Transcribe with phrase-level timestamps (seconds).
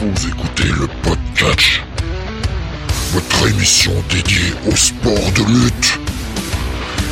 [0.00, 1.82] Vous écoutez le podcast,
[3.12, 5.98] votre émission dédiée au sport de lutte.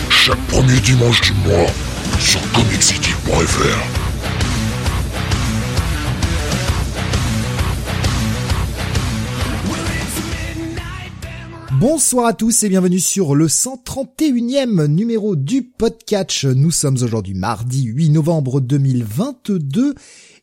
[0.09, 1.67] Chaque premier dimanche du mois
[2.19, 4.08] sur comiccity.fr.
[11.81, 16.45] Bonsoir à tous et bienvenue sur le 131e numéro du podcast.
[16.45, 19.95] Nous sommes aujourd'hui mardi 8 novembre 2022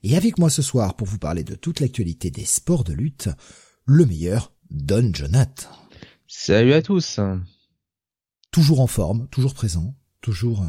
[0.04, 3.28] et avec moi ce soir pour vous parler de toute l'actualité des sports de lutte,
[3.86, 5.68] le meilleur Don Jonathan.
[6.26, 7.20] Salut à tous.
[8.52, 10.68] Toujours en forme, toujours présent, toujours euh,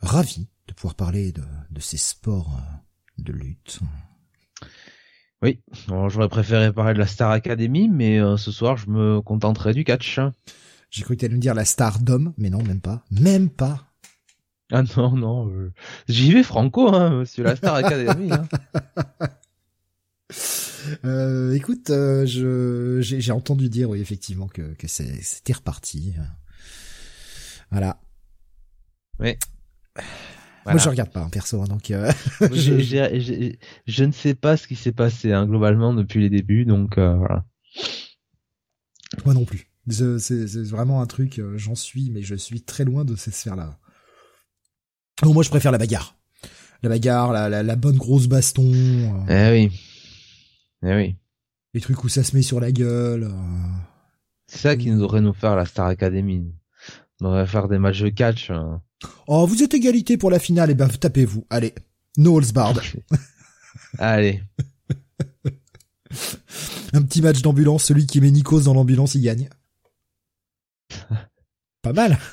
[0.00, 3.80] ravi de pouvoir parler de, de ces sports euh, de lutte.
[5.42, 9.72] Oui, j'aurais préféré parler de la Star Academy, mais euh, ce soir je me contenterai
[9.72, 10.18] du catch.
[10.90, 13.04] J'ai cru que t'allais me dire la star d'homme, mais non, même pas.
[13.10, 13.84] Même pas.
[14.72, 15.72] Ah non, non, euh,
[16.08, 18.30] j'y vais franco, hein, monsieur la Star Academy.
[18.32, 18.48] hein.
[21.04, 26.14] Euh, écoute, euh, je j'ai entendu dire, oui, effectivement, que, que c'était reparti.
[27.70, 28.00] Voilà.
[29.18, 29.36] Oui.
[30.72, 31.90] Moi, je regarde pas, hein, perso, hein, donc...
[31.90, 32.10] euh,
[32.52, 36.98] j'ai- je ne sais pas ce qui s'est passé hein, globalement depuis les débuts, donc
[36.98, 37.44] euh, voilà.
[39.24, 39.70] Moi non plus.
[39.86, 43.30] Je- C'est vraiment un truc, euh, j'en suis, mais je suis très loin de ces
[43.30, 43.78] sphères-là.
[45.22, 46.14] Bon, moi, je préfère la bagarre.
[46.82, 48.70] La bagarre, la, la, la bonne grosse baston,
[49.28, 49.80] euh, Eh oui.
[50.84, 51.16] Eh oui.
[51.74, 53.28] les trucs où ça se met sur la gueule.
[54.46, 56.54] C'est ça qui nous devrait nous faire la Star Academy.
[57.20, 58.50] On devrait faire des matchs de catch.
[58.50, 58.80] hein.
[59.26, 61.46] Oh, vous êtes égalité pour la finale, et ben tapez-vous.
[61.50, 61.74] Allez,
[62.16, 62.80] no holds barred.
[63.98, 64.42] Allez.
[66.92, 69.48] Un petit match d'ambulance, celui qui met Nikos dans l'ambulance, il gagne.
[71.82, 72.18] Pas mal.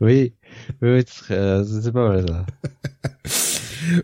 [0.00, 0.34] Oui.
[0.82, 1.02] Euh,
[1.64, 2.46] c'est pas mal ça.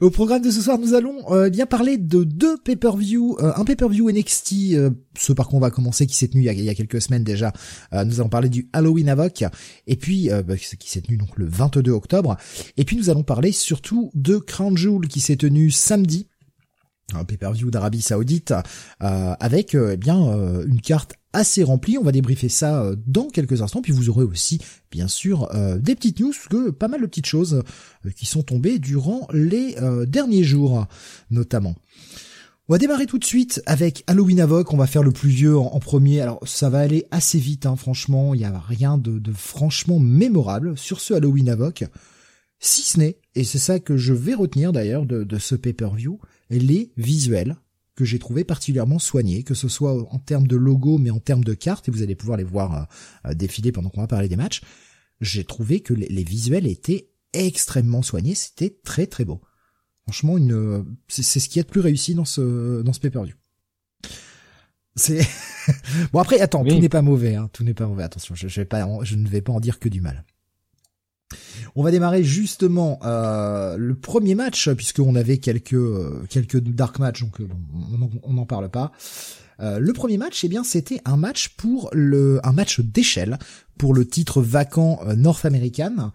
[0.00, 3.64] Au programme de ce soir, nous allons euh, bien parler de deux pay-per-view, euh, un
[3.64, 6.74] pay-per-view NXT, euh, ce par quoi on va commencer, qui s'est tenu il y a,
[6.74, 7.52] quelques semaines déjà.
[7.92, 9.44] Nous allons parler du Halloween Havoc,
[9.86, 12.36] et puis bah, qui s'est tenu donc le 22 octobre.
[12.76, 16.26] Et puis nous allons parler surtout de Crown Jewel qui s'est tenu samedi.
[17.14, 18.54] Un pay-per-view d'Arabie Saoudite
[19.00, 20.16] avec euh, eh bien
[20.66, 21.98] une carte assez remplie.
[21.98, 23.82] On va débriefer ça euh, dans quelques instants.
[23.82, 24.60] Puis vous aurez aussi,
[24.90, 27.62] bien sûr, euh, des petites news, que pas mal de petites choses
[28.06, 29.76] euh, qui sont tombées durant les
[30.06, 30.86] derniers jours,
[31.30, 31.74] notamment.
[32.68, 34.72] On va démarrer tout de suite avec Halloween Havoc.
[34.72, 36.20] On va faire le plus vieux en, premier.
[36.20, 38.34] Alors ça va aller assez vite, hein, franchement.
[38.34, 41.84] Il n'y a rien de, franchement mémorable sur ce Halloween Havoc.
[42.60, 46.20] Si ce n'est, et c'est ça que je vais retenir d'ailleurs de, de ce pay-per-view,
[46.50, 47.56] les visuels
[48.00, 51.44] que j'ai trouvé particulièrement soignés, que ce soit en termes de logo, mais en termes
[51.44, 54.26] de cartes, et vous allez pouvoir les voir euh, euh, défiler pendant qu'on va parler
[54.26, 54.62] des matchs.
[55.20, 59.42] J'ai trouvé que les, les visuels étaient extrêmement soignés, c'était très très beau.
[60.04, 63.00] Franchement, une, euh, c'est ce qu'il y a de plus réussi dans ce dans ce
[63.00, 63.34] pay-per-view.
[64.96, 65.20] C'est
[66.12, 66.70] bon après, attends, Oui.
[66.70, 68.02] tout n'est pas mauvais, hein, tout n'est pas mauvais.
[68.02, 70.24] Attention, je, je vais pas, je ne vais pas en dire que du mal.
[71.76, 77.20] On va démarrer justement euh, le premier match puisqu'on avait quelques euh, quelques dark matchs
[77.22, 77.48] donc euh,
[77.92, 78.92] on en- on n'en parle pas.
[79.62, 83.38] Le premier match, eh bien, c'était un match pour le un match d'échelle
[83.76, 86.12] pour le titre vacant North American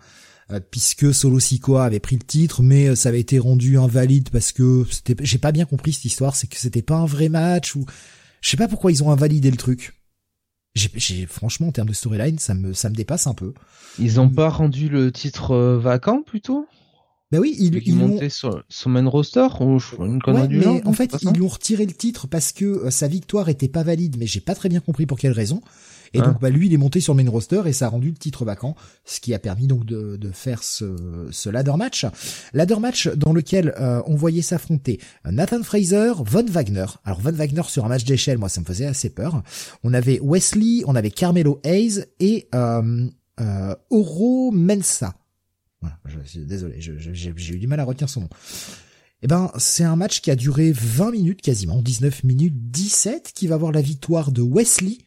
[0.72, 4.86] puisque Solo Sikoa avait pris le titre mais ça avait été rendu invalide parce que
[4.90, 7.86] c'était j'ai pas bien compris cette histoire, c'est que c'était pas un vrai match ou
[8.42, 9.94] je sais pas pourquoi ils ont invalidé le truc.
[10.75, 13.53] J'ai, franchement en termes de storyline, ça me ça me dépasse un peu.
[13.97, 16.68] Ils ont pas rendu le titre euh, vacant plutôt?
[17.31, 20.47] Ben oui, ils, Ils, ils l'ont montaient sur, sur main roster ou une connerie Ouais,
[20.47, 23.08] du mais genre en fait, ils lui ont retiré le titre parce que euh, sa
[23.08, 25.62] victoire était pas valide, mais j'ai pas très bien compris pour quelle raison.
[26.16, 26.28] Et Ah.
[26.28, 28.16] donc, bah, lui, il est monté sur le main roster et ça a rendu le
[28.16, 32.06] titre vacant, ce qui a permis donc de, de faire ce, ce ladder match.
[32.53, 35.00] Ladder match dans lequel euh, on voyait s'affronter
[35.30, 36.86] Nathan Fraser, Von Wagner.
[37.04, 39.44] Alors, Von Wagner sur un match d'échelle, moi, ça me faisait assez peur.
[39.84, 43.08] On avait Wesley, on avait Carmelo Hayes et euh,
[43.42, 45.16] euh, Oro Mensa.
[45.81, 48.30] Voilà, je suis désolé, j'ai eu du mal à retenir son nom.
[49.22, 53.48] Eh ben, c'est un match qui a duré 20 minutes quasiment, 19 minutes 17, qui
[53.48, 54.98] va avoir la victoire de Wesley.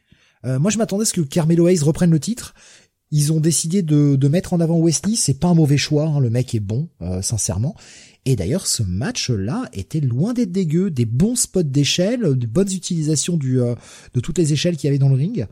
[0.44, 2.54] Euh, moi, je m'attendais à ce que Carmelo Hayes reprenne le titre.
[3.10, 5.16] Ils ont décidé de, de mettre en avant Wesley.
[5.16, 6.06] C'est pas un mauvais choix.
[6.06, 7.74] hein, le mec est bon, euh, sincèrement.
[8.24, 10.90] Et d'ailleurs, ce match-là était loin d'être dégueu.
[10.90, 13.74] Des bons spots d'échelle, de bonnes utilisations du, euh,
[14.14, 15.46] de toutes les échelles qu'il y avait dans le ring.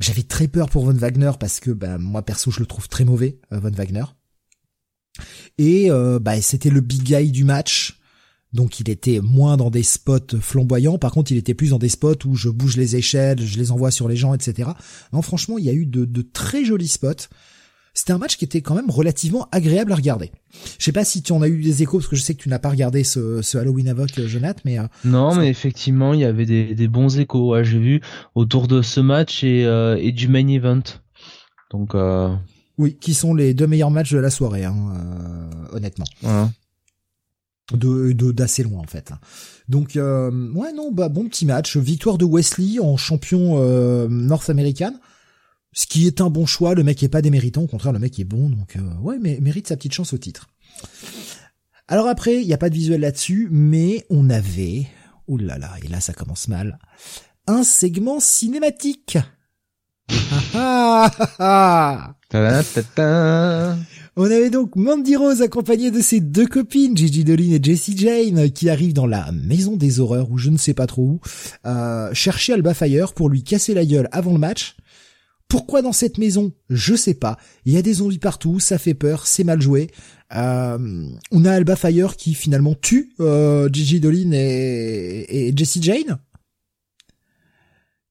[0.00, 3.04] J'avais très peur pour Von Wagner parce que bah, moi perso je le trouve très
[3.04, 4.04] mauvais, euh, Von Wagner.
[5.56, 7.97] Et euh, bah, c'était le big guy du match.
[8.54, 11.90] Donc il était moins dans des spots flamboyants, par contre il était plus dans des
[11.90, 14.70] spots où je bouge les échelles, je les envoie sur les gens, etc.
[15.12, 17.28] Non franchement il y a eu de, de très jolis spots.
[17.92, 20.32] c'était un match qui était quand même relativement agréable à regarder.
[20.78, 22.42] Je sais pas si tu en as eu des échos parce que je sais que
[22.42, 26.24] tu n'as pas regardé ce, ce Halloween Havoc, Jonathan, mais non, mais effectivement, il y
[26.24, 27.52] avait des, des bons échos.
[27.52, 28.00] Ouais, J'ai vu
[28.34, 29.64] autour de ce match et,
[30.00, 30.82] et du main event.
[31.70, 31.94] Donc
[32.78, 34.74] oui, qui sont les deux meilleurs matchs de la soirée, hein,
[35.72, 36.06] honnêtement.
[36.22, 36.50] Voilà
[37.72, 39.12] de d'assez loin en fait.
[39.68, 44.50] Donc euh, ouais non bah bon petit match, victoire de Wesley en champion euh, North
[44.50, 44.94] American.
[45.72, 48.18] Ce qui est un bon choix, le mec est pas déméritant, au contraire le mec
[48.18, 50.48] est bon donc euh, ouais mais mérite sa petite chance au titre.
[51.90, 54.86] Alors après, il y a pas de visuel là-dessus, mais on avait
[55.26, 56.78] oulala, là là, et là ça commence mal.
[57.46, 59.16] Un segment cinématique.
[64.20, 68.50] On avait donc Mandy Rose accompagnée de ses deux copines, Gigi Dolin et Jessie Jane,
[68.50, 71.20] qui arrivent dans la maison des horreurs, ou je ne sais pas trop où,
[72.14, 74.76] chercher Alba Fire pour lui casser la gueule avant le match.
[75.46, 76.50] Pourquoi dans cette maison?
[76.68, 77.38] Je sais pas.
[77.64, 79.88] Il y a des zombies partout, ça fait peur, c'est mal joué.
[80.34, 86.18] Euh, on a Alba Fire qui finalement tue euh, Gigi Dolin et, et Jessie Jane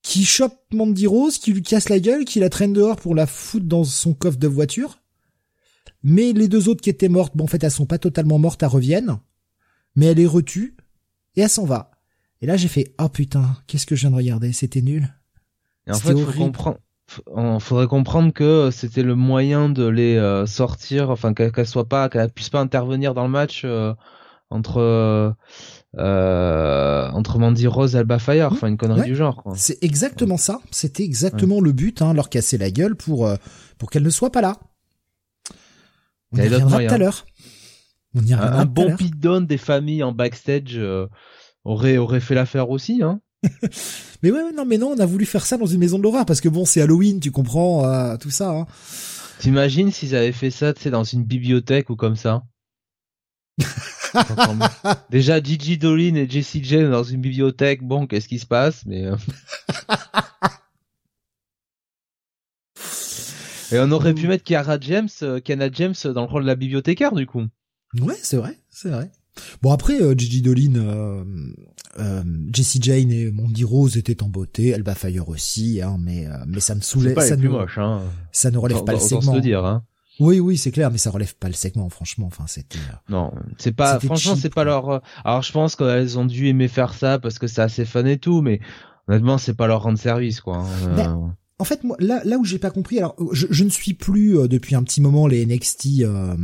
[0.03, 3.27] qui chope Mandy Rose, qui lui casse la gueule, qui la traîne dehors pour la
[3.27, 5.01] foutre dans son coffre de voiture.
[6.09, 8.63] Mais les deux autres qui étaient mortes, bon, en fait, elles sont pas totalement mortes,
[8.63, 9.17] elles reviennent.
[9.97, 10.77] Mais elle est retue.
[11.35, 11.91] Et elle s'en va.
[12.41, 14.53] Et là, j'ai fait, oh putain, qu'est-ce que je viens de regarder?
[14.53, 15.13] C'était nul.
[15.85, 16.79] Et en fait, faut comprendre,
[17.59, 22.31] faudrait comprendre que c'était le moyen de les euh, sortir, enfin qu'elles soient pas, qu'elles
[22.31, 23.93] puissent pas intervenir dans le match euh,
[24.49, 25.35] entre
[25.97, 29.43] euh, entre Mandy Rose et Alba Fire, enfin une connerie du genre.
[29.55, 30.61] C'est exactement ça.
[30.71, 33.29] C'était exactement le but, hein, leur casser la gueule pour
[33.77, 34.57] pour qu'elles ne soient pas là.
[36.31, 37.25] On y reviendra tout à l'heure.
[38.31, 41.07] Un, bon bidon des familles en backstage euh,
[41.63, 43.21] aurait aurait fait l'affaire aussi, hein.
[44.23, 46.25] mais ouais, non, mais non, on a voulu faire ça dans une maison de l'horreur
[46.25, 48.49] parce que bon, c'est Halloween, tu comprends euh, tout ça.
[48.49, 48.65] Hein.
[49.39, 52.43] T'imagines s'ils avaient fait ça, tu sais, dans une bibliothèque ou comme ça?
[55.11, 59.05] Déjà, Gigi Dolin et Jessie Jane dans une bibliothèque, bon, qu'est-ce qui se passe Mais
[59.05, 59.15] euh,
[63.71, 66.55] Et on aurait pu mettre Kiara James, euh, Kiana James dans le rôle de la
[66.55, 67.43] bibliothécaire du coup.
[67.99, 69.11] Ouais, c'est vrai, c'est vrai.
[69.61, 71.23] Bon après, euh, Gigi Dolin, euh,
[71.99, 72.23] euh,
[72.53, 76.75] Jessie Jane et Mandy Rose étaient en beauté, Elba Fire aussi, hein, mais mais ça
[76.75, 78.01] ne soulève, ça ne, moche, hein.
[78.31, 79.39] ça ne relève pas le segment.
[79.39, 79.83] dire, hein.
[80.19, 82.25] Oui, oui, c'est clair, mais ça relève pas le segment, franchement.
[82.25, 82.79] Enfin, c'était.
[83.07, 83.99] Non, c'est pas.
[83.99, 85.01] Franchement, c'est pas leur.
[85.23, 88.17] Alors, je pense qu'elles ont dû aimer faire ça parce que c'est assez fun et
[88.17, 88.59] tout, mais
[89.07, 90.65] honnêtement, c'est pas leur rendre service, quoi.
[90.97, 93.93] Hein en fait, moi, là, là où j'ai pas compris, alors je, je, ne suis
[93.93, 96.35] plus euh, depuis un petit moment les NXT euh,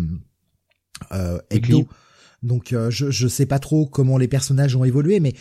[1.11, 1.37] euh,
[2.41, 5.33] donc euh, je, je sais pas trop comment les personnages ont évolué, mais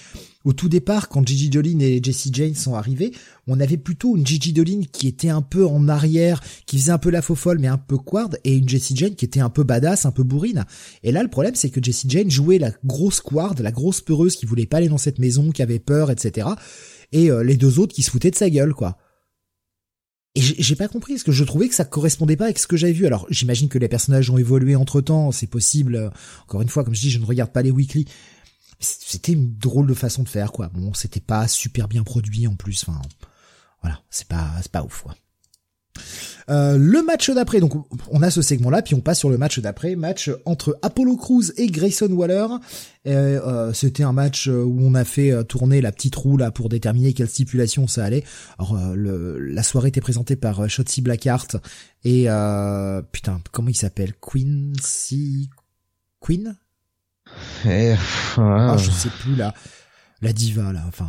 [0.44, 3.12] au tout départ, quand Gigi Dolin et Jesse Jane sont arrivés,
[3.48, 6.98] on avait plutôt une Gigi Dolin qui était un peu en arrière, qui faisait un
[6.98, 9.50] peu la faux folle, mais un peu quard, et une Jessie Jane qui était un
[9.50, 10.64] peu badass, un peu bourrine.
[11.02, 14.36] Et là, le problème, c'est que Jessie Jane jouait la grosse quard, la grosse peureuse
[14.36, 16.48] qui voulait pas aller dans cette maison, qui avait peur, etc.
[17.10, 18.96] Et les deux autres qui se foutaient de sa gueule, quoi.
[20.34, 22.76] Et j'ai pas compris, parce que je trouvais que ça correspondait pas avec ce que
[22.76, 23.04] j'avais vu.
[23.04, 26.10] Alors, j'imagine que les personnages ont évolué entre temps, c'est possible.
[26.44, 28.06] Encore une fois, comme je dis, je ne regarde pas les weekly.
[28.80, 30.68] C'était une drôle de façon de faire, quoi.
[30.68, 32.82] Bon, c'était pas super bien produit en plus.
[32.88, 33.00] Enfin,
[33.82, 35.14] voilà, c'est pas, c'est pas ouf, quoi.
[36.48, 37.72] Euh, le match d'après, donc
[38.10, 41.44] on a ce segment-là, puis on passe sur le match d'après, match entre Apollo Crews
[41.56, 42.46] et Grayson Waller.
[43.06, 46.68] Euh, C'était un match où on a fait euh, tourner la petite roue là pour
[46.68, 48.24] déterminer quelle stipulation ça allait.
[48.58, 51.56] Alors euh, le, la soirée était présentée par Shotzi Blackheart
[52.04, 52.26] et
[53.12, 54.12] putain comment il s'appelle?
[54.20, 55.50] Quincy
[56.20, 56.56] Queen
[57.64, 57.94] eh,
[58.36, 59.54] ah, Je sais plus là,
[60.20, 61.08] la diva là, enfin.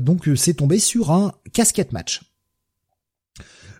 [0.00, 2.22] Donc c'est tombé sur un casquette match.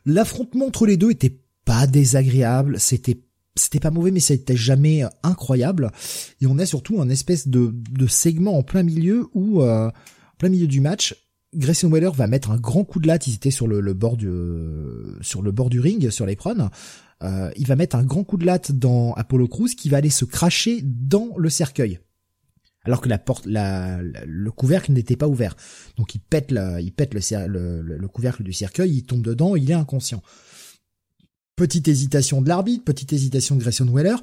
[0.06, 3.20] L'affrontement entre les deux était pas désagréable, c'était
[3.56, 5.92] c'était pas mauvais mais c'était jamais incroyable
[6.40, 10.36] et on a surtout un espèce de, de segment en plein milieu où euh, en
[10.38, 11.14] plein milieu du match
[11.54, 14.28] Grayson Waller va mettre un grand coup de latte, ils étaient sur le, bord du
[15.20, 16.68] sur le bord du ring sur l'éperon.
[17.22, 20.10] Euh, il va mettre un grand coup de latte dans Apollo Crews qui va aller
[20.10, 22.00] se cracher dans le cercueil
[22.84, 25.56] alors que la porte, la, le couvercle n'était pas ouvert.
[25.96, 29.70] Donc il pète, la, il pète le, le, couvercle du cercueil, il tombe dedans, il
[29.70, 30.22] est inconscient.
[31.56, 34.16] Petite hésitation de l'arbitre, petite hésitation de Grayson Weller.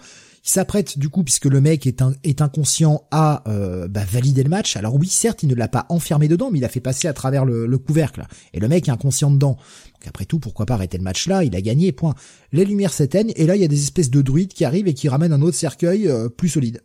[0.43, 4.75] Il s'apprête du coup, puisque le mec est inconscient, à euh, bah, valider le match.
[4.75, 7.13] Alors oui, certes, il ne l'a pas enfermé dedans, mais il a fait passer à
[7.13, 8.25] travers le, couvercle.
[8.53, 9.57] Et le mec est inconscient dedans.
[9.93, 12.15] Donc après tout, pourquoi pas arrêter le match là Il a gagné, point.
[12.51, 14.95] Les lumières s'éteignent, et là, il y a des espèces de druides qui arrivent et
[14.95, 16.81] qui ramènent un autre cercueil euh, plus solide.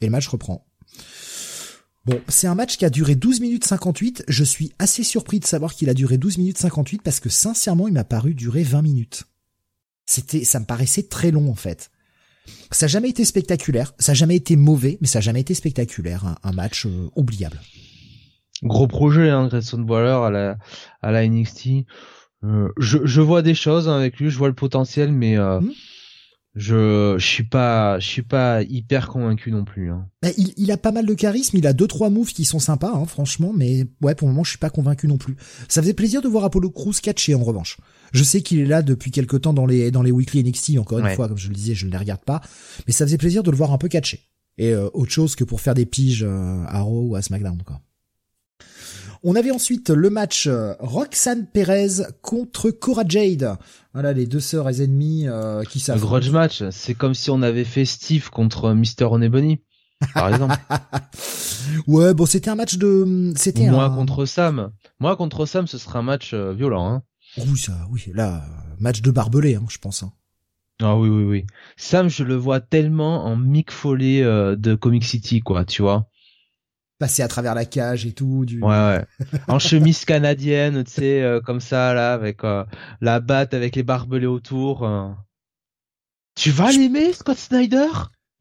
[0.00, 0.65] Et le match reprend.
[2.06, 4.26] Bon, c'est un match qui a duré 12 minutes 58.
[4.28, 7.88] Je suis assez surpris de savoir qu'il a duré 12 minutes 58 parce que sincèrement,
[7.88, 9.24] il m'a paru durer 20 minutes.
[10.04, 11.90] C'était, ça me paraissait très long en fait.
[12.70, 15.52] Ça n'a jamais été spectaculaire, ça n'a jamais été mauvais, mais ça n'a jamais été
[15.54, 16.36] spectaculaire.
[16.44, 17.60] Un, match euh, oubliable.
[18.62, 20.58] Gros projet, hein, Grayson Waller à la
[21.02, 21.86] à la NXT.
[22.44, 25.58] Euh, je, je vois des choses hein, avec lui, je vois le potentiel, mais euh,
[25.58, 25.72] hmm
[26.56, 29.90] je je suis pas je suis pas hyper convaincu non plus.
[29.90, 30.08] Hein.
[30.22, 32.58] Bah, il, il, a pas mal de charisme, il a deux trois moves qui sont
[32.58, 35.36] sympas, hein, franchement, mais ouais pour le moment je suis pas convaincu non plus.
[35.68, 37.76] Ça faisait plaisir de voir Apollo Crews catcher en revanche.
[38.12, 40.98] Je sais qu'il est là depuis quelque temps dans les dans les weekly NXT encore
[40.98, 42.40] une fois, comme je le disais, je ne les regarde pas,
[42.86, 44.20] mais ça faisait plaisir de le voir un peu catcher
[44.58, 47.62] et euh, autre chose que pour faire des piges euh, à Raw ou à SmackDown
[47.62, 47.80] quoi.
[49.28, 53.56] On avait ensuite le match euh, Roxanne Perez contre Cora Jade.
[53.92, 55.98] Voilà les deux sœurs et ennemies euh, qui savent.
[55.98, 59.64] Grudge match, c'est comme si on avait fait Steve contre Mister Onebony,
[60.14, 60.54] par exemple.
[61.88, 64.70] ouais, bon, c'était un match de, c'était moi contre Sam.
[65.00, 66.88] Moi contre Sam, ce sera un match euh, violent.
[66.88, 67.02] Hein.
[67.36, 68.44] Oui, ça, oui, là,
[68.78, 70.04] match de barbelé, hein, je pense.
[70.04, 70.12] Hein.
[70.80, 71.46] Ah oui, oui, oui.
[71.76, 76.08] Sam, je le vois tellement en Mick Foley de Comic City, quoi, tu vois
[76.98, 78.44] passer à travers la cage et tout.
[78.44, 78.60] Du...
[78.62, 79.04] Ouais, ouais.
[79.48, 82.64] En chemise canadienne, tu sais, euh, comme ça, là, avec euh,
[83.00, 84.84] la batte, avec les barbelés autour.
[84.84, 85.08] Euh.
[86.34, 87.88] Tu vas l'aimer, Scott Snyder?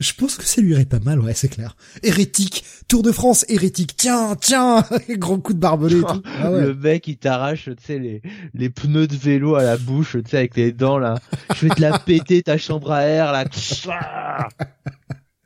[0.02, 1.78] Je pense que ça lui irait pas mal, ouais, c'est clair.
[2.04, 3.96] Hérétique, Tour de France, hérétique.
[3.96, 6.22] Tiens, tiens, grand coup de barbelé et tout.
[6.44, 8.22] Ah Le mec, il t'arrache, tu sais, les,
[8.54, 11.18] les pneus de vélo à la bouche, tu sais, avec les dents, là.
[11.56, 13.46] Je vais te la péter, ta chambre à air, là.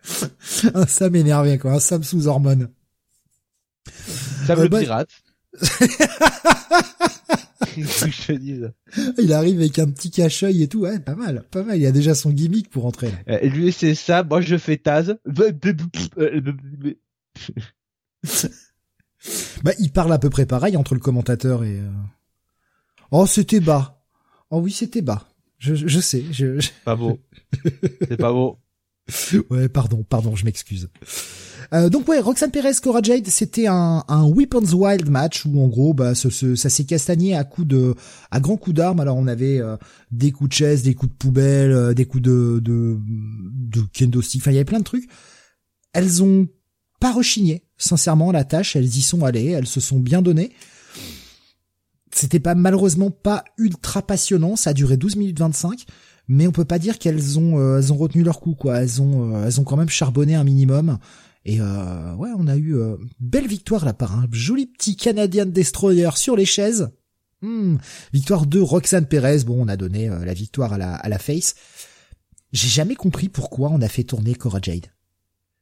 [0.88, 1.74] Sam énervé, quoi.
[1.74, 2.28] Un Sam sous
[4.46, 5.10] Sam euh, bah, pirate.
[7.78, 8.72] je.
[9.18, 11.78] Il arrive avec un petit cache-œil et tout, ouais, pas mal, pas mal.
[11.78, 13.12] Il a déjà son gimmick pour entrer.
[13.28, 15.16] Euh, lui c'est ça, moi je fais Taz.
[19.64, 21.80] bah il parle à peu près pareil entre le commentateur et.
[21.80, 21.90] Euh...
[23.12, 24.04] Oh c'était bas.
[24.50, 25.28] Oh oui c'était bas.
[25.58, 26.24] Je, je sais.
[26.32, 27.20] Je, Pas beau.
[28.08, 28.60] c'est pas beau.
[29.50, 30.90] Ouais pardon, pardon, je m'excuse.
[31.74, 35.68] Euh, donc ouais, Roxanne Perez, Cora Jade, c'était un, un Weapons Wild match où en
[35.68, 37.96] gros, bah, ça s'est castagné à coups de,
[38.32, 39.00] à grands coups d'armes.
[39.00, 39.78] Alors on avait euh,
[40.12, 44.22] des coups de chaise, des coups de poubelle, euh, des coups de, de, de kendo
[44.22, 44.42] stick.
[44.42, 45.10] Enfin, il y avait plein de trucs.
[45.94, 46.48] Elles ont
[47.00, 48.76] pas rechigné, sincèrement, la tâche.
[48.76, 50.52] Elles y sont allées, elles se sont bien données.
[52.12, 54.56] C'était pas malheureusement pas ultra passionnant.
[54.56, 55.86] Ça a duré 12 minutes 25
[56.32, 59.44] mais on peut pas dire qu'elles ont elles ont retenu leur coup quoi elles ont
[59.44, 61.00] elles ont quand même charbonné un minimum
[61.50, 65.48] et euh, ouais, on a eu euh, belle victoire là par un joli petit Canadian
[65.48, 66.92] Destroyer sur les chaises.
[67.42, 67.78] Hmm,
[68.14, 69.46] victoire de Roxane Perez.
[69.46, 71.56] Bon, on a donné euh, la victoire à la, à la face.
[72.52, 74.94] J'ai jamais compris pourquoi on a fait tourner Cora Jade.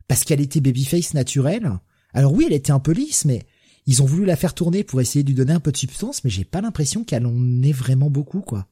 [0.09, 1.71] Parce qu'elle était babyface naturelle.
[2.13, 3.45] Alors oui, elle était un peu lisse, mais
[3.85, 6.21] ils ont voulu la faire tourner pour essayer de lui donner un peu de substance,
[6.25, 8.67] mais j'ai pas l'impression qu'elle en ait vraiment beaucoup, quoi.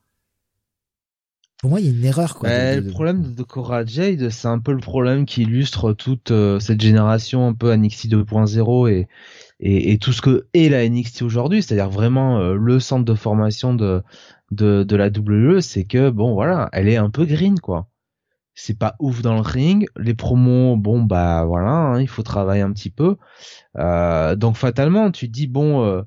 [1.62, 2.50] Pour moi, il y a une erreur, quoi.
[2.50, 6.60] Bah, le problème de Cora Jade, c'est un peu le problème qui illustre toute euh,
[6.60, 9.08] cette génération un peu NXT 2.0 et,
[9.62, 13.14] et, et, tout ce que est la NXT aujourd'hui, c'est-à-dire vraiment euh, le centre de
[13.14, 14.04] formation de,
[14.52, 17.88] de, de la WWE, c'est que, bon, voilà, elle est un peu green, quoi.
[18.54, 19.86] C'est pas ouf dans le ring.
[19.98, 23.18] Les promos, bon, bah voilà, hein, il faut travailler un petit peu.
[23.78, 26.04] Euh, donc fatalement, tu te dis, bon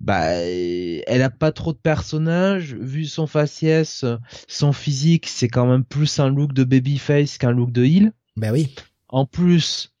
[0.00, 2.74] bah elle a pas trop de personnages.
[2.74, 4.04] Vu son faciès
[4.46, 8.12] son physique c'est quand même plus un look de babyface qu'un look de heel.
[8.36, 8.74] Bah oui.
[9.08, 9.92] En plus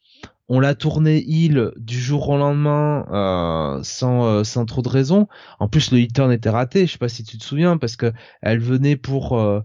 [0.48, 5.28] on l'a tourné heel du jour au lendemain euh, sans euh, sans trop de raison
[5.60, 6.86] en plus le heel turn était raté.
[6.86, 9.60] Je sais pas si tu te souviens parce que elle venait pour euh,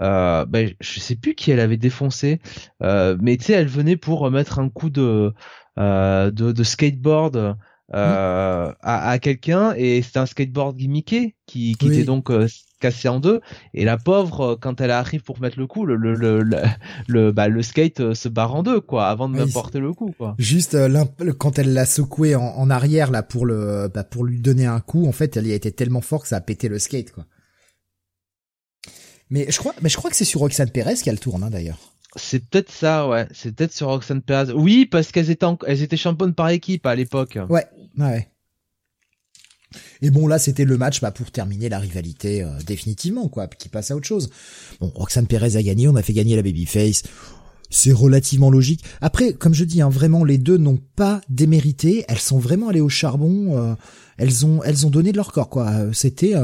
[0.00, 2.40] euh bah, je sais plus qui elle avait défoncé.
[2.82, 5.32] Euh, mais tu sais elle venait pour mettre un coup de
[5.76, 7.56] de, de skateboard
[7.94, 12.46] euh, à, à quelqu'un et c'est un skateboard gimmické qui, qui était donc euh,
[12.80, 13.40] cassé en deux.
[13.72, 16.42] Et la pauvre euh, quand elle arrive pour mettre le coup le le le
[17.06, 19.92] le, bah, le skate euh, se barre en deux quoi avant de oui, porter le
[19.94, 20.34] coup quoi.
[20.38, 20.76] juste
[21.38, 24.80] quand elle l'a secoué en, en, arrière là pour le bah, pour lui donner un
[24.80, 27.12] coup en fait elle y a été tellement fort que ça a pété le skate
[27.12, 27.24] quoi.
[29.30, 31.94] Mais je crois mais je crois que c'est sur Roxane Perez qu'elle tourne hein, d'ailleurs
[32.18, 33.26] c'est peut-être ça, ouais.
[33.32, 34.52] C'est peut-être sur Roxanne Perez.
[34.52, 37.38] Oui, parce qu'elles étaient, étaient championnes par équipe à l'époque.
[37.48, 37.66] Ouais,
[37.98, 38.28] ouais.
[40.00, 43.68] Et bon, là, c'était le match bah, pour terminer la rivalité euh, définitivement, quoi, qui
[43.68, 44.30] passe à autre chose.
[44.80, 47.02] Bon, Roxanne Perez a gagné, on a fait gagner la babyface.
[47.70, 48.82] C'est relativement logique.
[49.02, 52.04] Après, comme je dis, hein, vraiment, les deux n'ont pas démérité.
[52.08, 53.58] Elles sont vraiment allées au charbon.
[53.58, 53.74] Euh,
[54.16, 55.68] elles ont, elles ont donné de leur corps, quoi.
[55.68, 56.34] Euh, c'était,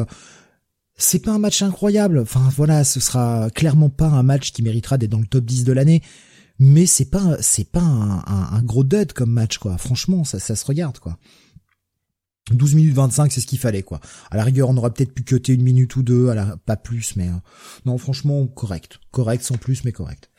[0.96, 2.18] c'est pas un match incroyable.
[2.18, 5.64] Enfin voilà, ce sera clairement pas un match qui méritera d'être dans le top 10
[5.64, 6.02] de l'année.
[6.58, 9.76] mais c'est pas c'est pas un, gros dud comme match quoi.
[9.78, 11.18] Franchement, ça ça se regarde quoi.
[12.50, 14.00] 12 minutes 25, c'est ce qu'il fallait quoi.
[14.30, 16.76] À la rigueur, on aurait peut-être pu cuter une minute ou deux, à la, pas
[16.76, 17.36] plus, mais euh,
[17.86, 20.30] non, franchement, correct, correct sans plus, mais correct.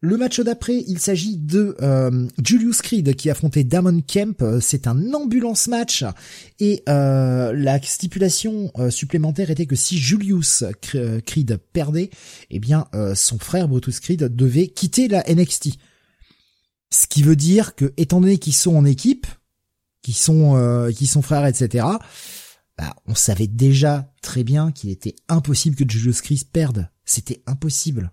[0.00, 4.44] Le match d'après, il s'agit de euh, Julius Creed qui affrontait Damon Kemp.
[4.60, 6.04] C'est un ambulance match
[6.60, 10.62] et euh, la stipulation euh, supplémentaire était que si Julius
[11.26, 12.10] Creed perdait,
[12.50, 15.70] eh bien son frère Brutus Creed devait quitter la NXT.
[16.90, 19.26] Ce qui veut dire que, étant donné qu'ils sont en équipe,
[20.02, 21.86] qui sont qui sont frères, etc.
[22.78, 26.88] Bah, on savait déjà très bien qu'il était impossible que Julius Creed perde.
[27.04, 28.12] C'était impossible.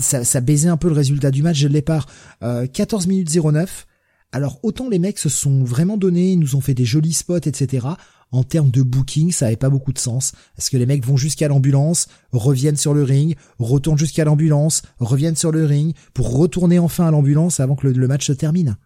[0.00, 2.06] Ça, baisait un peu le résultat du match dès le départ.
[2.40, 3.86] 14 minutes 09.
[4.32, 7.38] Alors autant les mecs se sont vraiment donnés, ils nous ont fait des jolis spots,
[7.38, 7.86] etc.
[8.32, 10.32] En termes de booking, ça avait pas beaucoup de sens.
[10.56, 15.36] Parce que les mecs vont jusqu'à l'ambulance, reviennent sur le ring, retournent jusqu'à l'ambulance, reviennent
[15.36, 18.76] sur le ring, pour retourner enfin à l'ambulance avant que le, match se termine?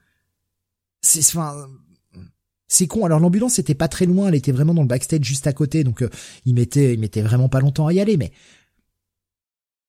[1.00, 1.66] C'est, enfin,
[2.88, 3.04] con.
[3.06, 5.85] Alors l'ambulance était pas très loin, elle était vraiment dans le backstage juste à côté,
[5.85, 6.11] donc euh,
[6.44, 8.18] il mettait, il mettait vraiment pas longtemps à y aller.
[8.18, 8.32] Mais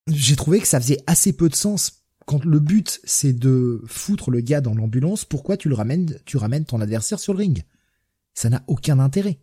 [0.06, 2.02] j'ai trouvé que ça faisait assez peu de sens.
[2.26, 6.36] Quand le but c'est de foutre le gars dans l'ambulance, pourquoi tu le ramènes, tu
[6.36, 7.64] ramènes ton adversaire sur le ring?
[8.34, 9.38] Ça n'a aucun intérêt.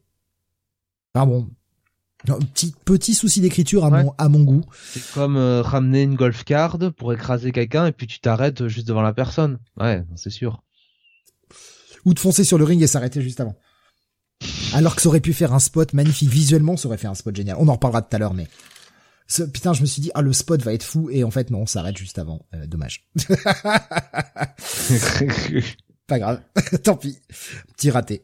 [1.14, 1.50] Ah bon,
[2.26, 4.64] petit petit souci d'écriture à mon à mon goût.
[4.94, 8.88] C'est comme euh, ramener une golf card pour écraser quelqu'un et puis tu t'arrêtes juste
[8.88, 9.60] devant la personne.
[9.78, 10.64] Ouais, c'est sûr.
[12.06, 13.56] Ou de foncer sur le ring et s'arrêter juste avant.
[14.74, 17.36] Alors que ça aurait pu faire un spot magnifique visuellement, ça aurait fait un spot
[17.36, 17.58] génial.
[17.60, 18.48] On en reparlera tout à l'heure, mais
[19.54, 21.62] putain, je me suis dit, ah, le spot va être fou, et en fait, non,
[21.62, 22.46] on s'arrête juste avant.
[22.54, 23.08] Euh, dommage.
[26.08, 26.42] Pas grave.
[26.84, 27.20] Tant pis.
[27.76, 28.24] Petit raté.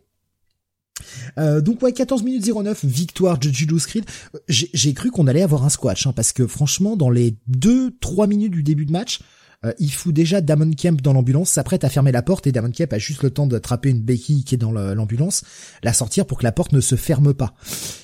[1.38, 4.06] Euh, donc ouais 14 minutes 09 victoire de Julius Creed
[4.48, 8.54] j'ai cru qu'on allait avoir un squash hein, parce que franchement dans les 2-3 minutes
[8.54, 9.20] du début de match
[9.64, 12.72] euh, il fout déjà Damon Kemp dans l'ambulance, s'apprête à fermer la porte et Damon
[12.72, 15.44] Kemp a juste le temps d'attraper une béquille qui est dans l'ambulance,
[15.84, 17.56] la sortir pour que la porte ne se ferme pas.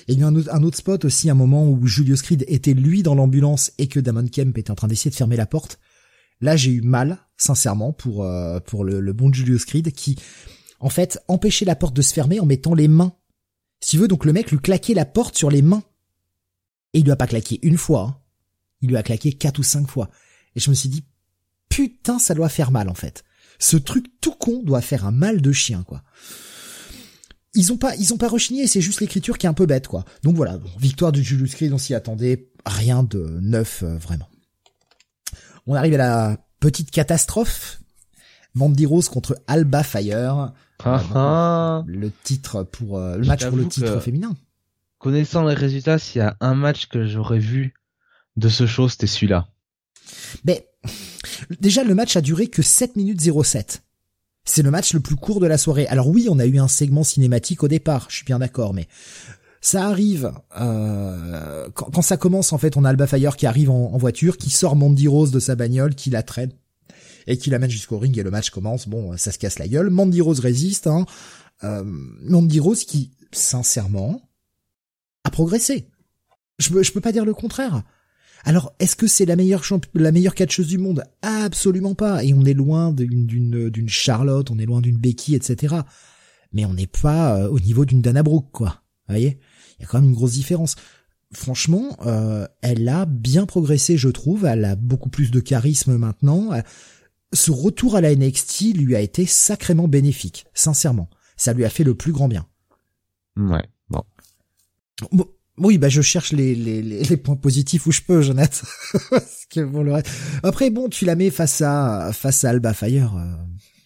[0.08, 3.02] Et il y a un autre, spot aussi, un moment où Julius Creed était lui
[3.02, 5.78] dans l'ambulance et que Damon Kemp était en train d'essayer de fermer la porte.
[6.40, 10.16] Là, j'ai eu mal, sincèrement, pour euh, pour le, le bon Julius Creed qui,
[10.80, 13.14] en fait, empêchait la porte de se fermer en mettant les mains.
[13.80, 15.82] Si tu veux, donc le mec lui claquait la porte sur les mains.
[16.94, 18.16] Et il lui a pas claqué une fois, hein.
[18.80, 20.10] il lui a claqué quatre ou cinq fois.
[20.54, 21.04] Et je me suis dit,
[21.72, 23.24] putain, ça doit faire mal en fait.
[23.58, 26.02] Ce truc tout con doit faire un mal de chien quoi.
[27.54, 29.88] Ils ont pas, ils ont pas rechigné, c'est juste l'écriture qui est un peu bête
[29.88, 30.04] quoi.
[30.22, 34.28] Donc voilà, victoire de Julius Creed, on s'y attendait, rien de neuf euh, vraiment.
[35.66, 37.78] On arrive à la petite catastrophe.
[38.54, 40.52] Mandy Rose contre Alba Fire.
[40.84, 41.84] Ah, ah.
[41.86, 44.36] Le titre pour euh, le match pour le titre féminin.
[44.98, 47.72] Connaissant les résultats, s'il y a un match que j'aurais vu
[48.36, 49.48] de ce show, c'était celui-là.
[50.44, 50.68] Mais
[51.60, 53.82] Déjà, le match a duré que 7 minutes 07.
[54.44, 55.86] C'est le match le plus court de la soirée.
[55.86, 58.88] Alors oui, on a eu un segment cinématique au départ, je suis bien d'accord, mais
[59.60, 63.96] ça arrive euh, quand, ça commence en fait, on a Alba Fire qui arrive en,
[63.96, 66.50] voiture, qui sort Mandy Rose de sa bagnole, qui la traîne
[67.28, 68.88] et qui l'amène jusqu'au ring et le match commence.
[68.88, 69.90] Bon, ça se casse la gueule.
[69.90, 70.88] Mandy Rose résiste.
[70.88, 71.06] Hein.
[71.62, 74.28] Euh, Mandy Rose qui, sincèrement,
[75.22, 75.86] a progressé.
[76.58, 77.84] Je, je peux pas dire le contraire.
[78.44, 79.62] Alors, est-ce que c'est la meilleure
[79.94, 81.04] la meilleure catcheuse du monde?
[81.22, 82.24] Absolument pas.
[82.24, 83.26] Et on est loin d'une
[83.70, 85.76] d'une Charlotte, on est loin d'une Becky, etc.
[86.52, 88.82] Mais on n'est pas euh, au niveau d'une Dana Brooke, quoi.
[89.08, 89.38] Vous voyez?
[89.78, 90.76] Il y a quand même une grosse différence.
[91.32, 94.44] Franchement, euh, elle a bien progressé, je trouve.
[94.44, 96.50] Elle a beaucoup plus de charisme maintenant.
[97.32, 101.08] Ce retour à la NXT lui a été sacrément bénéfique, sincèrement.
[101.36, 102.46] Ça lui a fait le plus grand bien.
[103.36, 104.02] Ouais, bon.
[105.10, 105.26] bon
[105.58, 108.66] oui, bah je cherche les, les, les, points positifs où je peux, Jonathan.
[110.42, 113.14] Après, bon, tu la mets face à face à Alba Fire.
[113.16, 113.34] Euh.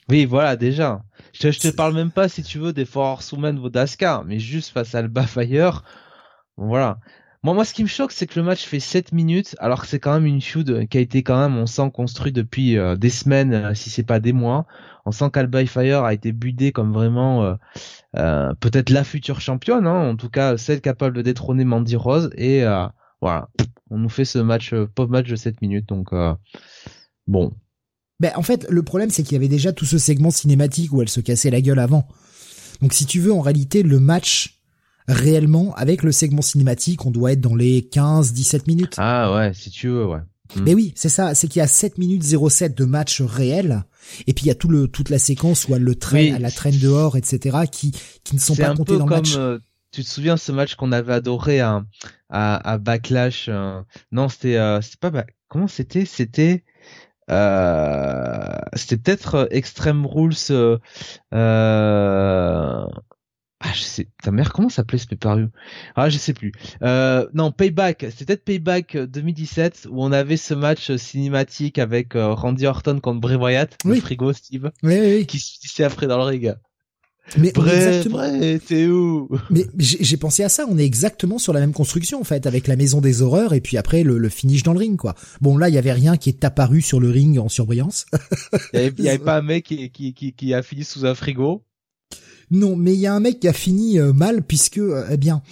[0.09, 1.03] Oui, voilà, déjà.
[1.33, 4.71] Je, je te parle même pas, si tu veux, des Four Horsewomen Vodaska, mais juste
[4.71, 5.83] face à Alba Fire.
[6.57, 6.99] Voilà.
[7.47, 9.87] Moi, moi, ce qui me choque, c'est que le match fait 7 minutes, alors que
[9.87, 12.97] c'est quand même une feud qui a été quand même, on sent, construit depuis euh,
[12.97, 14.67] des semaines, euh, si c'est pas des mois.
[15.05, 17.57] On sent qu'Alba Fire a été budé comme vraiment
[18.17, 22.31] euh, peut-être la future championne, hein, en tout cas celle capable de détrôner Mandy Rose.
[22.37, 22.87] Et euh,
[23.21, 23.49] voilà,
[23.91, 25.89] on nous fait ce match, euh, pop match de 7 minutes.
[25.89, 26.11] Donc
[27.27, 27.53] bon.
[28.19, 31.03] Ben en fait, le problème c'est qu'il y avait déjà tout ce segment cinématique où
[31.03, 32.09] elle se cassait la gueule avant.
[32.81, 34.56] Donc si tu veux, en réalité, le match
[35.09, 38.95] réellement avec le segment cinématique, on doit être dans les 15-17 minutes.
[38.99, 40.21] Ah ouais, si tu veux, ouais.
[40.55, 40.63] Hmm.
[40.63, 43.85] Mais oui, c'est ça, c'est qu'il y a 7 minutes 07 de match réel,
[44.27, 46.51] et puis il y a tout le, toute la séquence où elle le traîne, la
[46.51, 47.93] traîne dehors, etc., qui,
[48.25, 49.35] qui ne sont pas comptés dans le match.
[49.37, 49.59] Euh,
[49.93, 51.85] tu te souviens ce match qu'on avait adoré à,
[52.29, 53.81] à, à Backlash euh,
[54.13, 56.05] Non, c'était, euh, c'était pas, comment c'était?
[56.05, 56.65] C'était
[57.31, 60.35] Euh, c'était peut-être Extreme Rules.
[60.51, 60.79] Euh,
[61.35, 62.87] euh,
[63.61, 64.09] ah, je sais.
[64.23, 65.19] Ta mère, comment s'appelait ce pay
[65.95, 66.53] Ah, je sais plus.
[66.83, 68.07] Euh, non, Payback.
[68.11, 73.37] C'était peut-être Payback 2017 où on avait ce match cinématique avec Randy Orton contre Bray
[73.37, 76.55] Wyatt, le frigo Steve, oui, oui, qui se après dans le ring.
[77.39, 78.07] Mais Bref,
[78.67, 79.29] t'es où?
[79.51, 80.65] Mais j'ai pensé à ça.
[80.69, 83.61] On est exactement sur la même construction en fait, avec la maison des horreurs et
[83.61, 85.15] puis après le, finish dans le ring quoi.
[85.41, 88.07] Bon là, il y avait rien qui est apparu sur le ring en surbrillance.
[88.73, 91.65] Il y, avait, pas un mec qui, qui, qui, qui, a fini sous un frigo.
[92.51, 95.17] Non, mais il y a un mec qui a fini euh, mal puisque euh, eh
[95.17, 95.43] bien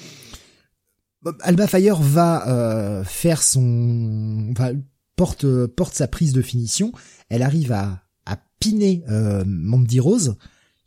[1.41, 4.75] Alba Fire va euh, faire son, enfin,
[5.17, 6.93] porte porte sa prise de finition.
[7.29, 9.05] Elle arrive à à piner
[9.45, 10.37] Mandy Rose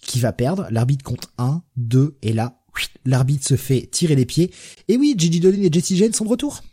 [0.01, 0.67] qui va perdre.
[0.71, 2.59] L'arbitre compte 1, 2, et là,
[3.05, 4.51] l'arbitre se fait tirer les pieds.
[4.87, 6.63] Et oui, Gigi Dolin et Jessie Jane sont de retour.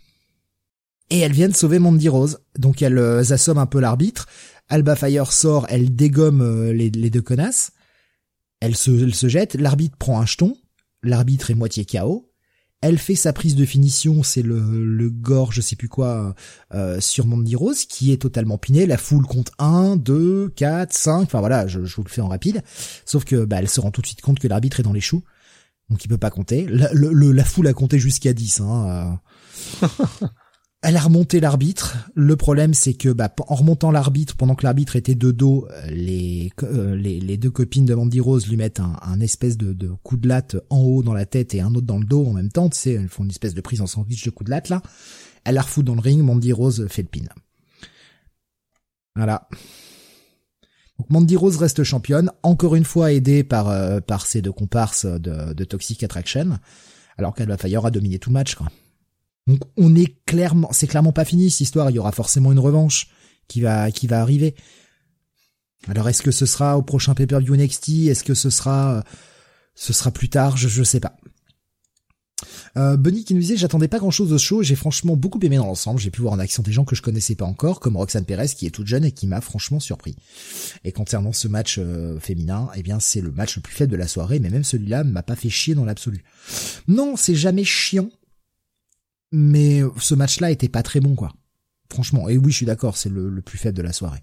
[1.10, 2.38] Et elles viennent sauver Mandy Rose.
[2.58, 4.26] Donc elles euh, assomment un peu l'arbitre.
[4.68, 7.72] Alba Fire sort, elle dégomme euh, les, deux connasses.
[8.64, 10.57] Elle se, jette, l'arbitre prend un jeton.
[11.03, 12.31] L'arbitre est moitié KO.
[12.81, 16.35] Elle fait sa prise de finition, c'est le, le gore, je sais plus quoi,
[16.72, 18.87] euh, sur Mandy Rose, qui est totalement piné.
[18.87, 22.29] La foule compte 1, 2, 4, 5, enfin voilà, je, je vous le fais en
[22.29, 22.62] rapide.
[23.05, 25.00] Sauf que bah, elle se rend tout de suite compte que l'arbitre est dans les
[25.00, 25.22] choux,
[25.90, 26.66] donc il peut pas compter.
[26.68, 28.61] La foule a compté jusqu'à 10.
[28.61, 29.20] Hein,
[29.83, 29.88] euh.
[30.86, 32.10] Elle a remonté l'arbitre.
[32.14, 35.86] Le problème, c'est que bah, en remontant l'arbitre, pendant que l'arbitre était de dos, euh,
[35.86, 39.88] les, euh, les, deux copines de Mandy Rose lui mettent un, un espèce de, de,
[40.02, 42.34] coup de latte en haut dans la tête et un autre dans le dos en
[42.34, 42.68] même temps.
[42.68, 44.82] Tu sais, elles font une espèce de prise en sandwich de coup de latte là.
[45.44, 46.22] Elle la refout dans le ring.
[46.22, 47.26] Mandy Rose fait le pin.
[49.16, 49.48] Voilà.
[50.98, 55.54] Donc Mandy Rose reste championne, encore une fois aidée par euh, ses deux comparses de,
[55.54, 56.58] de Toxic Attraction,
[57.16, 58.54] alors qu'elle va Fire a dominé tout le match.
[58.54, 58.68] Quoi.
[59.46, 61.90] Donc on est clairement, c'est clairement pas fini cette histoire.
[61.90, 63.09] Il y aura forcément une revanche
[63.48, 64.54] qui va qui va arriver.
[65.88, 69.04] Alors est-ce que ce sera au prochain pay-per-view NXT Est-ce que ce sera
[69.74, 70.57] ce sera plus tard?
[70.57, 71.16] Je je sais pas.
[72.76, 74.62] Euh, Bunny qui nous disait j'attendais pas grand chose de ce show.
[74.62, 76.00] J'ai franchement beaucoup aimé dans l'ensemble.
[76.00, 78.48] J'ai pu voir en action des gens que je connaissais pas encore comme Roxane Perez
[78.48, 80.16] qui est toute jeune et qui m'a franchement surpris.
[80.85, 83.96] Et concernant ce match euh, féminin eh bien c'est le match le plus faible de
[83.96, 86.24] la soirée mais même celui-là m'a pas fait chier dans l'absolu.
[86.88, 88.09] Non c'est jamais chiant
[89.34, 91.32] mais ce match-là était pas très bon, quoi.
[91.90, 94.22] Franchement, et oui, je suis d'accord, c'est le, plus faible de la soirée.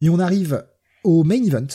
[0.00, 0.64] Et on arrive
[1.04, 1.66] au main event.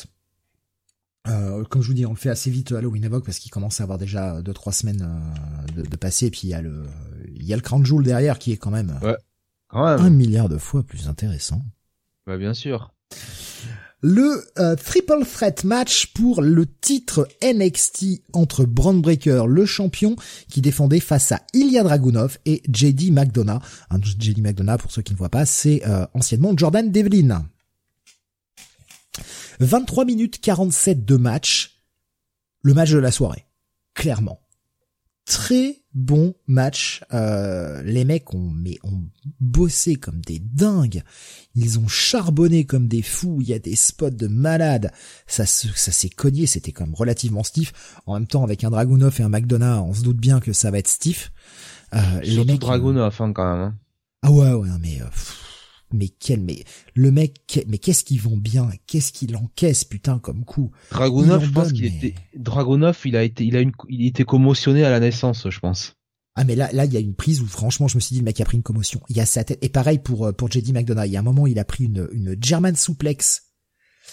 [1.27, 3.79] Euh, comme je vous dis, on le fait assez vite Halloween Evoque parce qu'il commence
[3.79, 6.27] à avoir déjà deux trois semaines euh, de, de passé.
[6.27, 6.85] Et puis il y a le,
[7.35, 9.17] il y a le Crown Jewel derrière qui est quand même, ouais,
[9.67, 9.99] quand même.
[9.99, 11.61] un milliard de fois plus intéressant.
[12.25, 12.93] Bah bien sûr
[14.01, 20.15] le euh, triple threat match pour le titre NXT entre Braun Breaker, le champion,
[20.49, 23.61] qui défendait face à Ilya Dragunov et JD McDonough.
[24.01, 27.47] JD McDonough, pour ceux qui ne voient pas, c'est euh, anciennement Jordan Devlin.
[29.59, 31.81] 23 minutes 47 de match.
[32.61, 33.45] Le match de la soirée.
[33.95, 34.39] Clairement.
[35.25, 37.03] Très bon match.
[37.13, 39.03] Euh, les mecs ont, mais ont
[39.41, 41.01] bossé comme des dingues.
[41.55, 43.39] Ils ont charbonné comme des fous.
[43.41, 44.91] Il y a des spots de malades.
[45.25, 46.45] Ça, ça s'est cogné.
[46.45, 47.73] C'était quand même relativement stiff.
[48.05, 50.71] En même temps, avec un Dragunov et un McDonough, on se doute bien que ça
[50.71, 51.31] va être stiff.
[51.93, 53.63] Euh, les mecs, Dragunov, hein, quand même.
[53.63, 53.75] Hein.
[54.21, 55.01] Ah ouais, ouais, mais.
[55.01, 55.05] Euh,
[55.91, 56.63] mais quel, mais
[56.95, 60.71] le mec, mais qu'est-ce qu'ils vont bien, qu'est-ce qu'il encaisse, putain, comme coup?
[60.91, 64.83] Dragunov, je pense qu'il était, Dragunov, il a été, il a une, il était commotionné
[64.83, 65.93] à la naissance, je pense.
[66.35, 68.19] Ah mais là, là, il y a une prise où franchement, je me suis dit,
[68.19, 69.01] le mec a pris une commotion.
[69.09, 69.57] Il y a sa tête.
[69.63, 71.07] Et pareil pour euh, pour JD McDonough.
[71.07, 73.41] Il y a un moment, il a pris une une German suplex.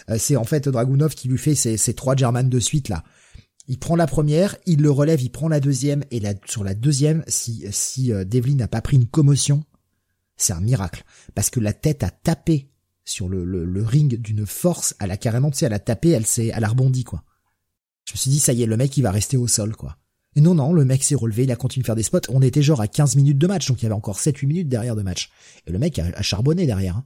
[0.08, 3.04] Euh, c'est en fait Dragunov qui lui fait ces, ces trois German de suite là.
[3.68, 6.74] Il prend la première, il le relève, il prend la deuxième et là sur la
[6.74, 9.62] deuxième, si si euh, Devlin n'a pas pris une commotion,
[10.36, 11.04] c'est un miracle.
[11.34, 12.70] Parce que la tête a tapé
[13.04, 16.52] sur le, ring d'une force, elle a carrément, tu sais, elle a tapé, elle s'est,
[16.54, 17.22] elle a rebondi, quoi.
[18.06, 19.96] Je me suis dit, ça y est, le mec, il va rester au sol, quoi.
[20.36, 22.20] Et non, non, le mec s'est relevé, il a continué de faire des spots.
[22.28, 24.68] On était genre à 15 minutes de match, donc il y avait encore 7-8 minutes
[24.68, 25.30] derrière de match.
[25.66, 26.96] Et le mec a, charbonné derrière.
[26.96, 27.04] Hein.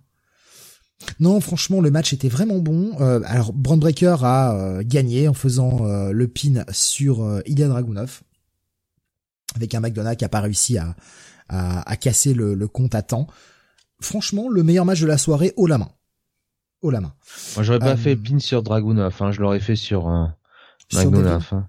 [1.21, 2.97] Non, franchement, le match était vraiment bon.
[3.01, 7.69] Euh, alors, Brand Breaker a euh, gagné en faisant euh, le pin sur euh, Ilya
[7.69, 8.23] Dragunov.
[9.55, 10.97] Avec un McDonough qui a pas réussi à,
[11.49, 13.27] à, casser le, compte à temps.
[14.01, 15.91] Franchement, le meilleur match de la soirée haut la main.
[16.83, 17.15] Haut la main.
[17.57, 20.27] Moi, j'aurais pas euh, fait pin sur Dragunov, hein, je l'aurais fait sur euh,
[20.93, 21.49] Dragunov.
[21.53, 21.69] Hein.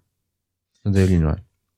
[0.86, 1.36] ouais.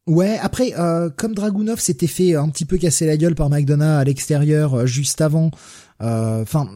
[0.07, 3.99] Ouais, après, euh, comme Dragunov s'était fait un petit peu casser la gueule par McDonough
[3.99, 5.51] à l'extérieur euh, juste avant,
[5.99, 6.67] enfin,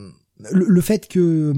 [0.51, 1.51] le, fait que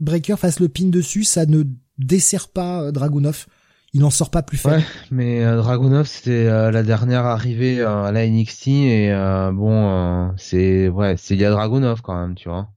[0.00, 1.62] Breaker fasse le pin dessus, ça ne
[1.98, 3.46] dessert pas Dragunov
[3.94, 4.72] il n'en sort pas plus fort.
[4.72, 9.12] Ouais, mais euh, Dragunov c'était euh, la dernière arrivée euh, à la NXT et
[9.52, 12.68] bon c'est ouais c'est il y a Dragunov quand même tu vois.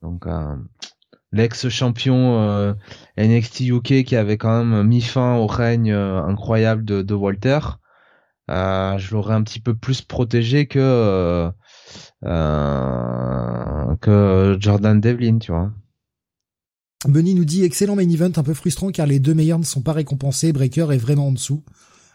[0.00, 0.26] Donc
[1.30, 2.74] l'ex-champion
[3.16, 7.60] NXT UK qui avait quand même mis fin au règne incroyable de, de Walter.
[8.48, 11.52] je l'aurais un petit peu plus protégé que
[14.00, 15.70] que Jordan Devlin, tu vois.
[17.08, 19.82] Bunny nous dit excellent main event, un peu frustrant car les deux meilleurs ne sont
[19.82, 20.52] pas récompensés.
[20.52, 21.62] Breaker est vraiment en dessous.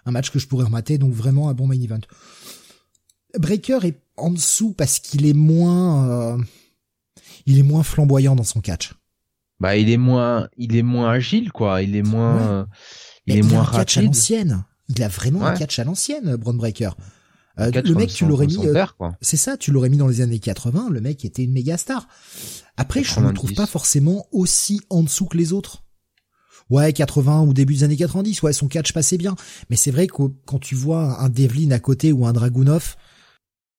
[0.06, 2.00] Un match que je pourrais remater, donc vraiment un bon main event.
[3.38, 6.38] Breaker est en dessous parce qu'il est moins, euh,
[7.46, 8.94] il est moins flamboyant dans son catch.
[9.60, 11.82] Bah, il est moins, il est moins agile, quoi.
[11.82, 12.68] Il est moins,
[13.26, 14.64] il est moins a un catch à l'ancienne.
[14.90, 16.92] Il a vraiment un catch à l'ancienne, Braun Breaker.
[17.60, 18.86] Euh, le mec, tu l'aurais mis, euh,
[19.22, 20.90] c'est ça, tu l'aurais mis dans les années 80.
[20.92, 22.08] Le mec était une méga star.
[22.78, 25.84] Après, je ne le trouve pas forcément aussi en dessous que les autres.
[26.70, 29.36] Ouais, 80 ou début des années 90, ouais, son catch passait bien.
[29.70, 32.96] Mais c'est vrai que quand tu vois un Devlin à côté ou un Dragunov,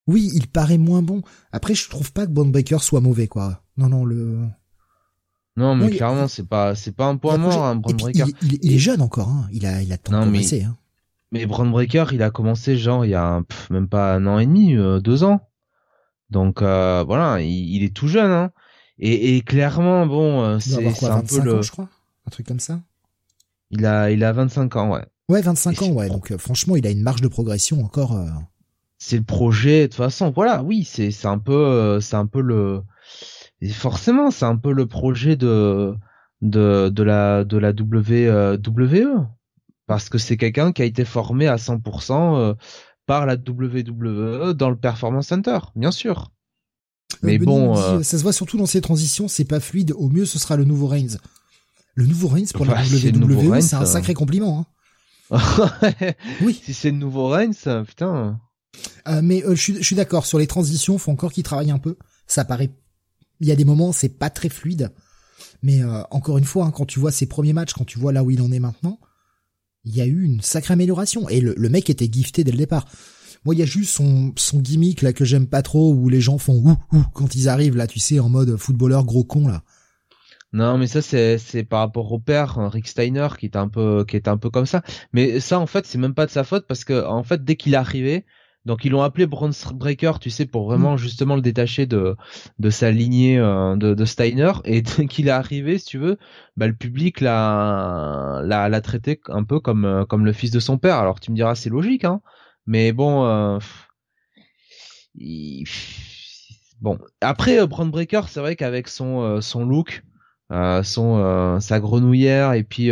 [0.07, 1.23] oui, il paraît moins bon.
[1.53, 3.63] Après, je trouve pas que Breaker soit mauvais, quoi.
[3.77, 4.39] Non, non, le...
[5.57, 8.25] Non, mais clairement, c'est pas, c'est pas un point mort, hein, Breaker.
[8.43, 9.49] Il, est jeune encore, hein.
[9.53, 10.78] Il a, il a tant commencé, hein.
[11.31, 14.47] Mais Braun Breaker, il a commencé genre il y a même pas un an et
[14.47, 15.49] demi, euh, deux ans.
[16.31, 18.31] Donc euh, voilà, il, est tout jeune.
[18.31, 18.51] Hein.
[18.99, 21.59] Et, et clairement, bon, euh, c'est un peu le.
[21.59, 21.89] Ans, je crois,
[22.27, 22.81] un truc comme ça?
[23.71, 25.05] Il a, il a 25 ans, ouais.
[25.29, 26.09] Ouais, 25 ans, ouais.
[26.09, 28.19] Donc franchement, il a une marge de progression encore.
[28.97, 29.83] C'est le projet.
[29.83, 32.83] De toute façon, voilà, oui, c'est c'est un peu, c'est un peu le.
[33.61, 35.95] Et forcément, c'est un peu le projet de
[36.41, 39.29] de de la de la WWE
[39.89, 42.55] parce que c'est quelqu'un qui a été formé à 100% euh,
[43.07, 46.31] par la WWE dans le Performance Center, bien sûr.
[47.15, 49.93] Euh, Mais bon, euh, ça se voit surtout dans ces transitions, c'est pas fluide.
[49.97, 51.17] Au mieux, ce sera le nouveau Reigns.
[51.95, 54.67] Le nouveau Reigns pour la WWE, c'est un sacré compliment.
[55.31, 55.41] Hein.
[56.43, 56.61] oui.
[56.63, 58.39] Si c'est le nouveau Reigns, putain.
[59.23, 61.97] mais je suis, je suis d'accord sur les transitions, faut encore qu'il travaille un peu.
[62.27, 62.71] Ça paraît,
[63.41, 64.93] il y a des moments, c'est pas très fluide.
[65.63, 68.23] Mais encore une fois, hein, quand tu vois ses premiers matchs, quand tu vois là
[68.23, 69.01] où il en est maintenant,
[69.89, 71.29] il y a eu une sacrée amélioration.
[71.29, 72.87] Et le, mec était gifté dès le départ.
[73.45, 76.21] Moi, il y a juste son, son gimmick là que j'aime pas trop, où les
[76.21, 79.49] gens font ouh ouh quand ils arrivent là, tu sais, en mode footballeur gros con
[79.49, 79.63] là.
[80.53, 84.07] Non, mais ça c'est c'est par rapport au père Rick Steiner qui est un peu
[84.09, 84.83] qui est un peu comme ça.
[85.13, 87.57] Mais ça en fait c'est même pas de sa faute parce que en fait dès
[87.57, 88.25] qu'il est arrivé,
[88.69, 90.99] donc ils l'ont appelé Bronze Breaker, tu sais, pour vraiment mm.
[90.99, 92.17] justement le détacher de
[92.59, 94.53] de sa lignée euh, de, de, Steiner.
[94.67, 96.19] Et dès qu'il est arrivé, si tu veux,
[96.59, 100.61] bah, le public l'a l'a l'a traité un peu comme euh, comme le fils de
[100.61, 100.97] son père.
[100.97, 102.21] Alors tu me diras c'est logique, hein.
[102.67, 103.59] Mais bon, euh,
[106.83, 106.99] bon.
[107.23, 110.03] Après Bronze Breaker, c'est vrai qu'avec son son look,
[110.51, 112.91] son sa grenouillère et puis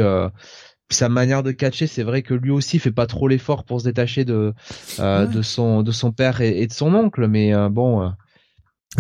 [0.91, 3.87] sa manière de catcher, c'est vrai que lui aussi fait pas trop l'effort pour se
[3.87, 4.55] détacher de
[5.01, 8.03] euh, de son de son père et, de son oncle, mais euh, bon.
[8.03, 8.09] Euh,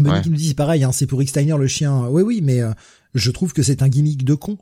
[0.02, 0.22] ouais.
[0.26, 2.06] nous dit pareil, hein, c'est pour Rick Steiner le chien.
[2.08, 2.72] Oui oui, mais euh,
[3.14, 4.58] je trouve que c'est un gimmick de con.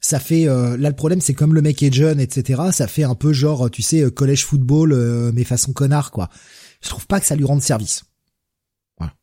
[0.00, 2.64] Ça fait là le problème c'est comme le mec est jeune etc.
[2.72, 4.94] Ça fait un peu genre tu sais collège football
[5.32, 6.28] mais façon connard quoi.
[6.82, 8.04] Je trouve pas que ça lui rende service.
[8.98, 9.14] Voilà.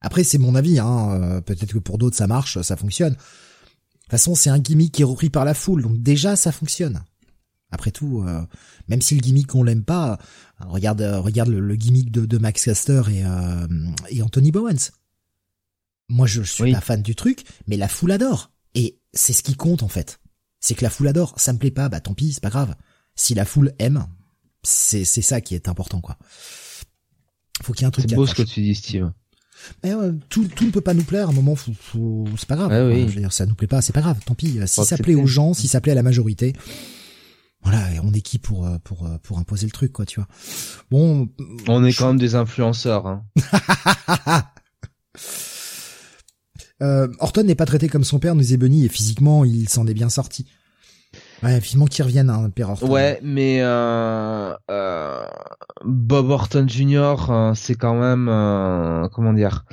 [0.00, 1.42] Après c'est mon avis hein.
[1.44, 3.16] Peut-être que pour d'autres ça marche, ça fonctionne
[4.12, 7.02] façon, c'est un gimmick qui est repris par la foule, donc déjà ça fonctionne.
[7.70, 8.44] Après tout, euh,
[8.88, 10.18] même si le gimmick on l'aime pas,
[10.60, 13.24] euh, regarde, euh, regarde le, gimmick de, Max Caster et,
[14.14, 14.90] et Anthony Bowens.
[16.08, 18.50] Moi, je, suis pas fan du truc, mais la foule adore.
[18.74, 20.20] Et c'est ce qui compte en fait.
[20.60, 21.34] C'est que la foule adore.
[21.38, 22.74] Ça me plaît pas, bah tant pis, c'est pas grave.
[23.14, 24.06] Si la foule aime,
[24.62, 26.18] c'est c'est ça qui est important quoi.
[27.62, 28.06] Faut qu'il y ait un truc.
[28.08, 29.10] C'est beau ce que tu dis, Steve.
[29.82, 29.92] Mais
[30.28, 31.28] tout, tout ne peut pas nous plaire.
[31.28, 32.70] À un moment, faut, faut, c'est pas grave.
[32.88, 33.08] oui.
[33.08, 34.18] je veux dire, ça nous plaît pas, c'est pas grave.
[34.24, 34.58] Tant pis.
[34.66, 36.54] Si ça plaît aux gens, si ça plaît à la majorité,
[37.62, 40.28] voilà, on est qui pour pour pour imposer le truc, quoi, tu vois.
[40.90, 41.28] Bon.
[41.68, 43.06] On est quand même des influenceurs.
[43.06, 43.24] Hein.
[46.82, 49.86] euh, Orton n'est pas traité comme son père, nous dit Bunny, et physiquement, il s'en
[49.86, 50.46] est bien sorti.
[51.42, 52.86] Ouais, vivement qu'il revienne, hein, Orton.
[52.88, 55.26] Ouais, mais euh, euh,
[55.84, 59.64] Bob Orton Jr., euh, c'est quand même, euh, comment dire,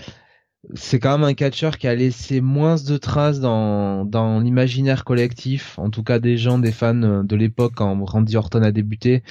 [0.74, 5.78] c'est quand même un catcheur qui a laissé moins de traces dans, dans l'imaginaire collectif,
[5.78, 9.24] en tout cas des gens, des fans euh, de l'époque quand Randy Orton a débuté,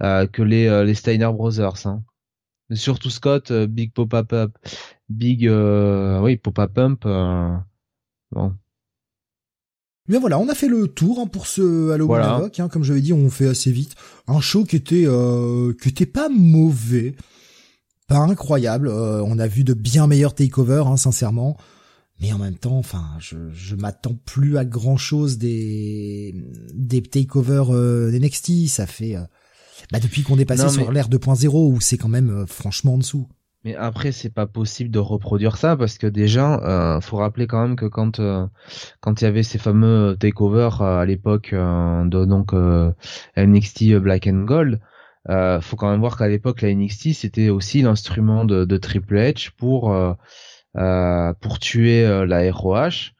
[0.00, 1.86] que les, les Steiner Brothers.
[1.86, 2.02] Hein.
[2.72, 4.32] Surtout Scott, Big Pop-Up,
[5.08, 7.04] Big, oui, Pop-Up Pump.
[8.32, 8.54] bon,
[10.08, 12.50] Bien voilà, on a fait le tour hein, pour ce Halloween voilà.
[12.58, 13.94] hein, comme je l'avais dit, on fait assez vite.
[14.26, 17.14] Un show qui était euh, qui était pas mauvais,
[18.06, 18.88] pas incroyable.
[18.88, 21.56] Euh, on a vu de bien meilleurs takeovers, hein, sincèrement.
[22.20, 26.34] Mais en même temps, enfin, je, je m'attends plus à grand chose des
[26.74, 28.68] des takeovers euh, d'NXT.
[28.68, 29.22] Ça fait euh,
[29.90, 33.26] bah depuis qu'on est passé sur l'ère 2.0 où c'est quand même franchement en dessous.
[33.64, 37.62] Mais après, c'est pas possible de reproduire ça parce que déjà, euh, faut rappeler quand
[37.62, 38.46] même que quand euh,
[39.00, 42.52] quand il y avait ces fameux takeovers euh, à l'époque euh, de donc
[43.36, 44.80] NXT Black and Gold,
[45.62, 49.50] faut quand même voir qu'à l'époque la NXT c'était aussi l'instrument de, de, Triple H
[49.56, 49.96] pour
[51.40, 53.12] pour tuer la ROH.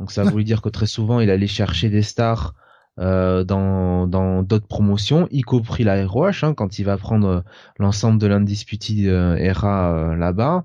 [0.00, 2.54] Donc ça voulait dire que très souvent il allait chercher des stars
[3.00, 7.40] euh, dans dans d'autres promotions, y compris la ROH, hein, quand il va prendre euh,
[7.78, 10.64] l'ensemble de l'Undisputed euh, era là-bas,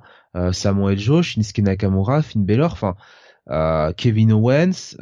[0.52, 2.78] Samuel Joe, Shinsuke Nakamura, Finn Balor,
[3.98, 4.96] Kevin Owens,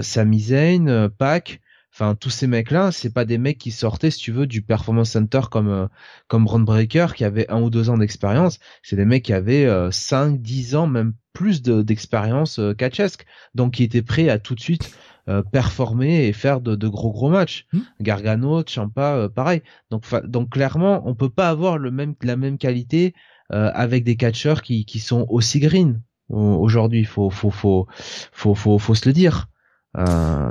[0.00, 1.60] Sami Zayn, Pac,
[1.92, 5.10] enfin tous ces mecs-là, c'est pas des mecs qui sortaient, si tu veux, du Performance
[5.10, 5.90] Center comme
[6.26, 9.68] comme Ron Breaker qui avait un ou deux ans d'expérience, c'est des mecs qui avaient
[9.90, 14.90] 5, 10 ans, même plus d'expérience catchesque, donc qui étaient prêts à tout de suite
[15.28, 17.66] euh, performer et faire de, de, gros gros matchs.
[17.72, 17.80] Hmm.
[18.00, 19.62] Gargano, Champa, euh, pareil.
[19.90, 23.14] Donc, donc clairement, on peut pas avoir le même la même qualité
[23.52, 27.04] euh, avec des catcheurs qui, qui sont aussi green aujourd'hui.
[27.04, 27.86] Faut faut faut
[28.32, 29.48] faut faut faut se le dire.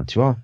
[0.07, 0.37] tu vois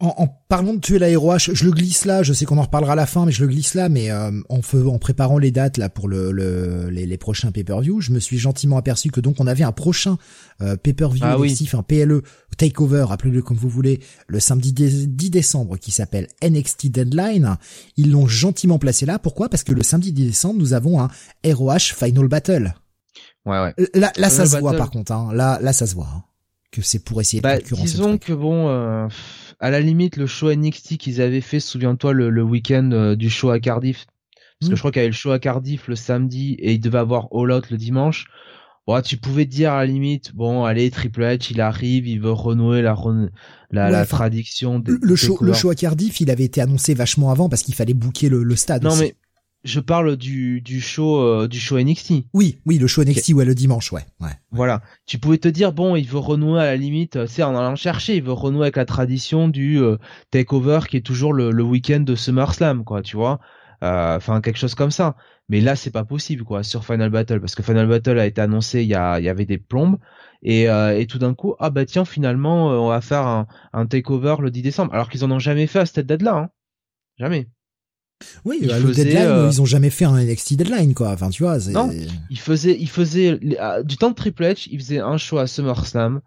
[0.00, 2.62] en, en, parlant de tuer la ROH, je le glisse là, je sais qu'on en
[2.62, 5.50] reparlera à la fin, mais je le glisse là, mais euh, en, en préparant les
[5.50, 9.20] dates là pour le, le les, les, prochains pay-per-view, je me suis gentiment aperçu que
[9.20, 10.16] donc on avait un prochain
[10.62, 11.36] euh, pay-per-view ah,
[11.78, 12.22] un PLE
[12.56, 17.56] takeover, appelez-le comme vous voulez, le samedi 10 décembre qui s'appelle NXT Deadline.
[17.96, 19.18] Ils l'ont gentiment placé là.
[19.18, 19.48] Pourquoi?
[19.48, 21.08] Parce que le samedi 10 décembre, nous avons un
[21.44, 22.74] ROH Final Battle.
[23.46, 23.74] Ouais, ouais.
[23.94, 25.12] Là, là, ça se voit par contre.
[25.12, 25.30] Hein.
[25.32, 26.08] Là, là, ça se voit.
[26.14, 26.24] Hein,
[26.70, 27.58] que c'est pour essayer de bah.
[27.58, 28.68] Disons que bon.
[28.68, 29.08] Euh
[29.60, 33.50] à la limite, le show NXT qu'ils avaient fait, souviens-toi, le, week-end euh, du show
[33.50, 34.06] à Cardiff.
[34.58, 34.76] Parce que hmm.
[34.76, 37.28] je crois qu'il y avait le show à Cardiff le samedi et il devait avoir
[37.32, 38.26] All Out le dimanche.
[38.86, 42.20] Bon, tu pouvais te dire à la limite, bon, allez, Triple H, il arrive, il
[42.20, 42.96] veut renouer la,
[43.70, 44.82] la, la tradition.
[44.84, 47.94] le, show, le show à Cardiff, il avait été annoncé vachement avant parce qu'il fallait
[47.94, 48.82] booker le, le stade.
[48.82, 49.14] Non, mais
[49.62, 52.24] je parle du, du show euh, du show NXT.
[52.32, 54.30] Oui, oui, le show NXT ouais le dimanche, ouais, ouais.
[54.50, 54.80] Voilà.
[55.06, 58.16] Tu pouvais te dire bon, il veut renouer à la limite, c'est en allant chercher,
[58.16, 59.96] il veut renouer avec la tradition du euh,
[60.30, 63.40] takeover qui est toujours le, le week-end de SummerSlam, quoi, tu vois.
[63.82, 65.16] Euh, enfin quelque chose comme ça.
[65.48, 68.40] Mais là, c'est pas possible, quoi, sur Final Battle, parce que Final Battle a été
[68.40, 69.98] annoncé, il y, a, il y avait des plombes,
[70.42, 74.36] et, et tout d'un coup, ah bah tiens, finalement, on va faire un, un takeover
[74.40, 76.50] le 10 décembre, alors qu'ils en ont jamais fait à cette date-là, hein.
[77.18, 77.48] Jamais.
[78.44, 81.10] Oui, ils, bah, deadline, euh, ils ont jamais fait un NXT deadline quoi.
[81.10, 81.58] Enfin, tu vois.
[81.70, 81.90] Non,
[82.28, 86.20] ils faisaient, ils faisaient du temps de Triple H, ils faisaient un show à SummerSlam,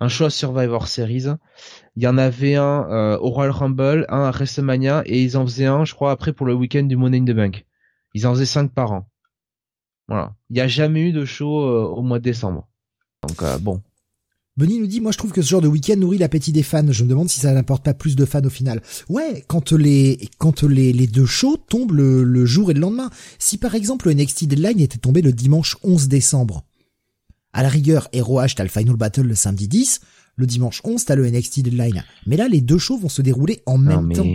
[0.00, 1.26] un show à Survivor Series.
[1.96, 5.46] Il y en avait un euh, au Royal Rumble, un à WrestleMania, et ils en
[5.46, 7.66] faisaient un, je crois, après pour le week-end du Money in the Bank.
[8.14, 9.08] Ils en faisaient cinq par an.
[10.06, 10.34] Voilà.
[10.50, 12.68] Il n'y a jamais eu de show euh, au mois de décembre.
[13.26, 13.82] Donc bon.
[14.58, 16.90] Benny nous dit, moi je trouve que ce genre de week-end nourrit l'appétit des fans.
[16.90, 18.82] Je me demande si ça n'apporte pas plus de fans au final.
[19.08, 23.08] Ouais, quand les quand les, les deux shows tombent le, jour et le lendemain.
[23.38, 26.64] Si par exemple le NXT Deadline était tombé le dimanche 11 décembre,
[27.52, 30.00] à la rigueur, ROH t'as le Final Battle le samedi 10,
[30.34, 32.02] le dimanche 11 t'as le NXT Deadline.
[32.26, 34.26] Mais là, les deux shows vont se dérouler en même temps.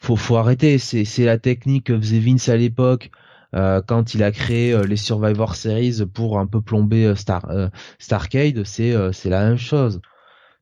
[0.00, 0.78] Faut faut arrêter.
[0.78, 3.12] C'est c'est la technique que faisait Vince à l'époque
[3.52, 7.46] quand il a créé euh, les Survivor Series pour un peu plomber euh, Star
[7.98, 10.00] Starcade, c'est c'est la même chose.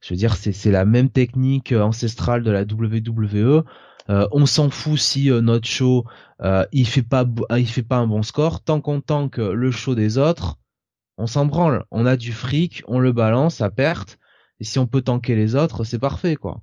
[0.01, 3.65] Je veux dire, c'est c'est la même technique ancestrale de la WWE.
[4.09, 6.05] on s'en fout si notre show
[6.73, 7.25] il fait pas
[7.57, 8.63] il fait pas un bon score.
[8.63, 10.59] Tant qu'on tanque le show des autres
[11.19, 11.85] on s'en branle.
[11.91, 14.19] On a du fric on le balance à perte.
[14.61, 16.63] Et si on peut tanker les autres c'est parfait quoi.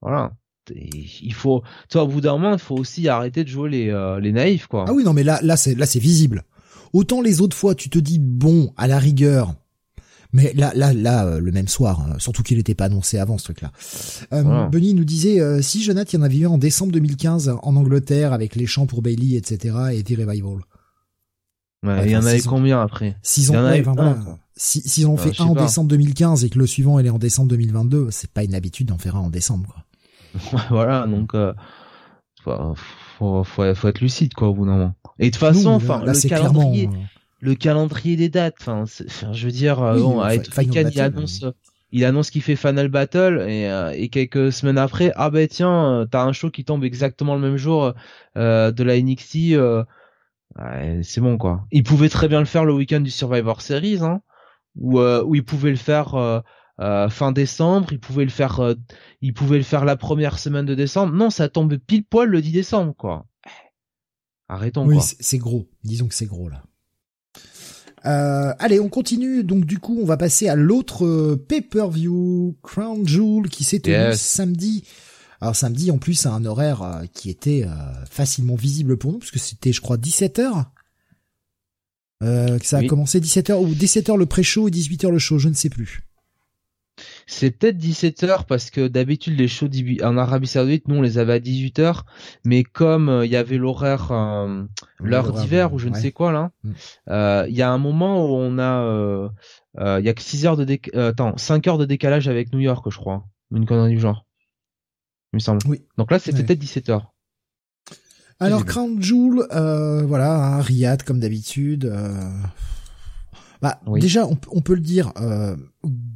[0.00, 0.32] Voilà
[0.70, 4.20] il faut, toi, au bout d'un moment, il faut aussi arrêter de jouer les, euh,
[4.20, 4.84] les naïfs, quoi.
[4.88, 6.44] Ah oui, non, mais là, là, c'est, là, c'est visible.
[6.92, 9.54] Autant les autres fois, tu te dis bon, à la rigueur.
[10.32, 13.36] Mais là, là, là, euh, le même soir, hein, surtout qu'il n'était pas annoncé avant
[13.36, 13.70] ce truc-là.
[14.32, 17.54] Euh, Benny nous disait, euh, si Jonathan, il y en avait eu en décembre 2015
[17.62, 19.76] en Angleterre avec les chants pour Bailey, etc.
[19.92, 20.60] et The Revival.
[21.84, 23.56] Ouais, il y en avait combien après S'ils ont,
[24.56, 27.48] si, ont fait un en décembre 2015 et que le suivant il est en décembre
[27.48, 29.66] 2022, c'est pas une habitude d'en faire un en décembre.
[29.66, 29.84] Quoi.
[30.70, 31.52] voilà, donc euh,
[32.42, 34.94] faut, faut, faut, être lucide quoi au bout d'un moment.
[35.18, 36.96] Et de toute façon, enfin le calendrier, euh,
[37.40, 41.44] le calendrier des dates, enfin, je veux dire, euh, bon, il annonce,
[41.90, 46.22] il annonce qu'il fait Final Battle et, et quelques semaines après, ah ben tiens, t'as
[46.22, 47.92] un show qui tombe exactement le même jour
[48.36, 49.56] de la NXT.
[51.02, 51.66] c'est bon quoi.
[51.70, 54.22] Il pouvait très bien le faire le week-end du Survivor Series, hein,
[54.76, 56.42] ou où il pouvait le faire
[56.80, 58.74] euh, fin décembre, il pouvait le faire, euh,
[59.20, 61.12] il pouvait le faire la première semaine de décembre.
[61.12, 63.26] Non, ça tombe pile poil le 10 décembre, quoi.
[64.48, 64.86] Arrêtons.
[64.86, 65.68] Oui, c'est gros.
[65.84, 66.62] Disons que c'est gros là.
[68.04, 69.44] Euh, allez, on continue.
[69.44, 74.84] Donc du coup, on va passer à l'autre pay-per-view Crown Jewel qui s'est tenu samedi.
[75.40, 77.64] Alors samedi, en plus, à un horaire qui était
[78.10, 80.64] facilement visible pour nous, parce que c'était, je crois, 17 h
[82.22, 85.48] Euh, que ça a commencé 17h ou 17h le pré-show et 18h le show, je
[85.48, 86.04] ne sais plus.
[87.26, 89.68] C'est peut-être 17h parce que d'habitude les shows
[90.02, 92.02] en Arabie Saoudite, nous on les avait à 18h,
[92.44, 94.64] mais comme euh, il y avait l'horaire, euh,
[95.00, 96.70] l'heure d'hiver ou je ne sais quoi là, mm.
[97.10, 99.30] euh, il y a un moment où on a,
[99.78, 100.94] il y a que 6 heures de déc...
[100.94, 104.26] attends, 5 heures de décalage avec New York, je crois, une connerie du genre,
[105.32, 105.60] il me semble.
[105.66, 105.84] Oui.
[105.98, 107.02] Donc là c'était peut-être 17h.
[108.40, 109.46] Alors Crown Jewel,
[110.06, 111.92] voilà, un Riyad comme d'habitude.
[113.62, 115.54] Bah, déjà, on, peut le dire, euh,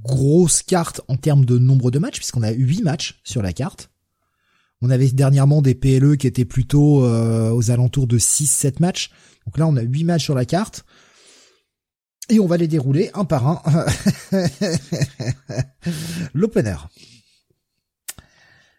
[0.06, 3.90] grosse carte en termes de nombre de matchs, puisqu'on a 8 matchs sur la carte.
[4.82, 9.10] On avait dernièrement des PLE qui étaient plutôt euh, aux alentours de 6-7 matchs.
[9.46, 10.84] Donc là, on a 8 matchs sur la carte.
[12.28, 13.62] Et on va les dérouler un par un.
[16.34, 16.76] L'opener.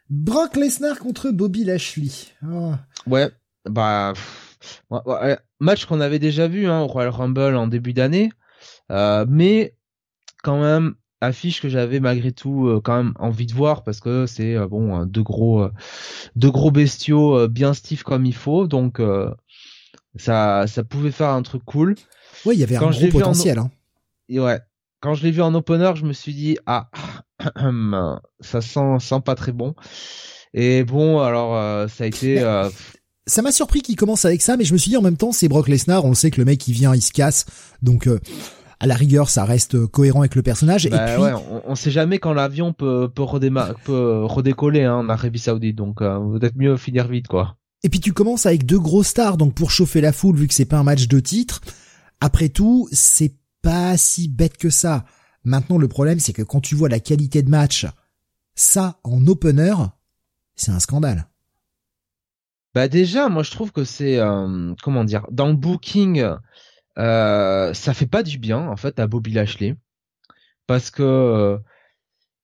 [0.09, 2.11] Brock Lesnar contre Bobby Lashley.
[2.45, 2.73] Oh.
[3.05, 3.29] Ouais,
[3.69, 4.13] bah
[5.59, 8.31] match qu'on avait déjà vu hein, au Royal Rumble en début d'année.
[8.91, 9.75] Euh, mais
[10.43, 14.25] quand même affiche que j'avais malgré tout euh, quand même envie de voir parce que
[14.25, 15.67] c'est euh, bon deux gros
[16.35, 19.01] deux gros bestiaux bien stiff comme il faut donc
[20.15, 21.95] ça ça pouvait faire un truc cool.
[22.45, 23.57] Oui, il y avait un gros potentiel.
[23.57, 23.71] Hein.
[24.29, 24.59] Et ouais,
[24.99, 26.89] quand je l'ai vu en opener, je me suis dit ah
[28.39, 29.75] ça sent sent pas très bon.
[30.53, 32.43] Et bon, alors ça a été
[33.25, 35.33] ça m'a surpris qu'il commence avec ça, mais je me suis dit en même temps,
[35.33, 37.45] c'est Brock Lesnar, on le sait que le mec il vient, il se casse,
[37.81, 38.07] donc
[38.79, 40.85] à la rigueur, ça reste cohérent avec le personnage.
[40.85, 41.23] et bah puis...
[41.23, 41.31] ouais,
[41.65, 43.25] on, sait jamais quand l'avion peut peut,
[43.83, 47.57] peut redécoller hein, en Arabie Saoudite, donc euh, peut-être mieux finir vite quoi.
[47.83, 50.53] Et puis tu commences avec deux gros stars, donc pour chauffer la foule, vu que
[50.53, 51.61] c'est pas un match de titre,
[52.19, 55.05] après tout, c'est pas si bête que ça.
[55.43, 57.85] Maintenant, le problème, c'est que quand tu vois la qualité de match,
[58.55, 59.75] ça en opener,
[60.55, 61.27] c'est un scandale.
[62.75, 66.23] Bah déjà, moi je trouve que c'est euh, comment dire, dans le booking,
[66.97, 69.75] euh, ça fait pas du bien en fait à Bobby Lashley
[70.65, 71.57] parce que euh,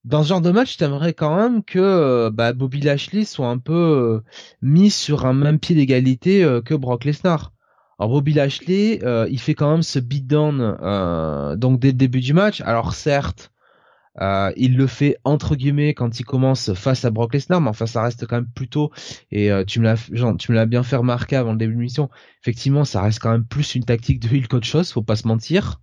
[0.04, 3.58] dans ce genre de match, t'aimerais quand même que euh, bah, Bobby Lashley soit un
[3.58, 4.22] peu
[4.62, 7.54] mis sur un même pied d'égalité que Brock Lesnar.
[8.00, 9.00] Alors Bobby Lashley,
[9.30, 12.60] il fait quand même ce beatdown donc dès le début du match.
[12.62, 13.53] Alors certes,
[14.22, 17.88] euh, il le fait entre guillemets quand il commence face à Brock Lesnar, mais enfin
[17.88, 18.92] ça reste quand même plutôt
[19.32, 19.98] et euh, tu me l'as
[20.38, 22.10] tu me l'as bien fait remarquer avant le début de l'émission.
[22.44, 25.28] Effectivement, ça reste quand même plus une tactique de heal qu'autre chose, faut pas se
[25.28, 25.82] mentir.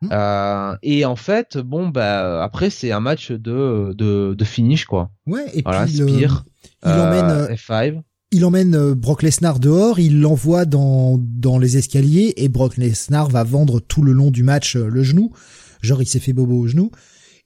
[0.00, 0.08] Hmm.
[0.12, 5.10] Euh, et en fait, bon bah après c'est un match de, de, de finish quoi.
[5.26, 6.24] Ouais et puis il
[6.84, 8.00] emmène F5.
[8.32, 13.42] Il emmène Brock Lesnar dehors, il l'envoie dans dans les escaliers et Brock Lesnar va
[13.42, 15.32] vendre tout le long du match le genou.
[15.82, 16.92] Genre il s'est fait bobo au genou.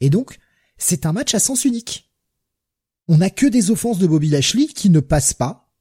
[0.04, 0.36] Et donc,
[0.76, 2.12] c'est un match à sens unique.
[3.08, 5.72] On n'a que des offenses de Bobby Lashley qui ne passent pas.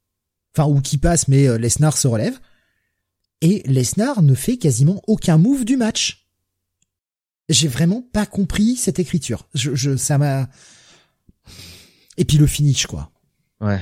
[0.56, 2.40] Enfin, ou qui passent, mais euh, Lesnar se relève.
[3.42, 6.30] Et Lesnar ne fait quasiment aucun move du match.
[7.50, 9.46] J'ai vraiment pas compris cette écriture.
[9.98, 10.48] Ça m'a.
[12.16, 13.12] Et puis le finish, quoi.
[13.60, 13.82] Ouais.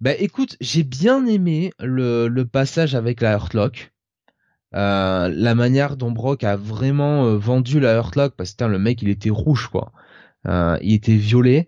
[0.00, 3.92] Bah écoute, j'ai bien aimé le, le passage avec la Hurtlock.
[4.76, 9.00] Euh, la manière dont Brock a vraiment euh, vendu la Hurtlock parce que le mec
[9.02, 9.92] il était rouge quoi.
[10.46, 11.66] Euh, il était violet.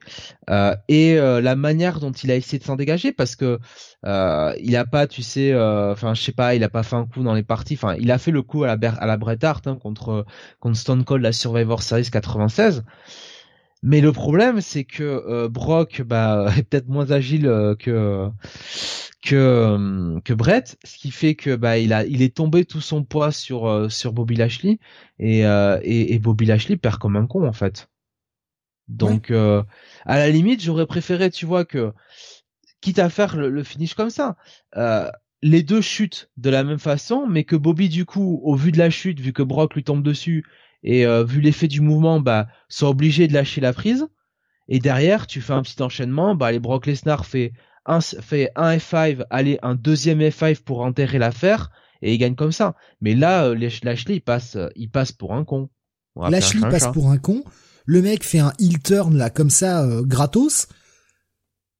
[0.88, 3.58] Et la manière dont il a essayé de s'en dégager parce que
[4.04, 7.22] il a pas tu sais enfin je sais pas il a pas fait un coup
[7.22, 7.74] dans les parties.
[7.74, 10.26] Enfin il a fait le coup à la à la Bret Hart hein, contre
[10.60, 12.84] contre Stone Cold la Survivor Series 96
[13.82, 18.30] mais le problème c'est que Brock bah est peut-être moins agile que
[19.22, 22.80] que euh, que Brett, ce qui fait que bah il a il est tombé tout
[22.80, 24.78] son poids sur euh, sur Bobby Lashley
[25.18, 27.88] et, euh, et, et Bobby Lashley perd comme un con en fait.
[28.86, 29.66] Donc à
[30.06, 31.92] la limite j'aurais préféré tu vois que
[32.80, 34.36] quitte à faire le, finish comme ça,
[35.42, 38.78] les deux chutent de la même façon, mais que Bobby du coup au vu de
[38.78, 40.46] la chute, vu que Brock lui tombe dessus
[40.82, 44.06] et vu l'effet du mouvement, bah soit obligé de lâcher la prise.
[44.68, 46.34] Et derrière, tu fais un petit enchaînement.
[46.34, 47.52] Bah, les Brock Lesnar fait
[47.86, 51.70] un fait un F5, aller un deuxième F5 pour enterrer l'affaire
[52.02, 52.76] et il gagne comme ça.
[53.00, 55.68] Mais là, euh, Lashley il passe, euh, il passe pour un con.
[56.16, 57.44] Lashley passe pour un con.
[57.86, 60.68] Le mec fait un heel turn là comme ça euh, gratos.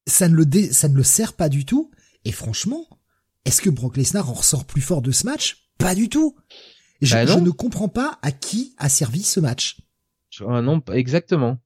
[0.06, 0.72] Ça ne le dé...
[0.72, 1.90] ça ne le sert pas du tout.
[2.24, 2.86] Et franchement,
[3.44, 5.68] est-ce que Brock Lesnar en ressort plus fort de ce match?
[5.78, 6.36] Pas du tout.
[7.00, 9.78] Je, bah je, ne comprends pas à qui a servi ce match.
[10.40, 11.58] non, exactement.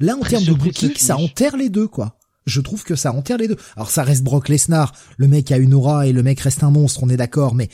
[0.00, 3.38] Là, en termes de booking, ça enterre les deux, quoi je trouve que ça enterre
[3.38, 3.56] les deux.
[3.76, 6.70] Alors ça reste Brock Lesnar, le mec a une aura et le mec reste un
[6.70, 7.68] monstre, on est d'accord, mais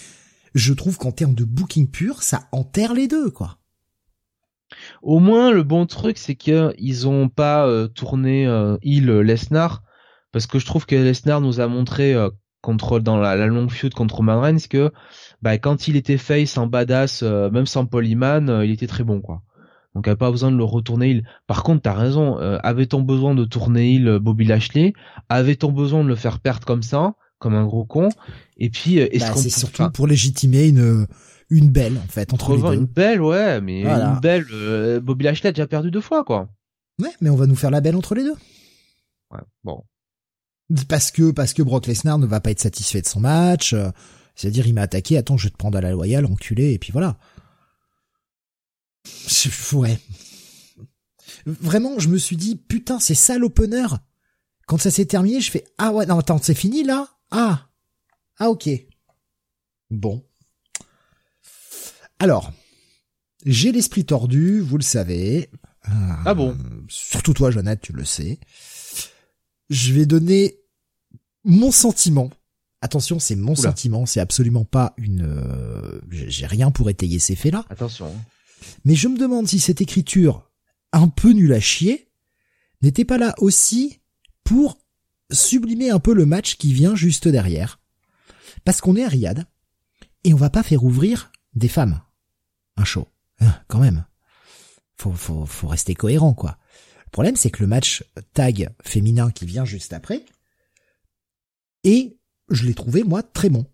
[0.54, 3.58] je trouve qu'en termes de booking pur, ça enterre les deux, quoi.
[5.02, 9.82] Au moins, le bon truc, c'est qu'ils ont pas euh, tourné euh, il Lesnar,
[10.32, 12.30] parce que je trouve que Lesnar nous a montré euh,
[12.60, 14.90] contre dans la, la longue feud contre Roman Reigns que
[15.44, 19.04] bah, quand il était face en badass, euh, même sans Polyman, euh, il était très
[19.04, 19.42] bon quoi.
[19.94, 21.24] Donc, il n'y a pas besoin de le retourner il.
[21.46, 22.40] Par contre, t'as raison.
[22.40, 24.94] Euh, avait-on besoin de tourner il Bobby Lashley?
[25.28, 28.08] Avait-on besoin de le faire perdre comme ça, comme un gros con?
[28.56, 31.06] Et puis, est-ce bah, qu'on c'est surtout pour légitimer une
[31.50, 32.72] une belle en fait entre les deux.
[32.72, 34.46] Une belle, ouais, mais une belle.
[35.00, 36.48] Bobby Lashley a déjà perdu deux fois, quoi.
[37.00, 38.34] Ouais, mais on va nous faire la belle entre les deux.
[39.30, 39.84] Ouais, bon.
[40.88, 43.76] Parce que parce que Brock Lesnar ne va pas être satisfait de son match.
[44.34, 46.92] C'est-à-dire, il m'a attaqué, attends, je vais te prendre à la loyale, enculé, et puis
[46.92, 47.18] voilà.
[49.72, 49.98] Ouais.
[51.46, 53.86] Vraiment, je me suis dit, putain, c'est ça l'opener.
[54.66, 57.08] Quand ça s'est terminé, je fais, ah ouais, non, attends, c'est fini là?
[57.30, 57.68] Ah.
[58.38, 58.68] Ah, ok.
[59.90, 60.24] Bon.
[62.18, 62.52] Alors.
[63.44, 65.50] J'ai l'esprit tordu, vous le savez.
[65.82, 66.52] ah bon?
[66.52, 68.38] Euh, surtout toi, Jonathan, tu le sais.
[69.68, 70.58] Je vais donner
[71.44, 72.30] mon sentiment
[72.84, 75.22] Attention, c'est mon sentiment, c'est absolument pas une.
[75.22, 77.64] Euh, j'ai rien pour étayer ces faits-là.
[77.70, 78.08] Attention.
[78.08, 78.20] Hein.
[78.84, 80.50] Mais je me demande si cette écriture
[80.92, 82.10] un peu nulle à chier
[82.82, 84.00] n'était pas là aussi
[84.44, 84.76] pour
[85.32, 87.80] sublimer un peu le match qui vient juste derrière.
[88.66, 89.46] Parce qu'on est à Riyad
[90.24, 92.02] et on va pas faire ouvrir des femmes.
[92.76, 93.08] Un show.
[93.40, 94.04] Hein, quand même.
[94.98, 96.58] Faut, faut, faut rester cohérent, quoi.
[97.06, 98.04] Le problème, c'est que le match
[98.34, 100.22] tag féminin qui vient juste après
[101.82, 102.18] est
[102.50, 103.66] je l'ai trouvé moi très bon.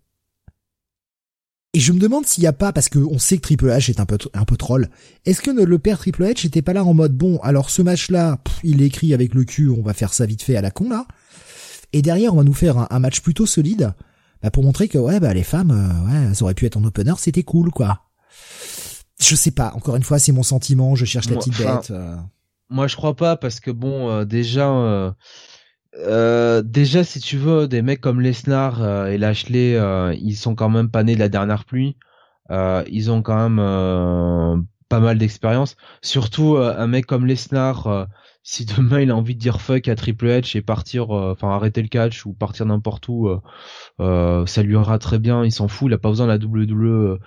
[1.73, 4.01] Et je me demande s'il n'y a pas, parce qu'on sait que Triple H est
[4.01, 4.89] un peu, un peu troll,
[5.25, 8.39] est-ce que le père Triple H était pas là en mode, bon, alors ce match-là,
[8.63, 10.89] il est écrit avec le cul, on va faire ça vite fait à la con,
[10.89, 11.05] là.
[11.93, 13.93] Et derrière, on va nous faire un, match plutôt solide,
[14.41, 16.83] bah, pour montrer que, ouais, bah, les femmes, euh, ouais, elles auraient pu être en
[16.83, 18.01] opener, c'était cool, quoi.
[19.21, 21.91] Je sais pas, encore une fois, c'est mon sentiment, je cherche la petite bête.
[21.91, 22.17] Euh.
[22.69, 25.13] Moi, je crois pas, parce que bon, euh, déjà,
[25.97, 30.55] euh, déjà, si tu veux, des mecs comme Lesnar euh, et Lashley, euh, ils sont
[30.55, 31.97] quand même pas nés de la dernière pluie.
[32.49, 35.75] ils ont quand même pas mal d'expérience.
[36.01, 38.07] Surtout un mec comme Lesnar,
[38.43, 41.81] si demain il a envie de dire fuck à Triple H et partir, enfin arrêter
[41.81, 43.29] le catch ou partir n'importe où,
[43.99, 45.45] ça lui aura très bien.
[45.45, 47.19] Il s'en fout, il a pas besoin de la WWE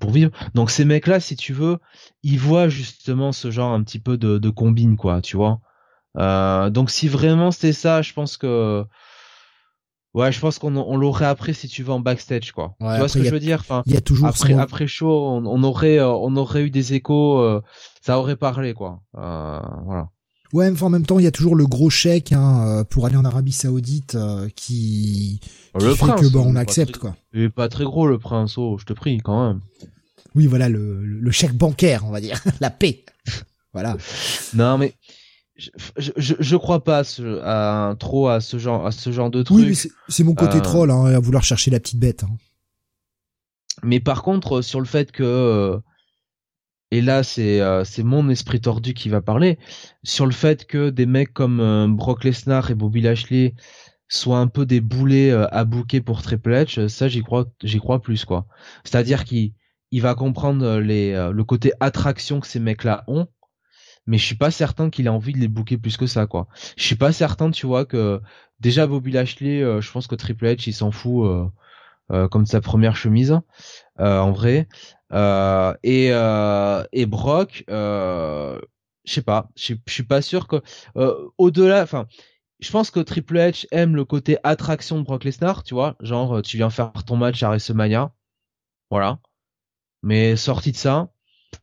[0.00, 0.32] pour vivre.
[0.54, 1.78] Donc ces mecs-là, si tu veux,
[2.22, 5.60] ils voient justement ce genre un petit peu de, de combine, quoi, tu vois.
[6.18, 8.84] Euh, donc si vraiment c'était ça, je pense que
[10.14, 12.74] ouais, je pense qu'on on, l'aurait appris si tu veux en backstage quoi.
[12.80, 13.60] tu vois ce que je veux dire?
[13.60, 16.94] Enfin, il y a toujours après après show, on, aurait euh, on aurait eu des
[16.94, 17.62] échos, euh,
[18.02, 19.00] ça aurait parlé quoi.
[19.14, 20.08] voilà.
[20.54, 23.16] Ouais, mais en même temps, il y a toujours le gros chèque hein, pour aller
[23.16, 24.16] en Arabie Saoudite
[24.56, 25.40] qui,
[25.78, 27.14] le fait que bah, on accepte quoi.
[27.34, 29.60] Il est pas très gros le prince, oh, je te prie quand même.
[30.34, 33.04] Oui, voilà le, le chèque bancaire, on va dire, la paix.
[33.74, 33.98] voilà.
[34.54, 34.94] Non mais
[35.58, 35.70] je,
[36.16, 37.02] je, je, crois pas
[37.42, 39.66] à, trop à ce genre à ce genre de truc.
[39.66, 39.76] Oui,
[40.08, 42.22] c'est mon côté euh, troll hein, à vouloir chercher la petite bête.
[42.22, 42.36] Hein.
[43.82, 45.78] Mais par contre, sur le fait que euh,
[46.92, 49.58] et là c'est euh, c'est mon esprit tordu qui va parler
[50.04, 53.54] sur le fait que des mecs comme Brock Lesnar et Bobby Lashley
[54.08, 58.00] soient un peu des boulets à bouquer pour Triple H, ça j'y crois j'y crois
[58.00, 58.46] plus quoi.
[58.84, 59.54] C'est-à-dire qu'il
[59.90, 63.26] il va comprendre les le côté attraction que ces mecs-là ont
[64.08, 66.48] mais je suis pas certain qu'il ait envie de les booker plus que ça quoi.
[66.76, 68.20] Je suis pas certain tu vois que
[68.58, 71.44] déjà Bobby Lashley euh, je pense que Triple H il s'en fout euh,
[72.12, 73.38] euh, comme de sa première chemise
[73.98, 74.66] en vrai
[75.82, 78.58] et et Brock je
[79.04, 80.62] sais pas je suis pas sûr que
[81.36, 82.06] au-delà enfin
[82.60, 86.42] je pense que Triple H aime le côté attraction de Brock Lesnar, tu vois, genre
[86.42, 88.12] tu viens faire ton match à WrestleMania,
[88.90, 89.20] voilà.
[90.02, 91.08] Mais sorti de ça,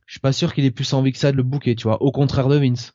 [0.06, 2.00] je suis pas sûr qu'il ait plus envie que ça de le booker, tu vois,
[2.02, 2.92] au contraire de Vince.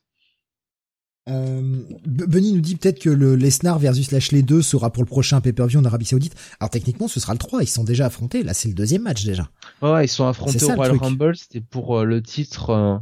[1.28, 5.40] Euh, Bunny nous dit peut-être que le Lesnar versus Lashley 2 sera pour le prochain
[5.40, 6.34] pay-per-view en Arabie Saoudite.
[6.58, 8.42] Alors techniquement, ce sera le 3, ils sont déjà affrontés.
[8.42, 9.48] Là, c'est le deuxième match déjà.
[9.82, 12.98] Ouais, ils sont affrontés au Royal Rumble, c'était pour euh, le titre euh,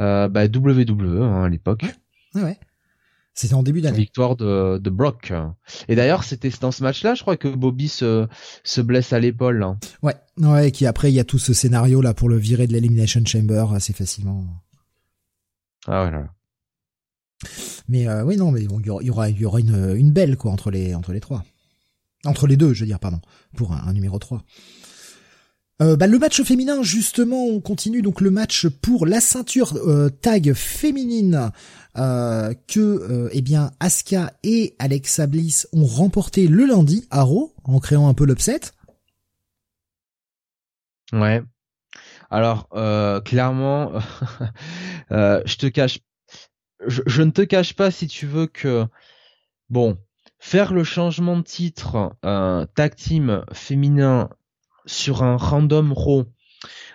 [0.00, 1.84] euh bah, WWE hein, à l'époque.
[2.34, 2.58] Ouais, ouais.
[3.34, 3.98] C'était en début d'année.
[3.98, 5.32] Victoire de, de Brock.
[5.88, 8.28] Et d'ailleurs, c'était dans ce match-là, je crois que Bobby se,
[8.62, 9.66] se blesse à l'épaule.
[10.02, 12.66] Ouais, ouais, et qui après, il y a tout ce scénario là pour le virer
[12.66, 14.44] de l'Elimination Chamber assez facilement.
[15.86, 16.28] Ah ouais, là.
[17.88, 20.52] Mais euh, oui, non, mais il y aura, il y aura une, une belle quoi
[20.52, 21.42] entre les, entre les trois.
[22.24, 23.20] Entre les deux, je veux dire, pardon,
[23.56, 24.42] pour un, un numéro 3.
[25.82, 30.10] Euh, bah, le match féminin, justement, on continue donc le match pour la ceinture euh,
[30.10, 31.50] tag féminine
[31.98, 37.80] euh, que eh bien Asuka et Alexa Bliss ont remporté le lundi à Raw en
[37.80, 38.60] créant un peu l'upset.
[41.12, 41.42] Ouais.
[42.30, 42.68] Alors
[43.24, 43.92] clairement,
[45.10, 45.98] je te cache,
[46.86, 48.86] je, je, ne te cache pas si tu veux que
[49.68, 49.98] bon,
[50.38, 52.14] faire le changement de titre
[52.74, 54.30] tag team féminin
[54.86, 56.24] sur un random Raw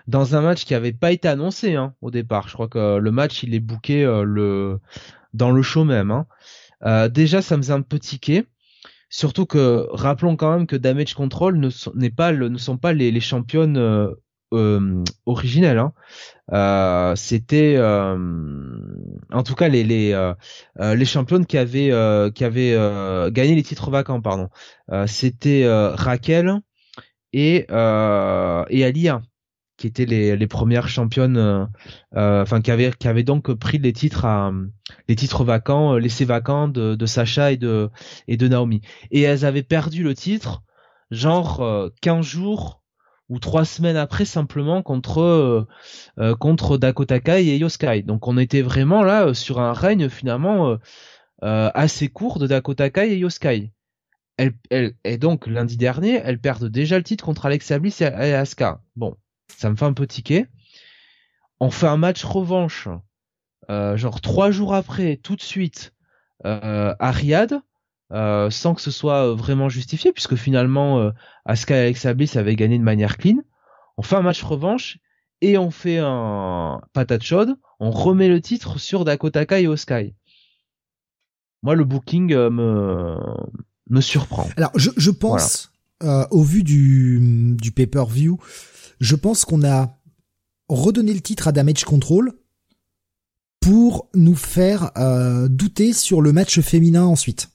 [0.07, 2.47] dans un match qui avait pas été annoncé hein, au départ.
[2.47, 4.79] Je crois que le match il est booké euh, le
[5.33, 6.11] dans le show même.
[6.11, 6.27] Hein.
[6.85, 8.45] Euh, déjà, ça me faisait un peu tiquer.
[9.09, 13.11] Surtout que rappelons quand même que Damage Control ne sont, pas ne sont pas les,
[13.11, 14.13] les championnes euh,
[14.53, 15.03] euh.
[15.27, 15.93] Hein.
[16.53, 20.33] Euh, c'était en tout cas les les
[20.77, 21.91] les championnes qui avaient
[22.33, 24.49] qui avaient gagné les titres vacants pardon
[25.05, 26.59] c'était Raquel
[27.33, 29.21] et et Alia
[29.77, 31.65] qui étaient les, les premières championnes, euh,
[32.15, 34.51] euh, enfin qui avaient qui avaient donc pris les titres à
[35.07, 37.89] les titres vacants, euh, laissés vacants de, de Sacha et de
[38.27, 38.81] et de Naomi.
[39.11, 40.63] Et elles avaient perdu le titre
[41.11, 42.81] genre 15 jours
[43.29, 45.67] ou trois semaines après simplement contre
[46.39, 48.01] contre Dakota Kai et Yoskai.
[48.03, 50.77] Donc on était vraiment là sur un règne finalement
[51.41, 53.71] assez court de Dakota Kai et Yoskai.
[54.37, 58.05] Elle, elle, et donc lundi dernier, elles perdent déjà le titre contre Alexa Bliss et
[58.05, 58.81] Asuka.
[58.95, 59.17] Bon,
[59.47, 60.45] ça me fait un peu tiquer.
[61.59, 62.87] On fait un match revanche,
[63.71, 65.93] euh, genre trois jours après, tout de suite,
[66.45, 67.61] euh, à Riyad,
[68.13, 71.11] euh, sans que ce soit vraiment justifié, puisque finalement
[71.45, 73.37] Asuka et Alexa Bliss avaient gagné de manière clean.
[73.97, 74.99] On fait un match revanche
[75.41, 77.55] et on fait un patate chaude.
[77.79, 80.13] On remet le titre sur Dakota Kai et Oskai.
[81.63, 83.17] Moi, le booking me
[83.89, 84.47] me surprend.
[84.57, 85.71] Alors, je, je pense,
[86.01, 88.39] au vu du, du pay-per-view,
[88.99, 89.97] je pense qu'on a
[90.69, 92.33] redonné le titre à Damage Control
[93.59, 97.49] pour nous faire euh, douter sur le match féminin ensuite.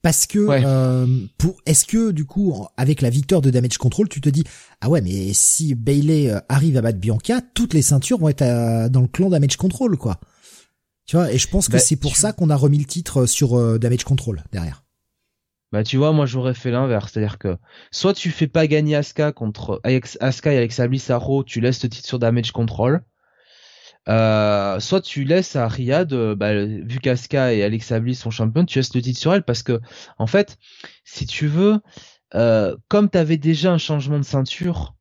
[0.00, 1.06] Parce que euh,
[1.38, 4.42] pour est-ce que du coup avec la victoire de Damage Control, tu te dis
[4.80, 8.88] ah ouais mais si Bailey euh, arrive à battre Bianca, toutes les ceintures vont être
[8.88, 10.18] dans le clan Damage Control quoi.
[11.06, 13.26] Tu vois et je pense que bah, c'est pour ça qu'on a remis le titre
[13.26, 14.84] sur Damage Control derrière.
[15.72, 17.56] Bah tu vois, moi j'aurais fait l'inverse, c'est-à-dire que
[17.90, 19.80] soit tu fais pas gagner Asuka contre
[20.20, 23.02] Asuka et Alexa Bliss à tu laisses le titre sur Damage Control.
[24.08, 28.66] Euh, soit tu laisses à Riyad, euh, bah, vu qu'Asuka et Alexa Bliss sont championnes,
[28.66, 29.80] tu laisses le titre sur elle parce que
[30.18, 30.58] en fait,
[31.04, 31.80] si tu veux,
[32.34, 34.96] euh, comme t'avais déjà un changement de ceinture,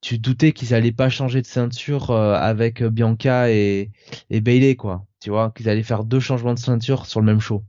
[0.00, 3.90] tu doutais qu'ils allaient pas changer de ceinture euh, avec Bianca et,
[4.30, 5.07] et Bailey quoi.
[5.20, 7.64] Tu vois, qu'ils allaient faire deux changements de ceinture sur le même show.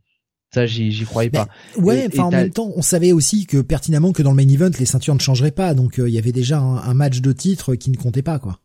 [0.54, 1.48] Ça, j'y croyais pas.
[1.78, 4.72] ouais, enfin en même temps, on savait aussi que pertinemment que dans le main event,
[4.80, 7.76] les ceintures ne changeraient pas, donc euh, il y avait déjà un, match de titre
[7.76, 8.60] qui ne comptait pas, quoi.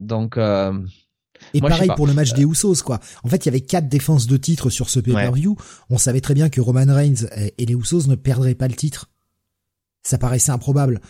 [0.00, 0.36] Donc.
[0.36, 0.78] Euh...
[1.54, 3.00] Et pareil pour le match des Usos, quoi.
[3.24, 5.56] En fait, il y avait quatre défenses de titre sur ce pay-per-view.
[5.90, 7.26] On savait très bien que Roman Reigns
[7.58, 9.10] et les Usos ne perdraient pas le titre.
[10.04, 11.00] Ça paraissait improbable.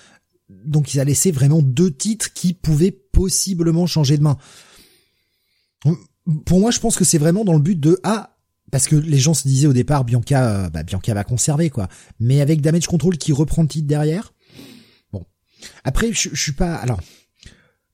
[0.49, 4.39] Donc, ils a laissé vraiment deux titres qui pouvaient possiblement changer de main.
[6.47, 8.33] Pour moi, je pense que c'est vraiment dans le but de ah
[8.73, 11.89] parce que les gens se disaient au départ Bianca euh, bah, Bianca va conserver quoi.
[12.19, 14.35] Mais avec Damage Control qui reprend le titre derrière
[15.13, 15.25] bon.
[15.85, 17.01] Après je, je suis pas alors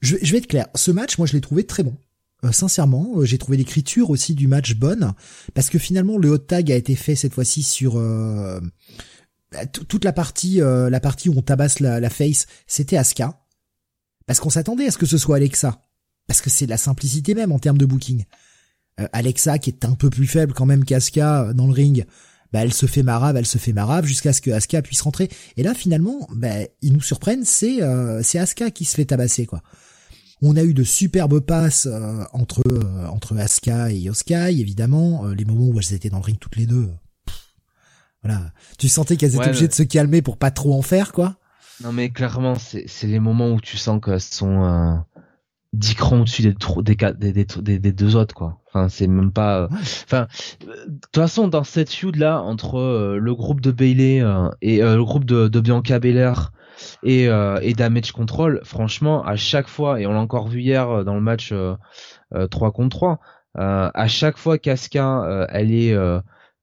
[0.01, 0.69] je, je, vais être clair.
[0.75, 1.97] Ce match moi je l'ai trouvé très bon.
[2.45, 5.13] Euh, sincèrement euh, j'ai trouvé l'écriture aussi du match bonne
[5.53, 7.95] parce que finalement le hot tag a été fait cette fois-ci sur
[9.51, 12.47] bah, toute la partie la partie où on tabasse la, la face.
[12.67, 13.45] C'était Asuka.
[14.27, 15.88] Parce qu'on s'attendait à ce que ce soit Alexa
[16.29, 18.25] parce que c'est la simplicité même en termes de booking
[19.01, 22.05] euh, Alexa qui est un peu plus faible quand même qu'Aska euh, dans le ring,
[22.53, 25.29] bah elle se fait marave, elle se fait marave jusqu'à ce que Asuka puisse rentrer.
[25.57, 29.47] Et là finalement, bah, ils nous surprennent, c'est euh, c'est Asuka qui se fait tabasser
[29.47, 29.63] quoi.
[30.41, 31.89] On a eu de superbes passes
[32.33, 32.63] entre
[33.09, 36.67] entre Asuka et Yoskai évidemment, les moments où elles étaient dans le ring toutes les
[36.67, 36.89] deux.
[38.23, 41.37] voilà, tu sentais qu'elles étaient obligées de se calmer pour pas trop en faire quoi.
[41.83, 45.03] Non mais clairement c'est c'est les moments où tu sens qu'elles sont
[45.75, 46.55] 10 crans au-dessus des,
[46.95, 48.59] des, des, des, deux autres quoi.
[48.69, 49.63] Enfin c'est même pas.
[49.63, 49.69] Euh,
[50.05, 50.27] enfin
[50.61, 54.81] de toute façon dans cette feud là entre euh, le groupe de Bailey euh, et
[54.81, 56.53] le groupe de, de Bianca Belair
[57.03, 61.15] et, et Damage Control, franchement à chaque fois et on l'a encore vu hier dans
[61.15, 61.53] le match
[62.51, 63.21] 3 contre 3,
[63.57, 65.93] à chaque fois qu'Asuka elle est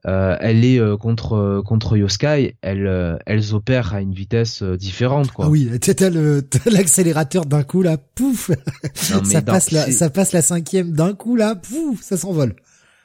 [0.08, 5.32] euh, elle est euh, contre euh, contre Yoskai, elles elles opèrent à une vitesse différente
[5.32, 5.46] quoi.
[5.46, 6.10] Ah oui, t'as
[6.66, 8.52] l'accélérateur d'un coup là, pouf,
[8.94, 12.56] ça passe la ça passe la cinquième d'un coup là, pouf, ça s'envole.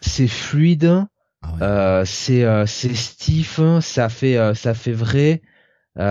[0.02, 1.06] C'est fluide,
[1.42, 5.40] ah c'est c'est stiff, ça fait ça fait vrai,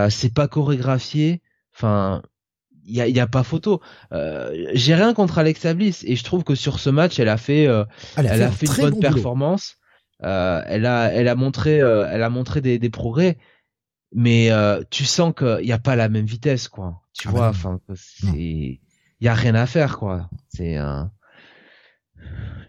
[0.10, 1.44] c'est pas chorégraphié,
[1.76, 2.24] enfin
[2.92, 3.82] il y a, y a, pas photo.
[4.74, 7.66] J'ai rien contre Alexa Bliss et je trouve que sur ce match, elle a fait,
[8.18, 9.79] elle a fait, une bonne performance.
[10.24, 13.38] Euh, elle a, elle a montré, euh, elle a montré des, des progrès,
[14.14, 17.02] mais euh, tu sens qu'il n'y a pas la même vitesse, quoi.
[17.14, 18.80] Tu ah vois, bah enfin, c'est, il
[19.22, 20.30] y a rien à faire, quoi.
[20.50, 20.78] C'est,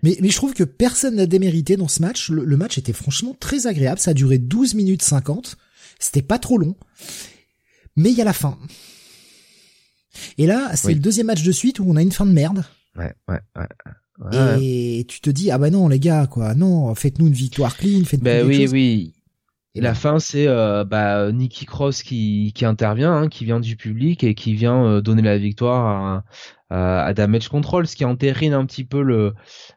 [0.02, 2.30] Mais, mais je trouve que personne n'a démérité dans ce match.
[2.30, 4.00] Le, match était franchement très agréable.
[4.00, 5.56] Ça a duré 12 minutes 50.
[5.98, 6.76] C'était pas trop long.
[7.96, 8.58] Mais il y a la fin.
[10.38, 12.64] Et là, c'est le deuxième match de suite où on a une fin de merde.
[12.96, 13.68] Ouais, ouais, ouais.
[14.60, 16.54] Et tu te dis ah bah non les gars quoi.
[16.54, 19.12] Non faites-nous une victoire clean faites-nous ben oui oui.
[19.76, 23.76] Et la fin, c'est euh, bah, Nicky Cross qui, qui intervient, hein, qui vient du
[23.76, 26.24] public et qui vient euh, donner la victoire
[26.70, 29.34] à, à, Damage Control, ce qui entérine un petit peu le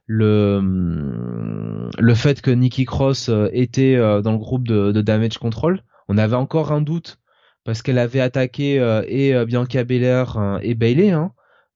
[0.07, 5.83] le le fait que Nicky Cross euh, était dans le groupe de, de, Damage Control.
[6.07, 7.19] On avait encore un doute
[7.63, 8.75] parce qu'elle avait attaqué
[9.07, 11.31] et Bianca Belair et Bailey, hein.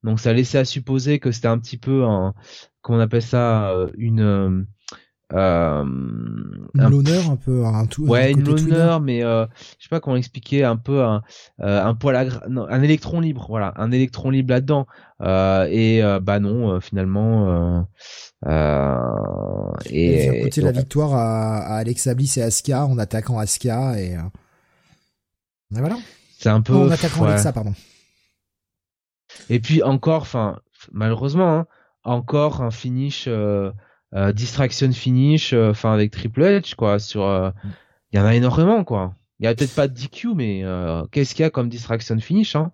[0.07, 2.33] Donc ça laissait à supposer que c'était un petit peu un
[2.81, 4.65] comment on appelle ça une
[5.33, 5.83] euh,
[6.73, 9.45] l'honneur un peu un tout ouais une l'honneur mais euh,
[9.77, 11.21] je sais pas comment expliquer un peu un
[11.59, 14.87] euh, un poil à non, un électron libre voilà un électron libre là-dedans.
[15.21, 17.85] Euh, et euh, bah non finalement
[18.45, 18.99] euh,
[19.89, 24.11] et, et coûter la victoire à, à Alexa Bliss et Asuka en attaquant Asuka et,
[24.13, 24.17] et
[25.71, 25.97] voilà.
[26.39, 27.73] C'est un peu en attaquant Alexa pardon
[29.49, 30.59] et puis encore enfin
[30.91, 31.67] malheureusement hein,
[32.03, 33.27] encore un finish
[34.15, 36.97] euh, distraction finish, euh, enfin avec Triple H quoi.
[36.97, 37.51] Sur, euh,
[38.13, 39.13] il y en a énormément quoi.
[39.39, 40.63] Il y a peut-être pas de DQ, mais
[41.11, 42.71] qu'est-ce qu'il y a comme distraction finish hein?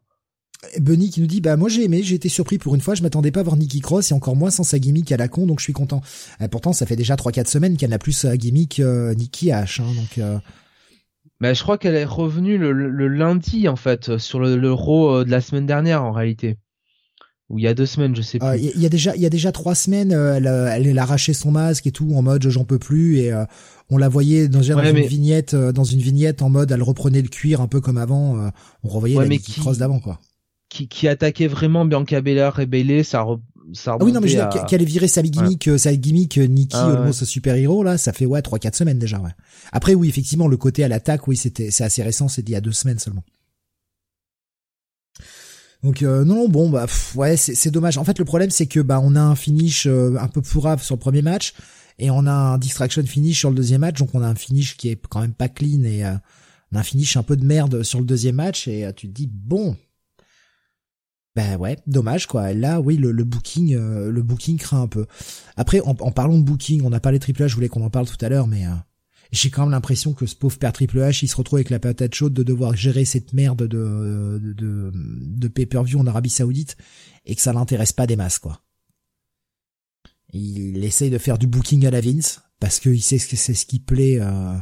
[0.80, 3.04] Bunny qui nous dit bah moi j'ai aimé, j'ai été surpris pour une fois, je
[3.04, 5.46] m'attendais pas à voir Nikki Cross et encore moins sans sa gimmick à la con
[5.46, 6.02] donc je suis content.
[6.52, 9.82] Pourtant ça fait déjà 3 4 semaines qu'elle n'a plus sa gimmick euh, Nikki H
[9.82, 10.38] hein, donc euh...
[11.40, 15.42] bah, je crois qu'elle est revenue le, lundi en fait sur le, le de la
[15.42, 16.58] semaine dernière en réalité
[17.50, 18.72] ou il y a deux semaines, je sais ah, plus.
[18.76, 21.00] Il y, a déjà, il y a déjà trois semaines, euh, elle, euh, elle, elle
[21.00, 23.46] arraché son masque et tout en mode j'en peux plus et euh,
[23.90, 27.62] on la voyait dans, une vignette, dans une vignette en mode elle reprenait le cuir
[27.62, 28.52] un peu comme avant.
[28.84, 30.20] on revoyait la qui, cross d'avant quoi.
[30.70, 33.24] Qui, qui attaquait vraiment Bianca Belair et Bailey, ça,
[33.72, 36.38] ça ah oui non mais je veux dire qu'elle ait viré sa gimmick, sa gimmick
[36.38, 39.32] Nikki ah, Almost super héros là, ça fait ouais trois quatre semaines déjà ouais.
[39.72, 42.56] Après oui effectivement le côté à l'attaque oui c'était c'est assez récent, c'est il y
[42.56, 43.24] a deux semaines seulement.
[45.84, 46.86] Donc euh, non bon bah
[47.16, 47.98] ouais c'est dommage.
[47.98, 50.84] En fait le problème c'est que bah on a un finish euh, un peu pourrave
[50.84, 51.54] sur le premier match
[52.00, 54.78] et on a un distraction finish sur le deuxième match donc on a un finish
[54.78, 56.14] qui est quand même pas clean et euh,
[56.72, 59.14] on a un finish un peu de merde sur le deuxième match et tu te
[59.14, 59.76] dis bon
[61.36, 62.54] bah ouais dommage quoi.
[62.54, 65.06] là oui le, le booking le booking craint un peu.
[65.58, 67.90] Après en, en parlant de booking on a parlé triple A je voulais qu'on en
[67.90, 68.66] parle tout à l'heure mais
[69.34, 71.80] j'ai quand même l'impression que ce pauvre père Triple H, il se retrouve avec la
[71.80, 76.78] patate chaude de devoir gérer cette merde de, de, de, pay-per-view en Arabie Saoudite
[77.26, 78.62] et que ça l'intéresse pas des masses, quoi.
[80.34, 83.66] Il essaye de faire du booking à la Vince parce qu'il sait que c'est ce
[83.66, 84.56] qui plaît euh,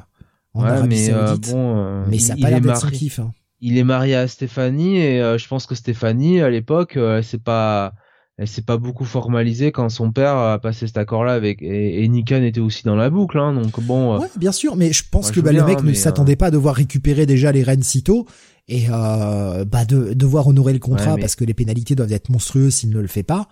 [0.54, 1.54] en Arabie mais, euh, Saoudite.
[1.54, 3.20] Euh, mais ça n'a pas l'air d'être son kiff.
[3.20, 3.34] Hein.
[3.62, 7.94] Il est marié à Stéphanie et je pense que Stéphanie, à l'époque, c'est pas
[8.42, 12.08] elle s'est pas beaucoup formalisée quand son père a passé cet accord-là avec et, et
[12.08, 14.16] Nikan était aussi dans la boucle, hein, donc bon.
[14.16, 16.38] Euh, ouais, bien sûr, mais je pense que bah, le mec hein, ne s'attendait euh,
[16.38, 18.26] pas à devoir récupérer déjà les rênes si tôt
[18.68, 22.74] et euh, bah de devoir honorer le contrat parce que les pénalités doivent être monstrueuses
[22.74, 23.48] s'il ne le fait pas.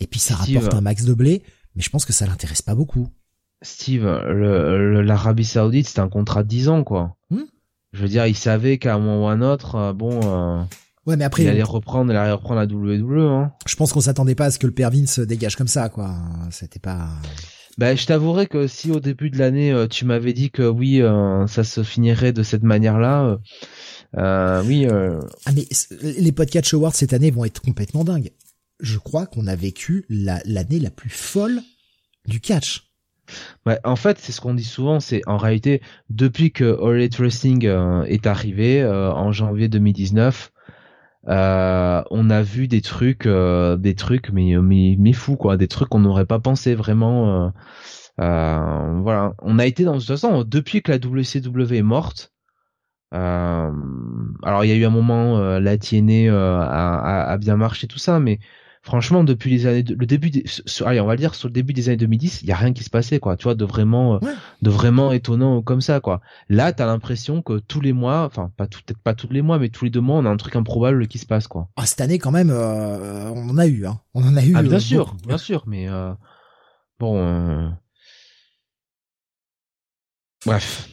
[0.00, 1.44] Et puis ça rapporte un max de blé,
[1.76, 3.06] mais je pense que ça l'intéresse pas beaucoup.
[3.62, 7.16] Steve, l'Arabie Saoudite, c'est un contrat de 10 ans, quoi.
[7.30, 7.44] Hmm?
[7.94, 10.66] Je veux dire, il savait qu'à un moment ou à un autre, euh, bon.
[11.06, 11.44] Ouais, mais après.
[11.44, 13.52] Il allait reprendre, il allait reprendre la WWE, hein.
[13.66, 16.14] Je pense qu'on s'attendait pas à ce que le père Vince dégage comme ça, quoi.
[16.50, 17.08] C'était pas.
[17.76, 21.02] Ben, je t'avouerais que si au début de l'année euh, tu m'avais dit que oui,
[21.02, 23.38] euh, ça se finirait de cette manière-là,
[24.16, 24.86] euh, oui.
[25.44, 25.66] Ah mais
[26.02, 28.30] les podcasts Awards cette année vont être complètement dingues.
[28.80, 31.62] Je crois qu'on a vécu l'année la, plus folle
[32.26, 32.93] du catch.
[33.84, 37.66] En fait, c'est ce qu'on dit souvent, c'est en réalité depuis que All Elite Wrestling
[38.06, 40.52] est arrivé en janvier 2019,
[41.28, 45.68] euh, on a vu des trucs, euh, des trucs, mais mais mais fou quoi, des
[45.68, 47.52] trucs qu'on n'aurait pas pensé vraiment.
[48.20, 52.32] Euh, voilà, on a été dans de toute depuis que la WCW est morte.
[53.12, 58.20] alors il y a eu un moment, la TNA a, a, bien marché tout ça,
[58.20, 58.38] mais
[58.84, 60.44] franchement, depuis les années, le début, des,
[60.84, 62.84] allez, on va dire sur le début des années 2010, il y a rien qui
[62.84, 63.36] se passait, quoi.
[63.36, 64.18] Tu vois, de vraiment, euh,
[64.60, 66.20] de vraiment étonnant comme ça, quoi.
[66.50, 69.70] Là, t'as l'impression que tous les mois, enfin, pas peut-être pas tous les mois, mais
[69.70, 71.68] tous les deux mois, on a un truc improbable qui se passe, quoi.
[71.76, 73.98] Ah, cette année, quand même, euh, on en a eu, hein.
[74.12, 74.52] On en a eu.
[74.54, 75.88] Ah, bien euh, sûr, bien sûr, mais
[77.00, 77.72] bon.
[80.44, 80.90] Bref.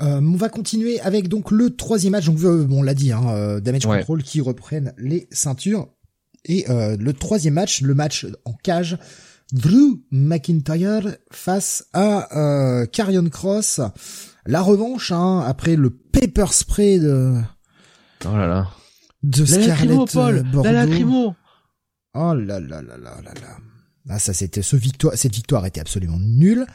[0.00, 2.26] on va continuer avec donc le troisième match.
[2.26, 5.93] Donc, bon, on l'a dit, hein, Damage Control qui reprennent les ceintures.
[6.44, 8.98] Et euh, le troisième match, le match en cage,
[9.52, 13.80] Drew McIntyre face à euh, Carrion Cross.
[14.46, 17.40] La revanche, hein, après le paper spray de...
[18.26, 18.70] Oh là là.
[19.22, 20.64] De Scarlett Paul, Bordeaux.
[20.64, 21.34] La lacrymo.
[22.14, 23.56] Oh là là là là là là.
[24.08, 26.66] Ah, ça c'était ce victoire, cette victoire était absolument nulle.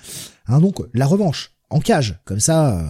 [0.47, 2.87] Hein, donc la revanche en cage, comme ça, euh,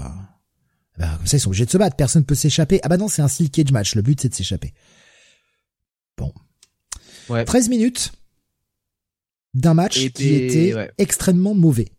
[0.98, 1.98] bah, comme ça ils sont obligés de se battre.
[1.98, 2.80] Personne peut s'échapper.
[2.84, 3.96] Ah bah non, c'est un steel cage match.
[3.96, 4.74] Le but c'est de s'échapper.
[6.18, 6.34] Bon.
[7.30, 7.46] Ouais.
[7.46, 8.12] 13 minutes
[9.54, 10.92] d'un match Et qui était ouais.
[10.98, 11.90] extrêmement mauvais.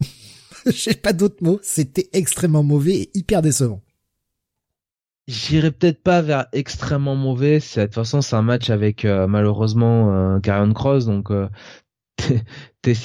[0.66, 1.60] J'ai pas d'autres mots.
[1.62, 3.82] C'était extrêmement mauvais et hyper décevant.
[5.26, 7.58] J'irai peut-être pas vers extrêmement mauvais.
[7.58, 11.48] De toute façon c'est un match avec euh, malheureusement euh, Karrion Cross, donc euh,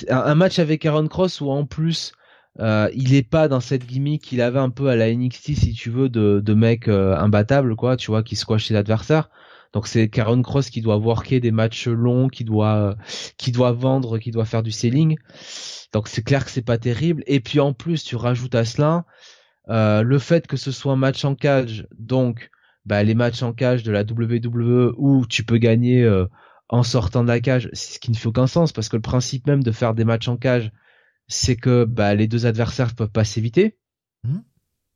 [0.10, 2.14] un, un match avec Aaron Cross où en plus
[2.60, 5.74] euh, il est pas dans cette gimmick qu'il avait un peu à la NXT si
[5.74, 9.30] tu veux de, de mec euh, imbattable quoi, tu vois, qui squash ses adversaires.
[9.74, 12.96] Donc c'est Karen Cross qui doit worker des matchs longs, qui doit
[13.38, 15.18] qui doit vendre, qui doit faire du selling.
[15.92, 17.24] Donc c'est clair que c'est pas terrible.
[17.28, 19.06] Et puis en plus tu rajoutes à cela
[19.70, 22.50] euh, le fait que ce soit un match en cage, donc
[22.86, 26.26] bah, les matchs en cage de la WWE où tu peux gagner euh,
[26.70, 29.48] en sortant de la cage, ce qui ne fait aucun sens parce que le principe
[29.48, 30.72] même de faire des matchs en cage,
[31.28, 33.78] c'est que bah, les deux adversaires peuvent pas s'éviter.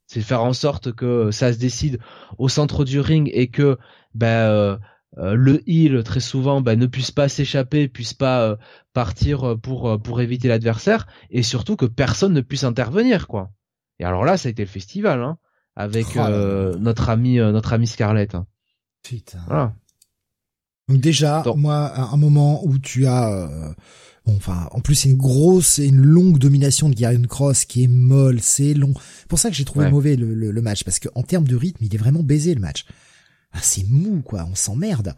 [0.08, 2.00] C'est faire en sorte que ça se décide
[2.38, 3.78] au centre du ring et que
[4.14, 4.76] bah, euh,
[5.18, 8.56] euh, le heel très souvent bah, ne puisse pas s'échapper, puisse pas euh,
[8.94, 13.50] partir pour euh, pour éviter l'adversaire et surtout que personne ne puisse intervenir quoi.
[14.00, 15.36] Et alors là, ça a été le festival hein,
[15.76, 18.34] avec Oh euh, notre ami notre ami Scarlett.
[18.34, 18.46] hein.
[19.02, 19.40] Putain.
[19.46, 19.74] Voilà.
[20.88, 23.72] Donc déjà, Donc- moi, à un moment où tu as, euh,
[24.28, 27.84] bon, enfin, en plus c'est une grosse et une longue domination de Garion Cross qui
[27.84, 28.94] est molle, c'est long.
[29.28, 29.90] Pour ça que j'ai trouvé Ouais.
[29.90, 32.54] mauvais le, le, le match parce que en termes de rythme, il est vraiment baisé
[32.54, 32.84] le match.
[33.52, 35.14] Ah, c'est mou quoi, on s'emmerde.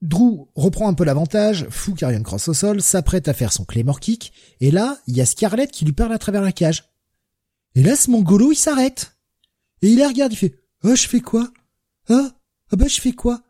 [0.00, 4.00] Drew reprend un peu l'avantage, fout Karrion Cross au sol, s'apprête à faire son Claymore
[4.00, 6.84] Kick, et là, il y a Scarlett qui lui parle à travers la cage.
[7.76, 9.16] Et là, ce mongolo, il s'arrête.
[9.80, 11.52] Et il la regarde, il fait, oh, je fais quoi?
[12.08, 12.32] Ah,
[12.72, 13.42] ah bah, je fais quoi?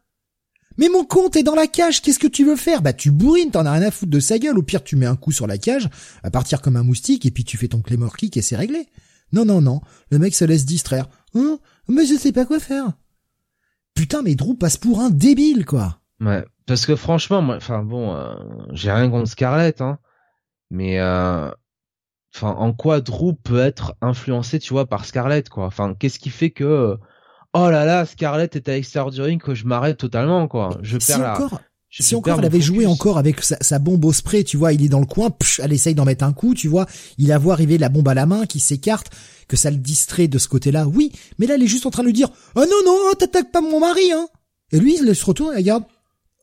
[0.79, 2.83] Mais mon con, t'es dans la cage, qu'est-ce que tu veux faire?
[2.83, 5.07] Bah tu bourrines, t'en as rien à foutre de sa gueule, au pire tu mets
[5.07, 5.89] un coup sur la cage,
[6.23, 8.87] à partir comme un moustique, et puis tu fais ton Claymore Kick et c'est réglé.
[9.33, 11.09] Non, non, non, le mec se laisse distraire.
[11.35, 11.59] Hein?
[11.89, 12.93] Mais je sais pas quoi faire.
[13.95, 15.99] Putain, mais Drew passe pour un débile, quoi.
[16.21, 18.35] Ouais, parce que franchement, moi, enfin bon, euh,
[18.73, 19.99] j'ai rien contre Scarlett, hein,
[20.71, 21.51] mais euh,
[22.35, 25.67] enfin, en quoi Drew peut être influencé, tu vois, par Scarlett, quoi?
[25.67, 26.99] Enfin, qu'est-ce qui fait que,
[27.55, 30.79] oh là là, Scarlett est à l'extérieur du ring que je m'arrête totalement, quoi.
[30.83, 33.79] Je si perds la, encore, je- si encore elle avait joué encore avec sa, sa
[33.79, 36.25] bombe au spray, tu vois, il est dans le coin, pff, elle essaye d'en mettre
[36.25, 36.87] un coup, tu vois,
[37.19, 39.09] il a vu arriver la bombe à la main qui s'écarte,
[39.49, 42.03] que ça le distrait de ce côté-là, oui, mais là elle est juste en train
[42.03, 44.27] de lui dire, ah non, non, t'attaques pas mon mari, hein.
[44.73, 45.85] Et lui, il se retourne et regarde,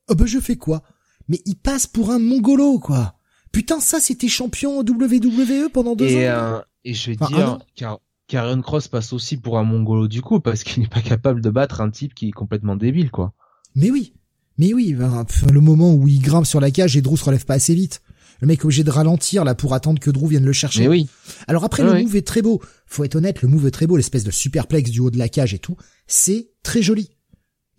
[0.07, 0.83] ah bah je fais quoi?
[1.27, 3.15] Mais il passe pour un mongolo, quoi.
[3.51, 6.33] Putain, ça c'était champion WWE pendant deux Et, ans.
[6.33, 7.99] euh, et je vais Enfin, dire, car
[8.29, 11.49] Karrion Cross passe aussi pour un mongolo du coup, parce qu'il n'est pas capable de
[11.49, 13.33] battre un type qui est complètement débile, quoi.
[13.75, 14.13] Mais oui,
[14.57, 17.45] mais oui, ben, le moment où il grimpe sur la cage et Drew se relève
[17.45, 18.01] pas assez vite.
[18.39, 20.81] Le mec est obligé de ralentir là pour attendre que Drew vienne le chercher.
[20.81, 21.09] Mais oui.
[21.47, 22.61] Alors après, Ouais, le move est très beau.
[22.85, 25.27] Faut être honnête, le move est très beau, l'espèce de superplex du haut de la
[25.27, 25.75] cage et tout.
[26.07, 27.09] C'est très joli.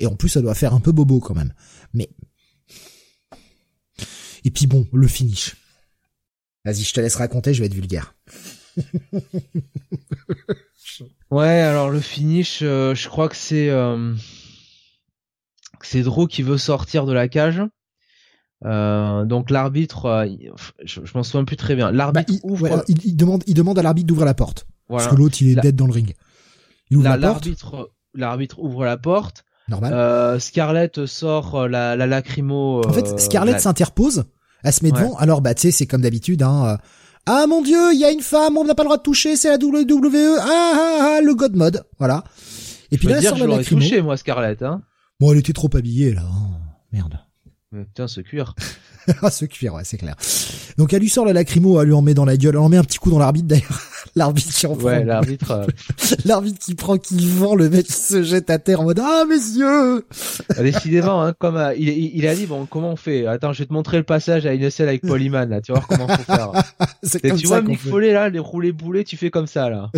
[0.00, 1.54] Et en plus, ça doit faire un peu bobo quand même.
[1.94, 2.10] Mais...
[4.44, 5.56] Et puis bon, le finish.
[6.64, 8.14] Vas-y, je te laisse raconter, je vais être vulgaire.
[11.30, 14.14] Ouais, alors le finish, euh, je crois que c'est euh,
[15.82, 17.62] c'est Drew qui veut sortir de la cage.
[18.64, 20.26] Euh, donc l'arbitre,
[20.84, 21.86] je, je m'en souviens plus très bien.
[21.92, 24.66] Bah, L'arbitre il, ouvre, ouais, il- il demande, il demande à l'arbitre d'ouvrir la porte.
[24.88, 25.04] voilà.
[25.04, 26.14] Parce que l'autre, il est La- dead dans le ring.
[26.90, 29.44] Il ouvre La- la, porte, L'arbitre, l'arbitre ouvre la porte.
[29.68, 30.40] normal.
[30.40, 32.84] Scarlett sort la, la lacrymo.
[32.86, 34.24] En fait, Scarlett s'interpose,
[34.64, 35.00] elle se met Ouais.
[35.00, 35.16] devant.
[35.16, 36.42] Alors bah tu sais, c'est comme d'habitude.
[36.42, 36.78] Hein,
[37.26, 39.36] ah mon Dieu, il y a une femme, on n'a pas le droit de toucher,
[39.36, 40.38] c'est la WWE.
[40.40, 42.24] Ah ah ah, le God Mode, voilà.
[42.90, 44.62] Et Je puis là, dire, sort je la l'aurais touché moi Scarlett.
[44.62, 44.82] Hein.
[45.20, 46.22] Bon, elle était trop habillée là.
[46.22, 46.58] hein.
[46.92, 47.18] Merde.
[47.72, 48.54] Mais putain, ce cuir.
[49.22, 50.16] ah ce cuir, ouais, c'est clair.
[50.76, 52.68] Donc elle lui sort la lacrymo, elle lui en met dans la gueule, elle en
[52.68, 53.80] met un petit coup dans l'arbitre d'ailleurs.
[54.16, 54.88] L'arbitre qui en prend.
[54.88, 55.50] Ouais, l'arbitre.
[55.52, 55.66] euh,
[56.24, 59.24] l'arbitre qui prend, qui vend, le mec qui se jette à terre en mode ah
[59.28, 60.06] messieurs.
[60.58, 63.26] Décidément, hein, comme euh, il, il, a dit bon, comment on fait?
[63.26, 65.60] Attends, je vais te montrer le passage à une selle avec Paul Heyman, là.
[65.60, 66.52] Tu vas voir comment faut faire.
[67.02, 67.78] c'est Et comme tu ça vois Mick.
[67.80, 69.90] Foley là, les roulés boulets, tu fais comme ça là.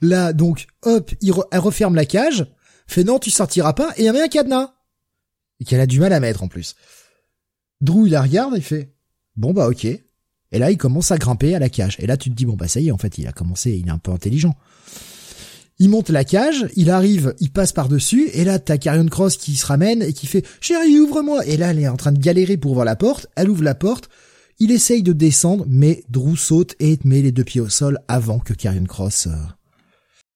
[0.00, 2.46] Là, donc, hop, il re- elle referme la cage,
[2.86, 4.72] fait non, tu sortiras pas, et il y avait un cadenas.
[5.60, 6.76] Et qu'elle a du mal à mettre, en plus.
[7.80, 8.92] Drew, il la regarde, il fait,
[9.36, 9.86] bon bah ok.
[10.52, 11.96] Et là, il commence à grimper à la cage.
[11.98, 13.72] Et là, tu te dis, bon bah ça y est, en fait, il a commencé,
[13.72, 14.56] il est un peu intelligent.
[15.80, 19.54] Il monte la cage, il arrive, il passe par-dessus, et là, t'as Carrion Cross qui
[19.54, 21.46] se ramène et qui fait, chérie, ouvre-moi.
[21.46, 23.76] Et là, elle est en train de galérer pour ouvrir la porte, elle ouvre la
[23.76, 24.08] porte,
[24.58, 28.40] il essaye de descendre, mais Drew saute et met les deux pieds au sol avant
[28.40, 29.36] que Carrion Cross euh,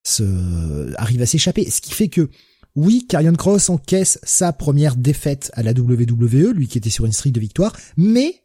[0.04, 1.68] se arrive à s'échapper.
[1.68, 2.30] Ce qui fait que
[2.76, 7.12] Oui, Karrion Cross encaisse sa première défaite à la WWE, lui qui était sur une
[7.12, 8.42] streak de victoire, mais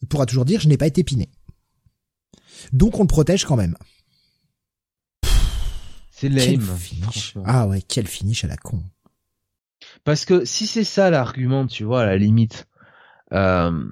[0.00, 1.30] il pourra toujours dire je n'ai pas été piné.
[2.72, 3.76] Donc on le protège quand même.
[6.10, 6.66] C'est lame.
[7.44, 8.82] Ah ouais, quel finish à la con.
[10.04, 12.66] Parce que si c'est ça l'argument, tu vois, à la limite,
[13.32, 13.88] euh,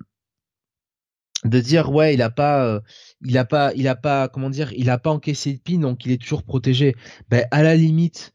[1.45, 2.81] de dire ouais, il a pas, euh,
[3.23, 6.05] il a pas, il a pas, comment dire, il a pas encaissé de pin, donc
[6.05, 6.97] il est toujours protégé.
[7.29, 8.35] Ben à la limite,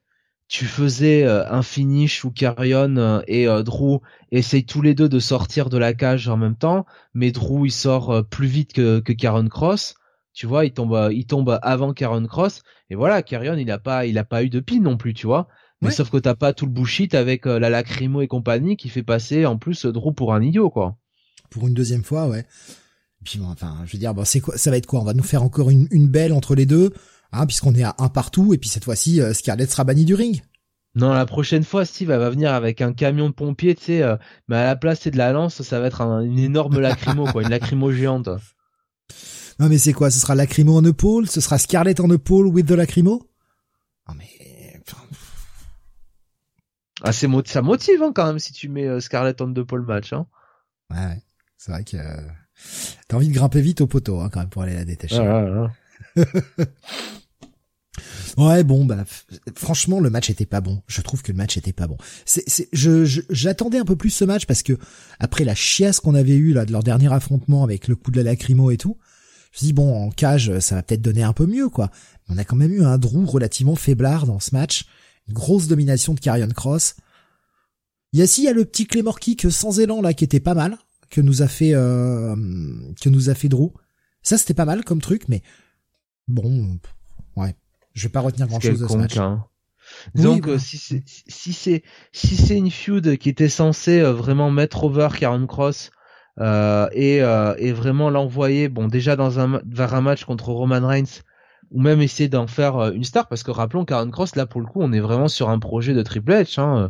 [0.51, 5.69] tu faisais euh, un finish où Carrion et Drew essayent tous les deux de sortir
[5.69, 9.47] de la cage en même temps, mais Drew il sort plus vite que que Karen
[9.47, 9.95] Cross.
[10.33, 12.63] Tu vois, il tombe, il tombe avant Karen Cross.
[12.89, 15.25] Et voilà, Carrion, il a pas, il a pas eu de pin non plus, tu
[15.25, 15.47] vois.
[15.81, 18.87] Mais sauf que t'as pas tout le bullshit avec euh, la lacrymo et compagnie qui
[18.89, 20.97] fait passer en plus Drew pour un idiot, quoi.
[21.49, 22.41] Pour une deuxième fois, ouais.
[22.41, 24.99] Et puis enfin, je veux dire, bon, c'est quoi, ça va être quoi?
[24.99, 26.93] On va nous faire encore une, une belle entre les deux,
[27.31, 28.53] hein, puisqu'on est à un partout.
[28.53, 30.41] Et puis cette fois-ci, euh, Scarlett sera bannie du ring.
[30.93, 34.03] Non, la prochaine fois, Steve elle va venir avec un camion de pompiers, tu sais,
[34.03, 34.17] euh,
[34.49, 37.43] mais à la place c'est de la lance, ça va être une énorme lacrymo, quoi,
[37.43, 38.29] une lacrymo géante.
[39.59, 42.65] Non mais c'est quoi Ce sera lacrymo en épaule Ce sera Scarlett en épaule with
[42.65, 43.29] the lacrymo?
[44.07, 44.27] Non mais...
[47.03, 49.85] Ah, c'est ça motive hein, quand même si tu mets euh, Scarlett en deux pole
[49.85, 50.13] match.
[50.13, 50.27] Hein.
[50.89, 51.21] Ouais,
[51.57, 52.21] c'est vrai que euh,
[53.07, 55.21] t'as envie de grimper vite au poteau hein, quand même pour aller la détacher.
[58.37, 59.03] ouais, bon, bah
[59.55, 60.81] franchement le match était pas bon.
[60.87, 61.97] Je trouve que le match était pas bon.
[62.25, 64.77] C'est, c'est, je, j'attendais un peu plus ce match parce que
[65.19, 68.17] après la chiasse qu'on avait eue là de leur dernier affrontement avec le coup de
[68.17, 68.97] la lacrymo et tout,
[69.51, 71.91] je me dis bon, en cage, ça va peut-être donner un peu mieux, quoi.
[72.29, 74.85] On a quand même eu un Drew relativement faiblard dans ce match.
[75.27, 76.95] Une grosse domination de Carrion Cross.
[78.13, 80.23] Il y a si, il y a le petit Claymore Kick sans élan, là, qui
[80.23, 80.77] était pas mal,
[81.09, 82.35] que nous a fait, euh,
[83.01, 83.71] que nous a fait Drew.
[84.23, 85.41] Ça, c'était pas mal comme truc, mais
[86.27, 86.77] bon,
[87.35, 87.55] ouais.
[87.93, 89.17] Je vais pas retenir grand chose de ce match.
[89.17, 89.45] Hein.
[90.15, 94.83] Donc si c'est si c'est si c'est une feud qui était censée euh, vraiment mettre
[94.83, 95.91] over Karen Cross
[96.39, 100.87] euh, et, euh, et vraiment l'envoyer bon déjà dans un vers un match contre Roman
[100.87, 101.21] Reigns
[101.71, 104.61] ou même essayer d'en faire euh, une star parce que rappelons Karen Cross là pour
[104.61, 106.89] le coup on est vraiment sur un projet de Triple H hein.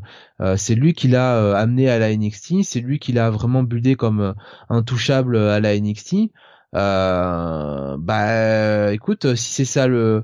[0.57, 4.35] c'est lui qui l'a amené à la NXT c'est lui qui l'a vraiment buildé comme
[4.69, 6.31] intouchable à la NXT
[6.71, 7.97] bah
[8.93, 10.23] écoute si c'est ça le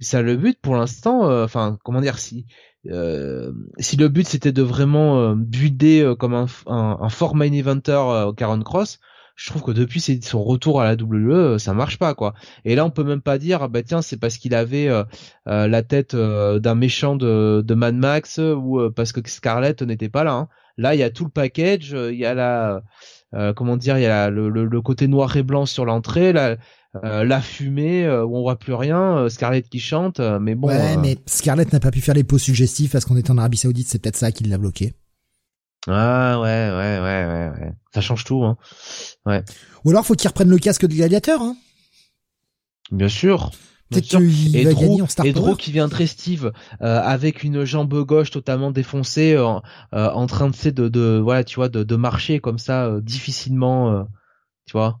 [0.00, 2.46] ça le but pour l'instant enfin comment dire si
[2.90, 7.34] euh, si le but c'était de vraiment euh, builder euh, comme un, un, un fort
[7.34, 9.00] main eventer euh, Karen Cross,
[9.34, 12.34] je trouve que depuis son retour à la WWE, ça marche pas quoi.
[12.64, 14.88] Et là, on peut même pas dire, bah tiens, c'est parce qu'il avait
[15.44, 20.32] la tête d'un méchant de, de Mad Max ou parce que Scarlett n'était pas là.
[20.32, 20.48] Hein.
[20.78, 22.82] Là, il y a tout le package, il y a la,
[23.54, 26.56] comment dire, il y a le, le, côté noir et blanc sur l'entrée, la,
[27.04, 30.68] euh, la fumée euh, où on voit plus rien, euh, Scarlett qui chante, mais bon.
[30.68, 33.56] Ouais, mais Scarlett n'a pas pu faire les pauses suggestifs parce qu'on est en Arabie
[33.56, 34.94] Saoudite, c'est peut-être ça qui l'a bloqué.
[35.88, 37.72] Ah ouais, ouais, ouais, ouais, ouais.
[37.94, 38.56] Ça change tout, hein.
[39.24, 39.44] Ouais.
[39.84, 41.56] Ou alors faut qu'il reprenne le casque de gladiateur, hein.
[42.90, 43.50] Bien sûr.
[43.90, 48.32] Peut-être qu'il va gagner en Et Drew qui vient très Steve avec une jambe gauche
[48.32, 52.98] totalement défoncée, en train de, de, de, voilà, tu vois, de, de marcher comme ça
[53.00, 54.04] difficilement,
[54.66, 55.00] tu vois.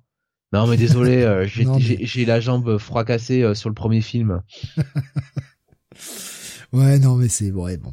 [0.52, 1.46] Non mais désolé, euh,
[1.78, 4.42] j'ai la jambe fracassée euh, sur le premier film.
[6.72, 7.92] ouais, non mais c'est vrai, bon.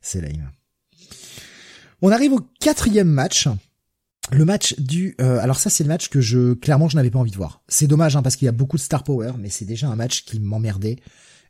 [0.00, 0.50] C'est lame.
[2.02, 3.48] On arrive au quatrième match.
[4.30, 5.14] Le match du...
[5.20, 6.54] Euh, alors ça c'est le match que je...
[6.54, 7.62] Clairement je n'avais pas envie de voir.
[7.68, 9.96] C'est dommage hein, parce qu'il y a beaucoup de star power, mais c'est déjà un
[9.96, 10.96] match qui m'emmerdait.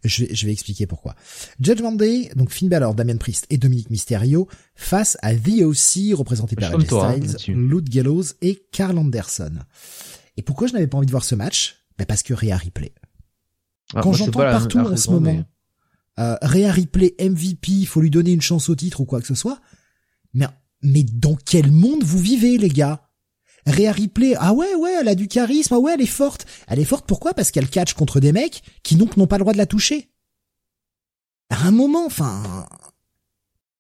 [0.05, 1.15] Je vais, je vais expliquer pourquoi.
[1.61, 6.57] Judgment Day, donc Finn Balor, Damien Priest et Dominique Mysterio face à The OC, représenté
[6.57, 9.53] par AJ hein, Styles, Luke Gallows et Carl Anderson.
[10.37, 11.87] Et pourquoi je n'avais pas envie de voir ce match?
[11.97, 12.93] Ben Parce que Rhea Ripley.
[13.95, 15.45] Ah, Quand j'entends partout en ce moment, mais...
[16.23, 19.27] euh, Rhea Ripley MVP, il faut lui donner une chance au titre ou quoi que
[19.27, 19.61] ce soit.
[20.33, 20.47] Mais,
[20.83, 23.04] mais dans quel monde vous vivez, les gars?
[23.67, 26.47] Rhea Ripley, ah ouais, ouais, elle a du charisme, ah ouais, elle est forte.
[26.69, 27.35] Elle est forte pourquoi?
[27.35, 30.11] Parce qu'elle catch contre des mecs qui donc n'ont pas le droit de la toucher.
[31.51, 32.67] À un moment, enfin...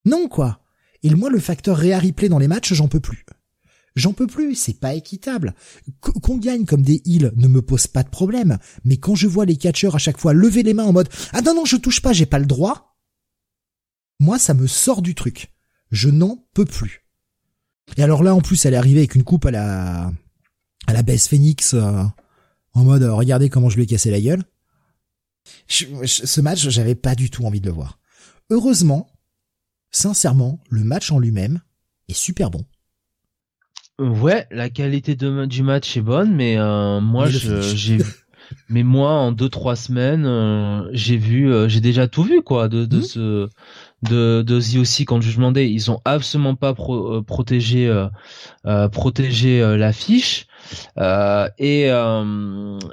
[0.04, 0.60] Non, quoi.
[1.02, 3.24] Et moi, le facteur Rhea Ripley dans les matchs, j'en peux plus.
[3.96, 5.54] J'en peux plus, c'est pas équitable.
[6.00, 9.44] Qu'on gagne comme des heals ne me pose pas de problème, mais quand je vois
[9.44, 12.00] les catcheurs à chaque fois lever les mains en mode «Ah non, non, je touche
[12.00, 12.96] pas, j'ai pas le droit»,
[14.20, 15.52] moi, ça me sort du truc.
[15.90, 17.03] Je n'en peux plus.
[17.96, 20.12] Et alors là, en plus, elle est arrivée avec une coupe à la
[20.86, 22.02] à la baisse Phoenix euh,
[22.74, 24.42] en mode euh, regardez comment je lui ai cassé la gueule.
[25.68, 27.98] ce match, j'avais pas du tout envie de le voir.
[28.50, 29.08] Heureusement,
[29.90, 31.60] sincèrement, le match en lui-même
[32.08, 32.64] est super bon.
[33.98, 37.98] Ouais, la qualité de, du match est bonne, mais euh, moi j'ai
[38.68, 42.68] mais moi, en deux trois semaines, euh, j'ai vu, euh, j'ai déjà tout vu quoi
[42.68, 43.02] de, de mmh.
[43.02, 43.48] ce
[44.04, 45.70] de de aussi quand Judgment Day.
[45.70, 47.92] Ils ont absolument pas pro, protégé
[48.92, 50.46] protégé l'affiche.
[51.58, 51.90] et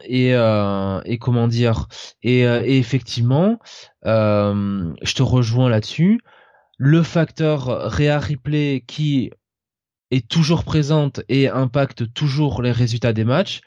[0.06, 0.32] et
[1.06, 1.88] et comment dire?
[2.24, 3.60] Et, et effectivement
[4.04, 6.20] je te rejoins là-dessus
[6.78, 9.30] le facteur Rhea Ripley qui
[10.10, 13.62] est toujours présente et impacte toujours les résultats des matchs,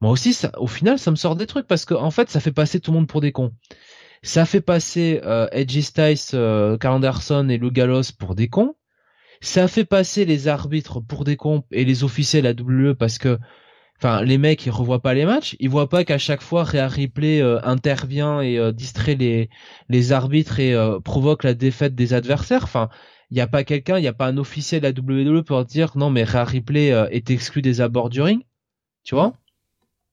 [0.00, 2.40] moi aussi, ça, au final, ça me sort des trucs parce que en fait, ça
[2.40, 3.52] fait passer tout le monde pour des cons.
[4.22, 8.74] Ça fait passer euh, Edgy Styles, euh, Anderson et Lou Gallows pour des cons.
[9.40, 13.38] Ça fait passer les arbitres pour des cons et les officiels à WWE parce que,
[13.98, 16.86] enfin, les mecs ils revoient pas les matchs, ils voient pas qu'à chaque fois Rhea
[16.88, 19.48] Ripley euh, intervient et euh, distrait les
[19.88, 22.64] les arbitres et euh, provoque la défaite des adversaires.
[22.64, 22.90] Enfin,
[23.30, 25.96] il n'y a pas quelqu'un, il n'y a pas un officiel à WWE pour dire
[25.96, 28.44] non mais Rhea Ripley est exclu des abords du ring,
[29.04, 29.34] tu vois?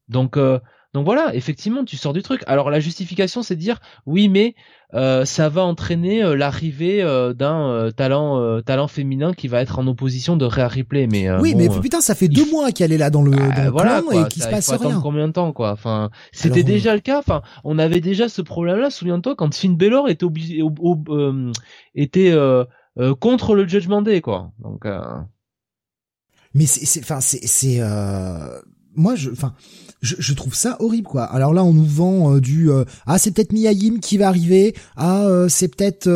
[0.07, 0.59] Donc, euh,
[0.93, 2.43] donc voilà, effectivement, tu sors du truc.
[2.47, 4.55] Alors la justification, c'est de dire oui, mais
[4.93, 7.03] euh, ça va entraîner euh, l'arrivée
[7.35, 11.07] d'un talent talent féminin qui va être en opposition de Rhea Ripley.
[11.07, 13.71] Mais oui, mais putain, ça fait deux mois qu'elle est là dans le, bah, dans
[13.71, 15.01] voilà, et qu'il se passe il faut rien.
[15.01, 15.71] Combien de temps quoi?
[15.71, 17.19] Enfin, c'était déjà le cas.
[17.19, 18.89] Enfin, on avait déjà ce problème-là.
[18.89, 20.63] Souviens-toi quand Finn Balor était obligé,
[21.95, 22.33] était
[23.19, 24.51] contre le Judgment Day quoi.
[24.59, 24.85] Donc.
[26.53, 27.81] Mais c'est, enfin, c'est, c'est,
[28.97, 29.53] moi, je, enfin
[30.01, 31.23] je, je, trouve ça horrible quoi.
[31.23, 34.75] Alors là on nous vend euh, du euh, ah c'est peut-être Miyahim qui va arriver,
[34.95, 36.09] ah euh, c'est peut-être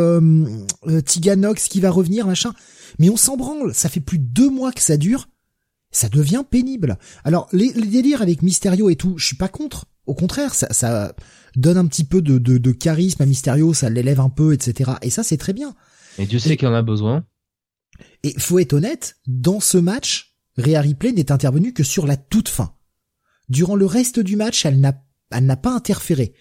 [1.05, 2.53] Tiganox qui va revenir machin.
[2.99, 5.29] Mais on s'en branle, ça fait plus de deux mois que ça dure,
[5.91, 6.97] ça devient pénible.
[7.23, 9.85] Alors les, les délires avec Mysterio et tout, je suis pas contre.
[10.07, 11.13] Au contraire, ça, ça
[11.55, 14.93] donne un petit peu de, de, de charisme à Mysterio, ça l'élève un peu, etc.
[15.03, 15.73] Et ça c'est très bien.
[16.17, 17.23] Et Dieu sait qu'il en a besoin.
[18.23, 22.49] Et faut être honnête, dans ce match, Rhea Ripley n'est intervenu que sur la toute
[22.49, 22.73] fin.
[23.49, 24.93] Durant le reste du match, elle n'a,
[25.31, 26.33] elle n'a pas interféré.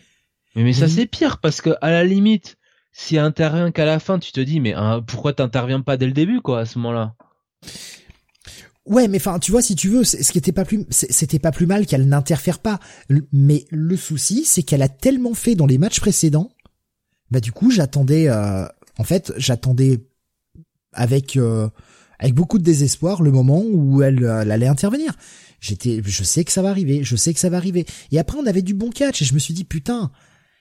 [0.54, 2.56] Mais, mais ça c'est pire parce que à la limite,
[2.92, 6.06] si elle intervient qu'à la fin, tu te dis mais hein, pourquoi t'interviens pas dès
[6.06, 7.14] le début quoi à ce moment-là?
[8.86, 11.52] Ouais, mais enfin, tu vois, si tu veux, ce qui était pas plus, c'était pas
[11.52, 12.80] plus mal qu'elle n'interfère pas.
[13.32, 16.50] Mais le souci, c'est qu'elle a tellement fait dans les matchs précédents.
[17.30, 18.66] Bah du coup, j'attendais, euh,
[18.98, 20.04] en fait, j'attendais
[20.92, 21.68] avec euh,
[22.20, 25.14] avec beaucoup de désespoir le moment où elle, elle allait intervenir.
[25.60, 27.86] J'étais, je sais que ça va arriver, je sais que ça va arriver.
[28.12, 30.12] Et après, on avait du bon catch et je me suis dit, putain,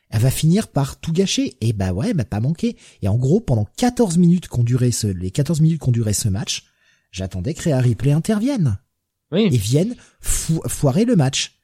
[0.09, 1.55] elle va finir par tout gâcher.
[1.61, 2.77] Et bah ouais, bah pas manqué.
[3.01, 6.29] Et en gros, pendant 14 minutes qu'on durait ce, les 14 minutes qu'on durait ce
[6.29, 6.65] match,
[7.11, 8.79] j'attendais que Rhea Ripley intervienne.
[9.31, 9.43] Oui.
[9.51, 11.59] Et vienne foirer le match.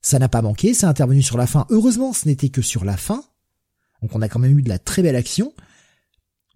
[0.00, 1.66] Ça n'a pas manqué, ça a intervenu sur la fin.
[1.70, 3.22] Heureusement, ce n'était que sur la fin.
[4.02, 5.52] Donc on a quand même eu de la très belle action.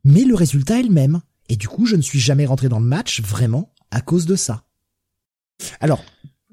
[0.04, 1.20] Mais le résultat est le même.
[1.52, 4.36] Et du coup, je ne suis jamais rentré dans le match vraiment à cause de
[4.36, 4.64] ça.
[5.80, 6.02] Alors,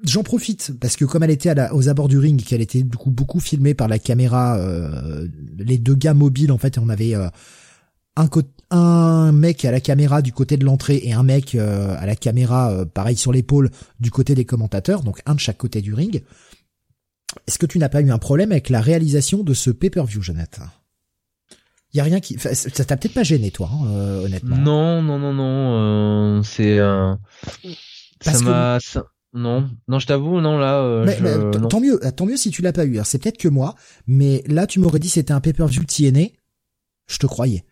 [0.04, 3.10] j'en profite parce que comme elle était aux abords du ring, qu'elle était du coup
[3.10, 5.26] beaucoup filmée par la caméra, euh,
[5.56, 7.30] les deux gars mobiles en fait, on avait euh,
[8.14, 8.28] un,
[8.70, 12.14] un mec à la caméra du côté de l'entrée et un mec euh, à la
[12.14, 13.70] caméra pareil sur l'épaule
[14.00, 16.22] du côté des commentateurs, donc un de chaque côté du ring.
[17.46, 20.66] Est-ce que tu n'as pas eu un problème avec la réalisation de ce pay-per-view, Jonathan
[21.92, 25.18] il y a rien qui ça t'a peut-être pas gêné toi hein, honnêtement non non
[25.18, 26.78] non non c'est
[28.20, 28.78] ça m'a.
[29.32, 30.82] Non, non, je t'avoue, non là.
[30.82, 32.98] Euh, tant mieux, tant mieux si tu l'as pas eu.
[33.04, 33.76] C'est peut-être que moi,
[34.06, 36.26] mais là tu m'aurais dit c'était un pay-per-view TNA,
[37.06, 37.64] je te croyais.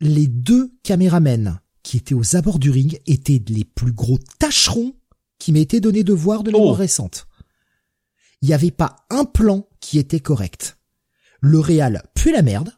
[0.00, 4.94] Les deux caméramens qui étaient aux abords du ring étaient les plus gros tâcherons
[5.38, 6.74] qui m'étaient donné de voir de mémoire oh.
[6.74, 7.26] récente.
[8.42, 10.78] Il n'y avait pas un plan qui était correct.
[11.40, 12.72] Le réal pue la merde.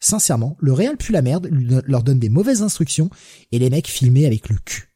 [0.00, 3.10] Sincèrement, le réal pue la merde, leur donne des mauvaises instructions
[3.52, 4.90] et les mecs filmaient avec le cul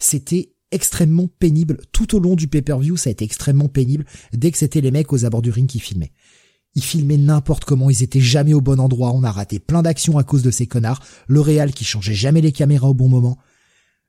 [0.00, 4.58] c'était extrêmement pénible tout au long du pay-per-view, ça a été extrêmement pénible dès que
[4.58, 6.12] c'était les mecs aux abords du ring qui filmaient.
[6.74, 10.18] Ils filmaient n'importe comment, ils étaient jamais au bon endroit, on a raté plein d'actions
[10.18, 13.38] à cause de ces connards, le réal qui changeait jamais les caméras au bon moment.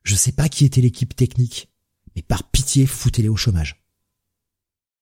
[0.03, 1.71] Je sais pas qui était l'équipe technique,
[2.15, 3.83] mais par pitié, foutez-les au chômage.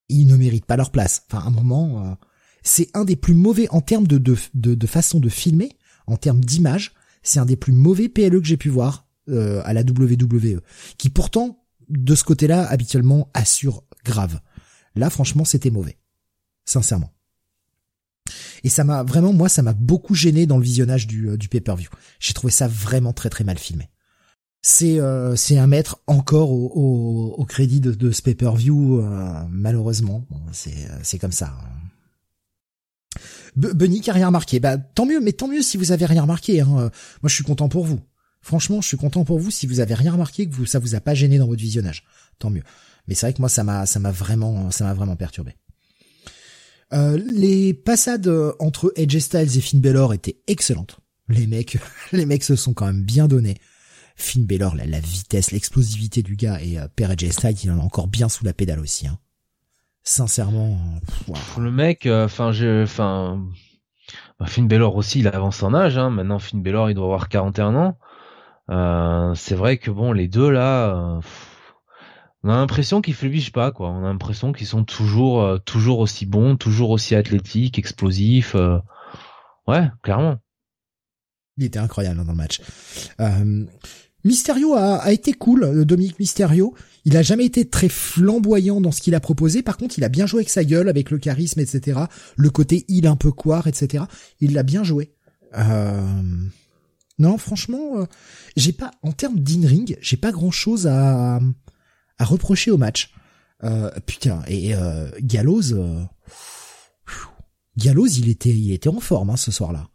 [0.07, 1.23] Ils ne méritent pas leur place.
[1.29, 2.15] Enfin, un moment, euh,
[2.63, 5.77] c'est un des plus mauvais en termes de, de, de façon de filmer,
[6.07, 9.73] en termes d'image, c'est un des plus mauvais PLE que j'ai pu voir euh, à
[9.73, 10.61] la WWE,
[10.97, 14.39] qui pourtant, de ce côté-là, habituellement assure grave.
[14.95, 15.97] Là, franchement, c'était mauvais.
[16.65, 17.11] Sincèrement.
[18.63, 21.47] Et ça m'a vraiment, moi, ça m'a beaucoup gêné dans le visionnage du, euh, du
[21.47, 21.89] pay-per-view.
[22.19, 23.89] J'ai trouvé ça vraiment très très mal filmé.
[24.61, 29.01] C'est euh, c'est un maître encore au, au, au crédit de, de ce pay-per-view,
[29.49, 30.27] malheureusement.
[30.51, 31.55] c'est c'est comme ça.
[33.59, 34.59] Bunny qui a rien remarqué.
[34.59, 36.61] Bah tant mieux, mais tant mieux si vous avez rien remarqué.
[36.61, 36.67] Hein.
[36.67, 36.91] Moi,
[37.25, 37.99] je suis content pour vous.
[38.41, 40.95] Franchement, je suis content pour vous si vous avez rien remarqué, que vous, ça vous
[40.95, 42.03] a pas gêné dans votre visionnage.
[42.39, 42.63] Tant mieux.
[43.07, 45.55] Mais c'est vrai que moi, ça m'a, vraiment, ça m'a vraiment perturbé.
[46.93, 50.99] Euh, les passades entre Edge Styles et Finn Balor étaient excellentes.
[51.27, 51.77] Les mecs,
[52.11, 53.57] les mecs se sont quand même bien donnés.
[54.15, 57.83] Finn Balor, la, vitesse, l'explosivité du gars et euh, Père Edge Styles, il en a
[57.83, 59.07] encore bien sous la pédale aussi.
[59.07, 59.17] Hein.
[60.09, 60.75] Sincèrement,
[61.59, 63.45] le mec, euh, enfin, j'ai, enfin,
[64.39, 65.99] bah, Finn Balor aussi, il avance en âge.
[65.99, 66.09] Hein.
[66.09, 67.99] Maintenant, Finn Balor, il doit avoir 41 ans.
[68.71, 71.21] Euh, c'est vrai que bon, les deux là, euh,
[72.41, 73.89] on a l'impression qu'ils flébichent pas, quoi.
[73.91, 78.55] On a l'impression qu'ils sont toujours, euh, toujours aussi bons, toujours aussi athlétiques, explosifs.
[79.67, 80.37] ouais, clairement.
[81.57, 82.61] Il était incroyable hein, dans le match.
[84.23, 86.73] Mysterio a, a, été cool, Dominique Mysterio.
[87.05, 89.63] Il a jamais été très flamboyant dans ce qu'il a proposé.
[89.63, 92.01] Par contre, il a bien joué avec sa gueule, avec le charisme, etc.
[92.35, 94.03] Le côté il un peu coire, etc.
[94.41, 95.13] Il l'a bien joué.
[95.57, 96.03] Euh...
[97.19, 98.05] Non, franchement, euh,
[98.55, 101.41] j'ai pas, en termes d'in-ring, j'ai pas grand chose à,
[102.17, 103.13] à reprocher au match.
[103.63, 106.03] Euh, putain, et euh, Gallows, euh,
[107.77, 109.89] Gallows, il était, il était en forme hein, ce soir-là.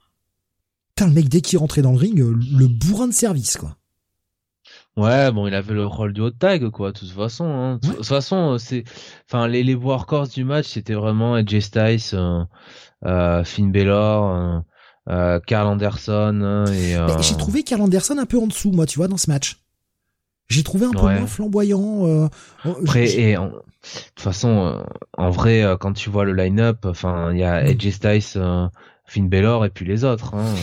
[0.94, 3.78] Putain, le mec dès qu'il rentrait dans le ring, le bourrin de service, quoi.
[4.96, 7.46] Ouais, bon, il avait le rôle du hot tag, quoi, de toute façon.
[7.46, 7.78] Hein.
[7.82, 8.84] De toute façon, c'est,
[9.28, 12.16] enfin, les, les workhorse du match, c'était vraiment Edge Styles,
[13.04, 14.62] euh, Finn Balor,
[15.08, 17.20] euh, Carl Anderson hein, et euh...
[17.20, 19.58] j'ai trouvé Carl Anderson un peu en dessous moi tu vois dans ce match
[20.48, 22.28] j'ai trouvé un peu moins flamboyant euh...
[22.64, 24.82] Oh, après et de toute façon euh,
[25.18, 28.70] en vrai euh, quand tu vois le line-up enfin il y a Edge Styles
[29.04, 30.54] Finn Balor et puis les autres hein.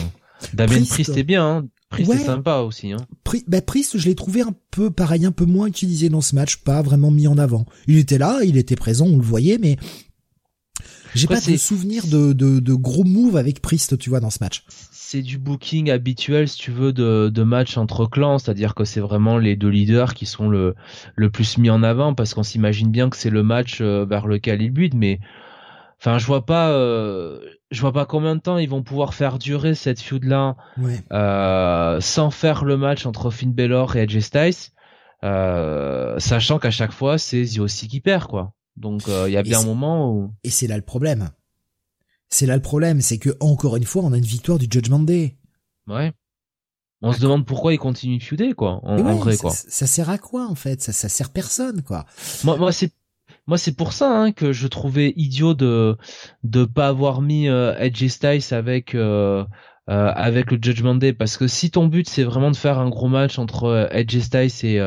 [0.54, 1.64] Damien Priest est bien hein.
[1.92, 2.98] Priest est sympa aussi hein.
[3.24, 6.34] Pri bah, Priest je l'ai trouvé un peu pareil un peu moins utilisé dans ce
[6.34, 9.58] match pas vraiment mis en avant il était là il était présent on le voyait
[9.58, 9.76] mais
[11.14, 14.38] j'ai pas de souvenir de, de, de, gros moves avec Priest, tu vois, dans ce
[14.40, 14.64] match.
[14.68, 19.00] C'est du booking habituel, si tu veux, de, de match entre clans, c'est-à-dire que c'est
[19.00, 20.74] vraiment les deux leaders qui sont le,
[21.14, 24.26] le plus mis en avant, parce qu'on s'imagine bien que c'est le match euh, vers
[24.26, 25.20] lequel ils butent, mais
[26.00, 27.40] enfin, je vois pas, euh,
[27.72, 30.56] je vois pas combien de temps ils vont pouvoir faire durer cette feud là,
[31.12, 34.70] euh, sans faire le match entre Finn Balor et Edge Styles,
[35.24, 38.52] euh, sachant qu'à chaque fois c'est Ziosi qui perd, quoi.
[38.76, 40.34] Donc il euh, y a bien un moment où...
[40.44, 41.30] Et c'est là le problème.
[42.28, 45.00] C'est là le problème, c'est que encore une fois, on a une victoire du Judgment
[45.00, 45.36] Day.
[45.86, 46.12] Ouais.
[47.02, 48.80] On se demande pourquoi il continue de feuder, quoi.
[48.84, 49.50] En, vrai, quoi.
[49.50, 50.80] Ça, sert à quoi, en fait?
[50.80, 52.06] Ça, ça sert personne, quoi.
[52.44, 52.92] Moi, moi c'est
[53.46, 55.96] moi c'est pour ça hein, que je trouvais idiot de
[56.44, 59.44] de pas avoir mis euh, Edge Styles avec euh,
[59.90, 62.88] euh, avec le Judgment Day parce que si ton but c'est vraiment de faire un
[62.88, 64.80] gros match entre euh, Edge Styles et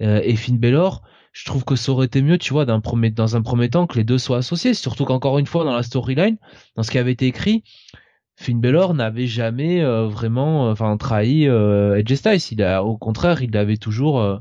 [0.00, 1.02] et Finn Balor,
[1.32, 3.96] je trouve que ça aurait été mieux, tu vois, premier, dans un premier temps, que
[3.96, 4.74] les deux soient associés.
[4.74, 6.36] Surtout qu'encore une fois, dans la storyline,
[6.74, 7.62] dans ce qui avait été écrit,
[8.36, 12.40] Finn Balor n'avait jamais euh, vraiment, euh, enfin, trahi euh, Edge Styles.
[12.52, 14.38] Il a, au contraire, il l'avait toujours, euh,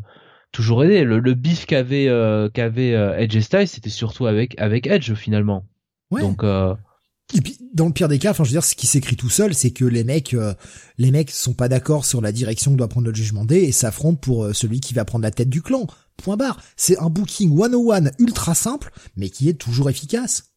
[0.52, 1.04] toujours aidé.
[1.04, 2.10] Le, le bif qu'avait,
[2.54, 5.66] qu'avait Edge Styles, c'était surtout avec, avec Edge finalement.
[6.12, 6.22] Ouais.
[6.22, 6.44] Donc.
[7.34, 9.30] Et puis, dans le pire des cas, enfin, je veux dire, ce qui s'écrit tout
[9.30, 10.34] seul, c'est que les mecs,
[10.98, 13.74] les mecs sont pas d'accord sur la direction que doit prendre le jugement D et
[13.74, 15.88] s'affrontent pour celui qui va prendre la tête du clan.
[16.16, 16.60] Point barre.
[16.76, 20.54] C'est un booking 101 ultra simple, mais qui est toujours efficace.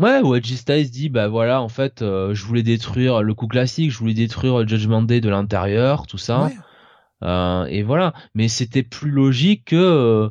[0.00, 3.46] Ouais, où Edge Styles dit, bah voilà, en fait, euh, je voulais détruire le coup
[3.46, 6.50] classique, je voulais détruire Judgment Day de l'intérieur, tout ça.
[7.22, 8.14] Euh, et voilà.
[8.34, 10.30] Mais c'était plus logique que, euh,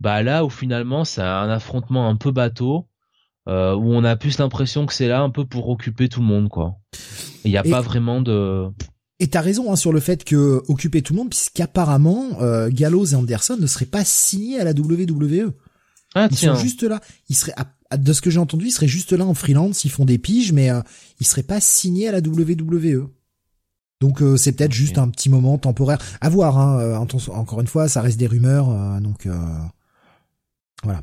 [0.00, 2.88] bah là où finalement c'est un affrontement un peu bateau,
[3.46, 6.48] où on a plus l'impression que c'est là un peu pour occuper tout le monde,
[6.48, 6.76] quoi.
[7.44, 8.68] Il n'y a pas vraiment de...
[9.20, 13.06] Et t'as raison hein, sur le fait que occuper tout le monde, puisqu'apparemment euh, Gallows
[13.06, 15.52] et Anderson ne seraient pas signés à la WWE.
[16.14, 17.00] Ah, ils sont juste là.
[17.28, 17.54] Ils seraient,
[17.96, 20.52] de ce que j'ai entendu, ils seraient juste là en freelance, ils font des piges,
[20.52, 20.80] mais euh,
[21.20, 23.08] ils seraient pas signés à la WWE.
[24.04, 25.96] Donc euh, c'est peut-être juste un petit moment temporaire.
[26.20, 26.58] À voir.
[26.58, 26.98] Hein, euh,
[27.32, 29.26] encore une fois, ça reste des rumeurs, euh, donc
[30.82, 31.02] voilà.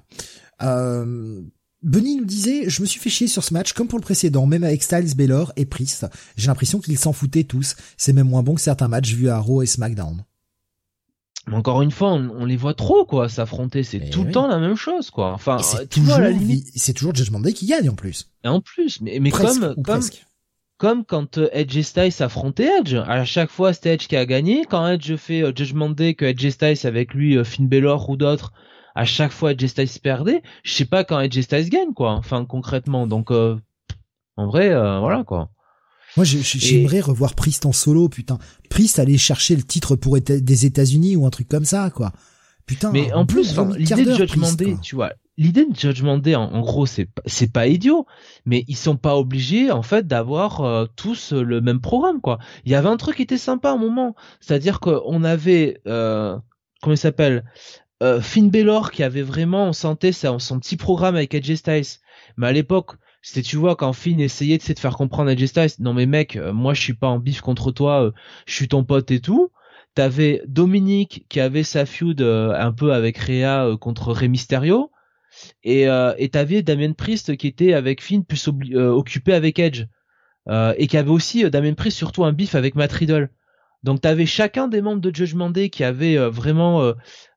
[1.81, 4.45] Bunny nous disait, je me suis fait chier sur ce match comme pour le précédent,
[4.45, 6.05] même avec Styles, Baylor et Priest.
[6.37, 7.75] J'ai l'impression qu'ils s'en foutaient tous.
[7.97, 10.23] C'est même moins bon que certains matchs vus à Raw et SmackDown.
[11.51, 13.81] Encore une fois, on, les voit trop quoi s'affronter.
[13.81, 15.33] C'est eh tout le temps la même chose quoi.
[15.33, 16.67] Enfin, c'est toujours la limite.
[16.75, 18.29] C'est toujours Judgment Day qui gagne en plus.
[18.43, 20.03] Et en plus, mais, mais comme comme
[20.81, 24.25] comme quand euh, Edge et Styles s'affrontaient Edge, à chaque fois c'était Edge qui a
[24.25, 24.65] gagné.
[24.67, 28.09] Quand Edge fait euh, Judgment Day, que Edge et Styles avec lui euh, Finn Balor
[28.09, 28.51] ou d'autres
[28.95, 32.13] à chaque fois Edge Styles perdait, je sais pas quand Edge Styles gagne quoi.
[32.13, 33.59] Enfin concrètement, donc euh,
[34.37, 35.51] en vrai, euh, voilà quoi.
[36.17, 38.39] Moi, j'aimerais revoir Priest en solo, putain.
[38.71, 42.11] Priest aller chercher le titre pour des États-Unis ou un truc comme ça, quoi.
[42.65, 42.91] Putain.
[42.91, 46.85] Mais en plus, l'idée de Judgment Day, tu vois, l'idée de Judgment Day, en, gros,
[46.85, 48.05] c'est c'est pas idiot,
[48.45, 52.39] mais ils sont pas obligés, en fait, d'avoir euh, tous le même programme, quoi.
[52.65, 56.37] Il y avait un truc qui était sympa à un moment, c'est-à-dire qu'on avait, euh,
[56.81, 57.43] comment il s'appelle,
[58.01, 61.99] euh, Finn Balor qui avait vraiment, on sentait ça, son petit programme avec AJ Styles.
[62.35, 65.93] Mais à l'époque, c'était tu vois quand Finn essayait de faire comprendre AJ Styles, non
[65.93, 68.11] mais mec, euh, moi je suis pas en bif contre toi, euh,
[68.47, 69.51] je suis ton pote et tout.
[69.93, 74.89] T'avais Dominique qui avait sa feud un peu avec Rhea contre Rey Mysterio.
[75.63, 79.85] Et et t'avais Damien Priest qui était avec Finn plus occupé avec Edge.
[80.49, 83.29] et qui avait aussi Damien Priest surtout un bif avec Matt Riddle.
[83.83, 86.93] Donc t'avais chacun des membres de Judgment Day qui avait vraiment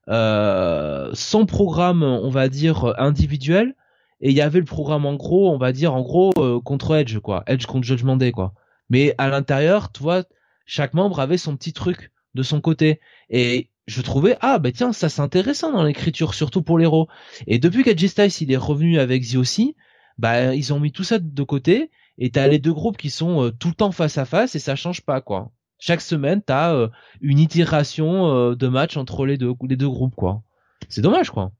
[0.08, 3.74] euh, son programme, on va dire individuel,
[4.20, 6.94] et il y avait le programme en gros, on va dire en gros euh, contre
[6.94, 8.54] Edge quoi, Edge contre Judgment Day quoi.
[8.90, 10.24] Mais à l'intérieur, tu vois,
[10.66, 13.00] chaque membre avait son petit truc de son côté,
[13.30, 17.08] et je trouvais ah bah tiens ça c'est intéressant dans l'écriture surtout pour l'héros.
[17.46, 19.76] Et depuis qu'Edge Styles il est revenu avec aussi
[20.18, 23.44] bah ils ont mis tout ça de côté et t'as les deux groupes qui sont
[23.44, 26.70] euh, tout le temps face à face et ça change pas quoi chaque semaine, t'as
[26.70, 26.88] as euh,
[27.20, 30.42] une itération euh, de match entre les deux, les deux groupes, quoi.
[30.88, 31.52] C'est dommage, quoi.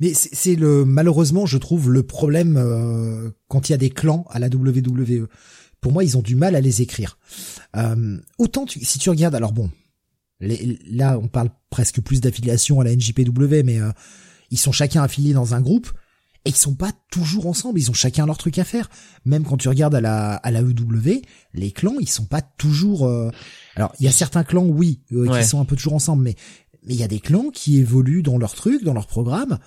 [0.00, 4.38] Mais c'est le malheureusement, je trouve le problème quand il y a des clans à
[4.38, 5.26] la WWE.
[5.80, 7.18] Pour moi, ils ont du mal à les écrire.
[8.38, 9.68] autant si tu regardes, alors bon,
[10.40, 13.78] là on parle presque plus d'affiliation à la NJPW, mais
[14.50, 15.90] ils sont chacun affiliés dans un groupe
[16.46, 18.88] et ils sont pas toujours ensemble, ils ont chacun leur truc à faire.
[19.24, 21.22] Même quand tu regardes à la à la EW,
[21.54, 23.30] les clans, ils sont pas toujours euh,
[23.74, 26.36] Alors, il y a certains clans oui, euh, qui sont un peu toujours ensemble mais
[26.86, 29.58] mais il y a des clans qui évoluent dans leur truc, dans leur programme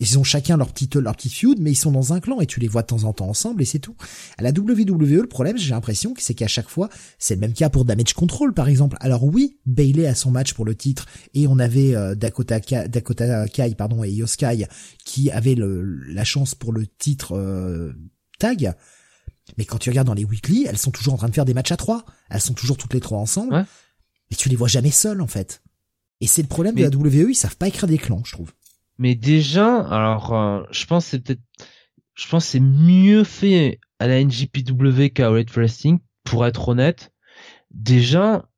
[0.00, 2.46] ils ont chacun leur petite leur petite feud, mais ils sont dans un clan et
[2.46, 3.96] tu les vois de temps en temps ensemble et c'est tout.
[4.36, 6.88] À la WWE, le problème, j'ai l'impression que c'est qu'à chaque fois,
[7.18, 8.96] c'est le même cas pour Damage Control par exemple.
[9.00, 13.48] Alors oui, Bailey a son match pour le titre et on avait euh, Dakota, Dakota
[13.48, 14.66] Kai pardon et Yoskai
[15.04, 17.92] qui avaient la chance pour le titre euh,
[18.38, 18.74] tag.
[19.56, 21.54] Mais quand tu regardes dans les weekly, elles sont toujours en train de faire des
[21.54, 22.04] matchs à trois.
[22.30, 23.54] Elles sont toujours toutes les trois ensemble.
[23.54, 23.64] Ouais.
[24.30, 25.62] Mais tu les vois jamais seules en fait.
[26.20, 28.52] Et c'est le problème de la WWE, ils savent pas écrire des clans, je trouve.
[28.98, 31.42] Mais déjà, alors, euh, je pense c'est peut-être,
[32.14, 37.12] je pense c'est mieux fait à la NJPW qu'à Red Wrestling, pour être honnête.
[37.70, 38.48] Déjà,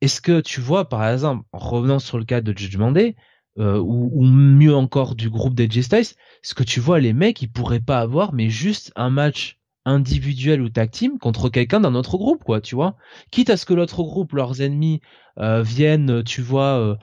[0.00, 3.16] est-ce que tu vois, par exemple, en revenant sur le cas de Judgment Day,
[3.58, 7.42] euh, ou, ou, mieux encore du groupe des Styles, ce que tu vois, les mecs,
[7.42, 11.94] ils pourraient pas avoir, mais juste un match individuel ou tag team contre quelqu'un d'un
[11.94, 12.96] autre groupe, quoi, tu vois.
[13.30, 15.00] Quitte à ce que l'autre groupe, leurs ennemis,
[15.38, 16.96] euh, viennent, tu vois, euh,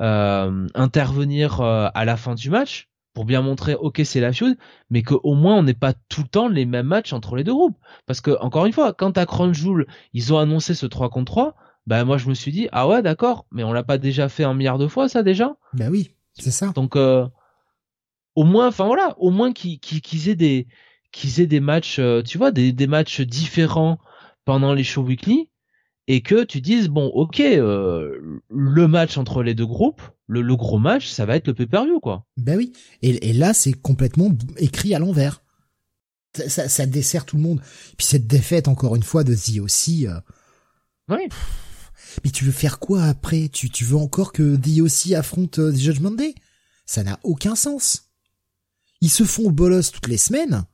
[0.00, 4.58] euh intervenir euh, à la fin du match pour bien montrer, ok, c'est la feud,
[4.90, 7.54] mais qu'au moins on n'est pas tout le temps les mêmes matchs entre les deux
[7.54, 7.78] groupes.
[8.06, 11.30] Parce que encore une fois, quand à Crown Jewel, ils ont annoncé ce 3 contre
[11.32, 11.54] 3,
[11.86, 14.42] ben moi je me suis dit, ah ouais, d'accord, mais on l'a pas déjà fait
[14.42, 15.54] un milliard de fois ça déjà?
[15.74, 16.72] Ben oui, c'est ça.
[16.74, 20.66] Donc au moins, enfin voilà, au moins qu'ils qu'ils aient des
[21.14, 23.98] qu'ils aient des matchs, euh, tu vois, des, des matchs différents
[24.44, 25.48] pendant les shows weekly
[26.06, 30.56] et que tu dises bon ok euh, le match entre les deux groupes le, le,
[30.56, 32.26] gros match ça va être le pay-per-view quoi.
[32.36, 32.72] Ben oui.
[33.00, 35.42] Et, et là c'est complètement écrit à l'envers.
[36.34, 37.62] Ça, ça, dessert tout le monde.
[37.96, 40.18] Puis cette défaite encore une fois de The aussi euh...
[41.08, 41.28] oui.
[42.24, 43.48] mais tu veux faire quoi après?
[43.48, 46.34] Tu, tu veux encore que The aussi affronte euh, Judgment Day?
[46.86, 48.10] Ça n'a aucun sens.
[49.00, 50.64] Ils se font bolos toutes les semaines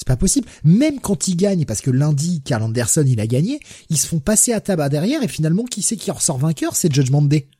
[0.00, 0.48] c'est pas possible.
[0.64, 3.60] Même quand ils gagnent, parce que lundi, Carl Anderson, il a gagné,
[3.90, 6.74] ils se font passer à tabac derrière et finalement, qui c'est qui en ressort vainqueur?
[6.74, 7.50] C'est Judgment Day.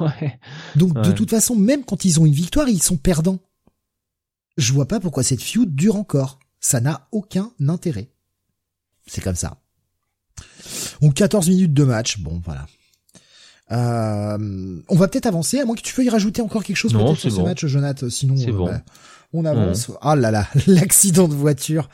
[0.00, 0.40] Ouais.
[0.74, 3.38] Donc, de toute façon, même quand ils ont une victoire, ils sont perdants.
[4.56, 6.40] Je vois pas pourquoi cette feud dure encore.
[6.58, 8.10] Ça n'a aucun intérêt.
[9.06, 9.62] C'est comme ça.
[11.00, 12.66] Donc 14 minutes de match, bon voilà.
[13.70, 17.14] Euh, on va peut-être avancer, à moins que tu veuilles rajouter encore quelque chose peut-être
[17.14, 18.10] sur ce match, Jonathan.
[18.10, 18.66] Sinon, euh, bon.
[18.66, 18.82] Bah,
[19.32, 19.90] on avance.
[20.00, 21.88] Ah là là, l'accident de voiture.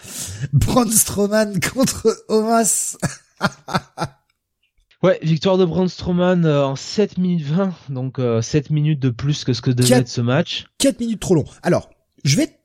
[0.52, 2.96] Braun Strowman contre Omas.
[5.02, 9.44] ouais, victoire de Braun Strowman euh, en 7 minutes 20, donc 7 minutes de plus
[9.44, 10.66] que ce que devait être ce match.
[10.78, 11.44] 4 minutes trop long.
[11.62, 11.90] Alors,
[12.24, 12.58] je vais,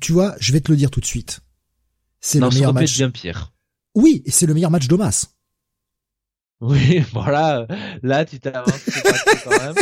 [0.00, 1.40] tu vois, je vais te le dire tout de suite.
[2.20, 2.96] C'est le meilleur match.
[2.96, 3.52] bien pire.
[3.94, 5.26] Oui, c'est le meilleur match d'Omas.
[6.60, 7.66] Oui, voilà.
[8.02, 8.88] Là, tu t'avances
[9.44, 9.74] quand même.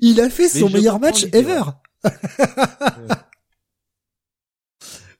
[0.00, 1.62] Il a fait son meilleur match ever.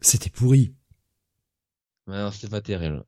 [0.01, 0.74] C'était pourri.
[2.06, 3.05] non, c'était pas terrible.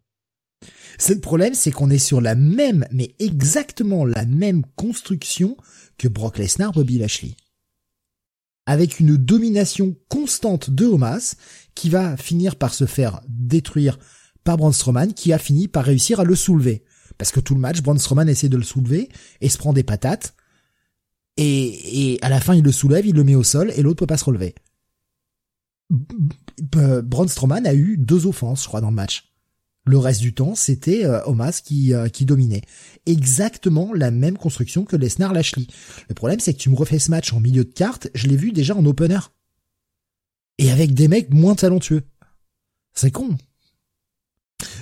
[0.99, 5.57] C'est le problème, c'est qu'on est sur la même, mais exactement la même construction
[5.99, 7.37] que Brock Lesnar, Bobby Lashley.
[8.65, 11.37] Avec une domination constante de Homas,
[11.75, 13.99] qui va finir par se faire détruire
[14.43, 16.85] par Braun Strowman, qui a fini par réussir à le soulever.
[17.19, 19.83] Parce que tout le match, Braun Strowman essaie de le soulever et se prend des
[19.83, 20.35] patates.
[21.37, 23.99] Et, et à la fin, il le soulève, il le met au sol et l'autre
[23.99, 24.55] peut pas se relever.
[25.91, 29.33] Braun Strowman a eu deux offenses, je crois, dans le match.
[29.85, 32.63] Le reste du temps, c'était euh, Omas qui, euh, qui dominait.
[33.07, 35.69] Exactement la même construction que Lesnar Lashley.
[36.09, 38.37] Le problème, c'est que tu me refais ce match en milieu de carte, je l'ai
[38.37, 39.21] vu déjà en opener.
[40.59, 42.03] Et avec des mecs moins talentueux.
[42.95, 43.37] C'est con.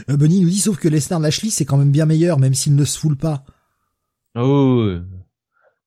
[0.09, 2.75] Euh, Bunny nous dit, sauf que Lesnar Lashley, c'est quand même bien meilleur, même s'il
[2.75, 3.45] ne se foule pas.
[4.37, 4.97] Oh.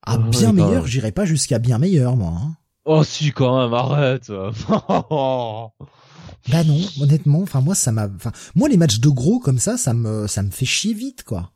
[0.10, 2.34] Ah, bien meilleur, j'irai pas jusqu'à bien meilleur, moi.
[2.34, 2.56] Hein.
[2.86, 4.32] Oh si, quand même, arrête.
[6.50, 9.78] Bah non, honnêtement, enfin moi ça m'a, enfin moi les matchs de gros comme ça,
[9.78, 11.52] ça me, ça me fait chier vite quoi.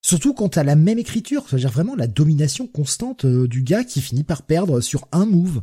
[0.00, 4.00] Surtout quand t'as la même écriture, c'est-à-dire vraiment la domination constante euh, du gars qui
[4.00, 5.62] finit par perdre sur un move.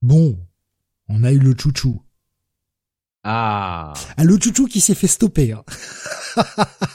[0.00, 0.38] Bon,
[1.08, 2.02] on a eu le chouchou.
[3.24, 3.92] Ah.
[4.16, 5.52] Ah le chouchou qui s'est fait stopper.
[5.52, 5.64] Hein.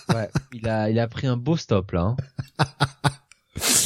[0.09, 2.15] ouais, il a, il a pris un beau stop là.
[2.59, 2.65] Hein.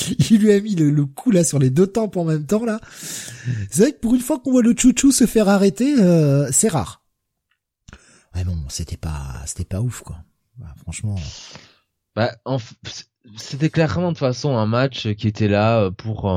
[0.31, 2.79] il lui a mis le, coup là sur les deux tempes en même temps là.
[3.69, 6.69] C'est vrai que pour une fois qu'on voit le chouchou se faire arrêter, euh, c'est
[6.69, 7.01] rare.
[8.35, 10.17] Ouais bon, c'était pas, c'était pas ouf quoi.
[10.57, 11.15] Bah, franchement.
[12.15, 12.31] Bah,
[13.37, 16.31] c'était clairement de façon un match qui était là euh, pour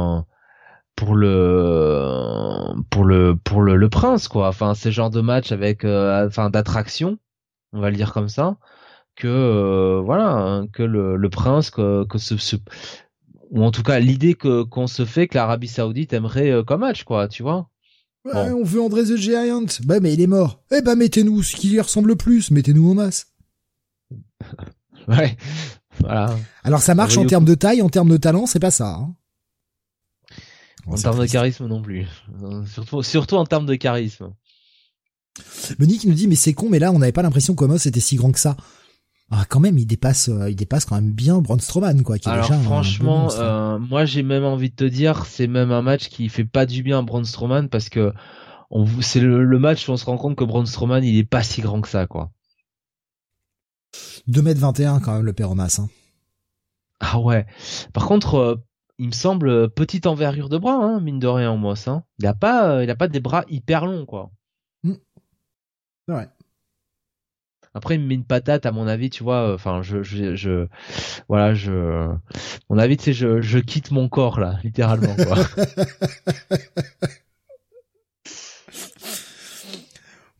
[0.97, 4.49] pour le pour le pour le, prince quoi.
[4.49, 7.19] Enfin, c'est genre de match avec euh, enfin d'attraction,
[7.73, 8.57] on va le dire comme ça
[9.17, 12.57] que voilà hein, que le, le prince que, que ce, ce,
[13.51, 16.81] ou en tout cas l'idée que qu'on se fait que l'Arabie Saoudite aimerait euh, comme
[16.81, 17.69] match quoi tu vois.
[18.25, 20.61] Ouais, on veut André the Giant bah mais il est mort.
[20.71, 22.51] Eh ben mettez-nous ce qui lui ressemble le plus.
[22.51, 23.29] Mettez-nous en masse.
[25.07, 25.39] Ouais.
[26.01, 26.37] Voilà.
[26.65, 29.15] Alors ça marche en termes de taille en termes de talent c'est pas ça hein.
[30.87, 32.07] en termes de charisme non plus.
[32.71, 34.35] Surtout surtout en termes de charisme.
[35.79, 38.17] Qui nous dit mais c'est con mais là on n'avait pas l'impression qu'Omos était si
[38.17, 38.55] grand que ça
[39.31, 42.19] ah, quand même, il dépasse, euh, il dépasse quand même bien Braun Strowman, quoi.
[42.19, 43.41] Qui Alors franchement, hein.
[43.41, 46.65] euh, moi j'ai même envie de te dire, c'est même un match qui fait pas
[46.65, 48.15] du bien à Braun Strowman parce que
[49.01, 51.61] c'est le, match où on se rend compte que Braun Strowman il est pas si
[51.61, 52.31] grand que ça, quoi.
[54.29, 55.79] 2m21 quand même le Péromas.
[55.79, 55.89] Hein.
[57.01, 57.47] Ah ouais.
[57.93, 58.57] Par contre, euh,
[58.99, 62.03] il me semble petite envergure de bras, hein, mine de rien, moi, ça.
[62.19, 64.31] Il a pas, il a pas des bras hyper longs, quoi.
[64.85, 64.95] Mmh.
[66.09, 66.29] Ouais.
[67.75, 69.55] Après, il me met une patate, à mon avis, tu vois.
[69.55, 70.67] Enfin, je, je, je,
[71.29, 72.09] voilà, je,
[72.71, 75.37] mon avis, tu sais, je, je quitte mon corps là, littéralement, quoi.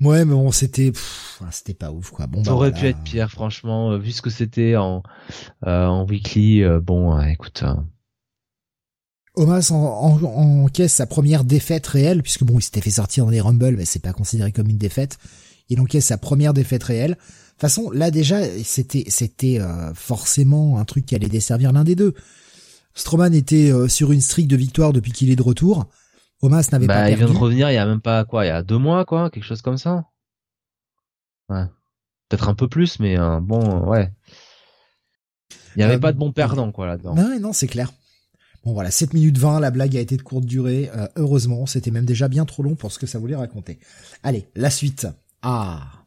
[0.01, 0.93] ouais, mais bon, c'était,
[1.51, 2.27] c'était pas ouf, quoi.
[2.27, 5.03] Bon, ça bah, aurait pu être pire, franchement, euh, vu ce que c'était en,
[5.67, 6.63] euh, en weekly.
[6.63, 7.65] Euh, bon, écoute.
[9.35, 13.31] Omas en, en, encaisse sa première défaite réelle, puisque bon, il s'était fait sortir dans
[13.31, 15.19] les Rumble, mais c'est pas considéré comme une défaite
[15.69, 17.13] il encaisse sa première défaite réelle.
[17.13, 21.85] De toute façon, là déjà, c'était c'était euh, forcément un truc qui allait desservir l'un
[21.85, 22.15] des deux.
[22.95, 25.87] Strowman était euh, sur une streak de victoire depuis qu'il est de retour.
[26.41, 27.23] Omas n'avait bah, pas perdu.
[27.23, 29.05] Il vient de revenir il y a même pas quoi, il y a deux mois
[29.05, 30.05] quoi, quelque chose comme ça.
[31.49, 31.65] Ouais.
[32.29, 34.13] Peut-être un peu plus, mais euh, bon, ouais.
[35.75, 37.15] Il n'y avait pas de bon perdant quoi là-dedans.
[37.15, 37.93] Non, non, c'est clair.
[38.65, 40.91] Bon voilà, 7 minutes 20, la blague a été de courte durée.
[41.17, 43.79] heureusement, c'était même déjà bien trop long pour ce que ça voulait raconter.
[44.23, 45.07] Allez, la suite.
[45.43, 45.99] Ah.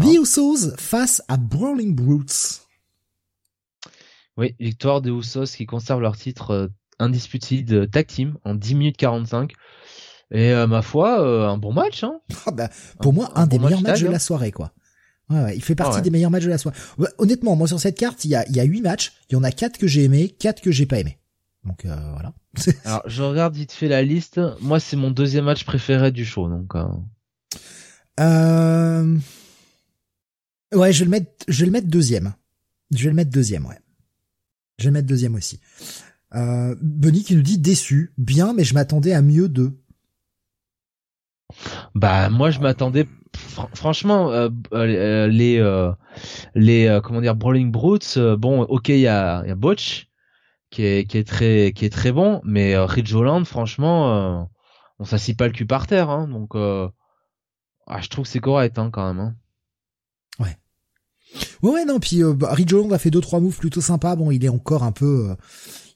[0.00, 2.62] The Usos face à Brawling Brutes.
[4.36, 6.68] Oui, victoire des Usos qui conservent leur titre euh,
[6.98, 9.52] indisputé de tag team en 10 minutes 45.
[10.32, 12.04] Et euh, ma foi, euh, un bon match.
[12.04, 12.68] Hein ah bah,
[13.00, 14.72] pour moi, un, des meilleurs matchs de la soirée, quoi.
[15.30, 16.78] Ouais, ouais, il fait partie ah des meilleurs matchs de la soirée.
[17.18, 19.12] honnêtement, moi sur cette carte, il y a, il y a 8 matchs.
[19.28, 21.18] Il y en a 4 que j'ai aimé, 4 que j'ai pas aimé.
[21.64, 22.32] Donc voilà.
[22.84, 24.40] Alors je regarde vite fait la liste.
[24.60, 26.48] Moi, c'est mon deuxième match préféré du show.
[26.48, 26.74] Donc.
[28.20, 29.16] Euh...
[30.74, 32.34] Ouais, je vais le mettre, je le mettre deuxième.
[32.94, 33.78] Je vais le mettre deuxième, ouais.
[34.78, 35.60] Je vais le mettre deuxième aussi.
[36.34, 39.78] Euh, Bunny qui nous dit déçu, bien, mais je m'attendais à mieux d'eux.
[41.94, 43.06] Bah moi je m'attendais
[43.74, 45.92] franchement euh, euh les euh,
[46.54, 50.08] les euh, comment dire Brawling Brutes bon ok il y a, y a Botch
[50.70, 54.48] qui est qui est très qui est très bon mais Ridge Holland franchement
[54.98, 56.54] on s'assit pas le cul par terre hein, donc
[57.86, 59.20] ah, je trouve que c'est correct hein, quand même.
[59.20, 59.34] Hein.
[60.38, 60.56] Ouais.
[61.62, 64.16] Ouais, ouais, non, puis euh, bah, a fait deux trois moves plutôt sympas.
[64.16, 65.34] Bon, il est encore un peu, euh,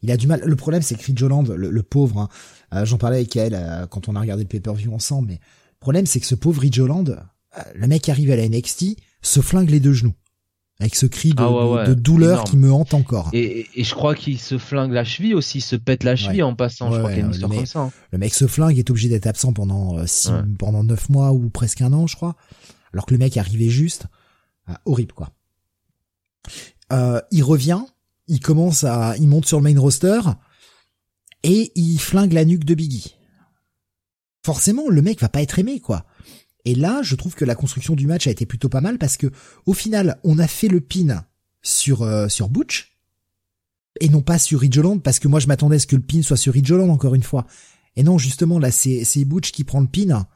[0.02, 0.40] il a du mal.
[0.44, 2.28] Le problème, c'est que Ridge Holland, le, pauvre, hein,
[2.74, 5.80] euh, j'en parlais avec elle euh, quand on a regardé le pay-per-view ensemble, mais le
[5.80, 7.24] problème, c'est que ce pauvre Ridge Holland,
[7.74, 10.14] le mec arrive à la NXT, se flingue les deux genoux
[10.80, 13.28] avec ce cri de, ah de, douleur qui me hante encore.
[13.34, 16.42] Et, et je crois qu'il se flingue la cheville aussi, il se pète la cheville
[16.42, 16.90] en passant.
[16.90, 17.80] je crois qu'il y a une histoire comme ça.
[17.80, 17.92] Hein.
[18.10, 21.50] Le mec se flingue, est obligé d'être absent pendant euh, six, pendant neuf mois ou
[21.50, 22.34] presque un an, je crois.
[22.94, 24.06] Alors que le mec arrivait juste,
[24.66, 25.30] ah, horrible quoi.
[26.92, 27.82] Euh, il revient,
[28.26, 30.20] il commence à, il monte sur le main roster
[31.42, 33.16] et il flingue la nuque de Biggie.
[34.44, 36.06] Forcément, le mec va pas être aimé quoi.
[36.64, 39.16] Et là, je trouve que la construction du match a été plutôt pas mal parce
[39.16, 39.28] que
[39.66, 41.24] au final, on a fait le pin
[41.62, 42.96] sur euh, sur Butch
[44.00, 46.22] et non pas sur Ridge parce que moi je m'attendais à ce que le pin
[46.22, 47.46] soit sur Ridge encore une fois.
[47.96, 50.26] Et non, justement là c'est c'est Butch qui prend le pin.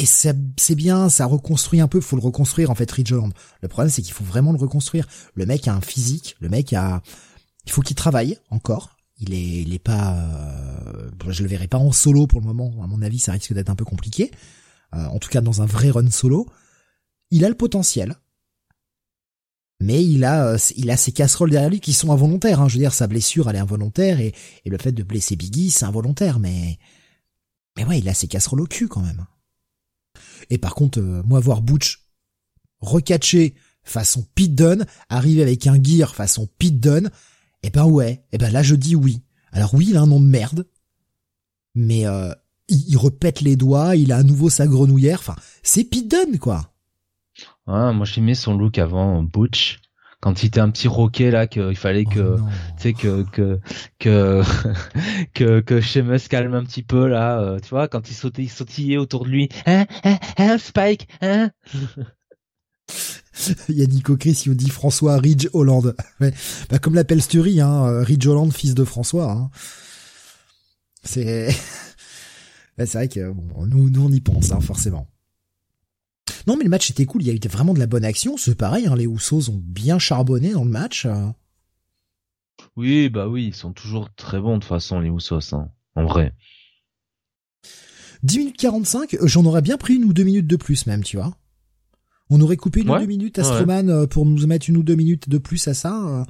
[0.00, 3.12] Et c'est bien, ça reconstruit un peu, faut le reconstruire en fait Ridge
[3.62, 5.08] Le problème c'est qu'il faut vraiment le reconstruire.
[5.34, 7.02] Le mec a un physique, le mec a
[7.66, 8.96] il faut qu'il travaille encore.
[9.18, 11.10] Il est il est pas euh...
[11.28, 13.70] je le verrai pas en solo pour le moment, à mon avis, ça risque d'être
[13.70, 14.30] un peu compliqué.
[14.94, 16.46] Euh, en tout cas dans un vrai run solo.
[17.30, 18.16] Il a le potentiel,
[19.80, 22.60] mais il a euh, il a ses casseroles derrière lui qui sont involontaires.
[22.60, 22.68] Hein.
[22.68, 24.34] Je veux dire, sa blessure, elle est involontaire et,
[24.64, 26.38] et le fait de blesser Biggie, c'est involontaire.
[26.38, 26.78] Mais
[27.76, 29.26] mais ouais, il a ses casseroles au cul quand même.
[30.50, 32.08] Et par contre, euh, moi voir Butch
[32.80, 37.10] recatcher façon Pete Dunne, arriver avec un gear façon Pete Dunne,
[37.62, 39.22] eh ben ouais, eh ben là je dis oui.
[39.52, 40.66] Alors oui, il a un nom de merde,
[41.74, 42.32] mais euh,
[42.68, 45.20] il, repète les doigts, il a à nouveau sa grenouillère.
[45.20, 46.72] Enfin, c'est Pete Dunne quoi.
[47.66, 49.80] Ah, moi j'aimais son look avant Butch
[50.20, 53.60] quand il était un petit roquet là qu'il fallait que oh tu sais que que
[53.98, 54.42] que
[55.34, 58.50] que que Sheamus calme un petit peu là euh, tu vois quand il sautait il
[58.50, 61.50] sautillait autour de lui hein hein, hein Spike hein?
[63.68, 67.86] Il y a Nico Chris il dit François Ridge Hollande bah, comme l'appelle Stury hein
[67.86, 69.50] euh, Ridge Hollande fils de François hein.
[71.04, 71.54] c'est
[72.86, 75.08] c'est vrai que bon, nous nous on y pense hein, forcément
[76.46, 77.22] non, mais le match était cool.
[77.22, 78.38] Il y a eu vraiment de la bonne action.
[78.38, 81.06] C'est pareil, hein, les Houssos ont bien charbonné dans le match.
[82.76, 86.04] Oui, bah oui, ils sont toujours très bons de toute façon, les Houssos, hein, en
[86.04, 86.32] vrai.
[88.22, 91.04] 10 minutes 45, euh, j'en aurais bien pris une ou deux minutes de plus même,
[91.04, 91.36] tu vois.
[92.30, 94.82] On aurait coupé une ou deux minutes à Stroman euh, pour nous mettre une ou
[94.82, 96.24] deux minutes de plus à ça.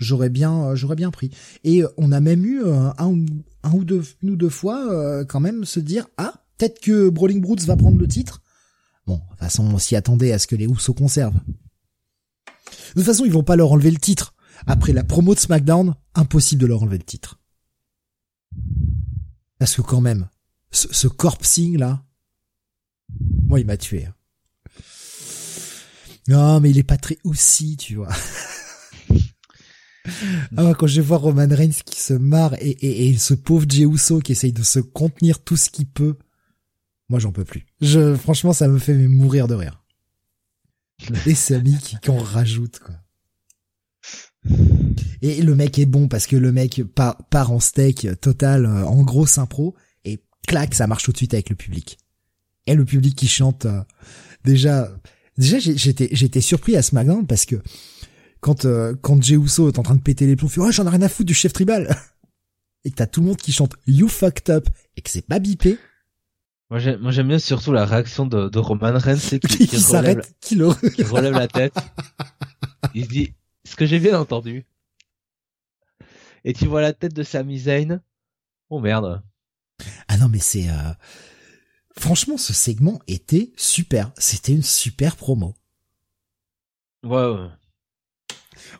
[0.00, 1.30] Euh, j'aurais bien, j'aurais bien pris.
[1.64, 5.64] Et on a même eu un, un ou deux, une ou deux fois quand même
[5.64, 8.42] se dire ah peut-être que Brawling Brutes va prendre le titre.
[9.06, 11.40] Bon, de toute façon, on s'y attendait à ce que les Houssos conservent.
[12.94, 14.34] De toute façon, ils vont pas leur enlever le titre.
[14.66, 17.40] Après la promo de SmackDown, impossible de leur enlever le titre.
[19.58, 20.28] Parce que quand même,
[20.70, 22.04] ce, ce corpsing là,
[23.46, 24.06] moi il m'a tué.
[24.06, 24.14] Hein.
[26.28, 28.12] Non, mais il est pas très aussi, tu vois.
[30.56, 33.84] ah, quand je vois Roman Reigns qui se marre et, et, et ce pauvre Jey
[33.84, 36.16] Uso qui essaye de se contenir tout ce qu'il peut.
[37.08, 37.66] Moi, j'en peux plus.
[37.80, 39.82] Je, franchement, ça me fait mourir de rire.
[41.26, 42.94] Et Samy qui, qui en rajoute, quoi.
[45.22, 48.84] Et le mec est bon parce que le mec part, part en steak total, euh,
[48.84, 49.74] en gros pro
[50.04, 51.98] et clac, ça marche tout de suite avec le public.
[52.66, 53.82] Et le public qui chante, euh,
[54.44, 54.90] déjà,
[55.36, 57.56] déjà j'étais, j'étais surpris à SmackDown parce que
[58.40, 60.86] quand euh, quand Jey Uso est en train de péter les plombs, fait oh j'en
[60.86, 61.94] ai rien à foutre du chef tribal
[62.84, 65.38] et que t'as tout le monde qui chante You fucked up et que c'est pas
[65.38, 65.78] bipé.
[66.70, 70.54] Moi j'aime bien surtout la réaction de, de Roman Reigns, c'est qui, qui, relève, qui,
[70.54, 70.72] le...
[70.90, 71.74] qui relève la tête.
[72.94, 73.34] Il se dit
[73.64, 74.66] ce que j'ai bien entendu.
[76.44, 78.00] Et tu vois la tête de Sami Zayn.
[78.70, 79.22] Oh merde.
[80.08, 80.92] Ah non mais c'est euh...
[81.98, 84.12] franchement ce segment était super.
[84.16, 85.54] C'était une super promo.
[87.02, 87.10] Ouais.
[87.10, 87.48] ouais.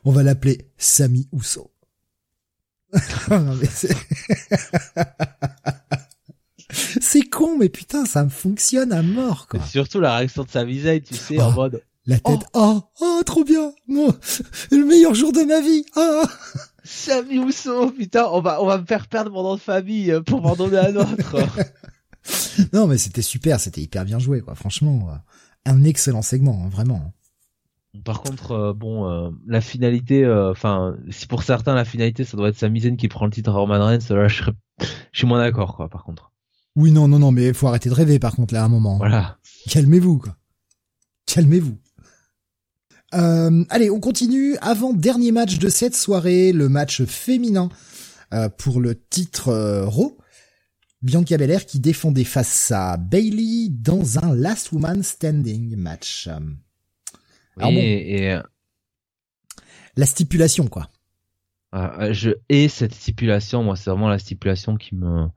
[0.04, 1.70] On va l'appeler Sami Ousso.
[7.00, 9.60] c'est con, mais putain, ça fonctionne à mort, quoi.
[9.64, 11.82] surtout la réaction de sa visage, tu sais, en oh, mode.
[12.06, 14.16] La tête, oh, oh, trop bien, moi,
[14.70, 16.22] le meilleur jour de ma vie, ah.
[16.82, 20.22] Samy Ousso, putain, on va, on va me faire perdre mon nom de famille euh,
[20.22, 21.36] pour m'en donner un autre.
[22.72, 24.54] non, mais c'était super, c'était hyper bien joué, quoi.
[24.54, 25.08] Franchement,
[25.66, 27.12] un excellent segment, hein, vraiment.
[28.04, 32.56] Par contre, euh, bon, la finalité, enfin, si pour certains la finalité, ça doit être
[32.56, 34.52] Sami Zayn qui prend le titre à Roman Reigns, là, je, serais...
[35.12, 35.88] je suis moins d'accord, quoi.
[35.88, 36.32] Par contre.
[36.76, 38.96] Oui, non, non, non, mais faut arrêter de rêver par contre là à un moment.
[38.98, 39.38] Voilà.
[39.68, 40.36] Calmez-vous, quoi.
[41.26, 41.76] Calmez-vous.
[43.14, 44.56] Euh, allez, on continue.
[44.60, 47.68] Avant dernier match de cette soirée, le match féminin
[48.32, 50.16] euh, pour le titre euh, Raw.
[51.02, 56.28] Bianca Belair qui défendait face à Bailey dans un Last Woman Standing match.
[57.68, 58.42] Oui, et, euh,
[59.96, 60.88] la stipulation quoi.
[61.72, 63.62] Ah, je hais cette stipulation.
[63.62, 65.28] Moi, c'est vraiment la stipulation qui me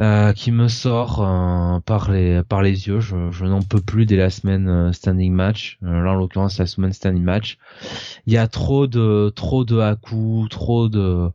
[0.00, 3.00] euh, qui me sort euh, par les par les yeux.
[3.00, 5.78] Je, je n'en peux plus dès la semaine standing match.
[5.82, 7.58] là en l'occurrence la semaine standing match.
[8.26, 11.30] Il y a trop de trop de à coups, trop de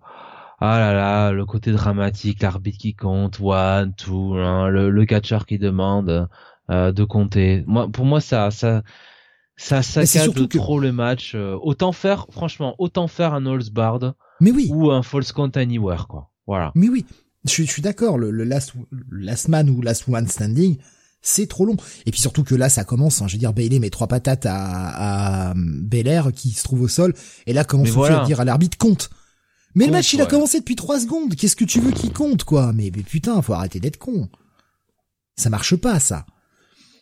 [0.59, 5.45] ah là là le côté dramatique, l'arbitre qui compte, one, two, hein, le, le catcheur
[5.45, 6.27] qui demande
[6.69, 7.63] de compter.
[7.67, 8.83] Moi pour moi ça ça
[9.57, 11.35] ça saccade trop le match.
[11.35, 14.69] autant faire franchement autant faire un All's Bard mais oui.
[14.69, 16.31] ou un False Count Anywhere quoi.
[16.47, 16.71] Voilà.
[16.75, 17.05] Mais oui,
[17.45, 18.73] je suis, je suis d'accord, le, le last,
[19.11, 20.77] last man ou last woman standing,
[21.21, 21.77] c'est trop long.
[22.05, 23.21] Et puis surtout que là, ça commence.
[23.21, 26.87] Hein, je veux dire, Bailey met trois patates à, à Belair qui se trouve au
[26.87, 27.13] sol.
[27.45, 28.23] Et là, commence voilà.
[28.23, 29.09] à dire à l'arbitre compte.
[29.73, 31.35] Mais le match, il a commencé depuis trois secondes.
[31.35, 32.71] Qu'est-ce que tu veux qu'il compte, quoi?
[32.73, 34.29] Mais, mais, putain, faut arrêter d'être con.
[35.35, 36.25] Ça marche pas, ça.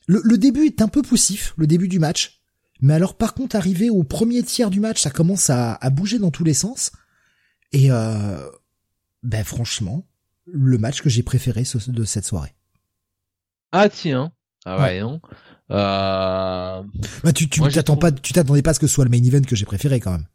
[0.07, 2.42] Le, le, début est un peu poussif, le début du match.
[2.81, 6.19] Mais alors, par contre, arrivé au premier tiers du match, ça commence à, à bouger
[6.19, 6.91] dans tous les sens.
[7.71, 8.49] Et euh,
[9.23, 10.05] ben franchement,
[10.45, 12.53] le match que j'ai préféré de cette soirée.
[13.71, 14.31] Ah tiens.
[14.65, 15.19] Ah ouais, non.
[15.71, 16.83] Euh...
[17.23, 19.23] Bah, tu tu t'attends pas, tu t'attendais pas à ce que ce soit le main
[19.23, 20.27] event que j'ai préféré quand même.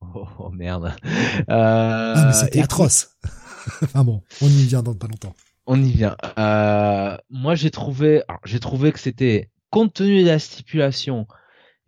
[0.00, 0.94] Oh, oh merde.
[1.04, 1.42] Euh...
[1.48, 3.16] Ah mais c'était atroce.
[3.82, 5.34] enfin bon, on y vient dans pas longtemps.
[5.66, 6.16] On y vient.
[6.38, 7.16] Euh...
[7.30, 11.26] Moi j'ai trouvé, j'ai trouvé que c'était compte tenu de la stipulation,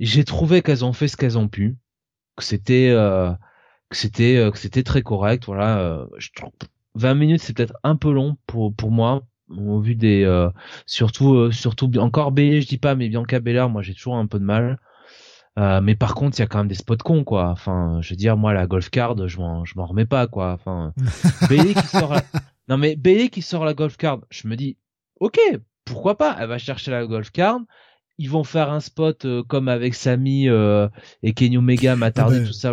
[0.00, 1.76] j'ai trouvé qu'elles ont fait ce qu'elles ont pu,
[2.34, 3.30] que c'était euh,
[3.90, 5.44] que c'était euh, que c'était très correct.
[5.46, 6.50] Voilà, euh, je trouve
[6.96, 9.22] 20 minutes c'est peut-être un peu long pour pour moi
[9.56, 10.50] au vu des euh,
[10.86, 14.40] surtout surtout encore Bailey je dis pas mais Bianca Belair moi j'ai toujours un peu
[14.40, 14.80] de mal
[15.56, 18.16] mais par contre il y a quand même des spots cons quoi enfin je veux
[18.16, 20.92] dire moi la golf card je m'en je m'en remets pas quoi enfin
[21.48, 22.22] Bailey qui sort la...
[22.68, 24.76] non mais Bailey qui sort la golf card je me dis
[25.20, 25.38] ok
[25.86, 27.60] pourquoi pas elle va chercher la golf card
[28.18, 30.88] ils vont faire un spot euh, comme avec Sami euh,
[31.22, 32.72] et Kenny Omega m'a tardé ah ben, tout ça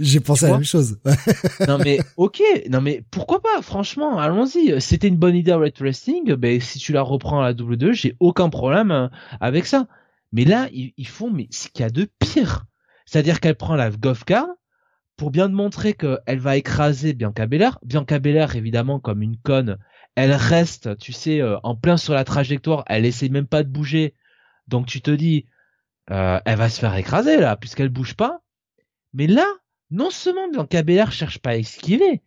[0.00, 0.98] J'ai pensé à la même chose.
[1.66, 4.78] non mais ok, non mais pourquoi pas Franchement, allons-y.
[4.80, 6.34] C'était une bonne idée à Red Wrestling.
[6.34, 9.08] Ben si tu la reprends à la W2, j'ai aucun problème euh,
[9.40, 9.86] avec ça.
[10.32, 12.66] Mais là, ils, font mais ce qu'il y a de pire.
[13.04, 14.46] C'est-à-dire qu'elle prend la golf car
[15.16, 17.78] pour bien te montrer qu'elle va écraser Bianca Belair.
[17.84, 19.76] Bianca Belair, évidemment, comme une conne,
[20.16, 22.84] elle reste, tu sais, en plein sur la trajectoire.
[22.86, 24.14] Elle essaie même pas de bouger
[24.70, 25.46] donc tu te dis,
[26.10, 28.40] euh, elle va se faire écraser là, puisqu'elle bouge pas.
[29.12, 29.46] Mais là,
[29.90, 32.22] non seulement Bianca Belair cherche pas à esquiver,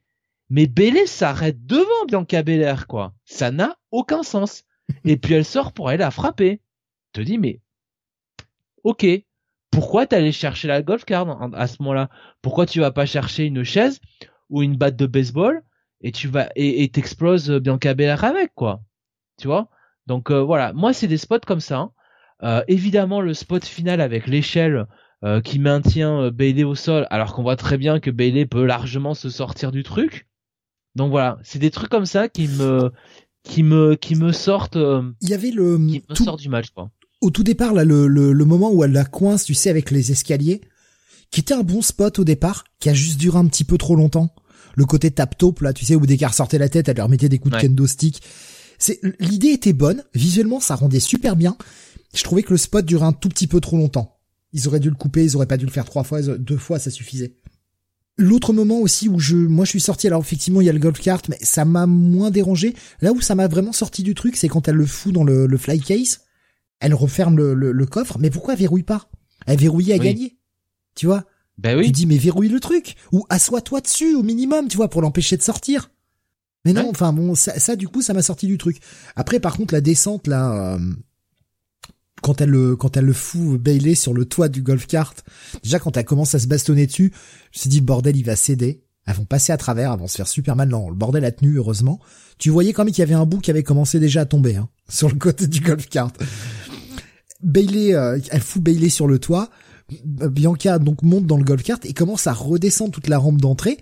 [0.50, 3.14] mais Bélé s'arrête devant Bianca Belair, quoi.
[3.24, 4.66] Ça n'a aucun sens.
[5.06, 6.60] Et puis elle sort pour aller la frapper.
[7.14, 7.62] te dis, mais,
[8.84, 9.06] ok,
[9.72, 12.10] pourquoi t'allais chercher la golf card à ce moment-là?
[12.42, 14.02] Pourquoi tu vas pas chercher une chaise
[14.50, 15.64] ou une batte de baseball
[16.04, 18.82] et tu vas et t'exploses Bianca Belair avec, quoi
[19.40, 19.70] Tu vois?
[20.06, 21.78] Donc euh, voilà, moi c'est des spots comme ça.
[21.78, 21.92] Hein.
[22.44, 24.86] Euh, évidemment, le spot final avec l'échelle
[25.24, 28.66] euh, qui maintient euh, Bailey au sol, alors qu'on voit très bien que Bailey peut
[28.66, 30.28] largement se sortir du truc.
[30.96, 32.92] Donc voilà, c'est des trucs comme ça qui me
[33.44, 34.78] qui me qui me sortent.
[35.22, 36.92] Il y avait le qui me sort du match quoi.
[37.22, 39.92] Au tout départ là, le, le, le moment où elle la coince, tu sais, avec
[39.92, 40.60] les escaliers,
[41.32, 43.96] qui était un bon spot au départ, qui a juste duré un petit peu trop
[43.96, 44.36] longtemps.
[44.76, 47.10] Le côté tap taupe là, tu sais, où dès qu'elle sortait la tête, elle leur
[47.10, 48.22] mettait des coups de kendo stick.
[48.80, 51.56] C'est l'idée était bonne, visuellement ça rendait super bien,
[52.14, 54.20] je trouvais que le spot durait un tout petit peu trop longtemps.
[54.52, 56.80] Ils auraient dû le couper, ils auraient pas dû le faire trois fois, deux fois,
[56.80, 57.36] ça suffisait.
[58.18, 60.80] L'autre moment aussi où je, moi je suis sorti, alors effectivement il y a le
[60.80, 62.76] golf cart, mais ça m'a moins dérangé.
[63.02, 65.48] Là où ça m'a vraiment sorti du truc, c'est quand elle le fout dans le,
[65.48, 66.22] le fly case,
[66.80, 69.10] elle referme le, le, coffre, mais pourquoi elle verrouille pas?
[69.48, 70.38] Elle verrouille à gagner,
[70.96, 71.26] tu vois?
[71.58, 71.86] Ben oui.
[71.86, 75.38] Tu dis mais verrouille le truc, ou assois-toi dessus au minimum, tu vois, pour l'empêcher
[75.38, 75.90] de sortir.
[76.66, 78.80] Mais non, enfin bon, ça, ça, du coup ça m'a sorti du truc.
[79.16, 80.80] Après par contre la descente là, euh,
[82.22, 85.14] quand elle le quand elle le fout Bailey sur le toit du golf cart,
[85.62, 87.12] déjà quand elle commence à se bastonner dessus,
[87.52, 88.84] je me suis dit bordel il va céder.
[89.06, 90.70] Elles vont passer à travers, elles vont se faire super mal.
[90.70, 92.00] Non, le bordel a tenu heureusement.
[92.38, 94.56] Tu voyais quand même qu'il y avait un bout qui avait commencé déjà à tomber
[94.56, 96.14] hein, sur le côté du golf cart.
[97.42, 99.50] Bailey, euh, elle fout Bailey sur le toit.
[100.06, 103.78] Bianca donc monte dans le golf cart et commence à redescendre toute la rampe d'entrée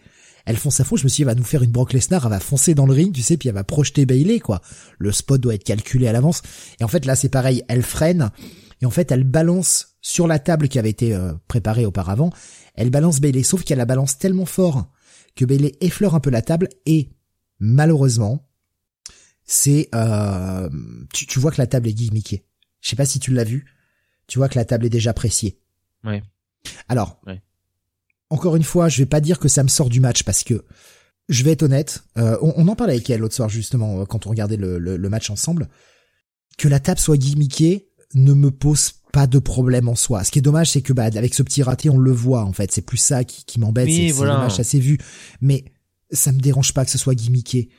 [0.45, 2.23] elle fonce à fond, je me suis dit, elle va nous faire une Brock Lesnar,
[2.25, 4.61] elle va foncer dans le ring, tu sais, puis elle va projeter Bailey, quoi.
[4.97, 6.41] Le spot doit être calculé à l'avance.
[6.79, 8.31] Et en fait, là, c'est pareil, elle freine,
[8.81, 12.31] et en fait, elle balance sur la table qui avait été euh, préparée auparavant,
[12.75, 14.91] elle balance Bailey, sauf qu'elle la balance tellement fort
[15.35, 17.11] que Bailey effleure un peu la table, et
[17.59, 18.47] malheureusement,
[19.45, 20.69] c'est, euh,
[21.13, 22.45] tu, tu vois que la table est gimmickée.
[22.79, 23.65] Je sais pas si tu l'as vu,
[24.27, 25.59] tu vois que la table est déjà appréciée.
[26.03, 26.23] Ouais.
[26.87, 27.21] Alors,
[28.29, 30.63] encore une fois, je vais pas dire que ça me sort du match parce que
[31.29, 32.03] je vais être honnête.
[32.17, 35.29] Euh, on, en parlait avec elle l'autre soir justement euh, quand on regardait le, match
[35.29, 35.69] ensemble.
[36.57, 40.23] Que la table soit gimmickée ne me pose pas de problème en soi.
[40.23, 42.53] Ce qui est dommage, c'est que bah avec ce petit raté, on le voit en
[42.53, 42.71] fait.
[42.71, 43.89] C'est plus ça qui, qui m'embête.
[43.89, 44.37] c'est voilà.
[44.37, 44.97] match assez vu.
[45.41, 45.65] Mais
[46.11, 47.69] ça me dérange pas que ce soit gimmické.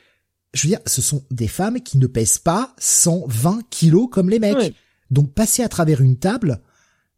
[0.55, 4.39] Je veux dire, ce sont des femmes qui ne pèsent pas 120 kilos comme les
[4.39, 4.75] mecs.
[5.11, 6.61] Donc passer à travers une table,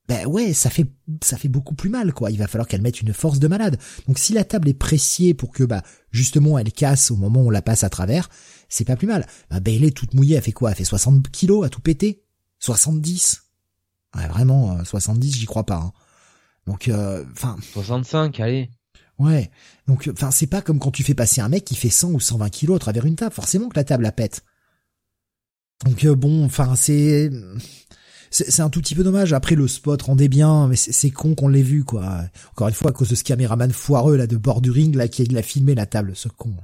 [0.06, 0.86] ben ouais, ça fait
[1.22, 2.30] ça fait beaucoup plus mal quoi.
[2.30, 3.78] Il va falloir qu'elle mette une force de malade.
[4.06, 7.46] Donc si la table est pressiée pour que bah justement elle casse au moment où
[7.46, 8.28] on la passe à travers,
[8.68, 9.26] c'est pas plus mal.
[9.50, 10.70] Bah Bailey toute mouillée, elle fait quoi?
[10.70, 12.22] Elle fait 60 kilos à tout péter?
[12.58, 13.42] 70
[14.16, 15.76] Ouais vraiment 70, euh, j'y crois pas.
[15.76, 15.92] Hein.
[16.66, 18.70] Donc euh, enfin 65, allez.
[19.18, 19.50] Ouais.
[19.88, 22.20] Donc enfin c'est pas comme quand tu fais passer un mec qui fait 100 ou
[22.20, 23.34] 120 kilos à travers une table.
[23.34, 24.44] Forcément que la table la pète.
[25.86, 27.30] Donc bon, enfin c'est
[28.34, 29.32] c'est un tout petit peu dommage.
[29.32, 32.24] Après le spot rendait bien, mais c'est con qu'on l'ait vu quoi.
[32.50, 35.08] Encore une fois à cause de ce caméraman foireux là de bord du ring là
[35.08, 36.54] qui a filmé la table, ce con.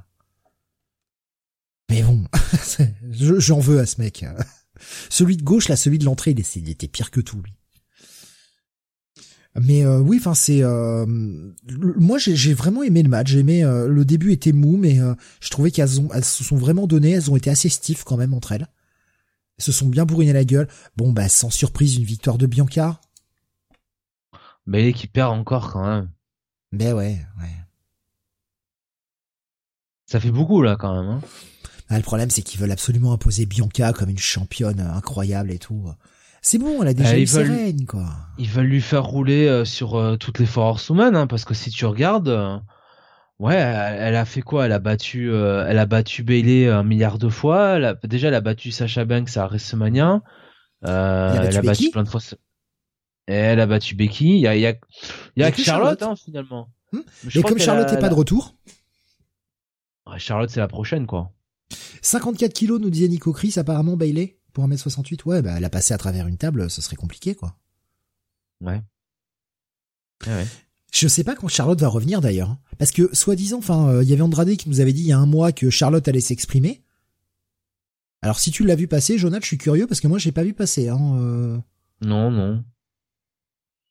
[1.88, 2.24] Mais bon,
[3.10, 4.24] j'en veux à ce mec.
[5.10, 7.52] Celui de gauche là, celui de l'entrée, il était pire que tout lui.
[9.60, 13.30] Mais euh, oui, enfin c'est euh, moi j'ai vraiment aimé le match.
[13.30, 14.98] J'ai aimé euh, le début était mou, mais
[15.40, 17.10] je trouvais qu'elles se sont vraiment données.
[17.10, 18.68] Elles ont été assez stiffs quand même entre elles.
[19.60, 20.68] Se sont bien bourrinées la gueule.
[20.96, 23.00] Bon bah sans surprise une victoire de Bianca.
[24.66, 26.10] Mais qui perd encore quand même.
[26.72, 27.56] Ben ouais, ouais.
[30.06, 31.10] Ça fait beaucoup là quand même.
[31.10, 31.20] Hein.
[31.88, 35.92] Ah, le problème c'est qu'ils veulent absolument imposer Bianca comme une championne incroyable et tout.
[36.42, 38.06] C'est bon, elle a déjà euh, eu quoi.
[38.38, 41.52] Ils veulent lui faire rouler euh, sur euh, toutes les forces humaines, hein, parce que
[41.52, 42.62] si tu regardes,
[43.40, 44.66] ouais, elle, a fait quoi?
[44.66, 47.76] Elle a battu, elle a battu Bailey un milliard de fois.
[47.76, 50.22] Elle a, déjà, elle a battu Sacha Banks à WrestleMania.
[50.82, 50.90] elle
[51.56, 52.20] a battu plein de fois.
[53.26, 54.36] Et elle a battu Becky.
[54.36, 54.74] Il y a, il y a,
[55.36, 56.68] il y a, Charlotte, Hein, finalement.
[56.92, 57.00] Hmm?
[57.34, 58.56] Mais comme Charlotte n'est pas de retour?
[60.18, 61.32] Charlotte, c'est la prochaine, quoi.
[62.02, 64.38] 54 kilos, nous disait Nico Chris, apparemment Bailey.
[64.52, 67.56] Pour 1m68, ouais, bah, la passer à travers une table, ce serait compliqué, quoi.
[68.60, 68.82] Ouais.
[70.26, 70.46] ouais.
[70.90, 74.12] Je sais pas quand Charlotte va revenir d'ailleurs, parce que soi-disant, enfin, euh, il y
[74.12, 76.82] avait Andrade qui nous avait dit il y a un mois que Charlotte allait s'exprimer.
[78.22, 80.42] Alors si tu l'as vu passer, Jonathan, je suis curieux parce que moi j'ai pas
[80.42, 80.88] vu passer.
[80.88, 81.58] Hein, euh...
[82.02, 82.64] Non, non.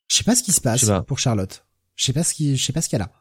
[0.08, 1.64] Je sais pas ce qui se passe pour Charlotte.
[1.96, 3.12] Je sais pas ce qui, je sais pas ce qu'elle a.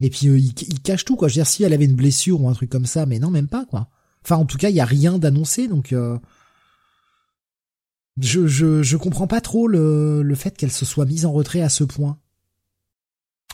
[0.00, 1.28] Et puis euh, il, il, cache tout quoi.
[1.28, 3.30] Je veux dire si elle avait une blessure ou un truc comme ça, mais non
[3.30, 3.88] même pas quoi.
[4.24, 6.18] Enfin, en tout cas, il y a rien d'annoncé, donc euh,
[8.20, 11.62] je, je je comprends pas trop le le fait qu'elle se soit mise en retrait
[11.62, 12.18] à ce point.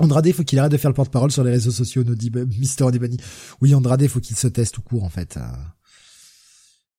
[0.01, 2.85] Andrade, faut qu'il arrête de faire le porte-parole sur les réseaux sociaux, nous dit Mister
[2.85, 3.17] Bunny.
[3.61, 5.37] Oui, Andrade, faut qu'il se teste tout court, en fait.
[5.37, 5.41] Euh.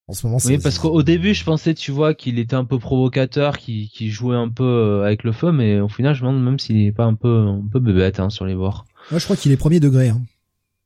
[0.08, 0.50] En ce moment, c'est...
[0.50, 4.38] Oui, parce qu'au début, je pensais, tu vois, qu'il était un peu provocateur, qu'il jouait
[4.38, 6.92] un peu euh, avec le feu, mais au final, je me demande même s'il est
[6.92, 8.86] pas un peu, un peu bébête, hein, sur les bords.
[9.12, 10.22] Moi, je crois qu'il est premier degré, hein.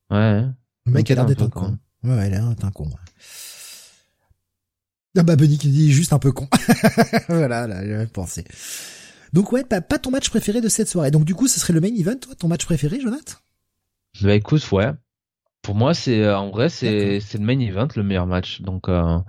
[0.10, 0.44] Ouais.
[0.86, 1.78] Le mec a l'air d'être un con.
[2.04, 2.90] Ouais, il est un con.
[5.18, 6.48] Ah bah Bunny qui dit juste un peu con.
[7.28, 8.46] voilà, là, j'avais pensé.
[9.34, 11.12] Donc ouais, pas, pas ton match préféré de cette soirée.
[11.12, 13.38] Donc du coup, ce serait le main event, toi, ton match préféré, Jonathan?
[14.22, 14.91] Bah écoute, ouais.
[15.62, 18.62] Pour moi, c'est euh, en vrai, c'est c'est le main event, le meilleur match.
[18.62, 19.20] Donc euh,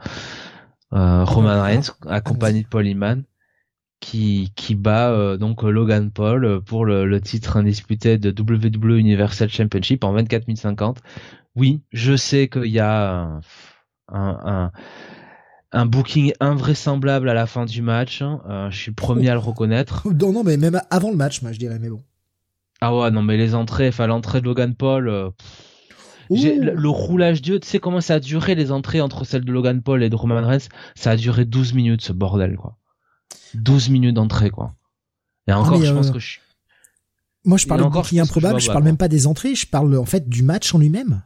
[0.92, 3.24] euh, Roman Reigns accompagné de Paul Heyman
[4.00, 9.48] qui qui bat euh, donc Logan Paul pour le, le, titre indisputé de WWE Universal
[9.48, 11.00] Championship en 24 50
[11.54, 13.40] oui, je sais qu'il y a un,
[14.08, 14.72] un,
[15.86, 18.22] booking invraisemblable à la fin du match.
[18.22, 18.40] Hein.
[18.48, 20.06] Euh, je suis le premier à le reconnaître.
[20.12, 22.02] Non, non, mais même avant le match, moi, je dirais, mais bon.
[22.80, 25.30] Ah ouais, non, mais les entrées, enfin, l'entrée de Logan Paul, euh,
[26.30, 29.52] le, le, roulage Dieu, tu sais comment ça a duré les entrées entre celles de
[29.52, 30.68] Logan Paul et de Roman Reigns?
[30.94, 32.76] Ça a duré 12 minutes, ce bordel, quoi.
[33.54, 34.74] 12 minutes d'entrée, quoi.
[35.46, 36.38] Et encore, je pense que je
[37.44, 40.04] Moi, je parle de booking improbable, je parle même pas des entrées, je parle, en
[40.04, 41.22] fait, du match en lui-même.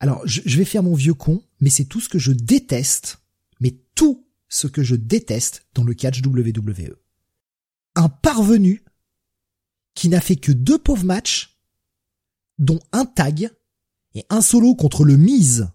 [0.00, 3.18] Alors, je, vais faire mon vieux con, mais c'est tout ce que je déteste,
[3.60, 6.96] mais tout ce que je déteste dans le catch WWE.
[7.96, 8.82] Un parvenu
[9.94, 11.58] qui n'a fait que deux pauvres matchs,
[12.58, 13.50] dont un tag
[14.14, 15.68] et un solo contre le Miz.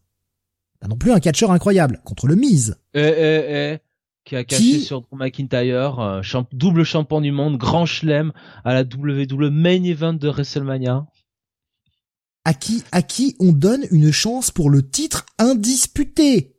[0.79, 2.77] Pas non plus un catcheur incroyable, contre le Miz.
[2.95, 3.79] Eh, eh, eh
[4.25, 8.33] qui a caché sur Drew McIntyre, euh, double champion du monde, grand chelem
[8.63, 11.05] à la WWE Main Event de WrestleMania
[12.45, 16.55] à qui, à qui on donne une chance pour le titre indisputé.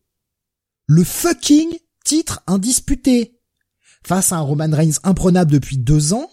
[0.86, 1.70] Le fucking
[2.04, 3.40] titre indisputé.
[4.04, 6.30] Face à un Roman Reigns imprenable depuis deux ans,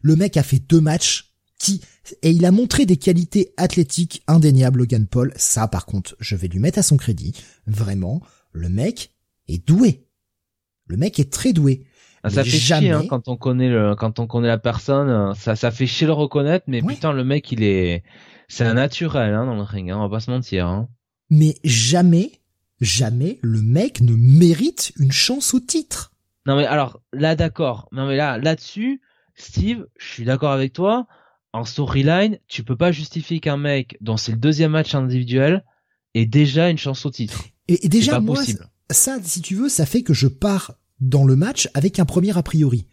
[0.00, 1.80] le mec a fait deux matchs qui,
[2.22, 5.32] et il a montré des qualités athlétiques indéniables, Logan Paul.
[5.36, 7.34] Ça, par contre, je vais lui mettre à son crédit.
[7.66, 8.20] Vraiment,
[8.52, 9.14] le mec
[9.48, 10.08] est doué.
[10.86, 11.84] Le mec est très doué.
[12.24, 15.56] Ah, ça fait chier hein, quand on connaît le, quand on connaît la personne, ça,
[15.56, 18.04] ça fait chier le reconnaître, mais putain le mec il est,
[18.52, 20.66] c'est un naturel hein, dans le ring, hein, on va pas se mentir.
[20.66, 20.86] Hein.
[21.30, 22.32] Mais jamais,
[22.82, 26.12] jamais le mec ne mérite une chance au titre.
[26.44, 29.00] Non mais alors là d'accord, non mais là là-dessus,
[29.34, 31.06] Steve, je suis d'accord avec toi.
[31.54, 35.64] En storyline, tu peux pas justifier qu'un mec dont c'est le deuxième match individuel
[36.12, 37.44] ait déjà une chance au titre.
[37.68, 38.68] Et, déjà moi, possible.
[38.90, 42.36] ça, si tu veux, ça fait que je pars dans le match avec un premier
[42.36, 42.86] a priori.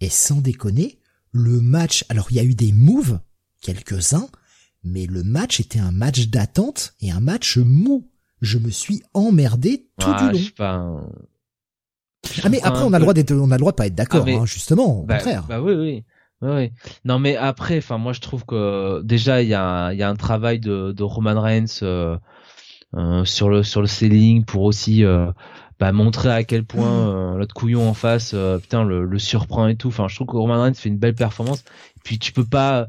[0.00, 0.98] Et sans déconner,
[1.30, 3.20] le match, alors il y a eu des moves,
[3.60, 4.28] quelques-uns,
[4.86, 8.08] mais le match était un match d'attente et un match mou.
[8.40, 10.44] Je me suis emmerdé tout du long.
[10.56, 11.00] Pas...
[12.42, 13.94] Ah mais après on a le droit d'être, on a le droit de pas être
[13.94, 15.44] d'accord, ah, hein, justement, au bah, contraire.
[15.48, 16.04] Bah oui oui.
[16.42, 16.70] Oui.
[17.04, 20.16] Non mais après, enfin moi je trouve que déjà il y a, y a un
[20.16, 22.18] travail de, de Roman Reigns euh,
[23.24, 25.02] sur le sur le selling pour aussi
[25.80, 27.38] bah, montrer à quel point mmh.
[27.38, 29.88] l'autre couillon en face putain le, le, surprend et tout.
[29.88, 31.60] Enfin, je trouve que Roman Reigns fait une belle performance.
[31.96, 32.86] Et puis tu peux pas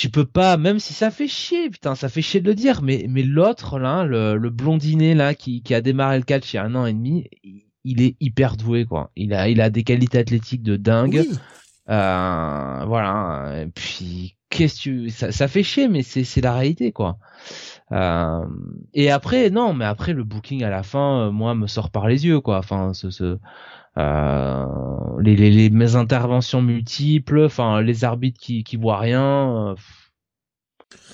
[0.00, 2.80] tu peux pas, même si ça fait chier, putain, ça fait chier de le dire,
[2.82, 6.56] mais mais l'autre là, le, le blondinet là qui, qui a démarré le catch il
[6.56, 7.28] y a un an et demi,
[7.84, 9.10] il est hyper doué quoi.
[9.14, 11.26] Il a il a des qualités athlétiques de dingue.
[11.90, 13.62] Euh, voilà.
[13.62, 15.10] Et puis qu'est-ce que tu...
[15.10, 17.18] ça, ça fait chier, mais c'est c'est la réalité quoi.
[17.92, 18.46] Euh,
[18.94, 22.08] et après non, mais après le booking à la fin, euh, moi me sort par
[22.08, 22.56] les yeux quoi.
[22.58, 23.38] Enfin ce, ce
[24.00, 24.66] euh,
[25.20, 29.68] les, les, les, mes interventions multiples, enfin les arbitres qui qui voient rien.
[29.68, 29.74] Euh,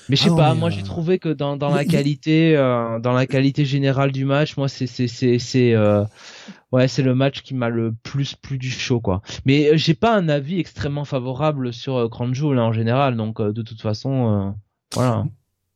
[0.08, 3.12] mais je sais ah pas, moi j'ai trouvé que dans, dans la qualité euh, dans
[3.12, 5.74] la qualité générale du match, moi c'est c'est c'est c'est
[6.72, 9.22] ouais, c'est le match qui m'a le plus plus du chaud quoi.
[9.44, 13.62] Mais j'ai pas un avis extrêmement favorable sur euh, Grand là en général, donc de
[13.62, 14.54] toute façon
[14.94, 15.26] voilà.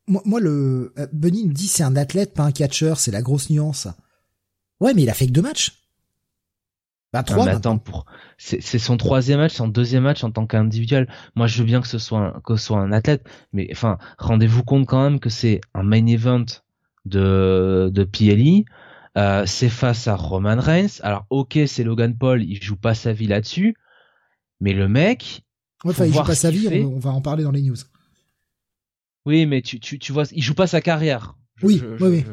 [0.07, 3.51] Moi, moi le Bunny me dit c'est un athlète pas un catcheur, c'est la grosse
[3.51, 3.89] nuance.
[4.81, 5.81] Ouais, mais il a fait que deux matchs.
[7.13, 8.07] Bah, trois, attends, pour
[8.39, 11.09] c'est son troisième match, son deuxième match en tant qu'individuel.
[11.35, 13.99] Moi, je veux bien que ce soit un, que ce soit un athlète, mais enfin,
[14.19, 16.45] rendez-vous compte quand même que c'est un main event
[17.07, 18.65] de de PLE.
[19.19, 21.01] Euh, c'est face à Roman Reigns.
[21.03, 23.75] Alors, ok, c'est Logan Paul, il joue pas sa vie là-dessus,
[24.61, 25.43] mais le mec.
[25.85, 26.85] enfin, il joue pas sa vie.
[26.85, 27.77] On, va en parler dans les news.
[29.27, 31.35] Oui, mais tu tu tu vois, il joue pas sa carrière.
[31.63, 32.25] oui, oui, oui.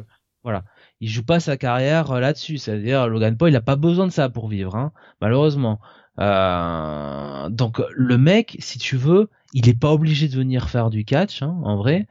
[0.44, 0.64] voilà
[1.00, 2.58] il joue pas sa carrière euh, là-dessus.
[2.58, 4.92] C'est-à-dire Logan Paul, il a pas besoin de ça pour vivre, hein,
[5.22, 5.80] malheureusement.
[6.20, 11.06] Euh, donc le mec, si tu veux, il est pas obligé de venir faire du
[11.06, 12.08] catch, hein, en vrai.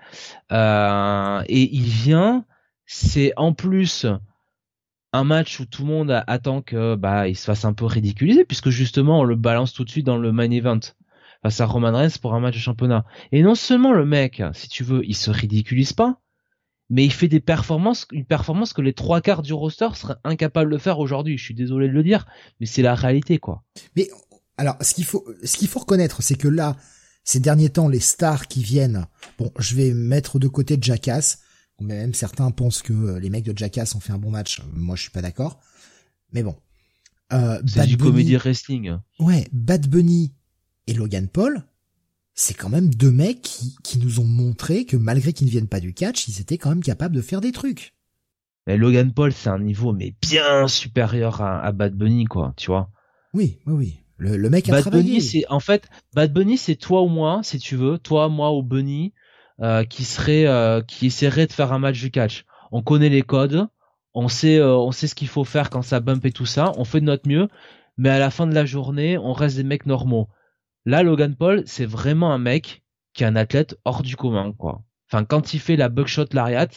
[0.52, 2.44] Euh, et il vient,
[2.86, 4.06] c'est en plus
[5.12, 8.44] un match où tout le monde attend que bah il se fasse un peu ridiculiser,
[8.44, 10.80] puisque justement on le balance tout de suite dans le main event
[11.42, 13.04] face à Roman Reigns pour un match de championnat.
[13.32, 16.20] Et non seulement le mec, si tu veux, il se ridiculise pas,
[16.88, 20.72] mais il fait des performances, une performance que les trois quarts du roster seraient incapables
[20.72, 21.36] de faire aujourd'hui.
[21.36, 22.26] Je suis désolé de le dire,
[22.60, 23.64] mais c'est la réalité, quoi.
[23.96, 24.08] Mais
[24.56, 26.76] alors, ce qu'il faut, ce qu'il faut reconnaître, c'est que là,
[27.24, 29.06] ces derniers temps, les stars qui viennent,
[29.38, 31.40] bon, je vais mettre de côté Jackass.
[31.80, 34.62] Même certains pensent que euh, les mecs de Jackass ont fait un bon match.
[34.72, 35.60] Moi, je suis pas d'accord.
[36.32, 36.56] Mais bon.
[37.32, 38.96] Euh, c'est du comédie wrestling.
[39.18, 40.32] Ouais, Bad Bunny
[40.86, 41.64] et Logan Paul,
[42.36, 45.68] c'est quand même deux mecs qui, qui nous ont montré que malgré qu'ils ne viennent
[45.68, 47.94] pas du catch, ils étaient quand même capables de faire des trucs.
[48.66, 52.90] Mais Logan Paul, c'est un niveau mais bien supérieur à, Bad Bunny, quoi, tu vois.
[53.32, 54.00] Oui, oui, oui.
[54.18, 55.02] Le, le mec a Bad travaillé.
[55.04, 58.52] Bunny, c'est en fait Bad Bunny, c'est toi ou moi, si tu veux, toi, moi
[58.54, 59.14] ou Bunny,
[59.62, 62.44] euh, qui serait, euh, qui essaierait de faire un match du catch.
[62.70, 63.66] On connaît les codes,
[64.12, 66.72] on sait, euh, on sait ce qu'il faut faire quand ça bump et tout ça,
[66.76, 67.48] on fait de notre mieux,
[67.96, 70.28] mais à la fin de la journée, on reste des mecs normaux.
[70.86, 74.84] Là, Logan Paul, c'est vraiment un mec qui est un athlète hors du commun, quoi.
[75.10, 76.68] Enfin, quand il fait la buckshot lariat,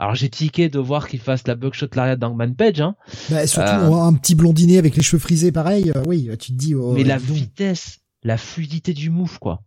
[0.00, 2.96] alors j'ai tiqué de voir qu'il fasse la buckshot lariat dans Page, hein.
[3.30, 5.92] Bah, surtout euh, un petit blondinet avec les cheveux frisés, pareil.
[5.94, 6.74] Euh, oui, tu te dis.
[6.74, 9.62] Oh, mais la vitesse, la fluidité du move, quoi.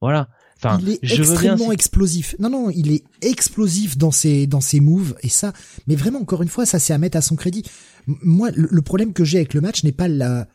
[0.00, 0.28] Voilà.
[0.56, 2.34] Enfin, il est extrêmement explosif.
[2.40, 5.52] Non, non, il est explosif dans ses dans ses moves et ça.
[5.86, 7.62] Mais vraiment, encore une fois, ça c'est à mettre à son crédit.
[8.06, 10.48] moi, le problème que j'ai avec le match n'est pas la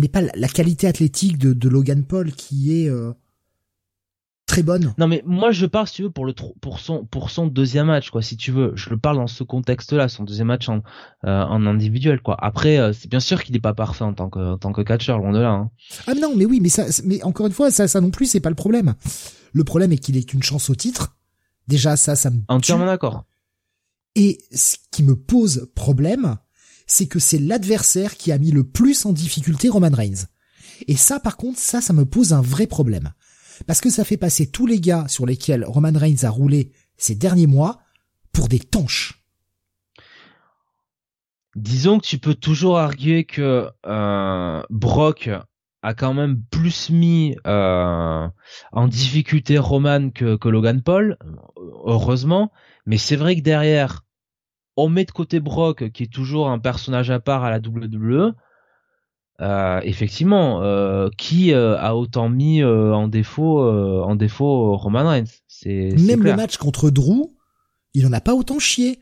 [0.00, 3.12] n'est pas la qualité athlétique de, Logan Paul qui est euh,
[4.46, 4.94] très bonne.
[4.98, 7.86] Non mais moi je parle si tu veux pour le pour son pour son deuxième
[7.86, 8.72] match quoi si tu veux.
[8.74, 10.82] Je le parle dans ce contexte là son deuxième match en
[11.24, 12.36] euh, en individuel quoi.
[12.40, 14.82] Après euh, c'est bien sûr qu'il n'est pas parfait en tant que en tant que
[14.82, 15.70] catcheur loin de là hein.
[16.06, 18.40] ah non mais oui mais ça mais encore une fois ça ça non plus c'est
[18.40, 18.94] pas le problème.
[19.52, 21.16] Le problème est qu'il est une chance au titre.
[21.68, 23.24] Déjà ça ça me entièrement d'accord.
[24.16, 26.36] Et ce qui me pose problème
[26.88, 30.26] c'est que c'est l'adversaire qui a mis le plus en difficulté Roman Reigns.
[30.88, 33.12] Et ça, par contre, ça, ça me pose un vrai problème.
[33.66, 37.14] Parce que ça fait passer tous les gars sur lesquels Roman Reigns a roulé ces
[37.14, 37.78] derniers mois
[38.32, 39.22] pour des tanches.
[41.56, 45.28] Disons que tu peux toujours arguer que euh, Brock
[45.82, 48.28] a quand même plus mis euh,
[48.72, 51.16] en difficulté Roman que, que Logan Paul,
[51.84, 52.52] heureusement.
[52.86, 54.04] Mais c'est vrai que derrière,
[54.78, 58.34] on met de côté Brock, qui est toujours un personnage à part à la WWE.
[59.40, 65.94] Euh, effectivement, euh, qui euh, a autant mis en défaut, en défaut Roman Reigns C'est
[65.98, 67.30] même le match contre Drew,
[67.94, 69.00] il en a pas autant chié.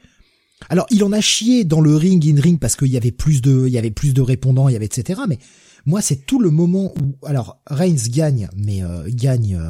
[0.70, 3.42] Alors, il en a chié dans le ring in ring parce qu'il y avait plus
[3.42, 5.20] de, il y avait plus de répondants, il y avait etc.
[5.28, 5.38] Mais
[5.84, 9.60] moi, c'est tout le moment où, alors Reigns gagne, mais gagne,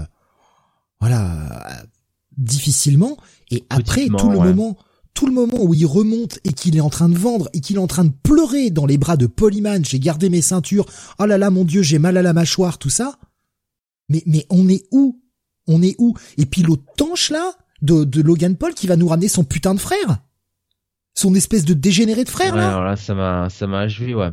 [1.01, 1.85] voilà,
[2.37, 3.17] difficilement.
[3.51, 4.77] Et après, tout le moment
[5.17, 7.77] tout le moment où il remonte et qu'il est en train de vendre et qu'il
[7.77, 10.87] est en train de pleurer dans les bras de Polyman, j'ai gardé mes ceintures,
[11.19, 13.19] oh là là mon dieu, j'ai mal à la mâchoire, tout ça.
[14.09, 15.21] Mais, mais on est où?
[15.67, 16.15] On est où?
[16.37, 19.75] Et puis l'autre tanche là, de, de Logan Paul qui va nous ramener son putain
[19.75, 20.23] de frère
[21.19, 24.15] son espèce de dégénéré de frère Ouais, là alors là, ça m'a, ça m'a achevé,
[24.15, 24.29] ouais.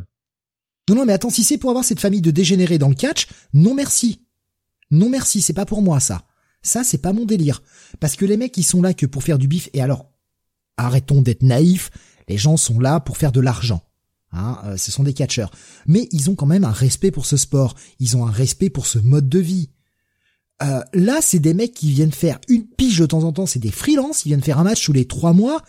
[0.88, 3.26] Non non mais attends, si c'est pour avoir cette famille de dégénérés dans le catch,
[3.54, 4.20] non merci.
[4.90, 6.26] Non merci, c'est pas pour moi ça.
[6.60, 7.62] Ça c'est pas mon délire.
[8.00, 10.10] Parce que les mecs ils sont là que pour faire du bif et alors
[10.76, 11.90] arrêtons d'être naïfs,
[12.28, 13.82] les gens sont là pour faire de l'argent.
[14.32, 15.50] Hein, euh, ce sont des catcheurs.
[15.86, 18.86] Mais ils ont quand même un respect pour ce sport, ils ont un respect pour
[18.86, 19.70] ce mode de vie.
[20.62, 23.58] Euh, là, c'est des mecs qui viennent faire une pige de temps en temps, c'est
[23.58, 25.62] des freelances, ils viennent faire un match tous les trois mois,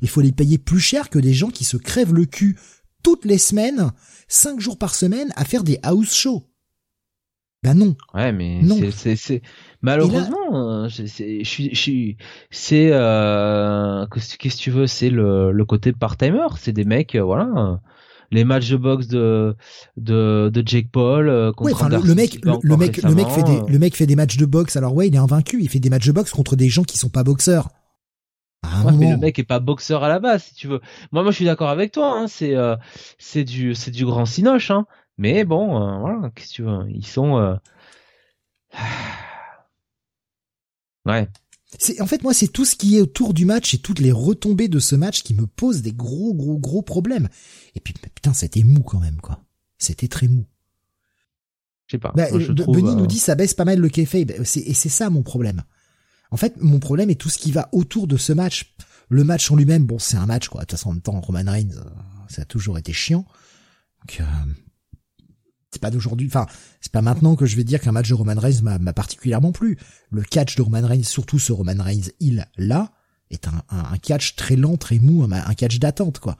[0.00, 2.58] il faut les payer plus cher que des gens qui se crèvent le cul
[3.02, 3.90] toutes les semaines,
[4.28, 6.48] cinq jours par semaine, à faire des house shows.
[7.62, 7.96] Ben non.
[8.14, 8.76] Ouais, mais Non.
[8.78, 9.42] c'est, c'est, c'est,
[9.82, 12.16] malheureusement, c'est, c'est, je suis,
[12.50, 17.22] c'est, euh, qu'est-ce que tu veux, c'est le, le côté part-timer, c'est des mecs, euh,
[17.22, 17.76] voilà, euh,
[18.32, 19.54] les matchs de boxe de,
[19.96, 23.42] de, de Jake Paul, euh, contre Ouais, enfin, le, mec, le, mec, le mec fait
[23.42, 24.76] des, le mec fait des matchs de boxe.
[24.76, 25.58] Alors ouais, il est invaincu.
[25.60, 27.68] Il fait des matchs de boxe contre des gens qui sont pas boxeurs.
[28.84, 30.80] Ouais, mais le mec est pas boxeur à la base, si tu veux.
[31.10, 32.16] Moi, moi, je suis d'accord avec toi.
[32.16, 32.76] Hein, c'est, euh,
[33.18, 34.70] c'est du, c'est du grand cinoche.
[34.70, 34.86] Hein.
[35.18, 37.58] Mais bon, euh, voilà, qu'est-ce que tu veux Ils sont.
[41.06, 41.28] Ouais.
[41.78, 44.12] C'est, en fait, moi, c'est tout ce qui est autour du match et toutes les
[44.12, 47.28] retombées de ce match qui me posent des gros, gros, gros problèmes.
[47.74, 49.40] Et puis, putain, c'était mou quand même, quoi.
[49.78, 50.44] C'était très mou.
[51.86, 52.12] Je sais pas.
[52.14, 54.32] Bah, Moi, je trouve, Benny euh, nous dit ça baisse pas mal le kayfabe.
[54.44, 55.62] C'est, et c'est ça mon problème.
[56.30, 58.74] En fait, mon problème est tout ce qui va autour de ce match.
[59.08, 60.62] Le match en lui-même, bon, c'est un match, quoi.
[60.62, 61.84] De toute façon, en même temps, Roman Reigns, euh,
[62.28, 63.26] ça a toujours été chiant.
[64.00, 64.24] Donc, euh,
[65.72, 66.46] c'est pas d'aujourd'hui, enfin,
[66.80, 69.78] c'est pas maintenant que je vais dire qu'un match de Roman Reigns m'a, particulièrement plu.
[70.10, 72.92] Le catch de Roman Reigns, surtout ce Roman Reigns, il, là,
[73.30, 76.36] est un, catch très lent, très mou, un, catch d'attente, quoi.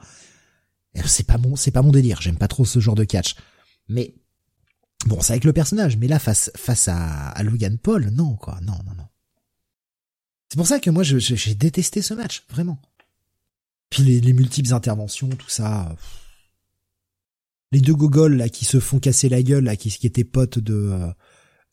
[1.05, 2.21] C'est pas mon, c'est pas mon délire.
[2.21, 3.35] J'aime pas trop ce genre de catch.
[3.89, 4.13] Mais,
[5.07, 5.97] bon, c'est avec le personnage.
[5.97, 8.59] Mais là, face, face à, à Logan Paul, non, quoi.
[8.61, 9.07] Non, non, non.
[10.49, 12.79] C'est pour ça que moi, j'ai détesté ce match, vraiment.
[13.89, 15.95] Puis les, les multiples interventions, tout ça.
[17.73, 20.59] Les deux gogoles là qui se font casser la gueule, là, qui, qui étaient potes
[20.59, 20.91] de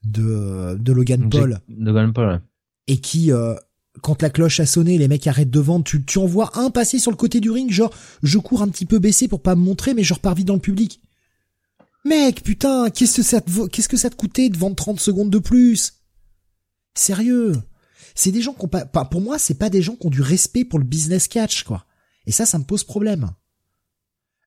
[0.02, 2.28] de, de Logan Paul, De Logan Paul.
[2.28, 2.38] ouais.
[2.86, 3.54] et qui, euh,
[4.02, 6.70] quand la cloche a sonné, les mecs arrêtent de vendre, tu, tu en vois un
[6.70, 9.54] passer sur le côté du ring, genre, je cours un petit peu baissé pour pas
[9.54, 11.02] me montrer, mais je repars vite dans le public.
[12.06, 15.28] Mec, putain, qu'est-ce que ça te, qu'est-ce que ça te coûtait de vendre 30 secondes
[15.28, 15.92] de plus?
[16.94, 17.52] Sérieux.
[18.14, 20.10] C'est des gens qui ont pas, pas- pour moi, c'est pas des gens qui ont
[20.10, 21.84] du respect pour le business catch, quoi.
[22.26, 23.30] Et ça, ça me pose problème.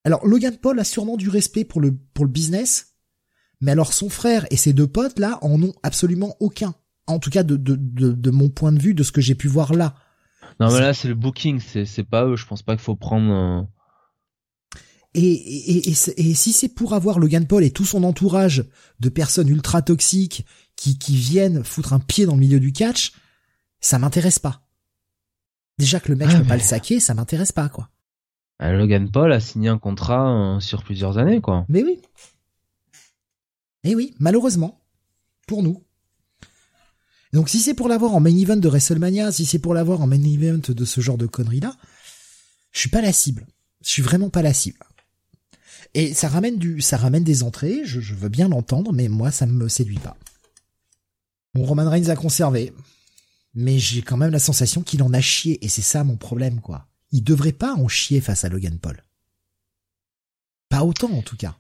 [0.04, 2.96] Alors, Logan Paul a sûrement du respect pour le, pour le business,
[3.62, 6.76] mais alors son frère et ses deux potes, là, en ont absolument aucun.
[7.08, 9.36] En tout cas, de, de, de, de mon point de vue, de ce que j'ai
[9.36, 9.96] pu voir là.
[10.60, 12.36] Non, mais là, c'est le booking, c'est, c'est pas eux.
[12.36, 13.32] Je pense pas qu'il faut prendre.
[13.32, 14.80] euh,
[15.14, 18.66] Et, et, et, si c'est pour avoir Logan Paul et tout son entourage
[19.00, 23.14] de personnes ultra toxiques qui, qui viennent foutre un pied dans le milieu du catch,
[23.80, 24.62] ça m'intéresse pas.
[25.78, 27.90] Déjà que le mec, Ah, je peux pas le saquer, ça m'intéresse pas, quoi.
[28.62, 31.66] Euh, Logan Paul a signé un contrat euh, sur plusieurs années, quoi.
[31.70, 32.00] Mais oui.
[33.84, 34.80] Et oui, malheureusement.
[35.48, 35.84] Pour nous.
[37.34, 40.08] Donc si c'est pour l'avoir en main event de WrestleMania, si c'est pour l'avoir en
[40.08, 41.76] main event de ce genre de conneries-là,
[42.72, 43.46] je suis pas la cible.
[43.84, 44.80] Je suis vraiment pas la cible.
[45.96, 49.46] Et ça ramène du, ça ramène des entrées, je, veux bien l'entendre, mais moi ça
[49.46, 50.16] me séduit pas.
[51.54, 52.74] Bon, Roman Reigns a conservé.
[53.56, 56.60] Mais j'ai quand même la sensation qu'il en a chié, et c'est ça mon problème,
[56.60, 56.88] quoi.
[57.14, 59.02] Il devrait pas en chier face à Logan Paul.
[60.70, 61.56] Pas autant, en tout cas.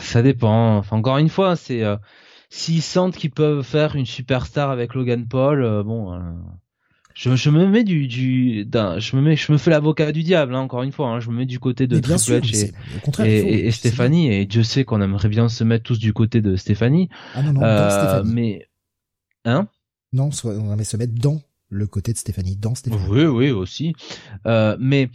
[0.00, 0.76] Ça dépend.
[0.78, 1.96] Enfin, encore une fois, c'est euh,
[2.48, 6.20] s'ils sentent qu'ils peuvent faire une superstar avec Logan Paul, euh, bon, euh,
[7.14, 10.54] je, je me mets du, du je me mets, je me fais l'avocat du diable.
[10.54, 12.72] hein, encore une fois, hein, je me mets du côté de Triple H
[13.24, 14.32] et, Stéphanie.
[14.32, 17.08] Et Dieu sait qu'on aimerait bien se mettre tous du côté de Stéphanie.
[17.34, 18.32] Ah non, non, Euh, Stéphanie.
[18.32, 18.68] mais
[19.44, 19.66] hein?
[20.12, 23.02] Non, on aimerait se mettre dans le côté de Stéphanie, dans Stéphanie.
[23.08, 23.94] Oui, oui, aussi.
[24.46, 25.10] Euh, mais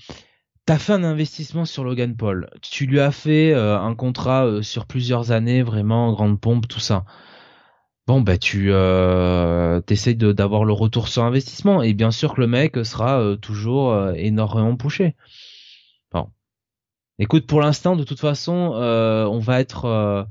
[0.66, 2.50] t'as fait un investissement sur Logan Paul.
[2.62, 6.80] Tu lui as fait euh, un contrat euh, sur plusieurs années, vraiment grande pompe, tout
[6.80, 7.06] ça.
[8.08, 8.72] Bon, bah tu
[9.86, 14.76] t'essayes d'avoir le retour sur investissement et bien sûr que le mec sera toujours énormément
[14.76, 15.16] poussé.
[16.12, 16.28] Bon,
[17.20, 20.28] écoute, pour l'instant, de toute façon, on va être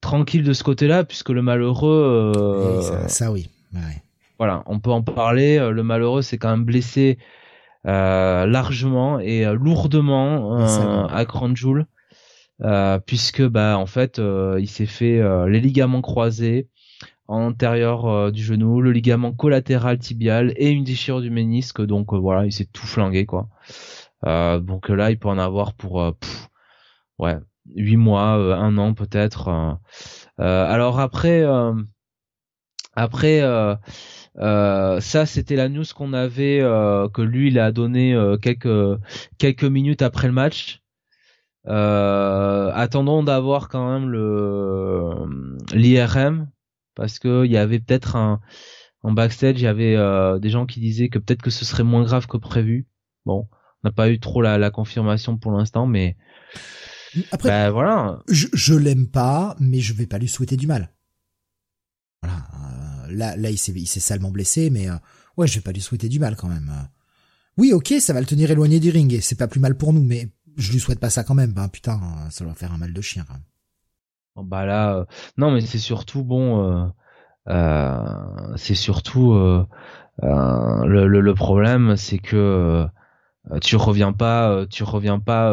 [0.00, 2.80] tranquille de ce côté-là puisque le malheureux.
[2.80, 3.50] ça, ça, oui.
[3.74, 4.02] Ouais.
[4.38, 5.58] Voilà, on peut en parler.
[5.58, 7.18] Euh, Le malheureux s'est quand même blessé
[7.86, 11.10] euh, largement et euh, lourdement euh, oui.
[11.10, 11.24] à
[12.60, 16.68] euh, puisque bah en fait euh, il s'est fait euh, les ligaments croisés
[17.28, 21.82] antérieur du genou, le ligament collatéral tibial et une déchirure du ménisque.
[21.82, 23.48] Donc voilà, il s'est tout flingué quoi.
[24.26, 26.48] Euh, donc là, il peut en avoir pour euh, pff,
[27.18, 27.36] ouais
[27.76, 29.76] huit mois, euh, un an peut-être.
[30.38, 31.42] alors après.
[31.42, 31.74] euh,
[32.94, 33.40] Après,
[34.38, 39.00] euh, euh, ça c'était la news qu'on avait, euh, que lui il a donné quelques
[39.38, 40.82] quelques minutes après le match.
[41.64, 45.12] attendons d'avoir quand même le
[45.72, 46.48] l'IRM
[46.94, 48.40] parce que il y avait peut-être un
[49.02, 49.96] en backstage, il y avait
[50.40, 52.86] des gens qui disaient que peut-être que ce serait moins grave que prévu.
[53.26, 53.46] Bon,
[53.82, 56.16] on n'a pas eu trop la, la confirmation pour l'instant, mais
[57.32, 58.22] après, bah, voilà.
[58.28, 60.92] Je, je l'aime pas, mais je vais pas lui souhaiter du mal.
[62.22, 62.57] Voilà.
[63.08, 64.94] Euh, là, là, il s'est, il s'est salement blessé, mais euh,
[65.36, 66.70] ouais, je vais pas lui souhaiter du mal quand même.
[67.56, 69.92] Oui, ok, ça va le tenir éloigné du ring et c'est pas plus mal pour
[69.92, 71.52] nous, mais je lui souhaite pas ça quand même.
[71.52, 73.24] Bah putain, ça va faire un mal de chien.
[73.26, 74.48] Quand même.
[74.48, 75.04] bah là, euh,
[75.36, 76.92] non, mais c'est surtout bon.
[78.56, 79.32] c'est surtout
[80.22, 82.86] le, le, le, problème, c'est que
[83.60, 85.50] tu reviens pas, tu reviens pas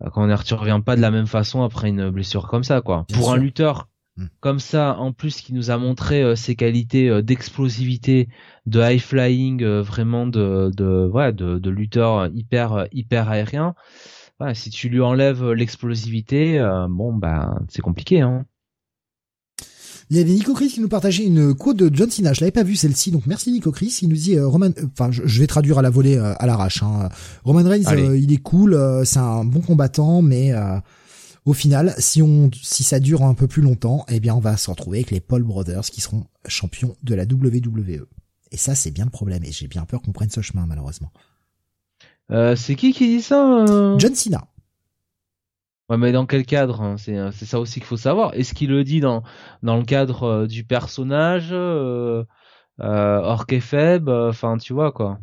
[0.00, 3.06] dire, tu reviens pas de la même façon après une blessure comme ça, quoi.
[3.12, 3.88] Pour un lutteur.
[4.40, 8.28] Comme ça, en plus qui nous a montré euh, ses qualités euh, d'explosivité,
[8.66, 13.74] de high flying, euh, vraiment de de ouais, de, de lutteur hyper hyper aérien.
[14.40, 16.58] Ouais, si tu lui enlèves l'explosivité,
[16.90, 18.44] bon bah c'est compliqué, hein.
[20.08, 22.32] Il y avait Nico Chris qui nous partageait une quote de John Cena.
[22.32, 23.98] Je l'avais pas vu celle-ci, donc merci Nico Chris.
[24.02, 26.46] Il nous dit euh, Roman, euh, enfin je, vais traduire à la volée euh, à
[26.46, 26.82] l'arrache.
[26.84, 27.08] Hein.
[27.42, 30.52] Roman Reigns, il est cool, c'est un bon combattant, mais
[31.46, 34.56] au final, si on, si ça dure un peu plus longtemps, eh bien on va
[34.56, 38.06] se retrouver avec les Paul Brothers qui seront champions de la WWE.
[38.52, 39.42] Et ça, c'est bien le problème.
[39.44, 41.10] Et j'ai bien peur qu'on prenne ce chemin, malheureusement.
[42.30, 43.64] c'est qui qui dit ça
[43.98, 44.46] John Cena.
[45.88, 48.34] Ouais, mais dans quel cadre hein C'est c'est ça aussi qu'il faut savoir.
[48.34, 49.22] Est-ce qu'il le dit dans
[49.62, 52.24] dans le cadre euh, du personnage euh,
[52.80, 55.20] euh, faible Enfin, tu vois quoi.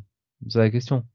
[0.48, 1.06] C'est la question.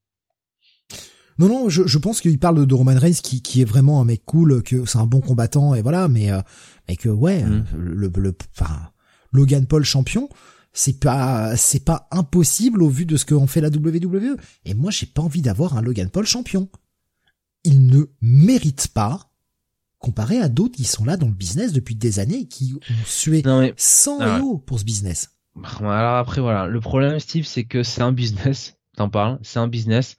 [1.38, 4.04] Non, non, je, je pense qu'il parle de Roman Reigns qui, qui est vraiment un
[4.04, 6.40] mec cool, que c'est un bon combattant et voilà, mais euh,
[6.88, 7.64] mais que ouais, mmh.
[7.76, 8.90] le, le, enfin,
[9.32, 10.28] Logan Paul champion,
[10.72, 14.36] c'est pas c'est pas impossible au vu de ce qu'en fait la WWE.
[14.64, 16.68] Et moi, j'ai pas envie d'avoir un Logan Paul champion.
[17.64, 19.30] Il ne mérite pas
[19.98, 23.04] comparé à d'autres qui sont là dans le business depuis des années et qui ont
[23.04, 23.42] sué
[23.76, 25.30] sans ah pour ce business.
[25.80, 29.66] Alors après voilà, le problème Steve c'est que c'est un business, t'en parles, c'est un
[29.66, 30.16] business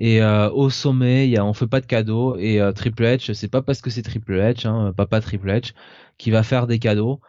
[0.00, 3.32] et euh, au sommet, y a, on fait pas de cadeaux et euh, Triple H,
[3.34, 5.72] c'est pas parce que c'est Triple H, hein, papa Triple H,
[6.18, 7.20] qui va faire des cadeaux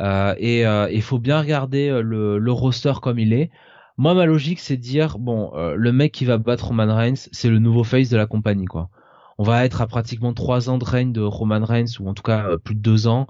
[0.00, 0.62] euh, et
[0.94, 3.50] il faut bien regarder le, le roster comme il est.
[3.98, 7.50] Moi ma logique c'est de dire bon, le mec qui va battre Roman Reigns, c'est
[7.50, 8.88] le nouveau face de la compagnie quoi
[9.40, 12.22] on va être à pratiquement trois ans de règne de Roman Reigns ou en tout
[12.22, 13.26] cas euh, plus de deux ans.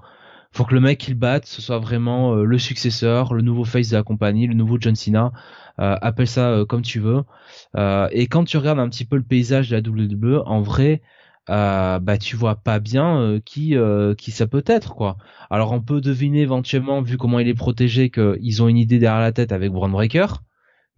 [0.51, 3.87] Faut que le mec qu'il batte, ce soit vraiment euh, le successeur, le nouveau face
[3.87, 5.31] de la compagnie, le nouveau John Cena.
[5.79, 7.23] Euh, appelle ça comme tu veux.
[8.11, 11.01] et quand tu regardes un petit peu le paysage de la WWE, en vrai,
[11.47, 13.75] bah tu vois pas bien qui
[14.17, 15.17] qui ça peut être quoi.
[15.49, 19.21] Alors on peut deviner éventuellement vu comment il est protégé qu'ils ont une idée derrière
[19.21, 20.27] la tête avec Braun Breaker.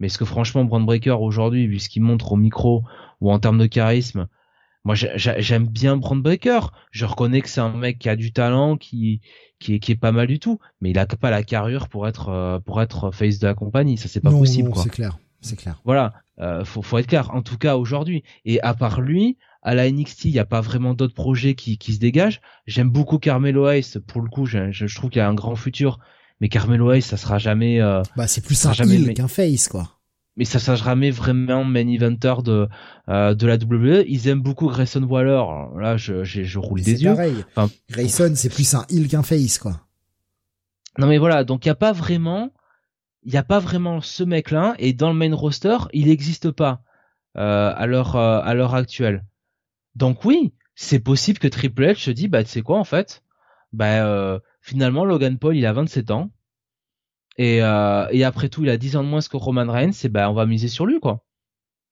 [0.00, 2.82] Mais est-ce que franchement Braun Breaker aujourd'hui, vu ce qu'il montre au micro
[3.20, 4.28] ou en termes de charisme,
[4.84, 6.60] moi j'aime bien Brand Breaker.
[6.90, 9.22] Je reconnais que c'est un mec qui a du talent, qui
[9.58, 12.08] qui est, qui est pas mal du tout, mais il a pas la carrure pour
[12.08, 13.96] être euh, pour être face de la compagnie.
[13.96, 14.70] Ça c'est pas possible.
[14.70, 15.80] Non, c'est clair, c'est clair.
[15.84, 17.34] Voilà, euh, faut faut être clair.
[17.34, 18.22] En tout cas aujourd'hui.
[18.44, 21.78] Et à part lui, à la NXT, il y a pas vraiment d'autres projets qui
[21.78, 22.40] qui se dégagent.
[22.66, 23.98] J'aime beaucoup Carmelo Hayes.
[24.06, 25.98] Pour le coup, je, je, trouve qu'il a un grand futur.
[26.40, 27.80] Mais Carmelo Hayes, ça sera jamais.
[27.80, 28.72] Euh, bah c'est plus un
[29.14, 29.94] qu'un face quoi
[30.36, 32.68] mais ça sera jamais vraiment main eventer de
[33.08, 34.04] euh, de la WWE.
[34.08, 35.42] Ils aiment beaucoup Grayson Waller.
[35.78, 37.14] là, je, je, je roule des yeux.
[37.14, 37.44] Pareil.
[37.54, 39.80] Enfin, Grayson, c'est plus un heel qu'un face, quoi.
[40.98, 41.44] Non, mais voilà.
[41.44, 42.52] Donc, il y a pas vraiment,
[43.22, 44.74] il y a pas vraiment ce mec-là.
[44.78, 46.82] Et dans le main roster, il n'existe pas
[47.36, 49.24] euh, à l'heure euh, à l'heure actuelle.
[49.96, 53.22] Donc oui, c'est possible que Triple H se dit, bah, tu sais quoi, en fait,
[53.72, 56.30] bah, euh, finalement, Logan Paul, il a 27 ans.
[57.36, 60.08] Et, euh, et après tout, il a 10 ans de moins que Roman Reigns, et
[60.08, 61.24] ben on va miser sur lui quoi.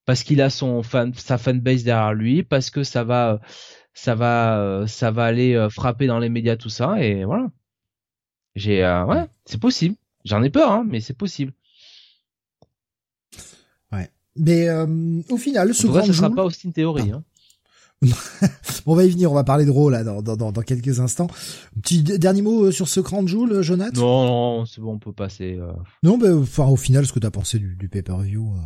[0.05, 3.40] Parce qu'il a son fan, sa fanbase derrière lui, parce que ça va,
[3.94, 7.51] ça va, ça va aller euh, frapper dans les médias tout ça, et voilà.
[8.55, 9.97] J'ai, euh, ouais, c'est possible.
[10.24, 11.52] J'en ai peur, hein, mais c'est possible.
[13.93, 14.10] Ouais.
[14.36, 14.86] Mais euh,
[15.31, 17.12] au final, ce grand ce sera pas Austin Theory.
[17.12, 17.24] Hein.
[18.86, 21.28] on va y venir, on va parler de Raw là dans, dans, dans, quelques instants.
[21.80, 24.98] Petit dernier mot euh, sur ce Grand Joule, euh, Jonathan Non, non, c'est bon, on
[24.98, 25.56] peut passer.
[25.58, 25.72] Euh...
[26.02, 28.60] Non, mais enfin au final, ce que t'as pensé du, du pay-per-view, euh...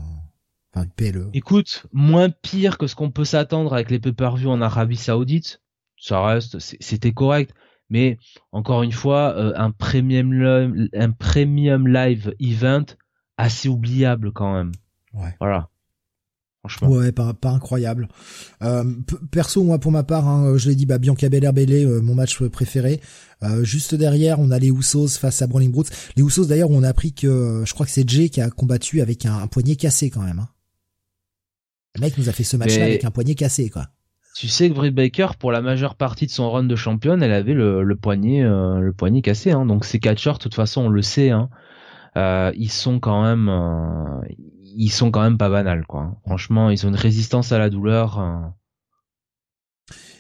[0.74, 1.28] enfin du PLE.
[1.34, 5.60] Écoute, moins pire que ce qu'on peut s'attendre avec les pay-per-view en Arabie Saoudite,
[5.98, 7.54] ça reste, c'était correct.
[7.88, 8.18] Mais
[8.52, 12.86] encore une fois, euh, un premium un premium live event
[13.36, 14.72] assez oubliable quand même.
[15.12, 15.36] Ouais.
[15.40, 15.68] Voilà.
[16.68, 16.97] Franchement.
[16.97, 18.09] Ouais, pas, pas incroyable.
[18.62, 18.84] Euh,
[19.30, 22.43] perso, moi, pour ma part, hein, je l'ai dit, bah, Bianca Belair euh, mon match
[22.48, 23.01] préféré.
[23.43, 25.90] Euh, juste derrière, on a les Usos face à Brawling Brutes.
[26.16, 29.01] Les Usos, d'ailleurs, on a appris que, je crois que c'est Jay qui a combattu
[29.01, 30.40] avec un, poignet cassé quand même.
[30.40, 30.48] Hein.
[31.94, 33.88] Le mec nous a fait ce match-là avec un poignet cassé, quoi.
[34.34, 37.32] Tu sais que Britt Baker, pour la majeure partie de son run de championne, elle
[37.32, 39.51] avait le, poignet, le poignet cassé.
[39.51, 39.64] Hein.
[39.64, 41.30] Donc ces catcheurs, de toute façon, on le sait.
[41.30, 41.48] Hein.
[42.55, 43.48] ils sont quand même,
[44.77, 46.20] ils sont quand même pas banals, quoi.
[46.27, 48.19] Franchement, ils ont une résistance à la douleur.
[48.19, 48.55] Hein.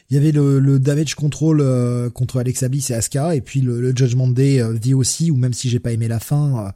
[0.08, 3.94] Il y avait le, damage control euh, contre Alexa Bliss et Asuka, et puis le,
[3.94, 6.70] Judgment Day euh, dit aussi, ou même si j'ai pas aimé la fin, euh,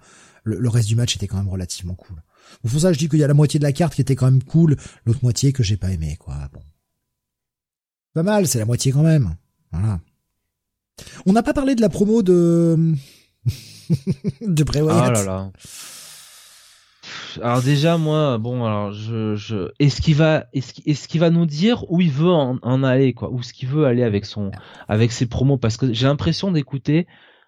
[0.44, 2.22] le, reste du match était quand même relativement cool.
[2.68, 4.30] pour ça, je dis qu'il y a la moitié de la carte qui était quand
[4.30, 4.76] même cool,
[5.06, 6.36] l'autre moitié que j'ai pas aimé, quoi.
[6.52, 6.62] Bon.
[8.12, 9.36] Pas mal, c'est la moitié quand même.
[9.70, 10.00] Voilà.
[11.24, 12.94] On n'a pas parlé de la promo de
[14.40, 15.08] de Bray Wyatt.
[15.08, 15.52] Oh là là
[17.42, 19.70] alors déjà moi bon alors je, je...
[19.78, 23.30] est-ce qu'il va est-ce qu'il est va nous dire où il veut en, aller quoi?
[23.30, 24.50] Où ce qu'il veut aller avec son
[24.88, 25.58] avec ses promos?
[25.58, 27.06] Parce que j'ai l'impression d'écouter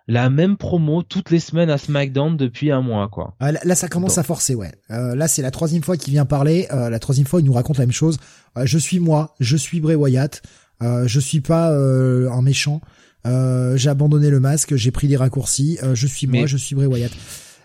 [0.09, 3.35] la même promo toutes les semaines à SmackDown depuis un mois quoi.
[3.41, 4.73] Ah, là, ça commence à forcer ouais.
[4.91, 6.67] Euh, là c'est la troisième fois qu'il vient parler.
[6.73, 8.19] Euh, la troisième fois il nous raconte la même chose.
[8.57, 10.43] Euh, je suis moi, je suis Bray Wyatt.
[10.81, 12.81] je suis pas un méchant.
[13.25, 15.79] j'ai abandonné le masque, j'ai pris des raccourcis.
[15.95, 17.13] je suis moi, je suis Bray Wyatt.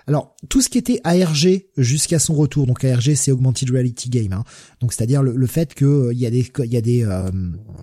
[0.07, 4.31] Alors, tout ce qui était ARG jusqu'à son retour, donc ARG c'est Augmented Reality Game,
[4.31, 4.45] hein.
[4.79, 7.29] donc c'est-à-dire le, fait qu'il euh, y a des, il y a des euh,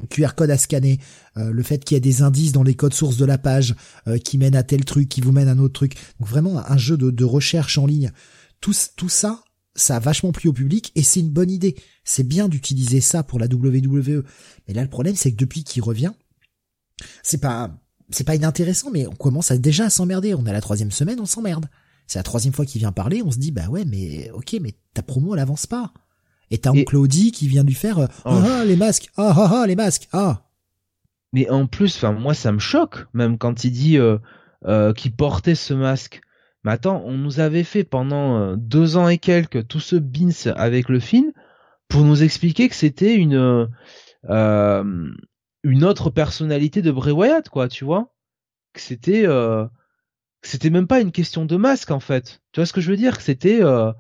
[0.09, 0.98] QR codes à scanner,
[1.36, 3.74] euh, le fait qu'il y a des indices dans les codes sources de la page
[4.24, 6.78] qui mènent à tel truc, qui vous mènent à un autre truc, donc vraiment un
[6.78, 8.10] jeu de, recherche en ligne.
[8.62, 9.44] Tout, tout ça,
[9.74, 11.76] ça a vachement plu au public et c'est une bonne idée.
[12.05, 14.24] C'est bien d'utiliser ça pour la WWE.
[14.66, 16.12] Mais là, le problème, c'est que depuis qu'il revient,
[17.22, 17.76] c'est pas,
[18.10, 20.34] c'est pas inintéressant, mais on commence à déjà à s'emmerder.
[20.34, 21.66] On a la troisième semaine, on s'emmerde.
[22.06, 24.74] C'est la troisième fois qu'il vient parler, on se dit bah ouais mais ok mais
[24.93, 25.93] ta promo elle avance pas.
[26.51, 28.31] Et t'as oncle Claudie qui vient lui faire euh, oh.
[28.31, 30.43] ah, ah les masques ah ah ah les masques ah.
[31.32, 34.18] Mais en plus enfin moi ça me choque même quand il dit euh,
[34.66, 36.20] euh, qu'il portait ce masque.
[36.64, 40.89] Mais attends on nous avait fait pendant deux ans et quelques tout ce bins avec
[40.89, 41.32] le film
[41.89, 43.68] pour nous expliquer que c'était une
[44.28, 48.14] une autre personnalité de Bray Wyatt quoi tu vois
[48.72, 49.26] que c'était
[50.46, 52.40] c'était même pas une question de masque en fait.
[52.52, 53.16] Tu vois ce que je veux dire?
[53.16, 53.92] Que c'était euh,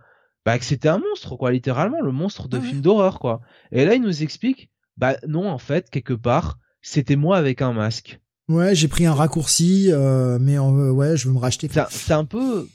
[0.44, 3.40] bah que c'était un monstre quoi, littéralement le monstre de film d'horreur quoi.
[3.72, 7.72] Et là il nous explique bah non en fait quelque part c'était moi avec un
[7.72, 8.20] masque.
[8.48, 11.68] Ouais, j'ai pris un raccourci euh, mais euh, ouais, je veux me racheter.
[11.88, 12.68] C'est un peu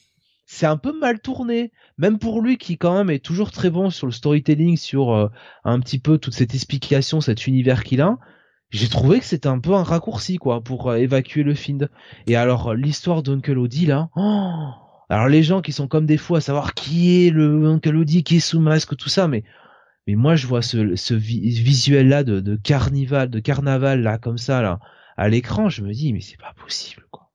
[0.52, 3.92] c'est un peu mal tourné, même pour lui qui quand même est toujours très bon
[3.92, 5.28] sur le storytelling, sur euh,
[5.64, 8.18] un petit peu toute cette explication, cet univers qu'il a
[8.72, 11.90] j'ai trouvé que c'était un peu un raccourci quoi pour euh, évacuer le Find.
[12.28, 14.70] Et alors l'histoire d'Uncle Odie là, oh
[15.10, 18.24] alors les gens qui sont comme des fous à savoir qui est le Uncle Odie,
[18.24, 19.44] qui est sous masque, tout ça, mais
[20.08, 24.38] mais moi je vois ce, ce visuel là de, de carnival, de carnaval là comme
[24.38, 24.80] ça là
[25.18, 27.32] à l'écran, je me dis mais c'est pas possible quoi.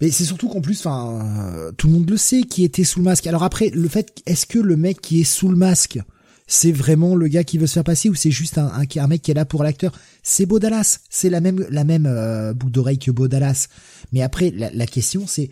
[0.00, 2.98] Mais c'est surtout qu'en plus, enfin, euh, tout le monde le sait qui était sous
[2.98, 3.28] le masque.
[3.28, 6.00] Alors après, le fait, est-ce que le mec qui est sous le masque,
[6.46, 9.22] c'est vraiment le gars qui veut se faire passer ou c'est juste un, un, mec
[9.22, 9.92] qui est là pour l'acteur?
[10.22, 13.68] C'est Beau Dallas, c'est la même la même euh, boucle d'oreille que Beau Dallas.
[14.12, 15.50] Mais après la, question c'est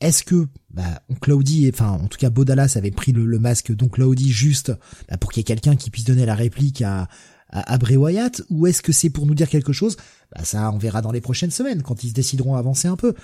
[0.00, 3.92] est-ce que bah Claudie, enfin en tout cas Beau Dallas avait pris le, masque donc
[3.92, 4.72] Claudie juste
[5.08, 7.08] bah, pour qu'il y ait quelqu'un qui puisse donner la réplique à
[7.50, 8.42] à, Bray Wyatt?
[8.50, 9.96] Ou est-ce que c'est pour nous dire quelque chose?
[10.34, 12.96] Bah ça on verra dans les prochaines semaines quand ils se décideront à avancer un
[12.96, 13.14] peu.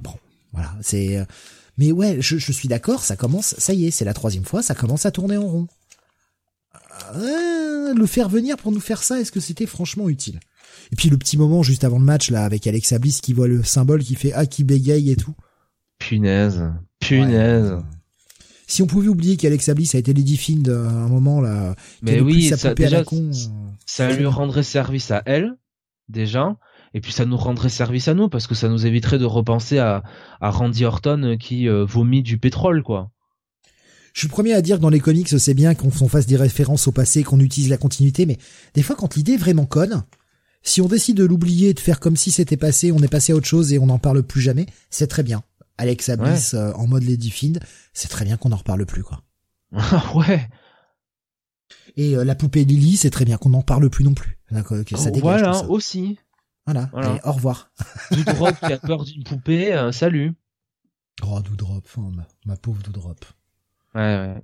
[0.00, 0.14] Bon,
[0.52, 1.24] voilà, c'est euh,
[1.78, 4.74] mais ouais, je, suis d'accord, ça commence, ça y est, c'est la troisième fois, ça
[4.74, 5.66] commence à tourner en rond.
[7.14, 10.40] Euh, le faire venir pour nous faire ça, est-ce que c'était franchement utile?
[10.92, 13.48] Et puis le petit moment juste avant le match là, avec Alexa Bliss qui voit
[13.48, 15.34] le symbole qui fait ah qui bégaye et tout.
[15.98, 16.62] Punaise,
[17.00, 17.78] punaise.
[18.66, 22.20] Si on pouvait oublier qu'Alexa Bliss a été Lady Find à un moment là, mais
[22.20, 23.02] oui, ça, déjà,
[23.86, 25.56] ça lui rendrait service à elle
[26.08, 26.56] déjà
[26.94, 29.78] et puis ça nous rendrait service à nous parce que ça nous éviterait de repenser
[29.78, 30.02] à,
[30.40, 33.10] à Randy Orton euh, qui euh, vomit du pétrole quoi.
[34.12, 36.36] Je suis le premier à dire que dans les comics c'est bien qu'on fasse des
[36.36, 38.36] références au passé, qu'on utilise la continuité, mais
[38.74, 40.02] des fois quand l'idée est vraiment conne,
[40.62, 43.36] si on décide de l'oublier, de faire comme si c'était passé, on est passé à
[43.36, 45.42] autre chose et on n'en parle plus jamais, c'est très bien.
[45.78, 47.58] Alexa Bliss euh, en mode Lady Find,
[47.94, 49.22] c'est très bien qu'on n'en reparle plus quoi.
[50.14, 50.48] ouais.
[51.96, 54.38] Et la poupée Lily, c'est très bien qu'on n'en parle plus non plus.
[54.50, 56.18] Que ça dégage, voilà, aussi.
[56.66, 56.90] Voilà.
[57.24, 57.70] au revoir.
[58.10, 60.32] Doudrop qui a peur d'une poupée, euh, salut.
[61.26, 61.84] Oh, Doudrop,
[62.46, 63.24] ma, pauvre Doudrop.
[63.94, 64.42] Ouais, ouais.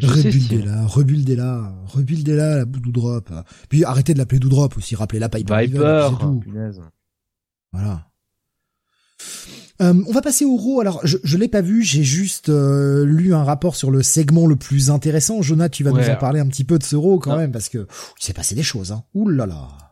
[0.00, 3.30] Rebuildez-la, rebuildez-la, rebuildez-la, la Doudrop.
[3.68, 5.66] Puis arrêtez de l'appeler Doudrop aussi, rappelez-la Piper.
[5.66, 6.42] Piper, tout.
[7.72, 8.08] Voilà.
[9.80, 10.80] Euh, on va passer au Raw.
[10.80, 14.46] Alors, je, je l'ai pas vu, j'ai juste euh, lu un rapport sur le segment
[14.46, 15.40] le plus intéressant.
[15.42, 17.68] Jonah, tu vas nous en parler un petit peu de ce Raw quand même, parce
[17.68, 17.86] que
[18.20, 18.92] il s'est passé des choses.
[18.92, 19.04] Hein.
[19.14, 19.87] Ouh là là.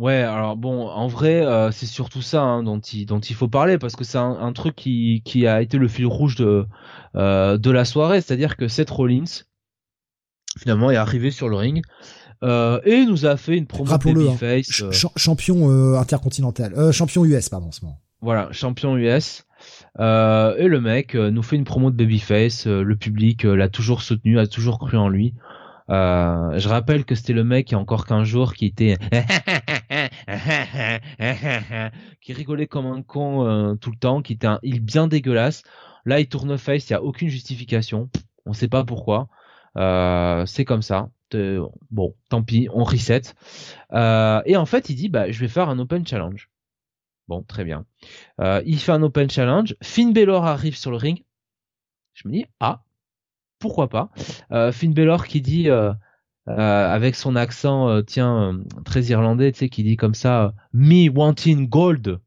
[0.00, 3.48] Ouais, alors bon, en vrai, euh, c'est surtout ça hein, dont il dont il faut
[3.48, 6.66] parler parce que c'est un, truc qui qui a été le fil rouge de
[7.14, 9.44] de la soirée, c'est-à-dire que Seth Rollins
[10.58, 11.82] finalement est arrivé sur le ring
[12.42, 14.82] euh, et nous a fait une promo babyface.
[14.82, 15.08] Hein.
[15.16, 18.00] champion euh, intercontinental, euh, champion US pardon ce moment.
[18.22, 19.44] Voilà, champion US.
[19.98, 22.66] Euh, et le mec nous fait une promo de babyface.
[22.66, 25.34] le public l'a toujours soutenu, a toujours cru en lui.
[25.90, 28.96] Je rappelle que c'était le mec il y a encore qu'un jour qui était
[32.20, 35.62] qui rigolait comme un con tout le temps, qui était un il bien dégueulasse.
[36.06, 38.08] Là, il tourne face, il y a aucune justification.
[38.46, 39.28] On sait pas pourquoi.
[40.46, 41.10] c'est comme ça
[41.90, 43.22] bon, tant pis, on reset.
[43.92, 46.50] Euh, et en fait, il dit, bah, je vais faire un open challenge.
[47.28, 47.86] Bon, très bien.
[48.40, 49.76] Euh, il fait un open challenge.
[49.82, 51.24] Finn Balor arrive sur le ring.
[52.14, 52.82] Je me dis, ah,
[53.60, 54.10] pourquoi pas.
[54.50, 55.68] Euh, Finn Balor qui dit,
[56.46, 62.18] avec son accent, tiens, très irlandais, tu sais, qui dit comme ça, me wanting gold.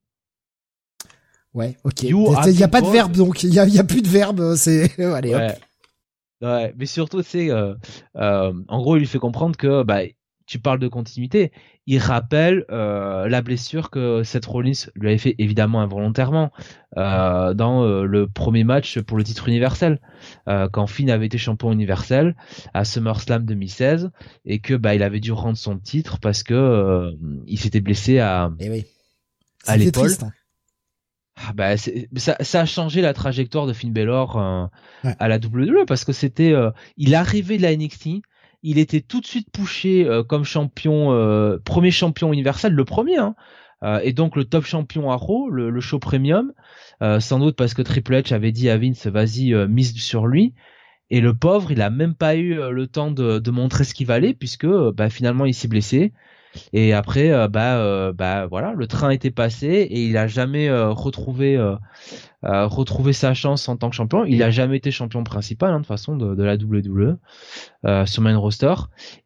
[1.53, 2.03] Ouais, ok.
[2.03, 4.55] Il n'y a pas de verbe, donc il n'y a, plus de verbe.
[4.55, 5.53] C'est allez, hop.
[6.43, 7.73] Ouais, mais surtout, c'est euh,
[8.17, 10.01] euh, en gros, il lui fait comprendre que bah,
[10.45, 11.51] tu parles de continuité.
[11.85, 16.51] Il rappelle euh, la blessure que Seth Rollins lui avait fait évidemment involontairement
[16.97, 19.99] euh, dans euh, le premier match pour le titre universel,
[20.71, 22.35] quand Finn avait été champion universel
[22.73, 24.11] à SummerSlam 2016
[24.45, 27.11] et que bah il avait dû rendre son titre parce que
[27.45, 28.85] il s'était blessé à eh oui.
[29.65, 30.11] à l'épaule.
[30.21, 30.31] Hein.
[31.35, 34.37] Ah bah ça, ça, a changé la trajectoire de Finn Balor
[35.03, 36.53] à la WWE parce que c'était
[36.95, 38.21] il arrivait de la NXT,
[38.63, 41.09] il était tout de suite poussé euh, comme champion
[41.63, 43.35] premier champion universel, le premier hein,
[44.01, 46.53] et donc le top champion à Raw, le, show premium,
[47.19, 50.53] sans doute parce que Triple H avait dit à Vince vas-y mise sur lui.
[51.09, 54.07] Et le pauvre il a même pas eu le temps de, de montrer ce qu'il
[54.07, 56.13] valait puisque bah, finalement il s'est blessé
[56.71, 60.67] et après, euh, bah, euh, bah voilà, le train était passé et il a jamais
[60.69, 61.57] euh, retrouvé
[62.43, 64.25] retrouvé sa chance en tant que champion.
[64.25, 67.17] Il a jamais été champion principal hein, de façon de, de la WWE
[67.85, 68.73] euh, sur main roster.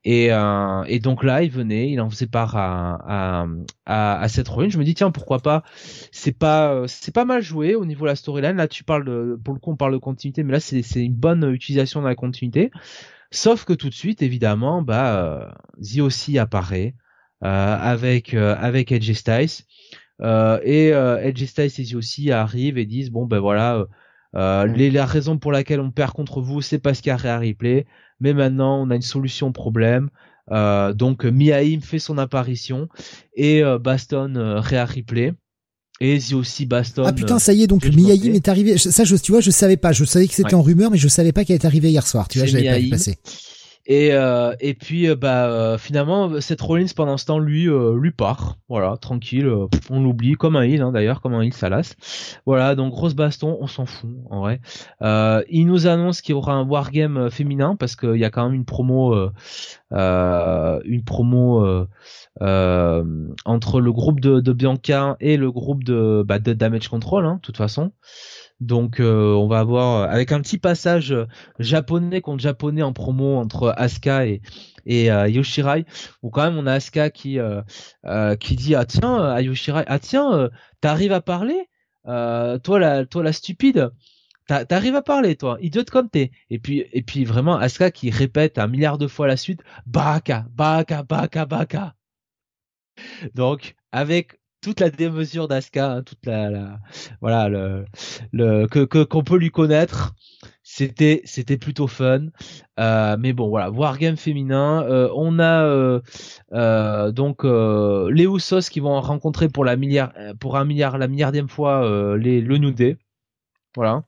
[0.06, 3.48] Et, et donc là, il venait, il en faisait part à à,
[3.88, 5.64] à, à cette Je me dis tiens pourquoi pas?
[6.12, 8.56] C'est pas c'est pas mal joué au niveau de la storyline.
[8.58, 11.04] Là, tu parles de, pour le coup on parle de continuité, mais là c'est c'est
[11.04, 12.70] une bonne utilisation de la continuité.
[13.32, 16.96] Sauf que tout de suite, évidemment, bah, The aussi apparaît.
[17.44, 19.64] Euh, avec euh, avec Edge Styles.
[20.22, 23.86] Euh, et Edge Styles et aussi arrivent et disent bon ben voilà
[24.34, 27.38] les, la raison pour laquelle on perd contre vous c'est parce qu'il y a Rhea
[27.38, 27.86] Ripley
[28.20, 30.10] mais maintenant on a une solution au problème
[30.52, 32.90] euh, donc Miaim fait son apparition
[33.36, 35.34] et euh, Baston Rhea Ripley
[36.02, 37.04] et aussi Baston.
[37.06, 38.78] Ah putain, ça y est, donc Miaim est arrivé.
[38.80, 39.92] Ça, je, tu vois, je savais pas.
[39.94, 42.28] Je savais que c'était en rumeur, mais je savais pas qu'elle est arrivée hier soir.
[42.28, 43.18] Tu vois, j'avais pas vu passer.
[43.90, 48.12] Et, euh, et puis euh, bah euh, finalement Seth Rollins pendant ce temps lui lui
[48.12, 48.58] part.
[48.68, 49.50] Voilà tranquille
[49.90, 51.96] on l'oublie comme un heal hein, d'ailleurs comme un heal Salas
[52.46, 54.60] voilà donc grosse baston on s'en fout en vrai.
[55.50, 58.56] Il nous annonce qu'il y aura un wargame féminin parce qu'il y a quand même
[58.56, 59.16] une promo
[59.92, 61.86] une promo
[62.42, 67.36] entre le groupe de, de, Bianca et le groupe de, bah, de Damage Control hein,
[67.36, 67.94] de toute façon
[68.60, 71.28] donc euh, on va avoir euh, avec un petit passage euh,
[71.60, 74.42] japonais contre japonais en promo entre Asuka et
[74.86, 75.86] et Yoshirai
[76.24, 77.40] où quand même on a Asuka qui
[78.40, 81.70] qui dit ah tiens à Yoshirai ah tiens t'arrives à parler?
[82.06, 83.92] Toi la toi la stupide
[84.48, 86.32] T'arrives à parler, toi, idiote comme t'es.
[86.50, 90.46] Et puis, et puis vraiment, Asuka qui répète un milliard de fois la suite, Baka,
[90.52, 91.96] Baka, Baka, Baka.
[93.34, 96.80] Donc, avec toute la démesure d'Aska, hein, toute la,
[97.22, 97.86] voilà le,
[98.32, 100.14] le que qu'on peut lui connaître.
[100.64, 102.28] C'était c'était plutôt fun,
[102.80, 104.84] euh, mais bon voilà wargame féminin.
[104.84, 106.02] Euh, on a euh,
[106.52, 111.08] euh donc euh, les Usos qui vont rencontrer pour la milliard pour un milliard la
[111.08, 112.98] milliardième fois les le New Day,
[113.76, 114.04] voilà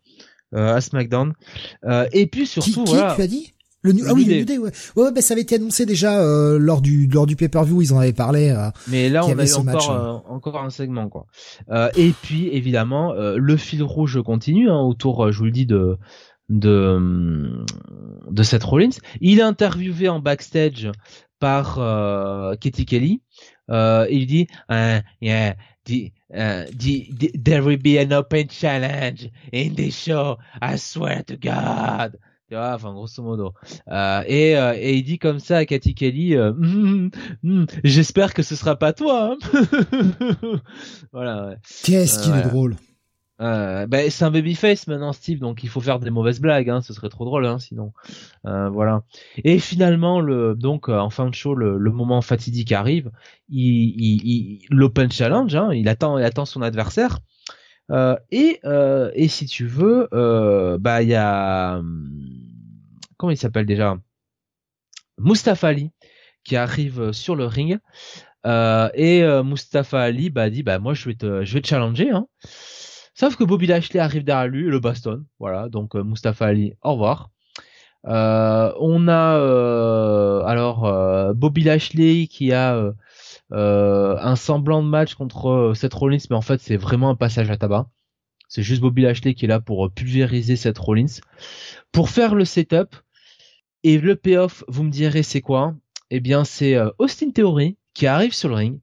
[0.53, 1.33] à SmackDown.
[2.11, 3.53] et puis surtout qui, qui tu as dit?
[3.81, 4.71] Le ah oui, le New Day, ouais.
[4.97, 7.99] ouais, bah, ça avait été annoncé déjà euh, lors du lors du pay-per-view, ils en
[7.99, 8.49] avaient parlé.
[8.49, 11.27] Euh, Mais là, on a eu encore euh, encore un segment quoi.
[11.95, 15.97] et puis évidemment, le fil rouge continue hein, autour, je vous le dis de
[16.49, 17.63] de
[18.29, 18.89] de Seth Rollins.
[19.21, 20.91] Il est interviewé en backstage
[21.39, 21.75] par
[22.59, 23.21] Katie Kelly.
[23.71, 24.47] et il dit,
[25.21, 30.37] yeah, the, the, there will be an open challenge in this show.
[30.61, 32.17] I swear to God
[32.55, 33.53] vois, enfin grosso modo.
[33.89, 37.11] Euh, et, euh, et il dit comme ça à Cathy Kelly, euh, hum,
[37.83, 39.35] j'espère que ce sera pas toi.
[39.41, 39.61] Hein.
[41.13, 41.55] voilà.
[41.83, 42.75] Qu'est-ce qu'il est drôle.
[43.41, 46.81] Euh, bah, c'est un babyface maintenant Steve, donc il faut faire des mauvaises blagues, hein,
[46.81, 47.93] ce serait trop drôle, hein, sinon.
[48.45, 49.03] Euh, voilà.
[49.43, 53.11] Et finalement, le donc euh, en fin de show, le, le moment fatidique arrive.
[53.47, 57.19] Il, il, il l'open challenge, hein, il attend, il attend son adversaire.
[57.91, 62.09] Euh, et euh, et si tu veux, euh, bah il y a hum,
[63.19, 63.95] comment il s'appelle déjà?
[65.19, 65.91] Mustafa Ali
[66.43, 67.77] qui arrive sur le ring.
[68.45, 72.09] et Mustafa Ali bah dit bah moi je vais te challenger.
[72.09, 72.25] Hein.
[73.19, 75.25] Sauf que Bobby Lashley arrive derrière lui le bastonne.
[75.39, 77.31] Voilà, donc euh, Mustafa Ali, au revoir.
[78.07, 82.93] Euh, on a euh, alors euh, Bobby Lashley qui a
[83.51, 87.57] un semblant de match contre Seth Rollins, mais en fait c'est vraiment un passage à
[87.57, 87.87] tabac.
[88.47, 91.19] C'est juste Bobby Lashley qui est là pour pulvériser Seth Rollins.
[91.91, 92.95] Pour faire le setup
[93.83, 95.75] et le payoff, vous me direz c'est quoi?
[96.09, 98.79] Eh bien c'est Austin Theory qui arrive sur le ring.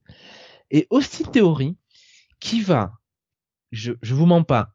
[0.71, 1.77] Et Austin Theory
[2.41, 2.93] qui va
[3.73, 4.75] je, je vous mens pas,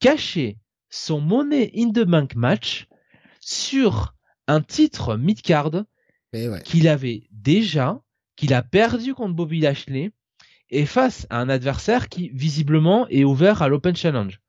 [0.00, 0.58] cacher
[0.90, 2.86] son monnaie in the bank match
[3.40, 4.14] sur
[4.46, 5.84] un titre mid-card
[6.32, 8.00] eh qu'il avait déjà,
[8.36, 10.12] qu'il a perdu contre Bobby Lashley
[10.70, 14.40] et face à un adversaire qui visiblement est ouvert à l'Open Challenge.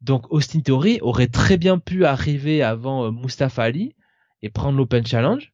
[0.00, 3.94] Donc Austin Theory aurait très bien pu arriver avant euh, Mustafa Ali
[4.42, 5.52] et prendre l'Open Challenge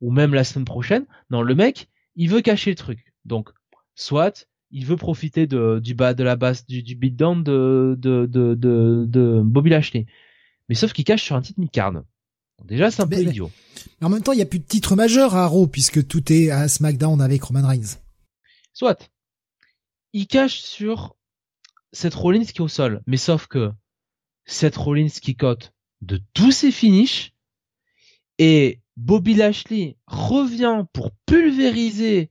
[0.00, 1.06] ou même la semaine prochaine.
[1.30, 3.12] Non, le mec, il veut cacher le truc.
[3.24, 3.50] Donc
[3.94, 8.26] soit il veut profiter de, du bas de la base du, du beatdown de, de,
[8.26, 10.06] de, de, de Bobby Lashley.
[10.68, 12.02] Mais sauf qu'il cache sur un titre mid-card.
[12.64, 13.50] Déjà, c'est un peu idiot.
[14.00, 16.32] Mais en même temps, il n'y a plus de titre majeur à Raw puisque tout
[16.32, 17.98] est à SmackDown avec Roman Reigns.
[18.72, 19.10] Soit.
[20.12, 21.16] Il cache sur
[21.92, 23.02] cette Rollins qui est au sol.
[23.06, 23.70] Mais sauf que
[24.46, 27.32] cette Rollins qui cote de tous ses finishes
[28.38, 32.30] et Bobby Lashley revient pour pulvériser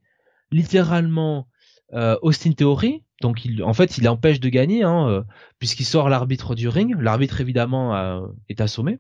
[0.52, 1.48] littéralement
[1.94, 5.24] euh, Austin Theory, donc il, en fait, il empêche de gagner, hein, euh,
[5.60, 6.96] puisqu'il sort l'arbitre du ring.
[7.00, 9.00] L'arbitre évidemment euh, est assommé,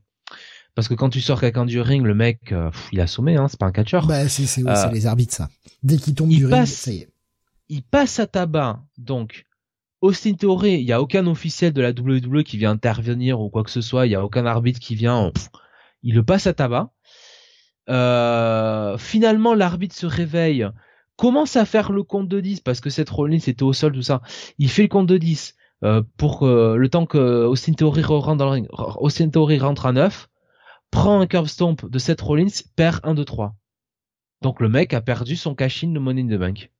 [0.75, 2.53] parce que quand tu sors quelqu'un du ring, le mec,
[2.91, 4.05] il est assommé, hein, c'est pas un catcheur.
[4.05, 5.49] Bah c'est c'est les arbitres ça.
[5.83, 7.09] Dès qu'il tombe du ring, ça y est.
[7.67, 9.45] Il passe à tabac, donc
[10.01, 13.63] Austin Theory, il y a aucun officiel de la WWE qui vient intervenir ou quoi
[13.63, 15.31] que ce soit, il y a aucun arbitre qui vient,
[16.05, 16.91] il le passe à tabac.
[18.97, 20.69] finalement, l'arbitre se réveille
[21.17, 24.01] commence à faire le compte de 10 parce que cette Rollins était au sol tout
[24.01, 24.21] ça.
[24.57, 28.37] Il fait le compte de 10 euh, pour euh, le temps que Austin Theory rentre
[28.37, 28.67] dans le ring.
[28.71, 30.29] Austin Theory rentre à 9,
[30.91, 33.55] prend un curve stomp de Seth Rollins, perd 1 2 3.
[34.41, 36.71] Donc le mec a perdu son cash-in de Money in the Bank.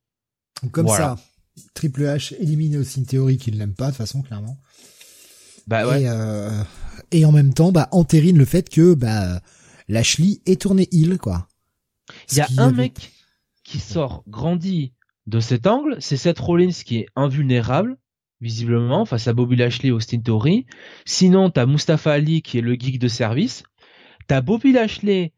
[0.71, 1.17] Comme ça,
[1.73, 4.57] Triple H élimine Austin Theory qu'il n'aime pas de façon clairement.
[5.67, 6.03] Bah ouais.
[6.03, 6.49] Et, euh,
[7.11, 9.41] et en même temps, bah entérine le fait que bah
[9.87, 11.47] Lashley est tourné heel quoi.
[12.31, 13.11] Il y a un mec
[13.63, 14.93] qui sort grandi
[15.27, 17.97] de cet angle, c'est Seth Rollins qui est invulnérable,
[18.41, 20.65] visiblement, face à Bobby Lashley et Austin Theory.
[21.05, 23.63] Sinon, t'as Mustafa Ali qui est le geek de service.
[24.27, 25.33] T'as Bobby Lashley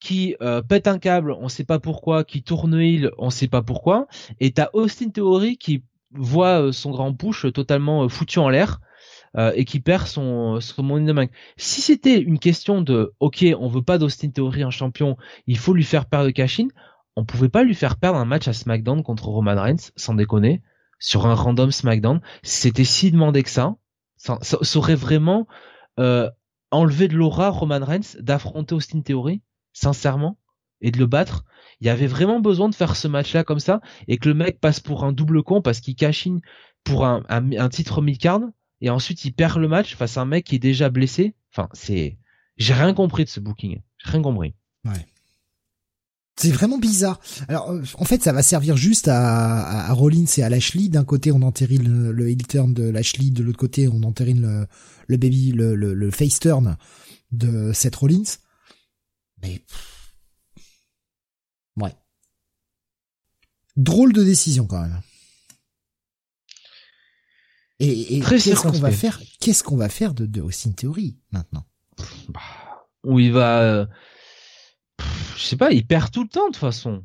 [0.00, 3.62] qui euh, pète un câble, on sait pas pourquoi, qui tourne heel, on sait pas
[3.62, 4.06] pourquoi.
[4.40, 5.82] Et t'as Austin Theory qui
[6.12, 8.80] voit euh, son grand push totalement euh, foutu en l'air.
[9.36, 11.26] Et qui perd son son money de main.
[11.56, 15.74] Si c'était une question de OK, on veut pas d'Austin Theory en champion, il faut
[15.74, 16.60] lui faire perdre de cash
[17.18, 20.62] on pouvait pas lui faire perdre un match à SmackDown contre Roman Reigns, sans déconner,
[21.00, 22.20] sur un random SmackDown.
[22.44, 23.74] C'était si demandé que ça.
[24.16, 24.38] Ça,
[24.76, 25.48] aurait vraiment
[25.98, 26.30] euh,
[26.70, 29.42] enlevé de l'aura Roman Reigns d'affronter Austin Theory,
[29.72, 30.38] sincèrement,
[30.80, 31.44] et de le battre.
[31.80, 34.60] Il y avait vraiment besoin de faire ce match-là comme ça, et que le mec
[34.60, 36.40] passe pour un double con parce qu'il cachine
[36.84, 38.42] pour un, un, titre mid-card,
[38.80, 41.34] et ensuite il perd le match face à un mec qui est déjà blessé.
[41.52, 42.18] Enfin, c'est,
[42.56, 43.80] j'ai rien compris de ce booking.
[43.98, 44.54] J'ai rien compris.
[44.84, 45.06] Ouais.
[46.38, 47.18] C'est vraiment bizarre.
[47.48, 50.88] Alors, euh, en fait, ça va servir juste à, à, Rollins et à Lashley.
[50.88, 54.42] D'un côté, on entérine le, le heel turn de Lashley, de l'autre côté, on entérine
[54.42, 54.66] le,
[55.08, 56.76] le baby, le, le, le, face turn
[57.32, 58.36] de Seth Rollins.
[59.42, 59.64] Mais
[61.76, 61.94] ouais,
[63.76, 65.00] drôle de décision quand même.
[67.80, 71.64] Et, et qu'est-ce qu'on va faire Qu'est-ce qu'on va faire de, de Austin Theory maintenant?
[72.28, 72.40] Bah,
[73.04, 73.86] Où il va euh,
[75.36, 77.04] je sais pas, il perd tout le temps de toute façon.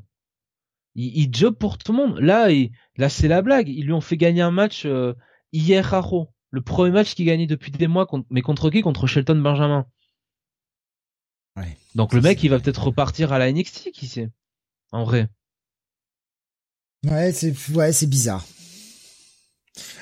[0.96, 2.20] Il, il job pour tout le monde.
[2.20, 2.50] Là,
[2.98, 3.70] là c'est la blague.
[3.70, 5.14] Ils lui ont fait gagner un match euh,
[5.52, 6.30] hier à Raw.
[6.50, 8.82] Le premier match qu'il gagnait depuis des mois, mais contre qui?
[8.82, 9.88] Contre Shelton Benjamin.
[11.56, 14.30] Ouais, Donc le mec, il va peut-être repartir à la NXT, qui sait
[14.92, 15.30] En vrai.
[17.06, 18.46] Ouais, c'est ouais, c'est bizarre.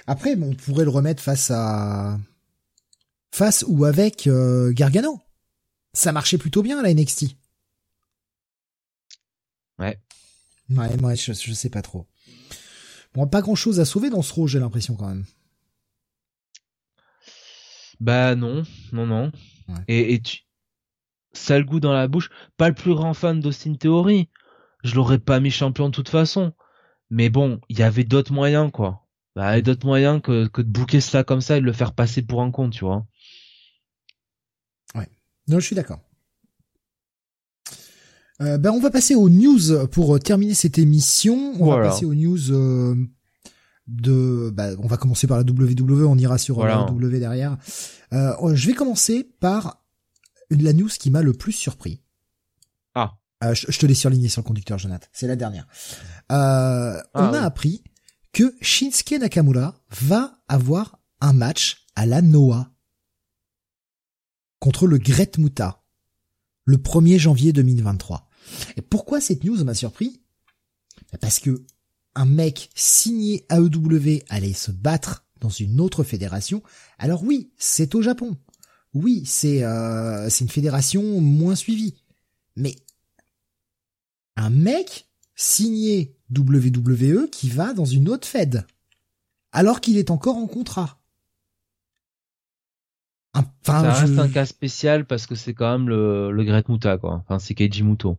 [0.07, 2.19] Après, on pourrait le remettre face à
[3.31, 5.21] face ou avec euh, Gargano.
[5.93, 7.35] Ça marchait plutôt bien à la NXT.
[9.79, 9.99] Ouais.
[10.69, 12.07] Ouais, moi, je, je sais pas trop.
[13.13, 15.25] Bon, pas grand chose à sauver dans ce rôle, j'ai l'impression quand même.
[17.99, 19.31] Bah non, non, non.
[19.87, 20.39] Et, et tu,
[21.33, 22.29] ça le goût dans la bouche.
[22.57, 24.29] Pas le plus grand fan d'Austin Theory.
[24.83, 26.53] Je l'aurais pas mis champion de toute façon.
[27.09, 29.00] Mais bon, il y avait d'autres moyens, quoi.
[29.35, 31.65] Bah, il y avait d'autres moyens que, que de bouquer ça comme ça et de
[31.65, 33.05] le faire passer pour un con, tu vois.
[34.95, 35.07] Ouais.
[35.47, 35.99] Non, je suis d'accord.
[38.41, 41.53] Euh, ben on va passer aux news pour terminer cette émission.
[41.59, 42.95] On va passer aux news euh,
[43.87, 44.51] de.
[44.53, 47.57] Bah, on va commencer par la WWE, on ira sur la W derrière.
[48.13, 49.81] Euh, je vais commencer par
[50.49, 52.01] la news qui m'a le plus surpris.
[52.95, 53.13] Ah.
[53.43, 55.07] Euh, je, te l'ai surligné sur le conducteur, Jonathan.
[55.13, 55.67] C'est la dernière.
[56.31, 57.83] Euh, on ah a appris
[58.33, 62.71] que Shinsuke Nakamura va avoir un match à la Noah
[64.59, 65.83] contre le Gret Muta
[66.65, 68.29] le 1er janvier 2023.
[68.77, 70.21] Et pourquoi cette news m'a surpris?
[71.11, 71.63] Bah, Parce que
[72.15, 76.61] un mec signé AEW allait se battre dans une autre fédération.
[76.97, 78.37] Alors oui, c'est au Japon.
[78.93, 81.95] Oui, c'est euh, c'est une fédération moins suivie.
[82.55, 82.75] Mais
[84.35, 88.65] un mec signé WWE qui va dans une autre Fed
[89.51, 90.97] alors qu'il est encore en contrat.
[93.33, 96.97] Enfin, ça reste un cas spécial parce que c'est quand même le, le Great Muta
[96.97, 97.23] quoi.
[97.23, 98.17] Enfin, c'est Keiji Muto.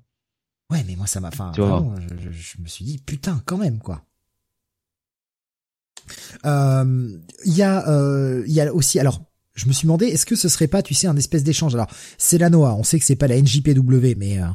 [0.71, 1.29] Ouais, mais moi ça m'a.
[1.29, 4.03] Enfin, je, me suis dit putain quand même quoi.
[6.47, 9.23] Euh, il y a, euh, il y a aussi alors
[9.55, 11.75] je me suis demandé, est-ce que ce serait pas, tu sais, un espèce d'échange?
[11.75, 14.47] Alors, c'est la Noah, on sait que c'est pas la NJPW, mais euh,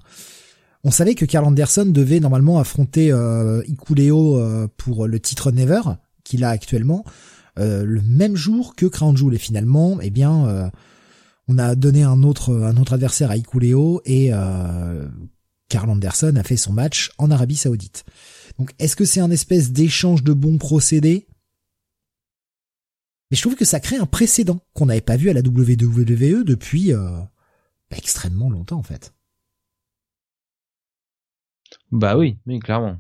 [0.84, 5.82] on savait que Carl Anderson devait normalement affronter euh, Ikuleo euh, pour le titre Never,
[6.24, 7.04] qu'il a actuellement,
[7.60, 9.36] euh, le même jour que Crown Jewel.
[9.36, 10.72] Et finalement, eh bien,
[11.48, 14.32] on a donné un autre, un autre adversaire à Ikuleo et
[15.70, 18.06] Carl Anderson a fait son match en Arabie Saoudite.
[18.58, 21.28] Donc, est-ce que c'est un espèce d'échange de bons procédés?
[23.30, 26.44] Mais je trouve que ça crée un précédent qu'on n'avait pas vu à la WWE
[26.44, 27.10] depuis euh,
[27.92, 29.14] bah, extrêmement longtemps en fait.
[31.92, 32.98] Bah oui, mais clairement.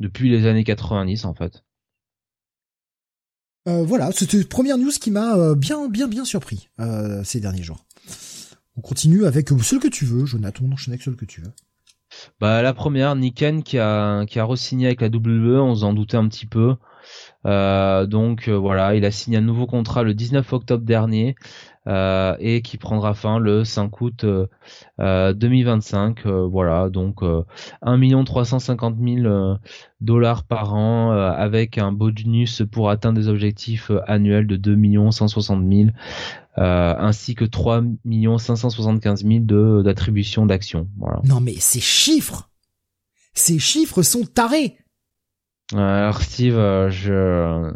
[0.00, 1.64] Depuis les années 90 en fait.
[3.68, 7.40] Euh, voilà, c'était une première news qui m'a euh, bien bien bien surpris euh, ces
[7.40, 7.84] derniers jours.
[8.76, 11.52] On continue avec celle que tu veux, Jonathan, on enchaîne avec celle que tu veux.
[12.38, 16.16] Bah la première, Niken qui a qui a re-signé avec la WWE, on s'en doutait
[16.16, 16.76] un petit peu.
[17.44, 21.34] Donc voilà, il a signé un nouveau contrat le 19 octobre dernier
[21.86, 24.26] euh, et qui prendra fin le 5 août
[24.98, 26.26] 2025.
[26.26, 27.20] voilà, donc
[27.82, 29.56] 1 350 000
[30.00, 35.88] dollars par an avec un bonus pour atteindre des objectifs annuels de 2 160 000
[36.56, 37.82] ainsi que 3
[38.38, 40.88] 575 000 de d'attribution d'actions.
[40.98, 41.20] Voilà.
[41.24, 42.48] Non mais ces chiffres,
[43.34, 44.78] ces chiffres sont tarés.
[45.74, 47.72] Alors Steve, euh, je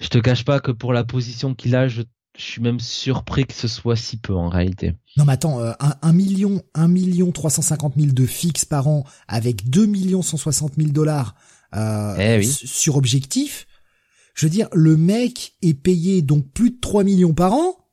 [0.00, 2.02] je te cache pas que pour la position qu'il a, je,
[2.42, 4.94] suis même surpris que ce soit si peu en réalité.
[5.16, 8.88] Non mais attends, euh, un, million, un million trois cent cinquante mille de fixe par
[8.88, 11.34] an avec deux millions cent soixante mille dollars
[11.74, 13.66] euh, eh sur objectif.
[14.34, 17.88] Je veux dire, le mec est payé donc plus de 3 millions par an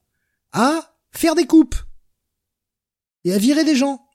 [0.52, 1.76] à faire des coupes
[3.24, 4.06] et à virer des gens.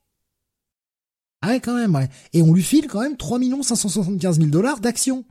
[1.40, 2.08] Ah ouais, quand même, ouais.
[2.34, 5.24] Et on lui file quand même 3 575 000 dollars d'actions.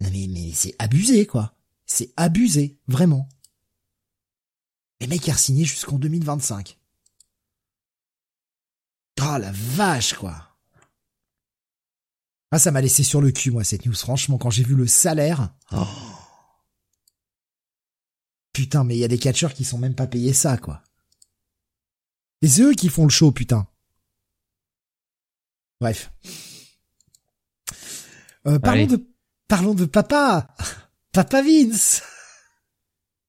[0.00, 1.54] Mais, mais c'est abusé, quoi.
[1.92, 3.28] C'est abusé, vraiment.
[5.00, 6.78] Les mecs a signé jusqu'en 2025.
[9.20, 10.56] Oh la vache, quoi.
[12.52, 13.94] Ah, ça m'a laissé sur le cul, moi, cette news.
[13.94, 15.52] Franchement, quand j'ai vu le salaire.
[15.72, 15.84] Oh.
[18.52, 20.84] Putain, mais il y a des catcheurs qui sont même pas payés ça, quoi.
[22.40, 23.66] Et c'est eux qui font le show, putain.
[25.80, 26.12] Bref.
[28.46, 29.04] Euh, parlons de
[29.48, 30.54] parlons de papa,
[31.12, 32.02] papa Vince.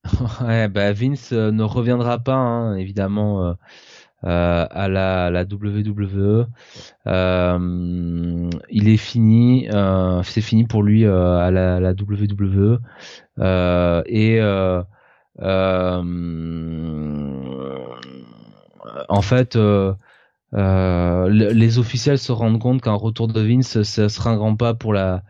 [0.41, 3.53] ouais, bah Vince euh, ne reviendra pas, hein, évidemment, euh,
[4.23, 6.47] euh à la, WWE.
[8.69, 9.67] il est fini,
[10.23, 12.79] c'est fini pour lui à la, WWE.
[14.07, 14.41] et
[19.09, 19.57] en fait.
[20.53, 24.93] Les officiels se rendent compte qu'un retour de Vince, ça sera un grand pas pour
[24.93, 25.23] la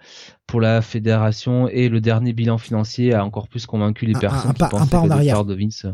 [0.52, 4.60] pour la fédération et le dernier bilan financier a encore plus convaincu les personnes qui
[4.70, 5.86] pensaient que le de Vince.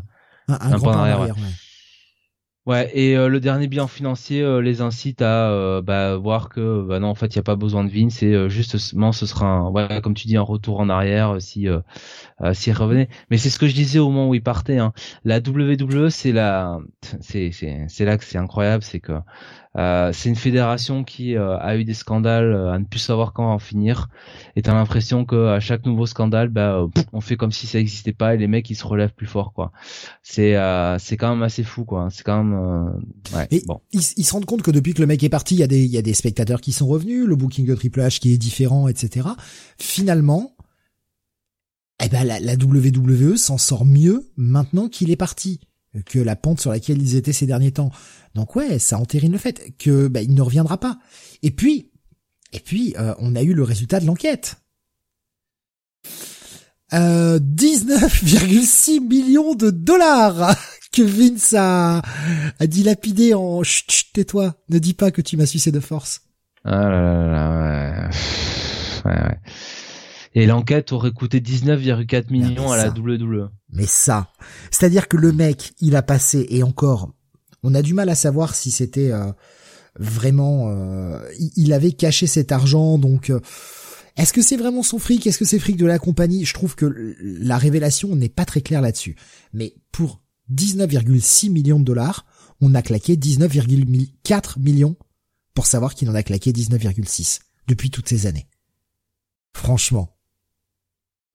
[0.48, 1.36] Un, pas en arrière.
[2.66, 6.82] Ouais, et euh, le dernier bilan financier euh, les incite à euh, bah, voir que
[6.82, 9.46] bah non en fait il y a pas besoin de Vince et justement ce sera
[9.46, 11.68] un, ouais, comme tu dis un retour en arrière si
[12.54, 13.10] s'il revenait.
[13.30, 14.80] Mais c'est ce que je disais au moment où il partait.
[14.80, 14.92] Hein.
[15.24, 16.80] La WWE c'est la
[17.22, 19.14] c'est c'est c'est là que c'est incroyable, c'est que
[19.78, 23.34] Euh, c'est une fédération qui euh, a eu des scandales euh, à ne plus savoir
[23.34, 24.10] quand en finir.
[24.56, 28.14] Et t'as l'impression que à chaque nouveau scandale, bah, on fait comme si ça n'existait
[28.14, 29.72] pas et les mecs ils se relèvent plus fort quoi.
[30.24, 30.56] C'est
[31.00, 32.08] c'est quand même assez fou quoi.
[32.12, 33.02] C'est quand même
[33.36, 33.80] ouais, bon.
[33.92, 35.84] Ils, se rendent compte que depuis que le mec est parti, il y a des
[35.84, 38.38] il y a des spectateurs qui sont revenus, le booking de Triple H qui est
[38.38, 39.28] différent, etc.
[39.78, 40.56] Finalement,
[42.04, 45.60] eh ben la, la WWE s'en sort mieux maintenant qu'il est parti
[46.06, 47.92] que la pente sur laquelle ils étaient ces derniers temps.
[48.36, 51.00] Donc ouais, ça entérine le fait que bah, il ne reviendra pas.
[51.44, 51.92] Et puis,
[52.54, 54.58] et puis, euh, on a eu le résultat de l'enquête.
[56.94, 60.56] Euh, 19,6 millions de dollars
[60.94, 62.02] que Vince a,
[62.60, 66.22] a dilapidé en chut, tais-toi, ne dis pas que tu m'as sucé de force.
[66.64, 68.10] Ah là là
[69.06, 69.38] là.
[70.38, 73.50] Et l'enquête aurait coûté 19,4 millions à la WWE.
[73.72, 74.30] Mais ça,
[74.70, 77.12] c'est-à-dire que le mec, il a passé et encore,
[77.64, 79.32] on a du mal à savoir si c'était euh,
[79.98, 81.20] vraiment, euh,
[81.56, 83.32] il avait caché cet argent, donc.
[83.32, 83.40] Euh,
[84.16, 85.26] est-ce que c'est vraiment son fric?
[85.26, 86.46] Est-ce que c'est fric de la compagnie?
[86.46, 89.16] Je trouve que la révélation n'est pas très claire là-dessus.
[89.54, 92.28] Mais pour 19,6 millions de dollars,
[92.62, 94.98] on a claqué 19,4 millions
[95.56, 98.48] pour savoir qu'il en a claqué 19,6 depuis toutes ces années.
[99.54, 100.17] Franchement,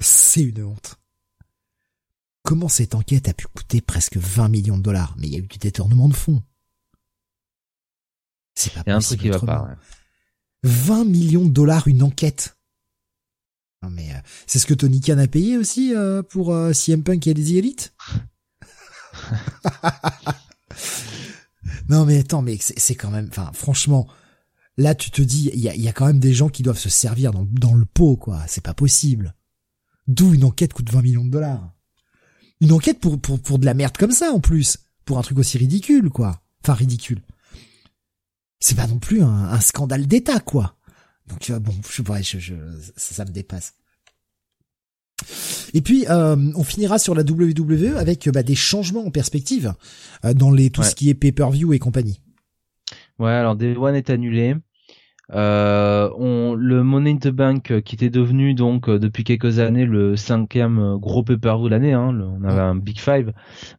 [0.02, 0.98] c'est une honte.
[2.42, 5.14] Comment cette enquête a pu coûter presque 20 millions de dollars?
[5.18, 6.42] Mais il y a eu du détournement de fonds.
[8.54, 8.96] C'est pas possible.
[8.96, 9.76] un truc qui va pas.
[10.64, 12.56] 20 millions de dollars une enquête.
[13.82, 17.02] Non mais euh, c'est ce que Tony Khan a payé aussi euh, pour euh, CM
[17.02, 17.94] Punk et les Elite.
[21.88, 24.08] non mais attends mais c'est quand même enfin franchement
[24.78, 26.78] là tu te dis il y a, y a, quand même des gens qui doivent
[26.78, 29.34] se servir dans, dans le pot quoi c'est pas possible.
[30.12, 31.72] D'où une enquête coûte 20 millions de dollars.
[32.60, 34.76] Une enquête pour, pour, pour de la merde comme ça, en plus.
[35.06, 36.42] Pour un truc aussi ridicule, quoi.
[36.62, 37.22] Enfin, ridicule.
[38.60, 40.76] C'est pas non plus un, scandale d'État, quoi.
[41.28, 42.54] Donc, euh, bon, je, ouais, je, je,
[42.94, 43.74] ça, me dépasse.
[45.72, 49.72] Et puis, euh, on finira sur la WWE avec bah, des changements en perspective
[50.26, 52.20] euh, dans les tout ce qui est pay-per-view et compagnie.
[53.18, 54.56] Ouais, alors Day One est annulé.
[55.34, 59.60] Euh, on, le Money in the Bank euh, qui était devenu donc euh, depuis quelques
[59.60, 63.32] années le cinquième gros pay-per-view de l'année, hein, on avait un Big Five,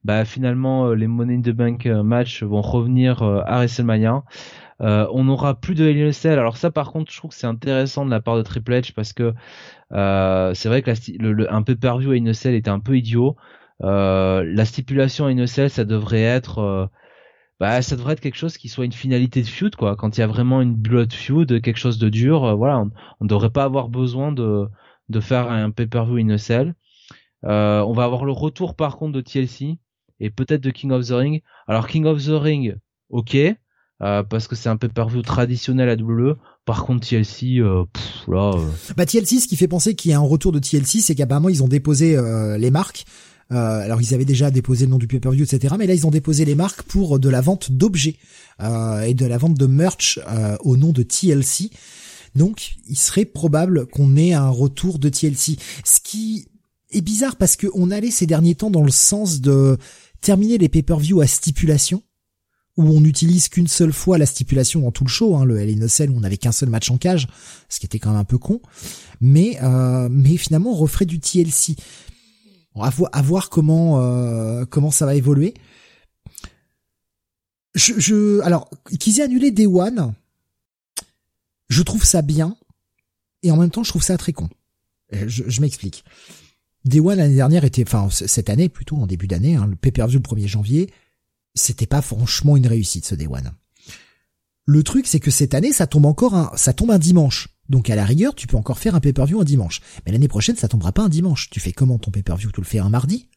[0.03, 4.23] bah finalement les Money in the Bank match vont revenir à WrestleMania.
[4.79, 8.11] on n'aura plus de Hell Alors ça, par contre, je trouve que c'est intéressant de
[8.11, 9.33] la part de Triple H parce que
[9.91, 13.35] c'est vrai que le, un pay-per-view à Cell était un peu idiot.
[13.79, 16.89] la stipulation à Cell, ça devrait être
[17.59, 19.95] bah ça devrait être quelque chose qui soit une finalité de feud quoi.
[19.95, 23.23] Quand il y a vraiment une blood feud, quelque chose de dur, euh, voilà, on
[23.23, 24.69] ne devrait pas avoir besoin de
[25.21, 26.75] faire un pay-per-view in a cell.
[27.45, 29.77] Euh, on va avoir le retour par contre de TLC
[30.19, 31.41] et peut-être de King of the Ring.
[31.67, 32.77] Alors King of the Ring,
[33.09, 36.37] ok, euh, parce que c'est un pay-per-view traditionnel à WWE.
[36.65, 37.83] Par contre TLC, euh,
[38.27, 38.53] là.
[38.95, 41.49] Bah TLC, ce qui fait penser qu'il y a un retour de TLC, c'est qu'apparemment
[41.49, 42.17] ils ont déposé
[42.57, 43.05] les marques
[43.51, 45.75] euh, alors ils avaient déjà déposé le nom du pay-per-view, etc.
[45.77, 48.15] Mais là ils ont déposé les marques pour de la vente d'objets
[48.61, 51.69] euh, et de la vente de merch euh, au nom de TLC.
[52.35, 55.57] Donc il serait probable qu'on ait un retour de TLC.
[55.83, 56.47] Ce qui
[56.91, 59.77] est bizarre parce qu'on allait ces derniers temps dans le sens de
[60.21, 62.01] terminer les pay-per-view à stipulation
[62.75, 65.83] où on n'utilise qu'une seule fois la stipulation dans tout le show, hein, le Hell
[65.83, 67.27] in Cell où on n'avait qu'un seul match en cage,
[67.69, 68.61] ce qui était quand même un peu con,
[69.21, 69.59] mais
[70.09, 71.75] mais finalement on referait du TLC
[72.81, 75.53] à, voir comment euh, comment ça va évoluer.
[77.75, 78.69] Je, je alors
[78.99, 80.13] qu'ils aient annulé Day One,
[81.69, 82.55] je trouve ça bien
[83.41, 84.49] et en même temps je trouve ça très con.
[85.11, 86.03] Je, je m'explique.
[86.85, 90.19] Day One l'année dernière était, enfin cette année plutôt en début d'année, hein, le pay-per-view
[90.19, 90.89] le 1er janvier,
[91.55, 93.51] c'était pas franchement une réussite ce Day One.
[94.65, 97.49] Le truc c'est que cette année ça tombe encore un, ça tombe un dimanche.
[97.69, 99.81] Donc à la rigueur, tu peux encore faire un pay-per-view un dimanche.
[100.05, 101.49] Mais l'année prochaine, ça tombera pas un dimanche.
[101.49, 102.51] Tu fais comment ton pay-per-view?
[102.51, 103.29] Tu le fais un mardi?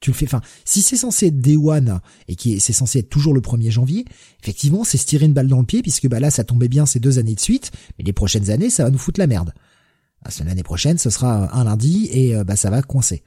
[0.00, 3.10] Tu le fais, enfin, si c'est censé être Day One et qui c'est censé être
[3.10, 4.06] toujours le 1er janvier,
[4.42, 6.86] effectivement, c'est se tirer une balle dans le pied puisque bah là, ça tombait bien
[6.86, 9.52] ces deux années de suite, mais les prochaines années, ça va nous foutre la merde.
[10.44, 13.22] L'année prochaine, ce sera un lundi et euh, bah ça va coincer.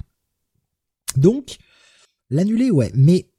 [1.16, 1.58] Donc,
[2.30, 2.92] l'annuler, ouais.
[2.96, 3.30] Mais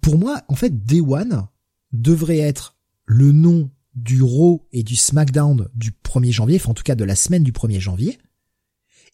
[0.00, 1.46] pour moi, en fait, Day One
[1.92, 6.82] devrait être le nom du Raw et du SmackDown du 1er janvier, enfin en tout
[6.82, 8.18] cas de la semaine du 1er janvier,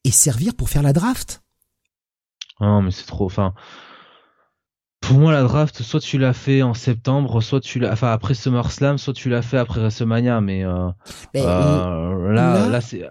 [0.05, 1.42] et servir pour faire la draft.
[2.60, 3.55] Non mais c'est trop, enfin...
[5.02, 8.34] Pour moi, la draft, soit tu l'as fait en septembre, soit tu l'as, enfin après
[8.34, 10.88] SummerSlam, soit tu l'as fait après WrestleMania, mais, euh,
[11.36, 13.02] euh, là, là, c'est,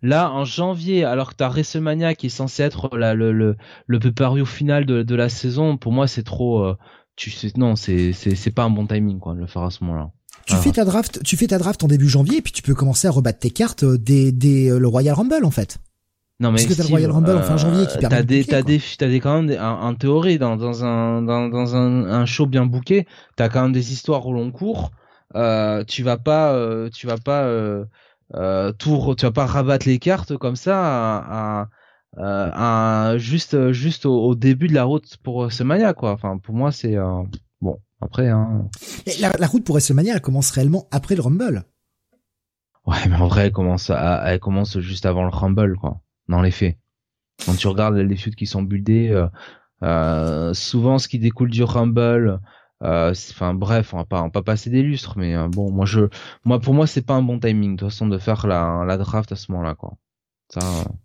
[0.00, 3.98] là en janvier, alors que t'as WrestleMania qui est censé être la, le le le
[3.98, 6.76] pay-per-view final de, de la saison, pour moi c'est trop, euh,
[7.16, 9.70] tu sais, non, c'est c'est c'est pas un bon timing quoi de le faire à
[9.70, 10.10] ce moment-là.
[10.46, 12.74] Tu fais ta draft, tu fais ta draft en début janvier et puis tu peux
[12.74, 15.78] commencer à rebattre tes cartes dès, dès le Royal Rumble en fait.
[16.40, 18.26] Non mais Parce que t'as le Royal Rumble en fin janvier qui permet t'as de
[18.26, 21.48] des t'as des t'as des quand même des- en, en théorie dans dans un dans,
[21.48, 23.06] dans un, un show bien booké
[23.36, 24.90] t'as quand même des histoires au long cours.
[25.36, 27.84] Euh, tu vas pas euh, tu vas pas euh,
[28.34, 31.68] euh, tout tu vas pas rabattre les cartes comme ça à,
[32.16, 36.10] à- à- juste juste au, au début de la route pour ce mania quoi.
[36.12, 37.22] Enfin pour moi c'est euh,
[37.60, 38.68] bon après hein.
[39.20, 41.64] La, la route pour WrestleMania, elle commence réellement après le Rumble.
[42.86, 46.00] ouais mais en vrai elle commence à, elle commence juste avant le Rumble quoi.
[46.28, 46.76] Dans les faits.
[47.44, 49.26] Quand tu regardes les feuds qui sont buildés euh,
[49.82, 52.40] euh, souvent ce qui découle du Rumble
[52.84, 55.86] euh, enfin bref on va pas on va pas passer des lustres mais bon moi
[55.86, 56.00] je
[56.44, 58.96] moi pour moi c'est pas un bon timing de toute façon de faire la la
[58.96, 59.94] draft à ce moment là quoi.
[60.52, 60.60] Ça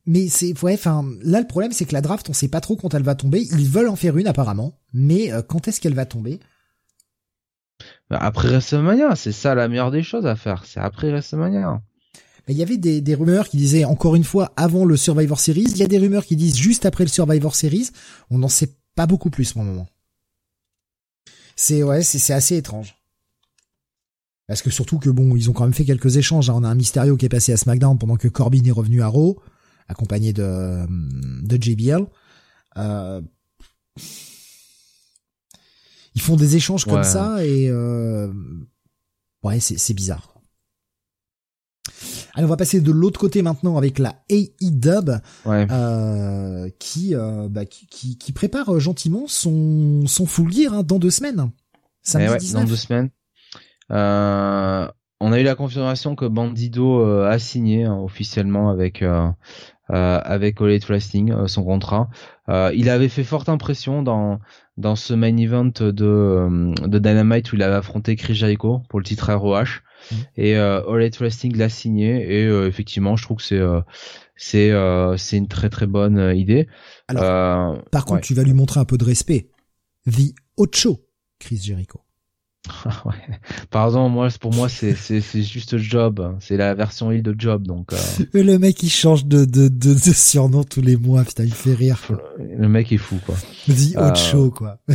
[0.05, 2.75] Mais c'est ouais, enfin là le problème c'est que la draft, on sait pas trop
[2.75, 3.41] quand elle va tomber.
[3.41, 6.39] Ils veulent en faire une apparemment, mais quand est-ce qu'elle va tomber?
[8.09, 11.81] Après WrestleMania c'est ça la meilleure des choses à faire c'est après WrestleMania
[12.47, 15.39] Ben, Il y avait des, des rumeurs qui disaient encore une fois avant le Survivor
[15.39, 15.65] Series.
[15.71, 17.89] Il y a des rumeurs qui disent juste après le Survivor Series.
[18.29, 19.87] On n'en sait pas beaucoup plus pour le moment.
[21.57, 22.95] C'est ouais, c'est assez étrange.
[24.47, 26.49] Parce que surtout que bon, ils ont quand même fait quelques échanges.
[26.49, 26.53] hein.
[26.55, 29.07] On a un Mysterio qui est passé à SmackDown pendant que Corbin est revenu à
[29.07, 29.41] Raw,
[29.89, 32.05] accompagné de de JBL.
[32.77, 33.21] Euh,
[36.17, 38.27] Ils font des échanges comme ça et euh,
[39.43, 40.33] ouais, c'est bizarre.
[42.33, 45.11] Allez, on va passer de l'autre côté maintenant avec la AEW
[45.45, 50.73] ouais euh, qui, euh, bah, qui, qui qui prépare euh, gentiment son son full gear
[50.73, 51.51] hein, dans deux semaines.
[52.01, 52.63] Samedi Eh ouais, 19.
[52.63, 53.09] dans deux semaines.
[53.91, 54.87] Euh,
[55.21, 59.03] on a eu la confirmation que Bandido a signé hein, officiellement avec
[59.91, 62.09] euh, avec All Elite Wrestling euh, son contrat.
[62.49, 64.39] Euh, il avait fait forte impression dans
[64.77, 68.99] dans ce main event de euh, de Dynamite où il avait affronté Chris Jericho pour
[68.99, 70.17] le titre ROH Mhm.
[70.37, 73.81] et euh, All Elite Wrestling l'a signé et euh, effectivement je trouve que c'est euh,
[74.35, 76.67] c'est euh, c'est une très très bonne idée.
[77.07, 78.21] Alors, Euh, Par contre, ouais.
[78.21, 79.49] tu vas lui montrer un peu de respect.
[80.05, 81.01] The Ocho,
[81.39, 82.01] Chris Jericho.
[82.85, 83.13] Ah ouais.
[83.69, 86.19] Pardon, moi, c'est- pour moi, c'est, c'est, c'est juste Job.
[86.19, 86.37] hein.
[86.39, 87.97] C'est la version île de Job, donc, euh,
[88.33, 91.23] Et le mec, il change de, de, de, de surnom tous les mois.
[91.23, 91.99] Putain, il fait rire.
[92.05, 92.21] quoi.
[92.37, 93.35] le mec est fou, quoi.
[93.67, 94.79] The Euh, Ocho, quoi.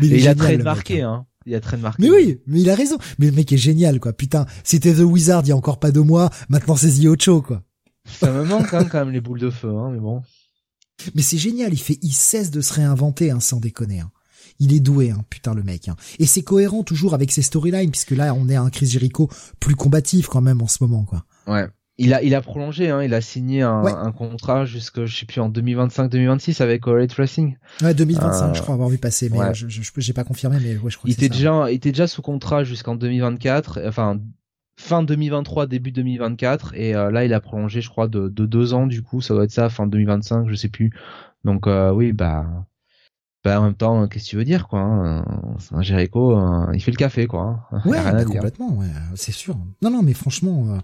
[0.00, 1.26] Mais il a très le marqué, mec, hein.
[1.44, 2.02] Il a très marqué.
[2.02, 2.98] Mais oui, mais il a raison.
[3.18, 4.12] Mais le mec est génial, quoi.
[4.12, 6.30] Putain, c'était The Wizard il y a encore pas deux mois.
[6.48, 7.62] Maintenant, c'est The Ocho, quoi.
[8.06, 10.22] Ça me manque, hein, quand même, les boules de feu, hein, mais bon.
[11.16, 14.00] Mais c'est génial, il fait, il cesse de se réinventer, hein, sans déconner.
[14.00, 14.10] Hein.
[14.64, 15.88] Il est doué, hein, putain le mec.
[15.88, 15.96] Hein.
[16.20, 19.28] Et c'est cohérent toujours avec ses storylines, puisque là on est à un Chris Jericho
[19.58, 21.24] plus combatif quand même en ce moment, quoi.
[21.48, 21.66] Ouais.
[21.98, 23.02] Il a, il a prolongé, hein.
[23.02, 23.92] Il a signé un, Ouais.
[23.92, 27.56] un contrat jusque, je sais plus, en 2025-2026 avec All Elite Wrestling.
[27.82, 29.54] Ouais, 2025, Euh, je crois avoir vu passer, mais ouais.
[29.54, 32.06] je, je, j'ai pas confirmé, mais ouais, je crois Il était déjà, il était déjà
[32.06, 34.18] sous contrat jusqu'en 2024, enfin,
[34.78, 38.72] fin 2023, début 2024, et euh, là, il a prolongé, je crois, de, de deux
[38.74, 40.92] ans, du coup, ça doit être ça, fin 2025, je sais plus.
[41.44, 42.46] Donc, euh, oui, bah,
[43.44, 45.24] bah, en même temps, qu'est-ce que tu veux dire, quoi, hein,
[45.72, 47.66] un Jericho, euh, il fait le café, quoi.
[47.72, 47.80] hein.
[47.84, 49.56] Ouais, bah, complètement, ouais, c'est sûr.
[49.82, 50.78] Non, non, mais franchement, euh,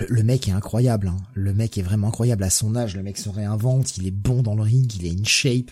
[0.00, 1.08] le, le mec est incroyable.
[1.08, 1.16] Hein.
[1.34, 2.96] Le mec est vraiment incroyable à son âge.
[2.96, 5.70] Le mec se réinvente, il est bon dans le ring, il est in shape.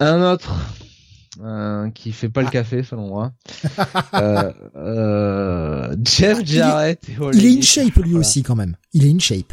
[0.00, 0.52] Un autre,
[1.42, 2.50] euh, qui fait pas le Ah.
[2.50, 3.32] café, selon moi.
[4.14, 7.08] euh, euh, Jeff Il est- Jarrett.
[7.08, 8.18] et All Il est in shape lui Voilà.
[8.18, 8.76] aussi quand même.
[8.92, 9.52] Il est in shape.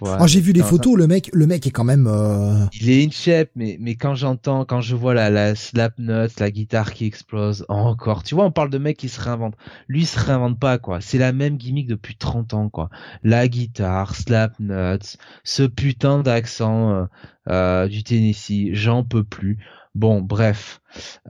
[0.00, 2.06] Ouais, j'ai vu les photos, le mec, le mec est quand même.
[2.06, 5.98] euh, Il est in shape, mais, mais quand j'entends, quand je vois la, la slap
[5.98, 9.54] nuts, la guitare qui explose, encore, tu vois, on parle de mec qui se réinvente.
[9.88, 11.00] Lui, il se réinvente pas, quoi.
[11.00, 12.90] C'est la même gimmick depuis 30 ans, quoi.
[13.22, 17.04] La guitare, slap nuts, ce putain d'accent euh,
[17.48, 19.58] euh, du Tennessee, j'en peux plus.
[19.94, 20.80] Bon, bref.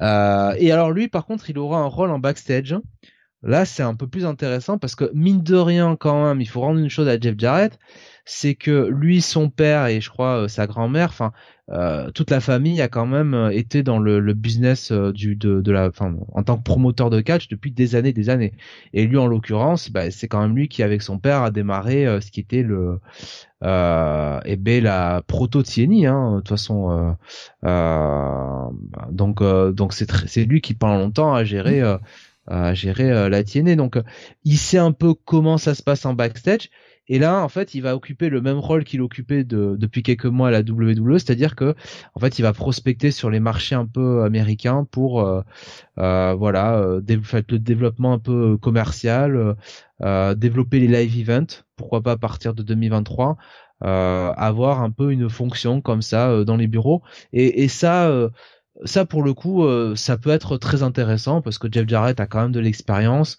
[0.03, 2.75] Euh, et alors lui, par contre, il aura un rôle en backstage.
[3.43, 6.61] Là, c'est un peu plus intéressant parce que mine de rien, quand même, il faut
[6.63, 7.79] rendre une chose à Jeff Jarrett,
[8.29, 11.33] c'est que lui, son père et je crois euh, sa grand-mère, enfin
[11.71, 15.37] euh, toute la famille a quand même euh, été dans le, le business euh, du
[15.37, 18.53] de, de la, enfin en tant que promoteur de catch depuis des années, des années.
[18.93, 22.07] Et lui, en l'occurrence, bah, c'est quand même lui qui, avec son père, a démarré
[22.07, 23.01] euh, ce qui était le,
[23.65, 26.91] euh, eh ben la proto TNI, hein, de toute façon.
[26.91, 27.13] euh,
[27.69, 28.71] euh,
[29.11, 31.99] donc euh, donc c'est c'est lui qui pendant longtemps a géré euh,
[32.47, 33.77] à gérer euh, la TNA.
[33.77, 34.03] Donc, euh,
[34.45, 36.71] il sait un peu comment ça se passe en backstage.
[37.09, 40.27] Et là, en fait, il va occuper le même rôle qu'il occupait de, depuis quelques
[40.27, 41.75] mois à la WWE, c'est-à-dire que,
[42.15, 45.43] en fait, il va prospecter sur les marchés un peu américains pour, euh,
[45.99, 49.55] euh, voilà, euh, le développement un peu commercial, euh,
[50.03, 53.37] euh, développer les live events, pourquoi pas à partir de 2023,
[53.81, 57.03] avoir un peu une fonction comme ça dans les bureaux.
[57.33, 58.11] Et, et ça,
[58.85, 62.41] ça pour le coup, ça peut être très intéressant parce que Jeff Jarrett a quand
[62.41, 63.39] même de l'expérience.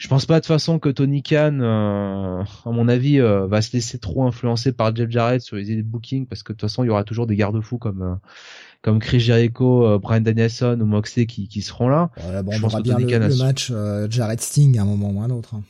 [0.00, 3.98] Je pense pas de toute façon que Tony Khan, à mon avis, va se laisser
[3.98, 6.82] trop influencer par Jeff Jarrett sur les idées de booking parce que de toute façon,
[6.84, 8.18] il y aura toujours des garde-fous comme
[8.82, 12.10] comme Chris Jericho, euh, Brian Danielson ou Moxley qui, qui seront là.
[12.42, 15.30] bon, on aura bien le, match euh, Jared Sting à un moment ou à un
[15.30, 15.54] autre.
[15.54, 15.62] Hein.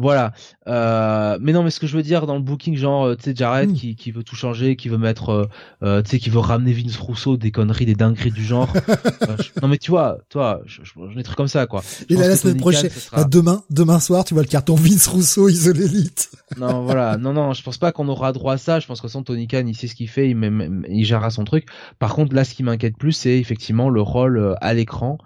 [0.00, 0.32] Voilà.
[0.66, 3.24] Euh, mais non, mais ce que je veux dire dans le booking, genre, euh, tu
[3.24, 3.74] sais, Jared hmm.
[3.74, 5.46] qui, qui veut tout changer, qui veut mettre, euh,
[5.82, 8.72] euh, tu sais, qui veut ramener Vince Russo, des conneries, des dingueries du genre.
[9.62, 11.82] non, mais tu vois, toi, je, je, je, des trucs comme ça, quoi.
[12.08, 15.50] Et là, la semaine prochaine, bah, demain, demain soir, tu vois le carton Vince Russo
[15.50, 16.30] isolé élite.
[16.56, 17.18] non, voilà.
[17.18, 18.80] Non, non, je pense pas qu'on aura droit à ça.
[18.80, 21.44] Je pense que son Tony Khan, il sait ce qu'il fait, il, il gérera son
[21.44, 21.66] truc.
[21.98, 25.18] Par contre, là, ce qui m'inquiète plus, c'est effectivement le rôle à l'écran.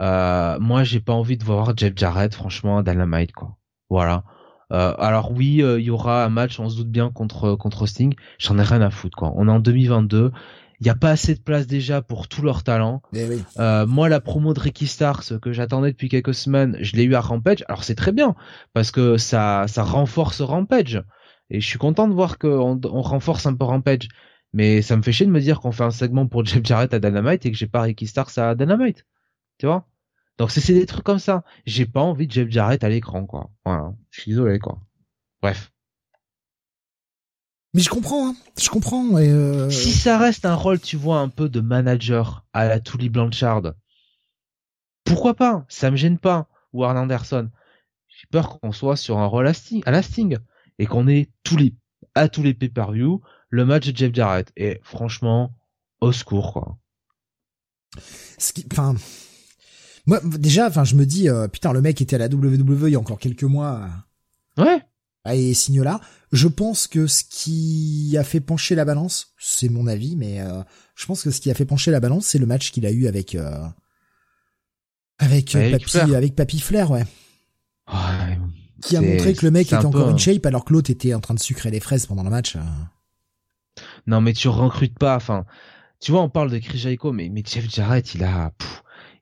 [0.00, 3.56] Euh, moi, j'ai pas envie de voir Jeff Jarrett, franchement, à Dynamite, quoi.
[3.90, 4.24] Voilà.
[4.72, 7.86] Euh, alors oui, euh, il y aura un match, on se doute bien contre contre
[7.86, 8.14] Sting.
[8.38, 9.32] J'en ai rien à foutre quoi.
[9.36, 10.32] On est en 2022.
[10.80, 13.02] Il n'y a pas assez de place déjà pour tout leur talent.
[13.12, 13.28] Eh
[13.58, 17.14] euh, moi, la promo de Ricky Starks que j'attendais depuis quelques semaines, je l'ai eu
[17.14, 17.64] à Rampage.
[17.68, 18.34] Alors c'est très bien
[18.72, 21.02] parce que ça ça renforce Rampage
[21.50, 24.08] et je suis content de voir qu'on on renforce un peu Rampage.
[24.52, 26.94] Mais ça me fait chier de me dire qu'on fait un segment pour Jeff Jarrett
[26.94, 29.04] à Dynamite et que j'ai pas Ricky Starks à Dynamite.
[29.58, 29.86] Tu vois?
[30.40, 31.44] Donc c'est des trucs comme ça.
[31.66, 33.50] J'ai pas envie de Jeff Jarrett à l'écran, quoi.
[33.66, 33.92] Voilà.
[34.08, 34.80] Je suis désolé, quoi.
[35.42, 35.70] Bref.
[37.74, 38.36] Mais je comprends, hein.
[38.58, 39.18] Je comprends.
[39.18, 39.68] Et euh...
[39.68, 43.74] Si ça reste un rôle, tu vois, un peu de manager à la Tully Blanchard,
[45.04, 45.66] pourquoi pas?
[45.68, 46.48] Ça me gêne pas.
[46.72, 47.50] Ou Arn Anderson.
[48.08, 50.38] J'ai peur qu'on soit sur un rôle à, Sting, à la Sting
[50.78, 51.74] et qu'on ait tous les
[52.14, 53.20] à tous les pay-per-view
[53.50, 54.50] le match de Jeff Jarrett.
[54.56, 55.54] Et franchement,
[56.00, 56.78] au secours, quoi.
[58.38, 58.94] Ce qui, enfin,
[60.06, 62.92] moi, déjà, enfin, je me dis, euh, putain, le mec était à la WWE il
[62.92, 63.88] y a encore quelques mois.
[64.56, 64.82] Ouais.
[65.30, 66.00] Et signe là.
[66.32, 70.62] Je pense que ce qui a fait pencher la balance, c'est mon avis, mais euh,
[70.94, 72.90] je pense que ce qui a fait pencher la balance, c'est le match qu'il a
[72.90, 73.66] eu avec euh,
[75.18, 77.04] avec, Papy, avec Papy Flair, ouais.
[77.92, 78.38] ouais
[78.80, 81.20] qui a montré que le mec était encore in shape alors que l'autre était en
[81.20, 82.56] train de sucrer les fraises pendant le match.
[84.06, 85.16] Non, mais tu recrutes pas.
[85.16, 85.44] Enfin,
[86.00, 88.52] tu vois, on parle de Chris Jericho, mais mais Jeff Jarrett, il a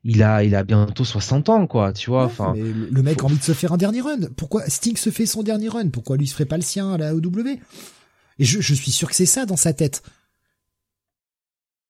[0.03, 2.25] il a, il a bientôt 60 ans, quoi, tu vois.
[2.25, 4.19] Enfin, le mec a envie de se faire un dernier run.
[4.37, 5.89] Pourquoi Sting se fait son dernier run?
[5.89, 9.09] Pourquoi lui se ferait pas le sien à la OW Et je, je suis sûr
[9.09, 10.03] que c'est ça dans sa tête.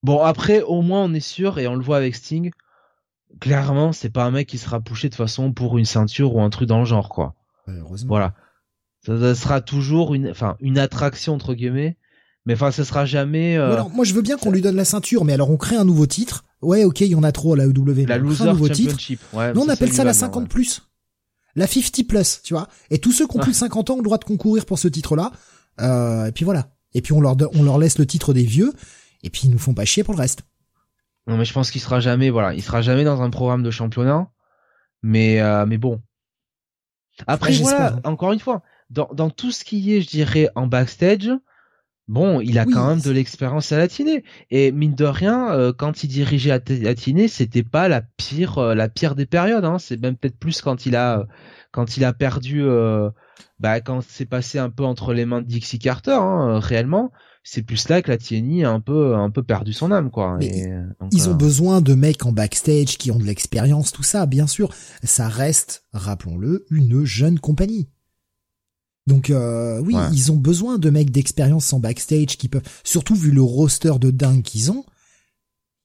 [0.01, 2.51] Bon, après, au moins, on est sûr et on le voit avec Sting.
[3.39, 6.49] Clairement, c'est pas un mec qui sera poussé de façon pour une ceinture ou un
[6.49, 7.35] truc dans le genre, quoi.
[7.67, 8.09] heureusement.
[8.09, 8.33] Voilà.
[9.05, 11.97] Ça, sera toujours une, enfin, une attraction entre guillemets.
[12.45, 13.57] Mais enfin, ce sera jamais.
[13.57, 13.83] Euh...
[13.93, 16.07] moi, je veux bien qu'on lui donne la ceinture, mais alors on crée un nouveau
[16.07, 18.05] titre Ouais, ok, il y en a trop à la EW.
[18.05, 19.21] La Loser Championship.
[19.33, 20.81] Ouais, Nous, on appelle ça la 50 plus.
[21.55, 22.67] La 50 plus, tu vois.
[22.89, 24.77] Et tous ceux qui ont plus de 50 ans ont le droit de concourir pour
[24.79, 25.31] ce titre-là.
[25.79, 26.71] Euh, et puis voilà.
[26.93, 28.73] Et puis on leur, on leur laisse le titre des vieux.
[29.23, 30.43] Et puis ils nous font pas chier pour le reste.
[31.27, 33.71] Non, mais je pense qu'il sera jamais, voilà, il sera jamais dans un programme de
[33.71, 34.29] championnat.
[35.03, 36.01] Mais, euh, mais bon.
[37.27, 38.01] Après, voilà, hein.
[38.03, 41.29] encore une fois, dans, dans tout ce qui est, je dirais, en backstage,
[42.09, 44.23] Bon, il a quand même de l'expérience à latiner.
[44.49, 48.73] Et mine de rien, euh, quand il dirigeait à latiner, c'était pas la pire, euh,
[48.73, 49.63] la pire des périodes.
[49.63, 49.77] Hein.
[49.77, 51.27] C'est même peut-être plus quand il a,
[51.71, 53.11] quand il a perdu, euh,
[53.59, 57.11] bah, quand c'est passé un peu entre les mains de Dixie Carter, hein, réellement.
[57.43, 60.39] C'est plus là que la TNI a un peu, un peu perdu son âme, quoi.
[61.11, 64.73] ils ont besoin de mecs en backstage qui ont de l'expérience, tout ça, bien sûr.
[65.03, 67.87] Ça reste, rappelons-le, une jeune compagnie.
[69.07, 73.31] Donc euh, oui, ils ont besoin de mecs d'expérience en backstage qui peuvent, surtout vu
[73.31, 74.85] le roster de dingue qu'ils ont,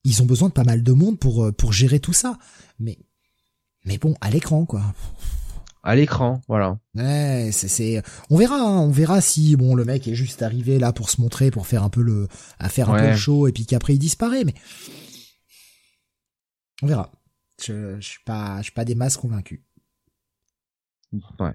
[0.04, 2.38] ils ont besoin de pas mal de monde pour euh, pour gérer tout ça.
[2.78, 2.98] Mais
[3.86, 4.94] mais bon, à l'écran quoi.
[5.82, 6.78] À l'écran, voilà.
[6.94, 10.78] Ouais, c'est c'est on verra hein, on verra si bon le mec est juste arrivé
[10.78, 12.28] là pour se montrer pour faire un peu le
[12.58, 14.54] à faire un peu le show et puis qu'après il disparaît mais
[16.82, 17.10] on verra.
[17.62, 19.60] Je, je suis pas je suis pas des masses convaincus.
[21.38, 21.54] Ouais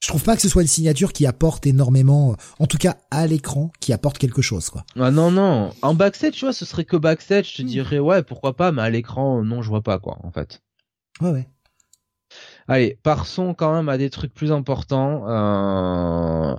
[0.00, 3.26] je trouve pas que ce soit une signature qui apporte énormément, en tout cas à
[3.26, 4.84] l'écran, qui apporte quelque chose, quoi.
[4.98, 5.72] Ah non, non.
[5.82, 7.66] En backstage, tu vois, ce serait que backstage, je te hmm.
[7.66, 10.62] dirais, ouais, pourquoi pas, mais à l'écran, non, je vois pas, quoi, en fait.
[11.20, 11.48] Ouais, ouais.
[12.66, 15.28] Allez, passons quand même à des trucs plus importants.
[15.28, 16.56] Euh,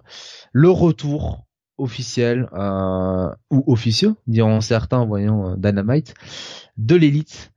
[0.52, 1.48] le retour
[1.78, 6.14] officiel, euh, ou officieux, diront certains, voyons, euh, Dynamite,
[6.78, 7.50] de l'élite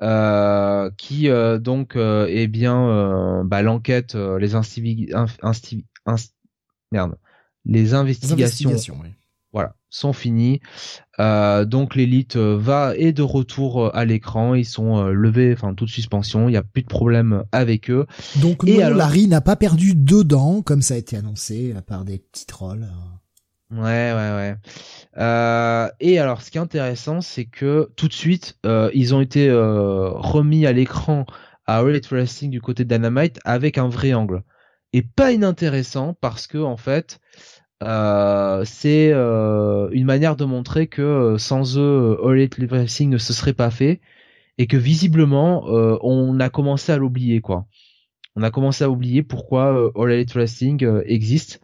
[0.00, 5.04] qui euh, donc euh, est bien bah, l'enquête, les insti
[6.92, 7.16] merde,
[7.64, 8.72] les investigations,
[9.52, 10.60] voilà, sont finies.
[11.18, 16.52] donc l'élite va et de retour à l'écran, ils sont levés, enfin toute suspension, il
[16.52, 18.06] n'y a plus de problème avec eux.
[18.36, 22.18] Donc non, Larry n'a pas perdu deux dents comme ça a été annoncé par des
[22.18, 22.86] petits trolls.
[23.70, 24.56] Ouais, ouais, ouais.
[25.18, 29.20] Euh, et alors, ce qui est intéressant, c'est que tout de suite, euh, ils ont
[29.20, 31.26] été euh, remis à l'écran
[31.66, 34.42] à All Wrestling du côté de Dynamite avec un vrai angle.
[34.92, 37.20] Et pas inintéressant parce que en fait,
[37.80, 44.00] c'est une manière de montrer que sans eux, All Wrestling ne se serait pas fait
[44.58, 45.64] et que visiblement,
[46.02, 47.66] on a commencé à l'oublier, quoi.
[48.36, 51.60] On a commencé à oublier pourquoi All Elite Wrestling existe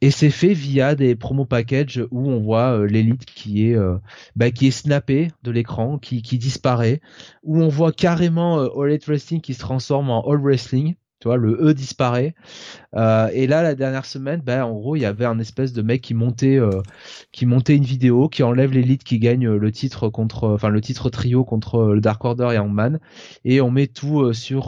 [0.00, 3.96] et c'est fait via des promo packages où on voit euh, l'élite qui est euh,
[4.34, 7.00] bah, qui est snappé de l'écran, qui, qui disparaît,
[7.42, 11.36] où on voit carrément euh, All Wrestling qui se transforme en All Wrestling tu vois,
[11.36, 12.34] le E disparaît.
[12.94, 15.80] Euh, et là, la dernière semaine, ben, en gros, il y avait un espèce de
[15.80, 16.82] mec qui montait, euh,
[17.32, 21.08] qui montait une vidéo, qui enlève l'élite, qui gagne le titre contre, enfin le titre
[21.08, 23.00] trio contre le Dark Order et Hangman,
[23.44, 24.66] et on met tout euh, sur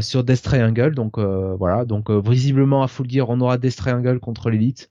[0.00, 0.94] sur Death Triangle.
[0.94, 4.90] Donc voilà, donc visiblement à Full Gear, on aura Death Triangle contre l'élite.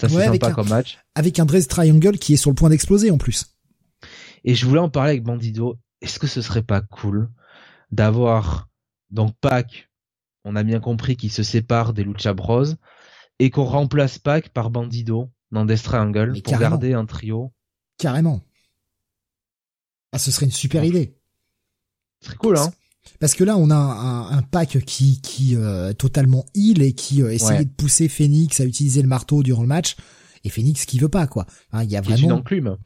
[0.00, 0.98] Ça c'est sympa comme match.
[1.14, 3.54] Avec un Death Triangle qui est sur le point d'exploser en plus.
[4.44, 5.76] Et je voulais en parler avec Bandido.
[6.00, 7.28] Est-ce que ce serait pas cool
[7.92, 8.69] d'avoir
[9.10, 9.90] donc Pac,
[10.44, 12.64] on a bien compris qu'il se sépare des Lucha Bros
[13.38, 17.52] et qu'on remplace Pac par Bandido dans Death Triangle pour garder un trio.
[17.98, 18.40] Carrément.
[20.12, 21.16] Ah, ce serait une super idée.
[22.20, 22.72] Ce serait cool, hein.
[23.18, 27.22] Parce que là, on a un, un Pac qui qui euh, totalement heal et qui
[27.22, 29.96] euh, essayait de pousser Phoenix à utiliser le marteau durant le match
[30.44, 31.46] et Phoenix qui veut pas quoi.
[31.74, 32.28] Il y a vraiment.
[32.28, 32.76] Une enclume.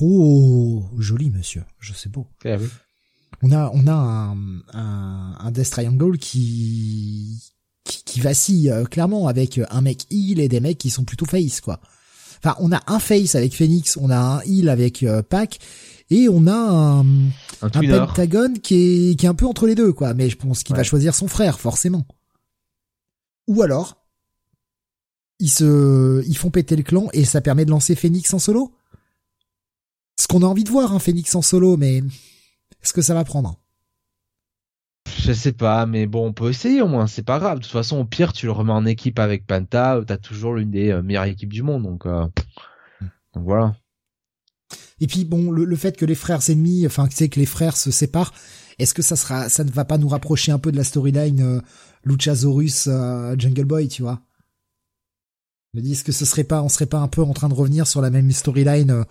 [0.00, 2.28] Oh, joli monsieur, je sais beau.
[2.44, 2.68] Eh oui
[3.42, 4.36] on a on a un,
[4.72, 7.52] un, un Death Triangle qui
[7.84, 11.26] qui, qui vacille euh, clairement avec un mec heal et des mecs qui sont plutôt
[11.26, 11.80] face quoi.
[12.42, 15.58] Enfin, on a un face avec Phoenix, on a un heal avec euh, Pac
[16.08, 18.74] et on a un, un, Pentagon qui
[19.10, 20.14] est qui est un peu entre les deux quoi.
[20.14, 22.06] Mais je pense qu'il va choisir son frère forcément.
[23.46, 23.96] Ou alors
[25.38, 28.72] ils se ils font péter le clan et ça permet de lancer Phoenix en solo.
[30.18, 32.02] Ce qu'on a envie de voir, un Phoenix en solo, mais
[32.82, 33.60] est-ce que ça va prendre
[35.18, 37.58] je sais pas, mais bon, on peut essayer au moins, c'est pas grave.
[37.58, 40.70] De toute façon, au pire, tu le remets en équipe avec Penta, t'as toujours l'une
[40.70, 42.26] des euh, meilleures équipes du monde, donc, euh,
[43.34, 43.74] donc voilà.
[45.00, 47.76] Et puis bon, le, fait que les frères ennemis, enfin, tu sais que les frères
[47.76, 48.32] se séparent,
[48.78, 51.40] est-ce que ça sera, ça ne va pas nous rapprocher un peu de la storyline
[51.40, 51.60] euh,
[52.04, 52.88] Luchasaurus
[53.36, 54.20] Jungle Boy, tu vois?
[55.72, 57.48] Je me dis, est-ce que ce serait pas, on serait pas un peu en train
[57.48, 59.04] de revenir sur la même storyline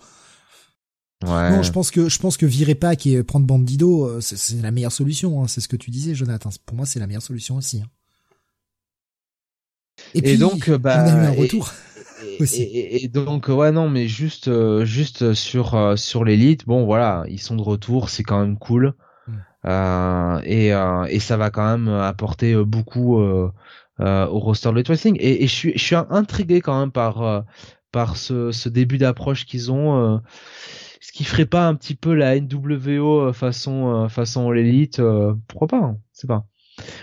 [1.26, 1.50] Ouais.
[1.50, 4.70] Non, je pense que je pense que virer Pac et prendre Bandido, euh, c'est la
[4.70, 5.42] meilleure solution.
[5.42, 5.48] Hein.
[5.48, 6.50] C'est ce que tu disais, Jonathan.
[6.64, 7.82] Pour moi, c'est la meilleure solution aussi.
[7.82, 7.88] Hein.
[10.14, 11.72] Et, puis, donc, bah, on a eu un retour.
[12.24, 12.62] Et, aussi.
[12.72, 17.40] Et, donc, ouais, non, mais juste, euh, juste sur euh, sur l'élite, bon, voilà, ils
[17.40, 18.94] sont de retour, c'est quand même cool.
[19.26, 19.32] Mm.
[19.66, 20.68] Euh, et,
[21.14, 23.52] et ça va quand même apporter beaucoup au
[23.98, 25.18] roster de Wrestling.
[25.20, 27.44] Et, je suis je suis intrigué quand même par
[27.92, 30.22] par ce, ce début d'approche qu'ils ont
[31.20, 35.68] qui ferait pas un petit peu la NWO euh, façon euh, façon l'élite euh, pourquoi
[35.68, 36.46] pas hein, c'est pas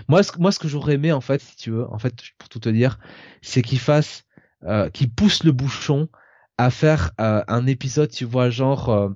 [0.07, 2.49] moi ce moi ce que j'aurais aimé en fait si tu veux en fait pour
[2.49, 2.97] tout te dire
[3.43, 4.23] c'est qu'ils fassent
[4.63, 6.09] euh, qu'ils poussent le bouchon
[6.57, 9.11] à faire un épisode tu vois genre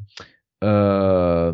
[0.64, 1.54] euh,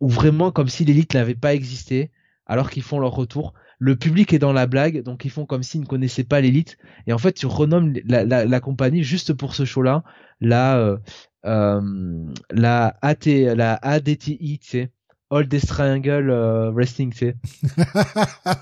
[0.00, 2.10] où vraiment comme si l'élite n'avait pas existé
[2.46, 3.52] alors qu'ils font leur retour
[3.82, 6.76] le public est dans la blague, donc ils font comme s'ils ne connaissaient pas l'élite.
[7.06, 10.04] Et en fait, tu renommes la, la, la, compagnie juste pour ce show-là,
[10.42, 10.98] la euh,
[11.44, 14.92] la AT, la ADTI, tu sais,
[15.30, 17.36] All Death Triangle euh, Wrestling, tu sais.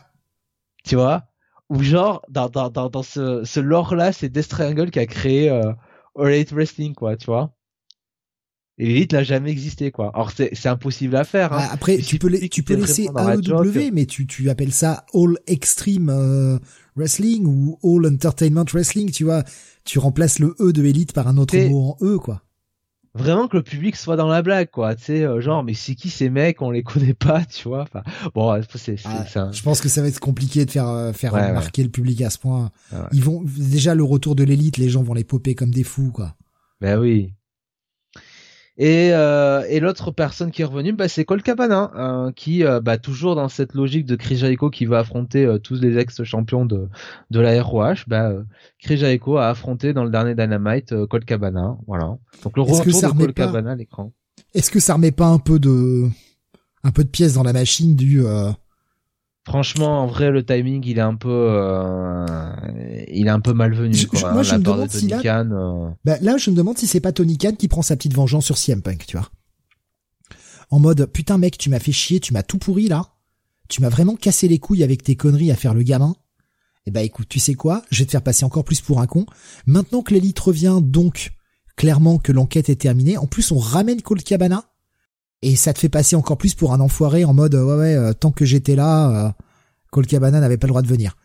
[0.85, 1.25] tu vois?
[1.71, 5.51] Ou genre, dans, dans, dans, dans ce, ce lore-là, c'est Death Triangle qui a créé
[5.51, 5.73] euh,
[6.19, 7.55] All Elite Wrestling, quoi, tu vois?
[8.81, 10.13] Et l'élite n'a jamais existé quoi.
[10.15, 11.53] Alors c'est c'est impossible à faire.
[11.53, 11.59] Hein.
[11.59, 16.11] Bah, après tu peux tu peux laisser AEW mais tu tu appelles ça All Extreme
[16.11, 16.59] euh,
[16.95, 19.43] Wrestling ou All Entertainment Wrestling, tu vois?
[19.85, 22.45] Tu remplaces le E de élite par un autre mot en E quoi
[23.15, 24.95] vraiment que le public soit dans la blague quoi.
[24.95, 26.63] Tu sais euh, genre mais c'est qui ces mecs?
[26.63, 27.83] On les connaît pas tu vois.
[27.83, 28.03] Enfin
[28.35, 31.83] bon c'est ah, je pense que ça va être compliqué de faire euh, faire marquer
[31.83, 32.71] le public à ce point.
[33.13, 36.13] Ils vont déjà le retour de l'élite les gens vont les popper comme des fous
[36.13, 36.35] quoi.
[36.81, 37.33] Ben oui
[38.81, 42.81] et, euh, et l'autre personne qui est revenue, bah, c'est Cole Cabana, hein, qui, euh,
[42.81, 46.65] bah, toujours dans cette logique de Chris Jericho qui va affronter euh, tous les ex-champions
[46.65, 46.89] de,
[47.31, 48.33] de la ROH, bah,
[48.81, 52.17] Chris Jericho a affronté dans le dernier Dynamite Cole Cabana, voilà.
[52.45, 54.13] Donc le retour de Cole Cabana à l'écran.
[54.55, 56.09] Est-ce que ça remet pas un peu de
[56.85, 58.23] un peu de pièces dans la machine du
[59.49, 62.27] Franchement, en vrai, le timing, il est un peu, euh,
[63.11, 64.07] il est un peu malvenu.
[64.07, 65.89] quoi, moi, je me demande si là, euh.
[66.05, 68.45] bah, là, je me demande si c'est pas Tony Khan qui prend sa petite vengeance
[68.45, 69.31] sur CM Punk, tu vois.
[70.69, 73.07] En mode, putain, mec, tu m'as fait chier, tu m'as tout pourri là.
[73.71, 76.15] Tu m'as vraiment cassé les couilles avec tes conneries à faire le gamin.
[76.85, 77.83] Eh ben écoute, tu sais quoi?
[77.91, 79.25] Je vais te faire passer encore plus pour un con.
[79.65, 81.33] Maintenant que l'élite revient, donc
[81.75, 83.17] clairement que l'enquête est terminée.
[83.17, 84.68] En plus, on ramène Colt Cabana
[85.43, 88.13] et ça te fait passer encore plus pour un enfoiré en mode ouais ouais euh,
[88.13, 89.33] tant que j'étais là, euh,
[89.91, 91.17] Colt Cabana n'avait pas le droit de venir.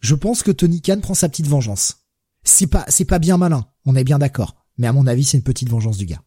[0.00, 2.06] Je pense que Tony Khan prend sa petite vengeance.
[2.44, 4.56] C'est pas c'est pas bien malin, on est bien d'accord.
[4.76, 6.22] Mais à mon avis, c'est une petite vengeance du gars.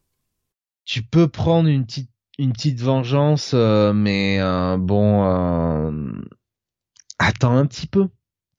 [0.83, 4.39] Tu peux prendre une petite une petite vengeance, euh, mais
[4.77, 5.23] bon,
[7.19, 8.07] attends un petit peu.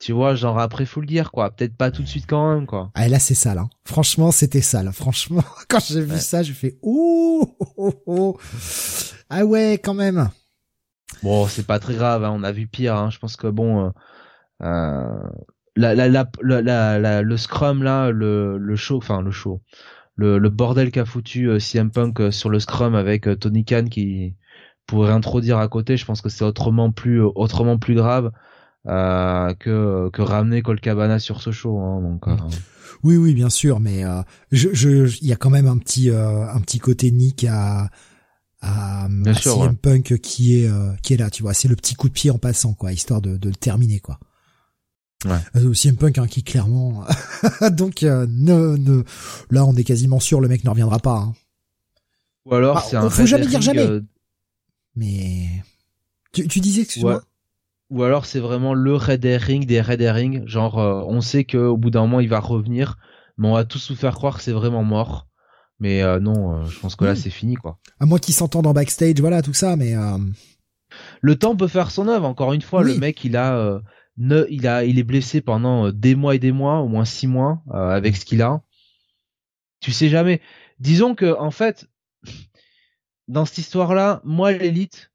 [0.03, 2.91] Tu vois, genre après le dire quoi, peut-être pas tout de suite quand même quoi.
[2.97, 3.71] Ah là c'est sale hein.
[3.85, 4.91] Franchement, c'était sale.
[4.93, 8.37] Franchement, quand j'ai vu ça, j'ai fait ouh oh, oh,
[9.31, 10.29] Ah ouais, quand même.
[11.23, 12.33] Bon, c'est pas très grave, hein.
[12.35, 13.11] on a vu pire hein.
[13.11, 13.91] je pense que bon euh,
[14.65, 15.23] euh,
[15.77, 19.63] la, la, la, la, le scrum là, le le show, enfin le show.
[20.17, 23.85] Le, le bordel qu'a foutu euh, CM Punk euh, sur le scrum avec Tony Khan
[23.89, 24.35] qui
[24.89, 28.33] pourrait introduire à côté, je pense que c'est autrement plus autrement plus grave
[28.89, 31.79] euh, que que ramener Colcabana sur ce show.
[31.79, 32.27] Hein, donc.
[32.29, 32.37] Euh.
[33.05, 36.11] Oui, oui, bien sûr, mais euh, je, je, il y a quand même un petit,
[36.11, 37.91] un petit côté Nick à,
[38.61, 40.71] à, à CM Punk qui est,
[41.03, 41.53] qui est là, tu vois.
[41.53, 44.21] C'est le petit coup de pied en passant, quoi, histoire de, de le terminer, quoi.
[45.25, 45.75] Ouais.
[45.75, 47.05] CM Punk hein, qui clairement,
[47.73, 49.03] donc ne, ne,
[49.51, 51.17] là, on est quasiment sûr le mec ne reviendra pas.
[51.17, 51.35] Hein.
[52.45, 53.11] Ou alors, ah, c'est un.
[53.11, 54.01] Faut jamais dire jamais.
[54.95, 55.49] Mais
[56.33, 57.25] tu, tu disais, excuse-moi
[57.93, 61.77] ou alors c'est vraiment le Red Herring des Red Herring, genre euh, on sait qu'au
[61.77, 62.97] bout d'un moment il va revenir,
[63.37, 65.29] mais on va tous nous faire croire que c'est vraiment mort.
[65.79, 67.79] Mais euh, non, euh, je pense que là c'est fini quoi.
[68.01, 69.95] À moins qu'ils s'entendent en backstage, voilà tout ça, mais
[71.21, 72.27] le temps peut faire son œuvre.
[72.27, 73.83] Encore une fois, le mec il a
[74.17, 77.27] ne, il a il est blessé pendant des mois et des mois, au moins six
[77.27, 78.63] mois avec ce qu'il a.
[79.81, 80.41] Tu sais jamais.
[80.79, 81.91] Disons que en fait,
[83.29, 85.13] dans cette histoire-là, moi l'élite,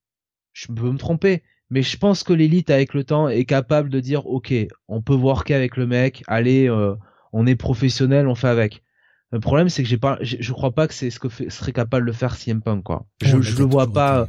[0.54, 4.00] je peux me tromper, mais je pense que l'élite avec le temps est capable de
[4.00, 4.54] dire ok
[4.88, 6.96] on peut worker avec le mec allez euh,
[7.34, 8.84] on est professionnel on fait avec.
[9.32, 12.08] Le problème c'est que j'ai pas je, crois pas que c'est ce que serait capable
[12.08, 13.06] de faire CM Punk quoi.
[13.22, 14.28] Je, je le vois pas.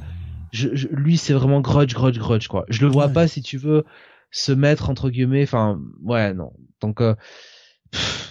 [0.50, 2.64] je, lui c'est vraiment grudge grudge grudge quoi.
[2.68, 3.84] Je le vois pas si tu veux
[4.32, 6.52] se mettre entre guillemets enfin ouais non.
[6.80, 7.14] Donc euh,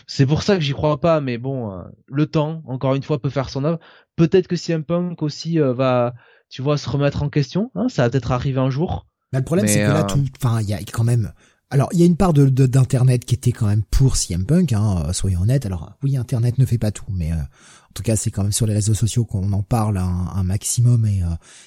[0.07, 3.21] c'est pour ça que j'y crois pas mais bon euh, le temps encore une fois
[3.21, 3.79] peut faire son œuvre.
[4.17, 6.15] Peut-être que CM Punk aussi va
[6.49, 7.71] tu vois, se remettre en question.
[7.75, 9.05] Hein, ça va peut-être arriver un jour.
[9.33, 11.33] Mais le problème, c'est que là, euh, tout, enfin, il y a quand même.
[11.69, 14.71] Alors, il y a une part de d'internet qui était quand même pour CM Punk,
[14.71, 15.65] hein, euh, soyons honnêtes.
[15.65, 18.53] Alors, oui, internet ne fait pas tout, mais euh, en tout cas, c'est quand même
[18.53, 21.21] sur les réseaux sociaux qu'on en parle un, maximum, et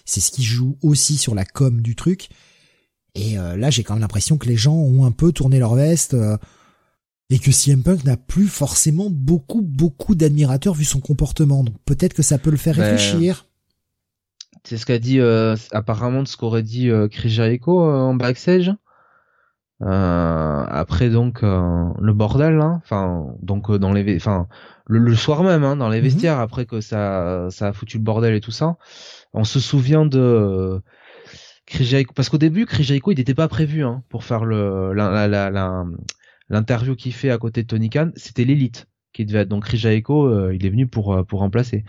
[0.04, 2.28] c'est ce qui joue aussi sur la com du truc.
[3.16, 6.14] Et là, j'ai quand même l'impression que les gens ont un peu tourné leur veste
[7.30, 11.64] et que CM Punk n'a plus forcément beaucoup, beaucoup d'admirateurs vu son comportement.
[11.64, 13.46] Donc peut-être que ça peut le faire ben, réfléchir.
[14.64, 18.14] C'est ce qu'a dit euh, apparemment de ce qu'aurait dit euh, Chris Jericho euh, en
[18.14, 18.72] backstage.
[19.82, 22.82] Euh, après donc le bordel, hein.
[22.84, 24.46] enfin donc dans les, enfin
[24.86, 26.04] le, soir même hein, dans les mhm.
[26.04, 28.76] vestiaires après que ça ça a foutu le bordel et tout ça.
[29.32, 30.82] On se souvient de
[31.64, 34.92] Chris Jericho parce qu'au début Chris Jericho il n'était pas prévu hein, pour faire le
[36.50, 40.26] l'interview qu'il fait à côté de Tony Khan, c'était l'élite qui devait être donc Rijaeko,
[40.26, 41.84] euh, il est venu pour euh, pour remplacer.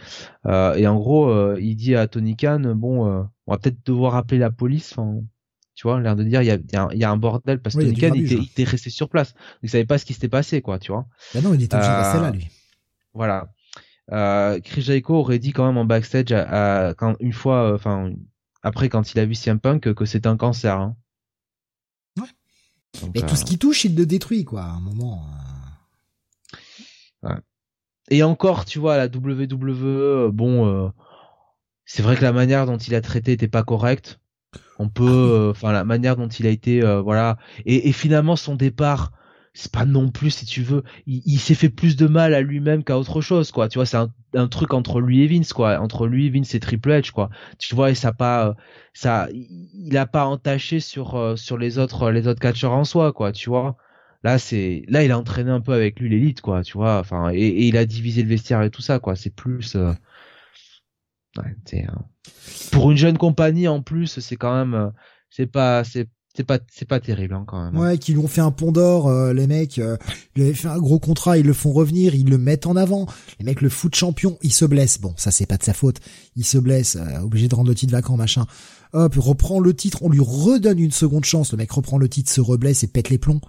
[0.46, 3.06] Euh, et en gros, il dit à Tony Khan, bon,
[3.48, 4.96] on va peut-être devoir appeler la police.
[5.76, 7.82] tu vois, l'air de dire, il y a, y, y a, un bordel parce que
[7.82, 10.80] Tony Khan il, était, resté sur place, il savait pas ce qui s'était passé, quoi,
[10.80, 11.06] tu vois.
[11.34, 12.48] Bah non, il était obligé de rester là, lui.
[13.14, 13.50] Voilà.
[14.12, 18.12] Euh, Chris aurait dit quand même en backstage, à, quand une fois, enfin
[18.64, 20.78] après quand il a vu CM Punk que c'était un cancer.
[20.78, 20.96] Hein.
[22.20, 22.28] Ouais.
[23.16, 24.64] Mais tout ce qui touche, il le détruit, quoi.
[24.64, 25.24] À un moment.
[28.12, 30.90] Et encore, tu vois, la WWE, euh, bon, euh,
[31.86, 34.20] c'est vrai que la manière dont il a traité était pas correcte.
[34.80, 37.38] On peut, ah euh, enfin, la manière dont il a été, voilà.
[37.66, 39.14] Et, finalement, son départ,
[39.54, 42.84] c'est pas non plus, si tu veux, il, s'est fait plus de mal à lui-même
[42.84, 43.70] qu'à autre chose, quoi.
[43.70, 45.80] Tu vois, c'est un, truc entre lui et Vince, quoi.
[45.80, 47.30] Entre lui, Vince et Triple H, quoi.
[47.60, 48.58] Tu vois, et ça pas,
[48.94, 53.32] ça, il a pas entaché sur sur les autres les autres catcheurs en soi, quoi.
[53.32, 53.78] Tu vois.
[54.24, 57.00] Là, c'est là, il a entraîné un peu avec lui l'élite, quoi, tu vois.
[57.00, 59.16] Enfin, et, il a divisé le vestiaire et tout ça, quoi.
[59.16, 59.76] C'est plus.
[59.76, 59.94] Euh,
[61.38, 61.86] ouais,
[62.72, 64.90] Pour une jeune compagnie, en plus, c'est quand même, euh,
[65.30, 67.76] c'est pas, c'est c'est pas c'est pas terrible hein, quand même.
[67.76, 67.80] Hein.
[67.80, 69.98] Ouais, qui lui ont fait un pont d'or, euh, les mecs, euh,
[70.36, 73.08] ils avaient fait un gros contrat, ils le font revenir, ils le mettent en avant.
[73.40, 75.02] Les mecs le foutent champion, il se blesse.
[75.02, 75.98] Bon, ça c'est pas de sa faute.
[76.36, 78.46] Il se blesse, obligé de rendre le titre vacant, machin.
[78.94, 81.52] Hop, reprend le titre, on lui redonne une seconde chance.
[81.52, 83.42] Le mec reprend le titre, se reblesse et pète les plombs.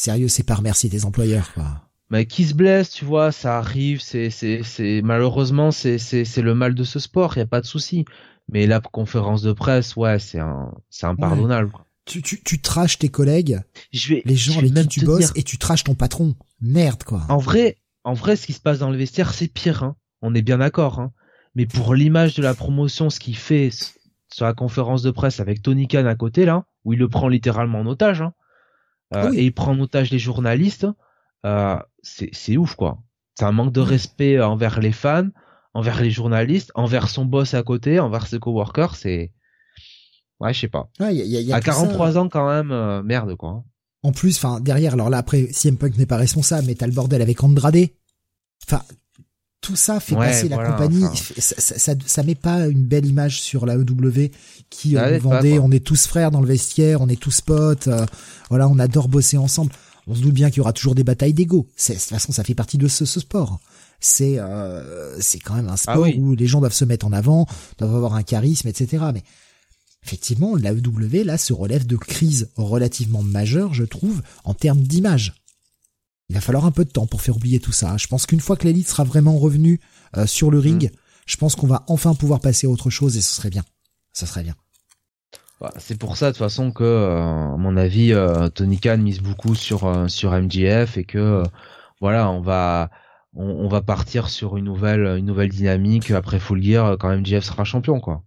[0.00, 1.82] Sérieux, c'est par merci des employeurs, quoi.
[2.08, 6.40] Mais qui se blesse, tu vois, ça arrive, c'est, c'est, c'est, malheureusement, c'est, c'est, c'est
[6.40, 8.06] le mal de ce sport, y a pas de souci.
[8.50, 11.70] Mais la conférence de presse, ouais, c'est un, c'est impardonnable.
[12.06, 13.60] tu, tu, tu traches tes collègues,
[13.92, 16.34] Je vais, les gens avec qui tu bosses dire, et tu traches ton patron.
[16.62, 17.26] Merde, quoi.
[17.28, 19.82] En vrai, en vrai, ce qui se passe dans le vestiaire, c'est pire.
[19.82, 19.96] Hein.
[20.22, 20.98] On est bien d'accord.
[20.98, 21.12] Hein.
[21.54, 23.68] Mais pour l'image de la promotion, ce qu'il fait
[24.32, 27.28] sur la conférence de presse avec Tony Khan à côté là, où il le prend
[27.28, 28.32] littéralement en otage, hein,
[29.12, 29.38] oui.
[29.38, 30.86] et il prend en otage les journalistes,
[31.44, 32.98] euh, c'est ouf quoi.
[33.38, 35.28] C'est un manque de respect envers les fans,
[35.74, 38.94] envers les journalistes, envers son boss à côté, envers ses coworkers.
[38.96, 39.32] C'est
[40.40, 40.90] ouais, je sais pas.
[41.00, 41.72] Ouais, y a- y a- À que ça.
[41.72, 43.64] 43 ans quand même, euh, merde quoi.
[44.02, 46.92] En plus, enfin derrière, alors là après, CM Punk n'est pas responsable, mais t'as le
[46.92, 47.76] bordel avec Andrade.
[48.66, 48.82] Enfin,
[49.60, 51.04] tout ça fait Ouais, passer la compagnie.
[51.04, 51.14] enfin.
[51.38, 54.30] Ça, ça, ça, ça met pas une belle image sur la EW
[54.70, 55.58] qui euh, pas, vendait.
[55.58, 57.88] on est tous frères dans le vestiaire, on est tous potes.
[57.88, 58.06] euh,
[58.48, 59.72] voilà, on adore bosser ensemble.
[60.06, 61.68] On se doute bien qu'il y aura toujours des batailles d'ego.
[61.76, 63.60] C'est- De toute façon, ça fait partie de ce, ce sport.
[64.00, 66.16] C'est euh, c'est quand même un sport Ah oui.
[66.18, 67.46] où les gens doivent se mettre en avant,
[67.78, 69.04] doivent avoir un charisme, etc.
[69.12, 69.22] Mais
[70.06, 75.34] effectivement, la EW là se relève de crises relativement majeures, je trouve, en termes d'image.
[76.30, 77.96] Il va falloir un peu de temps pour faire oublier tout ça.
[77.96, 79.80] Je pense qu'une fois que l'élite sera vraiment revenue
[80.16, 80.92] euh, sur le ring,
[81.26, 83.64] je pense qu'on va enfin pouvoir passer à autre chose et ce serait bien.
[84.12, 84.54] Ça serait bien.
[85.60, 88.98] Bah, c'est pour ça de toute façon que, euh, à mon avis, euh, Tony Khan
[88.98, 91.42] mise beaucoup sur sur MJF et que
[92.00, 92.90] voilà, on va
[93.34, 97.42] on, on va partir sur une nouvelle une nouvelle dynamique après Full Gear quand MJF
[97.42, 98.22] sera champion quoi.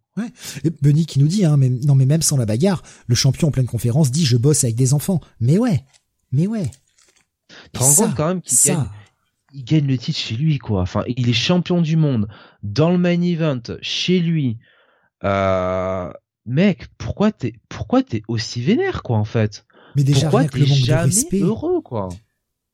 [0.65, 3.47] Et Bunny qui nous dit, hein, mais, non mais même sans la bagarre, le champion
[3.47, 5.21] en pleine conférence dit je bosse avec des enfants.
[5.39, 5.85] Mais ouais,
[6.33, 6.69] mais ouais.
[7.73, 8.85] Te rends compte quand même qu'il gagne
[9.55, 10.81] il gagne le titre chez lui quoi.
[10.81, 12.27] Enfin, il est champion du monde
[12.63, 14.57] dans le main event chez lui.
[15.23, 16.11] Euh,
[16.45, 19.65] mec, pourquoi t'es pourquoi t'es aussi vénère quoi en fait?
[19.95, 21.39] Mais déjà Pourquoi t'es le manque de jamais respect.
[21.41, 22.09] heureux quoi?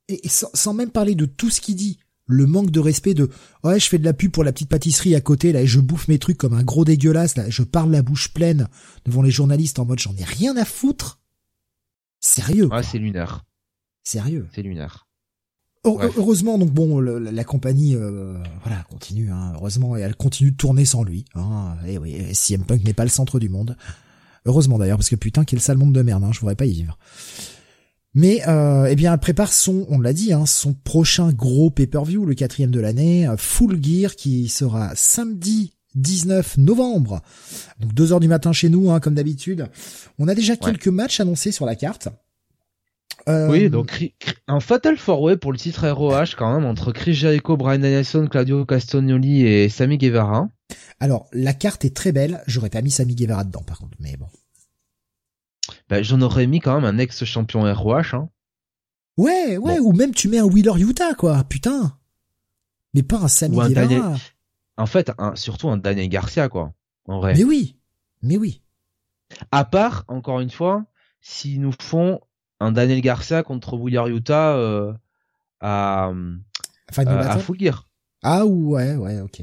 [0.07, 3.13] Et, et sans, sans même parler de tout ce qu'il dit, le manque de respect
[3.13, 3.29] de
[3.63, 5.79] ouais je fais de la pub pour la petite pâtisserie à côté là et je
[5.79, 8.67] bouffe mes trucs comme un gros dégueulasse là, je parle la bouche pleine
[9.05, 11.19] devant les journalistes en mode j'en ai rien à foutre.
[12.21, 12.67] Sérieux.
[12.67, 13.43] Ouais, c'est lunaire,
[14.09, 14.47] sérieux.
[14.53, 15.07] c'est lunaire.
[15.85, 16.11] Bref.
[16.17, 20.51] Heureusement donc bon le- la, la compagnie euh, voilà continue hein, heureusement et elle continue
[20.51, 21.23] de tourner sans lui.
[21.35, 23.77] Hein, et oui CM Punk n'est pas le centre du monde.
[24.45, 26.73] Heureusement d'ailleurs parce que putain quel sale monde de merde hein, je voudrais pas y
[26.73, 26.97] vivre.
[28.13, 32.25] Mais euh, eh bien elle prépare son on l'a dit hein, son prochain gros pay-per-view
[32.25, 37.21] le quatrième de l'année Full Gear qui sera samedi 19 novembre.
[37.79, 39.67] Donc 2 heures du matin chez nous hein, comme d'habitude.
[40.19, 42.09] On a déjà quelques matchs annoncés sur la carte.
[43.27, 44.13] Euh, Oui, donc
[44.47, 48.27] un Fatal Four Way pour le titre ROH quand même entre Chris Jericho, Brian Danielson,
[48.27, 50.47] Claudio Castagnoli et Sammy Guevara.
[50.99, 52.41] Alors, la carte est très belle.
[52.47, 53.97] J'aurais pas mis Sami Guevara dedans, par contre.
[53.99, 54.27] Mais bon.
[55.89, 58.13] Ben, j'en aurais mis quand même un ex-champion ROH.
[58.15, 58.29] Hein.
[59.17, 59.79] Ouais, ouais.
[59.79, 59.85] Bon.
[59.89, 61.43] Ou même tu mets un Wheeler Utah, quoi.
[61.43, 61.97] Putain.
[62.93, 63.87] Mais pas un Sami Ou un Guevara.
[63.87, 64.17] Daniel-
[64.77, 66.73] En fait, un, surtout un Daniel Garcia quoi.
[67.07, 67.33] En vrai.
[67.35, 67.77] Mais oui.
[68.21, 68.61] Mais oui.
[69.51, 70.85] À part, encore une fois,
[71.21, 72.19] s'ils nous font
[72.59, 74.93] un Daniel Garcia contre Wheeler Utah euh,
[75.59, 76.35] à, euh,
[77.29, 77.39] à.
[77.39, 77.87] Full Gear.
[78.23, 79.41] Ah ouais, ouais, ok,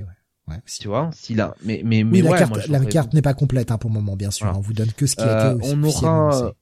[0.49, 0.57] ouais.
[0.81, 1.55] Tu vois, s'il a.
[1.65, 3.91] Mais, mais, Oui, mais la ouais, carte, moi, la carte n'est pas complète hein, pour
[3.91, 4.47] le moment, bien sûr.
[4.47, 4.59] Voilà.
[4.59, 6.53] On vous donne que ce qui a Euh, été on aura,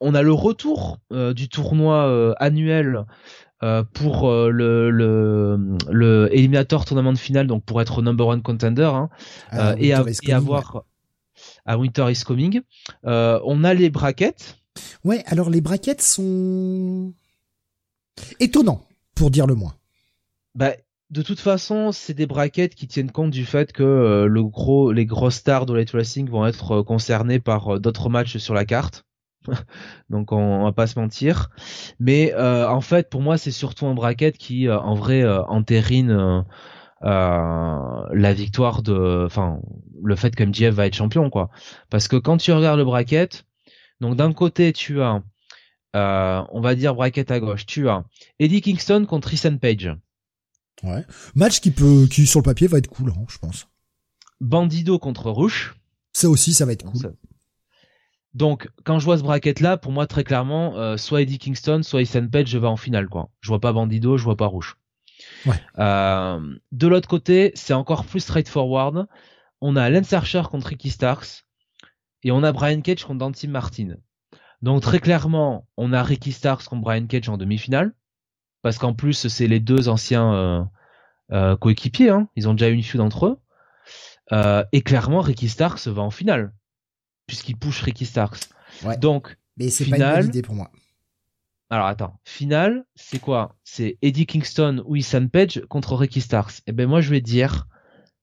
[0.00, 3.04] on a le retour euh, du tournoi euh, annuel
[3.62, 8.84] euh, pour euh, le, le le Eliminator Tournament Final, donc pour être number one contender
[8.92, 9.10] hein,
[9.50, 10.84] Ah, euh, et, à- et avoir
[11.66, 12.62] à Winter is Coming.
[13.06, 14.56] Euh, on a les brackets.
[15.04, 17.12] Ouais, alors les brackets sont
[18.38, 19.74] étonnants, pour dire le moins.
[20.54, 20.72] Bah,
[21.10, 24.92] de toute façon, c'est des brackets qui tiennent compte du fait que euh, le gros,
[24.92, 28.54] les grosses stars de Light Racing vont être euh, concernés par euh, d'autres matchs sur
[28.54, 29.04] la carte.
[30.10, 31.50] Donc on, on va pas se mentir.
[31.98, 36.44] Mais euh, en fait, pour moi, c'est surtout un bracket qui, en vrai, entérine
[37.02, 39.60] la victoire de, enfin,
[40.04, 41.48] le fait que MJF va être champion, quoi.
[41.88, 43.46] Parce que quand tu regardes le bracket,
[44.00, 45.22] donc d'un côté tu as,
[45.96, 48.04] euh, on va dire bracket à gauche, tu as
[48.38, 49.90] Eddie Kingston contre Ethan Page.
[50.82, 51.04] Ouais.
[51.34, 53.68] Match qui peut, qui sur le papier va être cool, hein, je pense.
[54.40, 55.74] Bandido contre Rush.
[56.12, 57.14] Ça aussi, ça va être cool.
[58.32, 61.82] Donc, quand je vois ce bracket là, pour moi très clairement, euh, soit Eddie Kingston,
[61.82, 63.30] soit Ethan Page, je vais en finale quoi.
[63.40, 64.76] Je vois pas Bandido, je vois pas Rush.
[65.46, 65.60] Ouais.
[65.78, 66.40] Euh,
[66.72, 69.06] de l'autre côté, c'est encore plus straightforward.
[69.60, 71.44] On a Lance Archer contre Ricky Starks
[72.22, 73.96] et on a Brian Cage contre Dante Martin.
[74.62, 77.94] Donc très clairement, on a Ricky Starks contre Brian Cage en demi-finale
[78.62, 80.64] parce qu'en plus c'est les deux anciens euh,
[81.32, 82.10] euh, coéquipiers.
[82.10, 82.28] Hein.
[82.36, 83.38] Ils ont déjà eu une feud entre eux.
[84.32, 86.52] Euh, et clairement, Ricky Starks va en finale
[87.26, 88.48] puisqu'il push Ricky Starks.
[88.84, 88.96] Ouais.
[88.96, 90.70] Donc, Mais c'est pas une bonne idée pour moi.
[91.70, 93.56] alors attends, finale, c'est quoi?
[93.64, 96.62] C'est Eddie Kingston ou Ethan Page contre Ricky Starks.
[96.66, 97.66] Et ben moi je vais dire,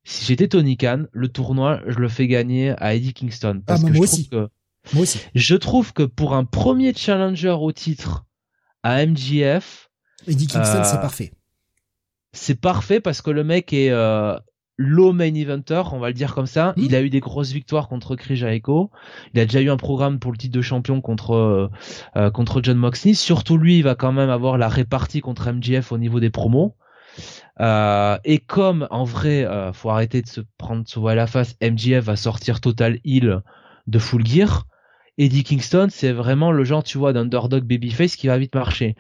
[0.10, 3.88] si j'étais Tony Khan, le tournoi, je le fais gagner à Eddie Kingston parce Ah,
[3.88, 4.30] que moi je aussi.
[4.30, 4.50] trouve que
[4.94, 5.20] Moi aussi.
[5.36, 8.26] Je trouve que pour un premier challenger au titre
[8.84, 9.90] à MJF,
[10.28, 11.34] Eddie Kingston, Euh, c'est parfait.
[12.32, 14.38] c'est parfait parce que le mec est euh,
[14.78, 16.74] low main eventer, on va le dire comme ça.
[16.78, 16.84] Mhm.
[16.86, 18.92] Il a eu des grosses victoires contre Chris Jericho.
[19.34, 21.68] Il a déjà eu un programme pour le titre de champion contre euh,
[22.16, 23.14] euh, contre John Moxley.
[23.14, 26.76] Surtout lui, il va quand même avoir la répartie contre MJF au niveau des promos.
[27.60, 31.56] Euh, et comme en vrai, euh, faut arrêter de se prendre voir à la face,
[31.62, 33.42] MJF va sortir total heal
[33.88, 34.68] de Full Gear.
[35.18, 38.96] Eddie Kingston, c'est vraiment le genre, tu vois, d'underdog babyface qui va vite marcher.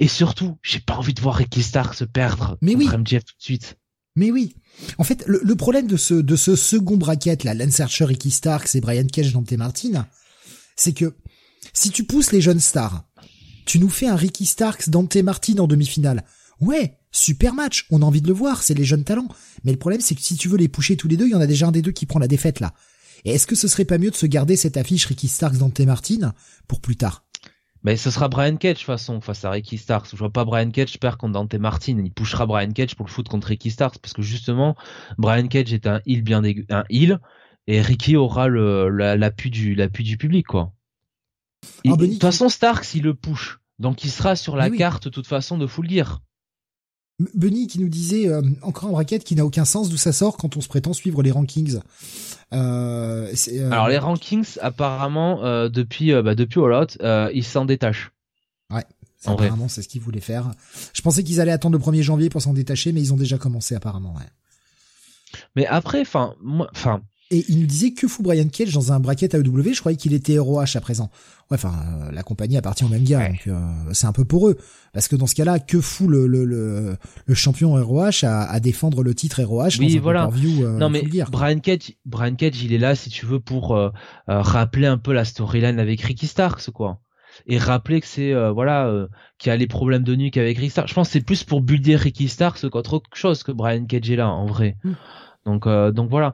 [0.00, 2.98] Et surtout, j'ai pas envie de voir Ricky Stark se perdre Mais contre oui.
[2.98, 3.78] MJF tout de suite.
[4.16, 4.56] Mais oui.
[4.98, 8.32] En fait, le, le problème de ce, de ce second bracket, là, Lance Archer, Ricky
[8.32, 10.06] Starks et Brian Cage, Dante Martin,
[10.76, 11.14] c'est que
[11.72, 13.04] si tu pousses les jeunes stars,
[13.64, 16.24] tu nous fais un Ricky Starks, Dante Martin en demi-finale.
[16.60, 19.28] Ouais, super match, on a envie de le voir, c'est les jeunes talents.
[19.64, 21.34] Mais le problème, c'est que si tu veux les pousser tous les deux, il y
[21.34, 22.74] en a déjà un des deux qui prend la défaite, là.
[23.24, 25.80] Et est-ce que ce serait pas mieux de se garder cette affiche Ricky Starks, Dante
[25.80, 26.34] Martin
[26.68, 27.24] pour plus tard?
[27.82, 30.08] Mais ce sera Brian Cage de toute façon face à Ricky Starks.
[30.10, 31.98] Je vois pas Brian Cage perdre contre Dante Martin.
[32.02, 34.74] Il pushera Brian Cage pour le foot contre Ricky Starks parce que justement
[35.18, 37.20] Brian Cage est un heel bien dégueu, un heel
[37.66, 40.72] et Ricky aura le la- l'appui du l'appui du public quoi.
[41.86, 44.78] Ah, de toute façon Starks il le push donc il sera sur la oui.
[44.78, 46.22] carte de toute façon de Full Gear.
[47.34, 50.36] Benny qui nous disait euh, encore un bracket qui n'a aucun sens d'où ça sort
[50.36, 51.78] quand on se prétend suivre les rankings.
[52.52, 57.30] Euh, c'est, euh, Alors les rankings apparemment euh, depuis euh, bah, depuis All Out euh,
[57.32, 58.10] ils s'en détachent.
[58.70, 58.84] en vrai.
[59.46, 60.50] apparemment c'est ce qu'ils voulaient faire.
[60.92, 63.38] Je pensais qu'ils allaient attendre le 1er janvier pour s'en détacher, mais ils ont déjà
[63.38, 64.14] commencé apparemment.
[64.14, 65.38] Ouais.
[65.54, 67.00] Mais après enfin moi enfin
[67.34, 69.72] Et il nous disait que fout Brian Cage dans un bracket AEW.
[69.74, 71.10] Je croyais qu'il était ROH à présent.
[71.50, 71.72] Ouais, enfin
[72.02, 73.30] euh, la compagnie appartient au même gars, Ouais.
[73.30, 73.58] donc euh,
[73.92, 74.56] c'est un peu pour eux.
[74.92, 76.96] Parce que dans ce cas-là, que fout le le, le,
[77.26, 80.26] le champion ROH à, à défendre le titre ROH Oui, dans un voilà.
[80.26, 81.02] pay-per-view, euh, non mais.
[81.30, 83.90] Brian Cage, Brian Cage, il est là si tu veux pour euh,
[84.28, 87.00] rappeler un peu la storyline avec Ricky Starks quoi.
[87.48, 90.88] Et rappeler que c'est voilà qu'il y a les problèmes de nuque avec Ricky Starks.
[90.88, 94.14] Je pense que c'est plus pour builder Ricky Starks qu'autre chose que Brian Cage est
[94.16, 94.76] là en vrai.
[94.84, 94.92] Mm.
[95.46, 96.32] Donc euh, donc voilà.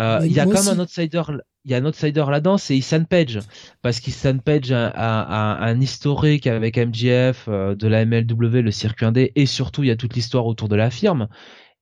[0.00, 1.22] Euh, il y a quand même un outsider
[1.64, 3.40] il y a un outsider là-dedans, c'est Ethan Page
[3.82, 8.70] parce qu'Ethan Page a, a- a un historique avec MJF euh, de la MLW, le
[8.70, 11.28] circuit indé et surtout il y a toute l'histoire autour de la firme.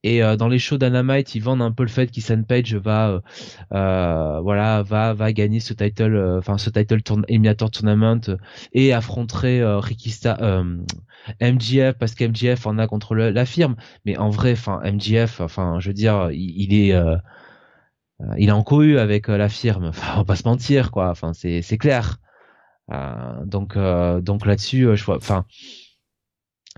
[0.07, 3.09] Et euh, dans les shows d'Anamite, ils vendent un peu le fait qu'Ethan Page va,
[3.09, 3.21] euh,
[3.75, 8.21] euh, voilà, va va gagner ce title, enfin ce title Eliminator Tournament
[8.73, 10.77] et affronterait Ricky Sta- euh,
[11.41, 13.75] MJF parce qu'MJF en a contre la firme.
[14.05, 16.95] Mais en vrai, enfin MJF, enfin je veux dire, il, est
[18.39, 19.87] il en cohue avec la firme.
[19.89, 21.11] Enfin, on va pas se mentir, quoi.
[21.11, 22.19] Enfin, c'est clair.
[23.45, 25.47] Donc donc là-dessus, je vois, enfin.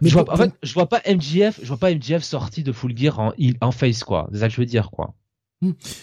[0.00, 2.72] Mais je vois, en fait, je vois pas MJF, je vois pas MJF sorti de
[2.72, 4.28] Full Gear en, en face, quoi.
[4.32, 5.14] C'est ça que je veux dire, quoi.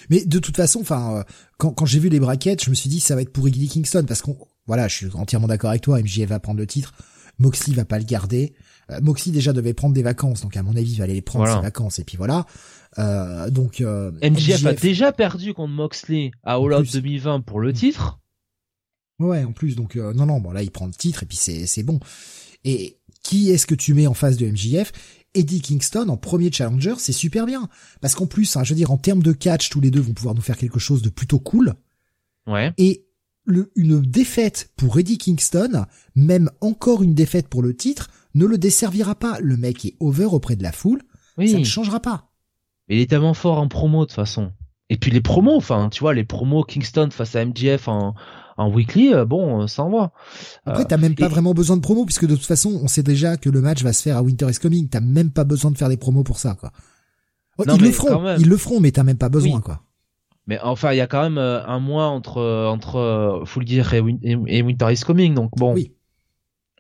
[0.10, 1.24] Mais de toute façon, enfin, euh,
[1.58, 3.70] quand, quand j'ai vu les brackets, je me suis dit ça va être pour Eddie
[3.70, 6.02] Kingston parce qu'on, voilà, je suis entièrement d'accord avec toi.
[6.02, 6.94] MJF va prendre le titre,
[7.40, 8.54] Moxley va pas le garder.
[8.92, 11.46] Euh, Moxley déjà devait prendre des vacances, donc à mon avis, il va aller prendre
[11.46, 11.62] Voilà.
[11.62, 12.46] ses vacances et puis voilà.
[13.00, 16.94] Euh, donc euh, MJF, a déjà perdu contre Moxley à All Out plus.
[16.94, 18.20] 2020 pour le titre.
[19.20, 21.38] ouais, en plus, donc euh, non, non, bon là, il prend le titre et puis
[21.38, 22.00] c'est c'est bon.
[22.66, 24.92] Et qui est-ce que tu mets en face de MJF
[25.34, 27.68] Eddie Kingston en premier challenger, c'est super bien
[28.00, 30.14] parce qu'en plus, hein, je veux dire, en termes de catch, tous les deux vont
[30.14, 31.74] pouvoir nous faire quelque chose de plutôt cool.
[32.48, 32.72] Ouais.
[32.78, 33.06] Et
[33.44, 38.58] le, une défaite pour Eddie Kingston, même encore une défaite pour le titre, ne le
[38.58, 39.40] desservira pas.
[39.42, 41.02] Le mec est over auprès de la foule,
[41.38, 41.50] Oui.
[41.50, 42.30] ça ne changera pas.
[42.88, 44.52] Il est tellement fort en promo de toute façon.
[44.90, 48.14] Et puis les promos, enfin, tu vois, les promos Kingston face à MJF en,
[48.58, 50.12] en weekly, euh, bon, euh, ça envoie.
[50.66, 52.88] Après, Euh, t'as même pas et- vraiment besoin de promo, puisque de toute façon, on
[52.88, 54.88] sait déjà que le match va se faire à Winter is Coming.
[54.90, 56.72] T'as même pas besoin de faire des promos pour ça, quoi.
[57.58, 59.62] Oh, Non, ils le feront, ils le feront, mais t'as même pas besoin, Oui.
[59.62, 59.82] quoi.
[60.48, 63.94] Mais enfin, il y a quand même euh, un mois entre entre euh, Full Gear
[63.94, 65.92] et, Win- et- Winter is Coming, donc bon, Oui.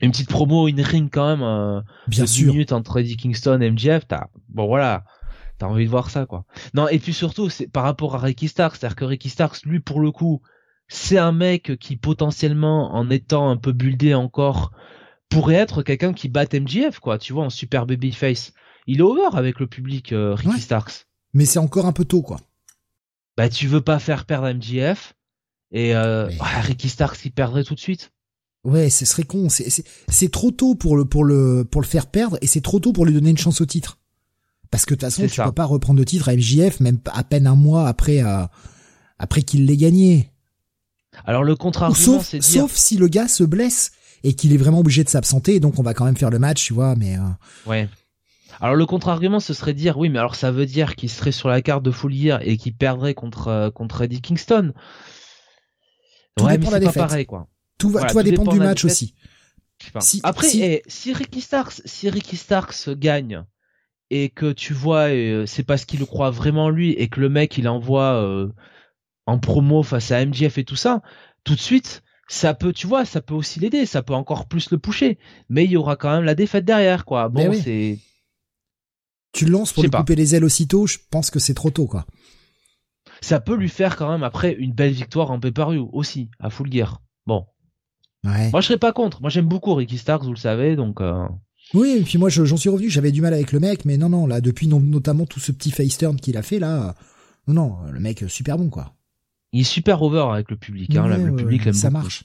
[0.01, 1.41] une petite promo in ring quand même.
[1.41, 2.53] Euh, Bien de 10 sûr.
[2.53, 5.03] minutes entre Eddie Kingston et MJF, t'as bon voilà,
[5.57, 6.45] t'as envie de voir ça quoi.
[6.75, 9.79] Non et puis surtout c'est par rapport à Ricky Starks, c'est-à-dire que Ricky Starks lui
[9.79, 10.41] pour le coup
[10.87, 14.71] c'est un mec qui potentiellement en étant un peu buildé encore
[15.29, 18.53] pourrait être quelqu'un qui batte MJF quoi, tu vois en super babyface.
[18.87, 20.59] Il est over avec le public euh, Ricky Ouais.
[20.59, 21.07] Starks.
[21.33, 22.39] Mais c'est encore un peu tôt, quoi.
[23.35, 25.15] Bah tu veux pas faire perdre MJF
[25.71, 28.11] et euh, Mais- Ricky Starks il perdrait tout de suite.
[28.63, 29.47] Ouais, ce serait con.
[29.49, 32.93] C'est, trop tôt pour le, pour le, pour le faire perdre et c'est trop tôt
[32.93, 33.99] pour lui donner une chance au titre.
[34.71, 35.45] Parce que de toute façon, tu ça.
[35.45, 38.43] peux pas reprendre le titre à MJF même à peine un mois après, euh,
[39.19, 40.31] après qu'il l'ait gagné.
[41.25, 43.91] Alors le contre-argument sauf, c'est de dire sauf si le gars se blesse
[44.23, 46.63] et qu'il est vraiment obligé de s'absenter, donc on va quand même faire le match,
[46.65, 47.21] tu vois, mais, euh,
[47.65, 47.87] Ouais.
[48.61, 51.49] Alors le contre-argument ce serait dire oui mais alors ça veut dire qu'il serait sur
[51.49, 54.71] la carte de Full Gear et qu'il perdrait contre euh, contre Eddie Kingston.
[56.35, 57.47] Tout ouais, dépend mais c'est pas pareil, quoi.
[57.77, 59.13] Tout va, Voilà, tout va tout dépendre dépend du match aussi.
[59.99, 63.43] Si- Après, si- eh, si Ricky Starks, si Ricky Starks gagne
[64.09, 67.19] et que tu vois, euh, c'est parce qu'il le croit vraiment en lui et que
[67.19, 68.47] le mec il envoie euh,
[69.25, 71.01] en promo face à MJF et tout ça,
[71.43, 74.71] tout de suite, ça peut, tu vois, ça peut aussi l'aider, ça peut encore plus
[74.71, 75.17] le pousser.
[75.49, 77.29] Mais il y aura quand même la défaite derrière, quoi.
[77.29, 77.61] Bon, oui.
[77.63, 77.99] c'est
[79.33, 79.99] Tu le lances pour lui pas.
[79.99, 82.05] couper les ailes aussitôt, je pense que c'est trop tôt, quoi.
[83.21, 86.71] ça peut lui faire quand même après une belle victoire en pay-per-view aussi à Full
[86.71, 87.01] Gear.
[87.25, 87.45] Bon,
[88.23, 88.49] Ouais.
[88.51, 89.21] moi je serais pas contre.
[89.21, 91.01] Moi j'aime beaucoup Ricky Starks, vous le savez, donc.
[91.01, 91.25] euh,
[91.73, 93.97] Oui, et puis moi, je- j'en suis revenu, j'avais du mal avec le mec, mais
[93.97, 96.93] non, non, là, depuis no- notamment tout ce petit face turn qu'il a fait, là,
[97.47, 98.93] non, non, le mec, super bon, quoi.
[99.55, 100.95] Il est super over avec le public.
[100.95, 102.03] Hein, là, Ouais, le public ouais, ça beaucoup.
[102.03, 102.23] marche.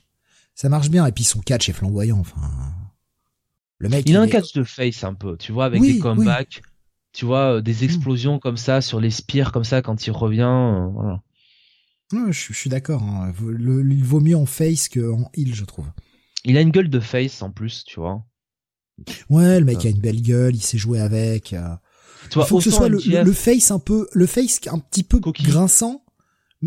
[0.54, 2.40] Ça marche bien, et puis son catch est flamboyant, enfin.
[3.78, 5.94] Le mec, Il a un est- catch de face un peu, tu vois, avec Oui,
[5.94, 6.60] des comebacks,
[7.12, 10.40] tu vois, euh, des explosions comme ça sur les spires comme ça quand il revient.
[10.42, 11.22] euh, voilà.
[12.12, 13.32] Je, je suis d'accord, hein.
[13.40, 15.86] Il vaut mieux en face qu'en heal, je trouve.
[16.44, 18.24] Il a une gueule de face en plus, tu vois.
[19.30, 19.86] Ouais, le mec Ah.
[19.86, 21.52] a une belle gueule, il sait jouer avec.
[21.52, 21.74] euh.
[22.28, 24.26] Tu vois, il faut que ce soit le, MJF, le- le face un peu, le
[24.26, 25.46] face un petit peu Coquille.
[25.46, 26.04] grinçant,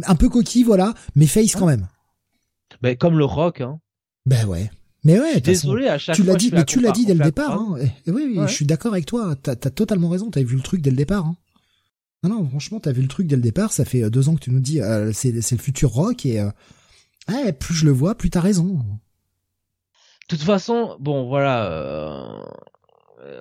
[0.05, 1.87] un peu coquille, voilà, mais face quand même.
[2.81, 3.79] ben, comme le rock, hein.
[4.25, 4.71] Ben ouais.
[5.03, 7.13] Mais ouais, façon, Désolé à chaque tu l'as dit, mais la tu l'as dit dès
[7.13, 7.51] le départ.
[7.59, 7.75] Hein.
[8.07, 8.47] Et, oui, oui, Ouais.
[8.47, 9.35] je suis d'accord avec toi.
[9.35, 10.31] T'as as totalement raison.
[10.31, 11.25] T'avais vu le truc dès le départ.
[11.25, 11.35] Hein.
[12.23, 13.73] Non, non, franchement, t'as vu le truc dès le départ.
[13.73, 16.25] Ça fait euh, deux ans que tu nous dis, euh, c'est c'est le futur rock
[16.25, 16.49] et euh,
[17.29, 18.65] ouais, plus je le vois, plus t'as raison.
[18.75, 21.69] De toute façon, bon, voilà.
[21.69, 22.43] euh,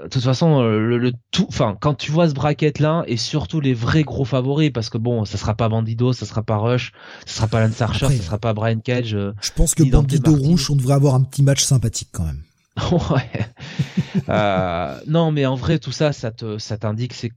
[0.04, 3.16] De toute façon, euh, le, le tout, enfin, quand tu vois ce bracket là, et
[3.16, 6.56] surtout les vrais gros favoris, parce que bon, ça sera pas Bandido, ça sera pas
[6.56, 6.92] Rush,
[7.26, 9.14] ça sera pas Lance Archer, Après, ça sera pas Brian Cage.
[9.14, 10.34] euh, Je pense que Bandido.
[10.36, 12.42] Rouge, on devrait avoir un petit match sympathique quand même.
[13.10, 13.46] ouais.
[14.28, 17.32] Euh, non, mais en vrai, tout ça, ça te, ça t'indique que c'est,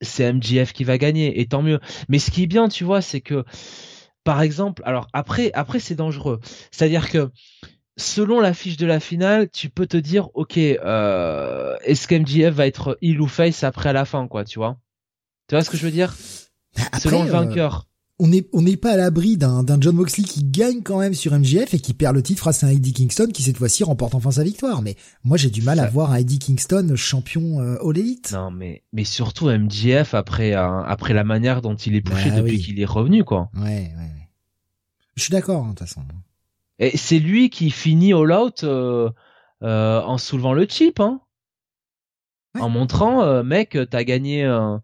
[0.00, 1.80] c'est MJF qui va gagner, et tant mieux.
[2.08, 3.44] Mais ce qui est bien, tu vois, c'est que,
[4.24, 6.40] par exemple, alors après, après c'est dangereux.
[6.70, 7.30] C'est-à-dire que,
[7.98, 12.66] selon la fiche de la finale, tu peux te dire, ok, euh, est-ce qu'MJF va
[12.66, 14.78] être heel ou face après à la fin, quoi, tu vois?
[15.48, 16.16] Tu vois ce que je veux dire?
[16.76, 17.86] Après, Selon le euh, vainqueur.
[18.20, 21.74] on n'est on pas à l'abri d'un John Moxley qui gagne quand même sur MJF
[21.74, 24.30] et qui perd le titre face à un Eddie Kingston qui cette fois-ci remporte enfin
[24.30, 24.82] sa victoire.
[24.82, 24.94] Mais
[25.24, 28.30] moi j'ai du mal à voir un Eddie Kingston champion euh, All Elite.
[28.32, 32.56] Non, mais, mais surtout MJF après, après la manière dont il est poussé Bah depuis
[32.56, 32.62] oui.
[32.62, 33.50] qu'il est revenu, quoi.
[33.56, 34.28] Ouais, ouais, ouais.
[35.16, 36.02] Je suis d'accord, hein, de toute façon.
[36.78, 39.10] Et c'est lui qui finit All Out euh,
[39.62, 41.20] euh, en soulevant le chip, hein.
[42.54, 42.60] Ouais.
[42.60, 44.78] En montrant, euh, mec, t'as gagné euh,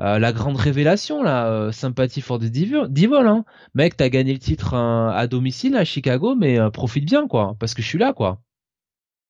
[0.00, 3.44] euh, la grande révélation, là, euh, Sympathie for the Devil, Devil, hein.
[3.74, 7.56] Mec, t'as gagné le titre euh, à domicile à Chicago, mais euh, profite bien, quoi,
[7.58, 8.40] parce que je suis là, quoi.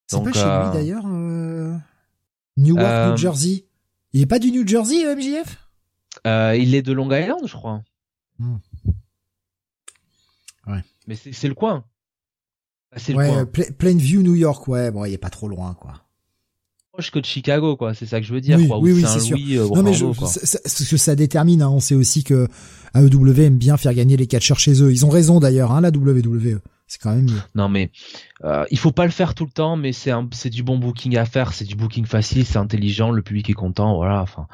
[0.07, 1.05] C'est pas chez lui d'ailleurs.
[1.07, 1.77] Euh...
[2.57, 3.65] Newark, New Jersey.
[4.13, 5.69] Il est pas du New Jersey, MJF
[6.27, 7.83] Euh, il est de Long Island, je crois.
[8.39, 8.57] Hmm.
[10.67, 10.85] Ouais.
[11.07, 11.85] Mais c'est le coin.
[12.97, 14.67] C'est Ouais, Pla- Plainview, New York.
[14.69, 15.95] Ouais, bon, il est pas trop loin, quoi.
[16.93, 17.95] Proche que de Chicago, quoi.
[17.95, 18.79] C'est ça que je veux dire, Oui, quoi.
[18.81, 20.27] oui, Ou oui, c'est euh, Non mais je, quoi.
[20.27, 22.49] ça- ce que ça détermine, hein, on sait aussi que
[22.95, 24.91] AEW aime bien faire gagner les catcheurs chez eux.
[24.91, 26.59] Ils ont raison d'ailleurs, hein, la WWE.
[26.89, 27.41] C'est quand même mieux.
[27.55, 27.93] Non mais
[28.43, 30.77] euh, il faut pas le faire tout le temps, mais c'est un, c'est du bon
[30.77, 34.21] booking à faire, c'est du booking facile, c'est intelligent, le public est content, voilà.
[34.23, 34.49] Enfin,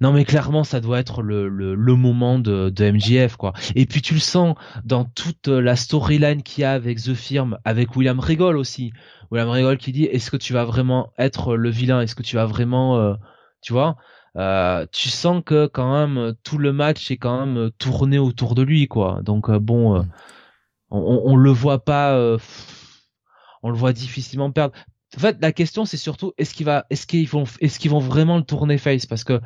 [0.00, 3.52] non mais clairement ça doit être le le, le moment de, de MJF quoi.
[3.74, 7.58] Et puis tu le sens dans toute la storyline qu'il y a avec The Firm,
[7.64, 8.92] avec William Regal aussi.
[9.30, 12.36] William Regal qui dit est-ce que tu vas vraiment être le vilain, est-ce que tu
[12.36, 13.14] vas vraiment, euh,
[13.62, 13.96] tu vois?
[14.36, 18.62] Euh, tu sens que quand même tout le match est quand même tourné autour de
[18.62, 19.20] lui quoi.
[19.22, 20.02] Donc euh, bon, euh,
[20.90, 22.38] on, on, on le voit pas, euh,
[23.62, 24.74] on le voit difficilement perdre.
[25.16, 27.98] En fait, la question c'est surtout est-ce qu'il va, est-ce qu'ils vont, est-ce qu'ils vont
[27.98, 29.06] vraiment le tourner face?
[29.06, 29.40] Parce que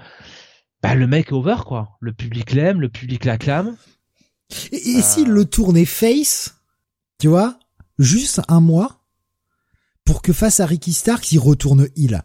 [0.83, 1.97] bah, le mec est over quoi.
[2.01, 3.77] Le public l'aime, le public l'acclame.
[4.73, 5.03] Et, et Euh.
[5.03, 6.57] s'il le tournait face,
[7.19, 7.59] tu vois,
[7.99, 9.01] juste un mois,
[10.05, 12.23] pour que face à Ricky Starks, il retourne heel.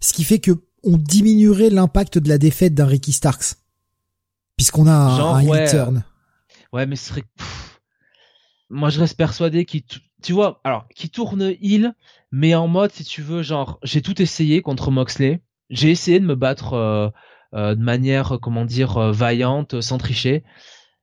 [0.00, 3.54] Ce qui fait que on diminuerait l'impact de la défaite d'un Ricky Starks.
[4.58, 6.04] Puisqu'on a un, Genre, un heel ouais, turn.
[6.74, 7.22] Ouais, mais ce serait.
[7.22, 7.80] pff.
[8.68, 9.82] Moi, je reste persuadé qu'il,
[10.24, 11.94] tu vois, alors qu'il tourne heel,
[12.32, 15.40] mais en mode, si tu veux, genre, j'ai tout essayé contre Moxley.
[15.70, 17.08] J'ai essayé de me battre euh,
[17.54, 20.42] euh, de manière, comment dire, euh, vaillante, sans tricher.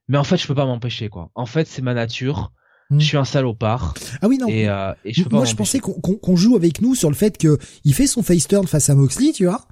[0.07, 1.31] Mais en fait, je peux pas m'empêcher, quoi.
[1.35, 2.51] En fait, c'est ma nature.
[2.89, 2.99] Hmm.
[2.99, 3.93] Je suis un salopard.
[4.21, 4.47] Ah oui, non.
[4.47, 7.15] Et, euh, et je peux pas Moi, je pensais qu'on joue avec nous sur le
[7.15, 9.65] fait que il fait son face turn face à Moxley, tu vois.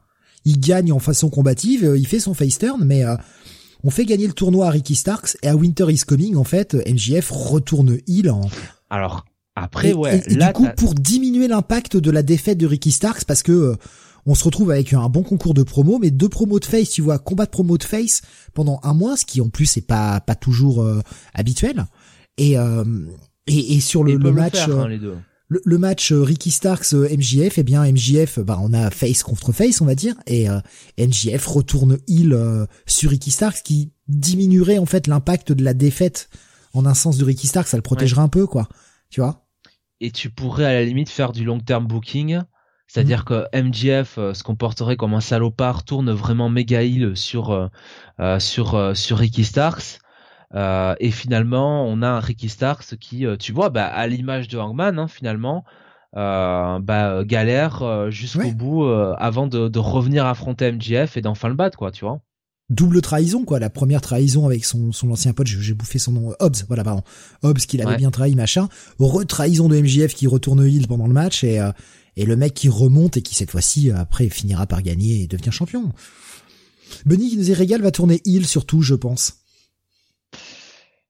[0.46, 3.16] Il gagne en façon combative, euh, il fait son face turn, mais euh,
[3.84, 6.76] on fait gagner le tournoi à Ricky Starks et à Winter is Coming, en fait,
[6.76, 8.42] euh, MJF retourne heel en.
[8.90, 9.26] Alors,
[9.64, 12.66] après, et, ouais, et- et là, du coup, pour diminuer l'impact de la défaite de
[12.68, 13.76] Ricky Starks, parce que euh,
[14.26, 17.02] on se retrouve avec un bon concours de promos, mais deux promos de face, tu
[17.02, 18.22] vois, combat de promo de face
[18.54, 21.02] pendant un mois, ce qui en plus est pas pas toujours euh,
[21.34, 21.86] habituel.
[22.38, 22.56] Et
[23.48, 24.56] et, et sur le, le match.
[24.82, 25.16] hein, les deux
[25.48, 29.52] le, match euh, Ricky Starks euh, MJF, eh bien MJF, bah on a face contre
[29.52, 30.60] face, on va dire, et euh,
[31.00, 32.38] MJF retourne heal
[32.86, 36.30] sur Ricky Starks, qui diminuerait en fait l'impact de la défaite
[36.76, 38.70] en un sens de Ricky Starks, ça le protégerait un peu, quoi.
[39.10, 39.48] Tu vois?
[40.02, 42.42] Et tu pourrais à la limite faire du long term booking,
[42.88, 43.26] c'est-à-dire mhm.
[43.26, 47.70] que MJF se comporterait comme un salopard, tourne vraiment méga heal sur
[48.40, 50.00] sur sur Ricky Starks
[50.56, 54.48] euh, et finalement, on a un Ricky Starks qui, euh, tu vois, bah, à l'image
[54.48, 55.64] de Hangman, hein, finalement,
[56.16, 61.56] euh, bah, galère euh, jusqu'au bout avant de, de, revenir affronter MJF et d'enfin le
[61.56, 62.20] battre, quoi, tu vois.
[62.70, 63.60] Double trahison, quoi.
[63.60, 67.04] La première trahison avec son, son ancien pote, j'ai bouffé son nom, Hobbs, voilà, pardon.
[67.42, 68.70] Hobbs qu'il avait bien trahi, machin.
[69.00, 71.60] Retrahison de MJF qui retourne heal pendant le match et,
[72.16, 75.52] et le mec qui remonte et qui cette fois-ci, après, finira par gagner et devenir
[75.52, 75.92] champion.
[77.06, 79.38] Benny qui nous régale va tourner heal surtout, je pense.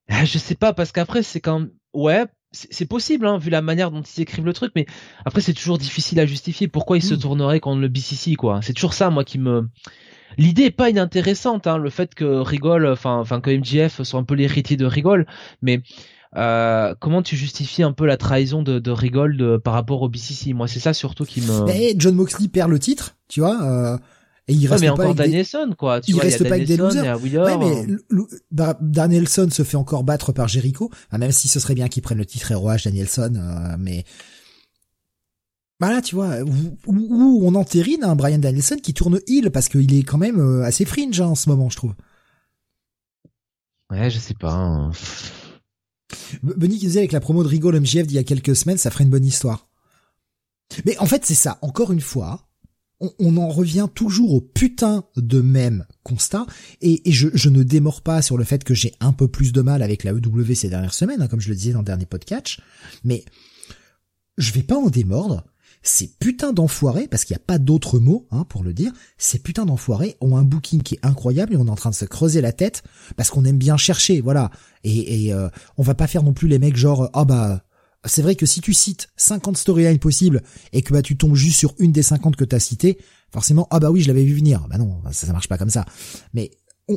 [0.08, 1.70] Ah, je sais pas, parce qu'après, c'est quand même...
[1.94, 4.86] Ouais, c'est possible, hein, vu la manière dont ils écrivent le truc, mais
[5.26, 6.68] après, c'est toujours difficile à justifier.
[6.68, 7.20] Pourquoi ils se hmm.
[7.20, 9.68] tourneraient contre le BCC, quoi C'est toujours ça, moi, qui me...
[10.38, 14.24] L'idée est pas inintéressante, hein, le fait que Rigole, enfin, enfin que MJF soit un
[14.24, 15.26] peu l'héritier de Rigole,
[15.62, 15.82] mais
[16.36, 20.54] euh, comment tu justifies un peu la trahison de, de Rigole par rapport au BCC
[20.54, 21.66] Moi, c'est ça surtout qui me.
[21.66, 23.62] Mais John Moxley perd le titre, tu vois.
[23.64, 23.98] Euh,
[24.48, 26.02] et il reste mais pas encore Danielson, quoi.
[26.02, 27.22] Tu il vois, reste il y a pas avec des losers.
[27.22, 27.88] Ouais, mais
[28.82, 30.90] Danielson se fait encore battre par Jericho.
[31.18, 34.06] même si ce serait bien qu'il prenne le titre ROH Danielson, euh, mais
[35.80, 40.04] voilà, tu vois, où, on entérine un Brian Danielson qui tourne heel parce qu'il est
[40.04, 41.94] quand même euh, assez fringe hein, en ce moment, je trouve.
[43.90, 44.54] Ouais, je sais pas.
[44.54, 44.92] Hein.
[46.44, 48.92] Benny qui disait avec la promo de Rigol MJF d'il y a quelques semaines, ça
[48.92, 49.68] ferait une bonne histoire.
[50.86, 51.58] Mais en fait, c'est ça.
[51.62, 52.50] Encore une fois,
[53.00, 56.46] on, en revient toujours au putain de même constat,
[56.82, 59.82] et, je, ne démords pas sur le fait que j'ai un peu plus de mal
[59.82, 62.58] avec la EW ces dernières semaines, hein, comme je le disais dans le dernier podcast,
[63.04, 63.24] mais
[64.38, 65.46] je vais pas en démordre.
[65.82, 69.40] Ces putains d'enfoirés, parce qu'il n'y a pas d'autre mot hein, pour le dire, ces
[69.40, 72.06] putains d'enfoirés ont un booking qui est incroyable et on est en train de se
[72.06, 72.84] creuser la tête
[73.16, 74.52] parce qu'on aime bien chercher, voilà.
[74.84, 77.64] Et, et euh, on va pas faire non plus les mecs genre ah bah
[78.06, 80.42] c'est vrai que si tu cites 50 storylines possibles
[80.72, 82.98] et que bah tu tombes juste sur une des 50 que t'as citées,
[83.32, 84.68] forcément ah bah oui je l'avais vu venir.
[84.70, 85.86] Bah non, ça, ça marche pas comme ça.
[86.34, 86.52] Mais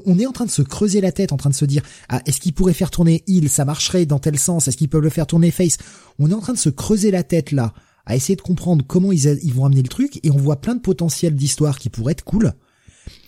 [0.07, 2.23] on, est en train de se creuser la tête, en train de se dire ah
[2.27, 5.11] est-ce qu'il pourrait faire tourner il, ça marcherait dans tel sens, est-ce qu'ils peuvent le
[5.11, 5.77] faire tourner face?
[6.19, 7.75] On est en train de se creuser la tête là,
[8.07, 10.81] à essayer de comprendre comment ils, vont amener le truc et on voit plein de
[10.81, 12.53] potentiel d'histoire qui pourraient être cool.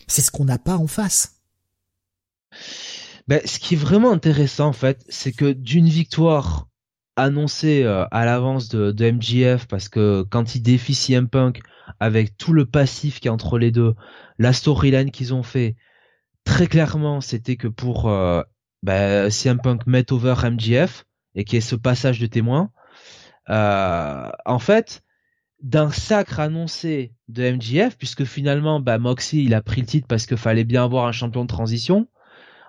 [0.06, 1.40] C'est ce qu'on n'a pas en face.
[3.26, 6.68] Ben, ce qui est vraiment intéressant en fait, c'est que d'une victoire
[7.16, 11.60] annoncé euh, à l'avance de, de, MJF parce que quand il défie CM Punk
[12.00, 13.94] avec tout le passif qui est entre les deux,
[14.38, 15.76] la storyline qu'ils ont fait,
[16.44, 18.42] très clairement c'était que pour euh,
[18.82, 21.04] bah, CM Punk met over MJF
[21.34, 22.70] et qui est ce passage de témoin.
[23.50, 25.02] Euh, en fait,
[25.62, 30.26] d'un sacre annoncé de MJF, puisque finalement bah, Moxie il a pris le titre parce
[30.26, 32.08] qu'il fallait bien avoir un champion de transition,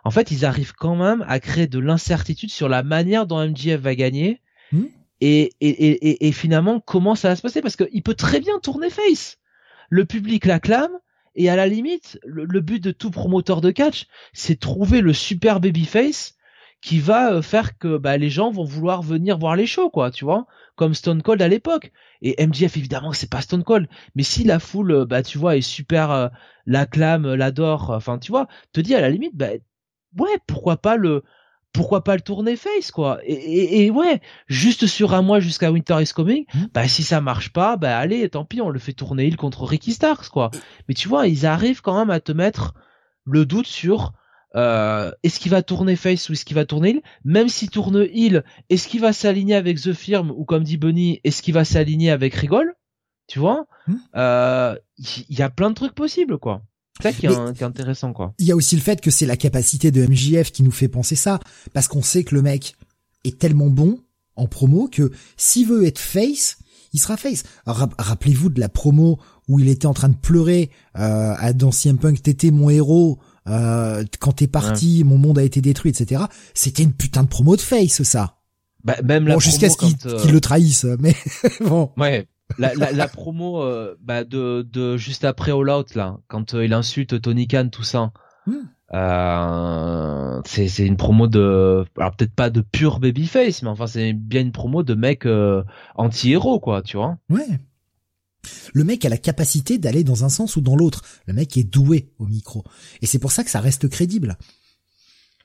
[0.03, 3.81] en fait, ils arrivent quand même à créer de l'incertitude sur la manière dont MJF
[3.81, 4.39] va gagner
[4.71, 4.83] hmm.
[5.19, 8.59] et, et, et, et, finalement comment ça va se passer parce qu'il peut très bien
[8.59, 9.39] tourner face.
[9.89, 10.91] Le public l'acclame
[11.35, 15.59] et à la limite, le, but de tout promoteur de catch, c'est trouver le super
[15.59, 16.35] baby face
[16.81, 20.11] qui va euh, faire que bah, les gens vont vouloir venir voir les shows, quoi,
[20.11, 20.45] tu vois,
[20.75, 21.91] comme Stone Cold à l'époque.
[22.21, 25.57] Et MJF, évidemment, c'est pas Stone Cold, mais si la foule, euh, bah, tu vois,
[25.57, 26.27] est super, euh,
[26.65, 29.49] l'acclame, l'adore, enfin, tu vois, te dis à la limite, bah,
[30.17, 31.23] ouais, pourquoi pas le
[31.73, 35.97] pourquoi pas le tourner face quoi et, et, ouais juste sur un mois jusqu'à Winter
[36.01, 36.65] is Coming mmh.
[36.73, 39.65] bah si ça marche pas bah allez tant pis on le fait tourner il contre
[39.65, 40.51] Ricky Starks quoi
[40.87, 42.75] mais tu vois ils arrivent quand même à te mettre
[43.25, 44.13] le doute sur
[44.55, 48.07] euh, est-ce qu'il va tourner face ou est-ce qu'il va tourner il même s'il tourne
[48.13, 51.65] il est-ce qu'il va s'aligner avec The Firm ou comme dit Bunny est-ce qu'il va
[51.65, 52.73] s'aligner avec Rigol?
[53.27, 53.65] Tu vois?
[53.87, 53.93] Mmh.
[54.15, 56.61] euh, il y, a plein de trucs possibles quoi
[57.01, 58.33] c'est ça qui est, intéressant, quoi.
[58.39, 60.87] Il y a aussi le fait que c'est la capacité de MJF qui nous fait
[60.87, 61.41] penser ça,
[61.73, 62.75] parce qu'on sait que le mec
[63.25, 63.99] est tellement bon
[64.37, 66.57] en promo que s'il veut être face,
[66.93, 67.43] il sera face.
[67.65, 71.97] Rappelez-vous de la promo où il était en train de pleurer euh, à dans CM
[71.97, 76.23] Punk, t'étais mon héros, euh, quand t'es parti, mon monde a été détruit, etc.
[76.53, 78.37] C'était une putain de promo de face, ça.
[78.83, 81.15] Bah, même bon, jusqu'à ce qu'il euh, le trahisse, mais
[81.61, 81.91] bon.
[81.97, 86.53] Ouais, la, la, la, promo euh, bah, de, de juste après All Out là, quand
[86.53, 88.11] euh, il insulte Tony Khan tout ça,
[88.45, 88.53] hmm.
[88.93, 94.13] euh, c'est c'est une promo de, alors peut-être pas de pure babyface, mais enfin c'est
[94.13, 95.63] bien une promo de mec euh,
[95.95, 97.17] anti-héros quoi, tu vois.
[97.29, 97.59] Ouais.
[98.73, 101.03] Le mec a la capacité d'aller dans un sens ou dans l'autre.
[101.25, 102.63] Le mec est doué au micro,
[103.01, 104.37] et c'est pour ça que ça reste crédible.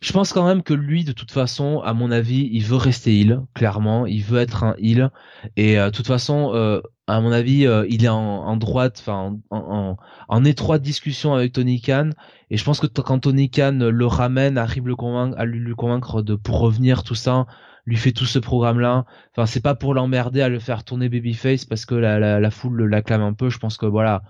[0.01, 3.21] Je pense quand même que lui, de toute façon, à mon avis, il veut rester
[3.21, 4.07] heal, clairement.
[4.07, 5.11] Il veut être un heal.
[5.57, 9.05] Et euh, de toute façon, euh, à mon avis, euh, il est en, droite,
[9.51, 12.11] en, étroite discussion avec Tony Khan.
[12.49, 15.75] Et je pense que quand Tony Khan le ramène, arrive le convaincre, à lui, lui
[15.75, 17.47] convaincre de pour revenir, tout ça,
[17.87, 19.05] lui fait tout ce programme-là.
[19.33, 22.51] Enfin, c'est pas pour l'emmerder à le faire tourner babyface parce que la, la, la
[22.51, 23.51] foule l'acclame un peu.
[23.51, 24.23] Je pense que voilà.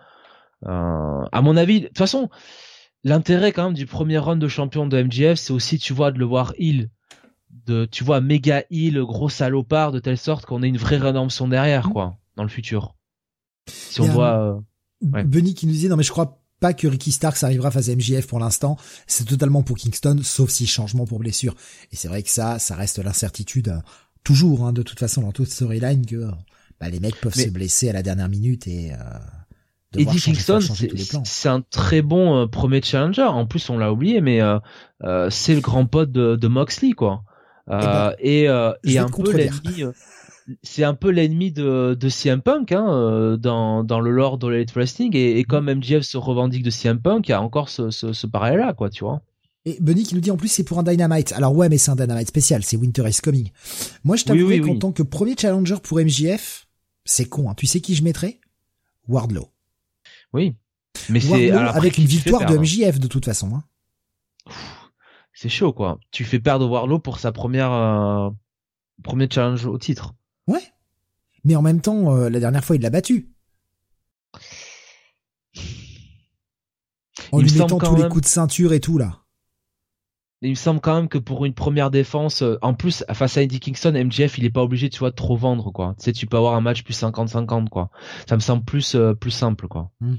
[0.65, 2.31] à mon avis, de toute façon
[3.05, 6.19] l'intérêt quand même du premier round de champion de MGF, c'est aussi, tu vois, de
[6.19, 6.91] le voir heal.
[7.67, 11.49] De, tu vois, méga heal, gros salopard, de telle sorte qu'on ait une vraie rédemption
[11.49, 11.93] derrière, mm.
[11.93, 12.95] quoi, dans le futur.
[13.67, 14.39] Si on voit.
[14.39, 14.61] Euh,
[15.03, 17.97] Benny qui nous disait, non mais je crois pas que Ricky Starks arrivera face à
[17.97, 18.77] MJF pour l'instant.
[19.07, 21.55] C'est totalement pour Kingston, sauf si changement pour blessure.
[21.91, 23.81] Et c'est vrai que ça, ça reste l'incertitude, euh,
[24.23, 26.31] toujours, hein, de toute façon, dans toute storyline, que
[26.81, 28.93] bah, les mecs peuvent se blesser à la dernière minute et...
[28.93, 28.97] Euh...
[29.97, 30.61] Eddie Kingston,
[31.25, 33.23] c'est un très bon euh, premier challenger.
[33.23, 34.59] En plus, on l'a oublié, mais euh,
[35.03, 37.25] euh, c'est le grand pote de, de Moxley, quoi.
[37.69, 38.43] Eh ben, et
[38.85, 39.85] et un peu l'ennemi.
[40.63, 44.73] C'est un peu l'ennemi de, de CM Punk hein, dans, dans le lore de l'Elite
[44.73, 47.91] Wrestling et, et, comme MJF se revendique de CM Punk, il y a encore ce,
[47.91, 49.23] ce, ce parallèle-là, quoi, tu vois.
[49.67, 51.33] Et Bunny qui nous dit en plus c'est pour un Dynamite.
[51.33, 53.51] Alors ouais, mais c'est un Dynamite spécial, c'est Winter is Coming.
[54.05, 56.67] Moi, je t'avoue qu'en tant que premier challenger pour MJF,
[57.05, 57.51] c'est con.
[57.51, 57.55] Hein.
[57.57, 58.41] Tu sais qui je mettrais?
[59.09, 59.49] Wardlow.
[60.33, 60.55] Oui.
[61.09, 63.55] Mais c'est avec une victoire de MJF de toute façon.
[63.55, 64.53] Hein.
[65.33, 65.99] C'est chaud quoi.
[66.11, 68.31] Tu fais perdre Warlow pour sa première euh,
[69.03, 70.15] premier challenge au titre.
[70.51, 70.63] Ouais.
[71.45, 73.31] Mais en même temps, euh, la dernière fois, il l'a battu.
[77.33, 79.21] En lui mettant tous les coups de ceinture et tout là.
[80.43, 83.43] Il me semble quand même que pour une première défense, euh, en plus face à
[83.43, 85.95] Eddie Kingston, MJF il est pas obligé tu vois de trop vendre quoi.
[85.99, 87.91] Tu sais tu peux avoir un match plus 50-50 quoi.
[88.29, 89.93] Ça me semble plus euh, plus simple quoi.
[90.01, 90.17] Hmm.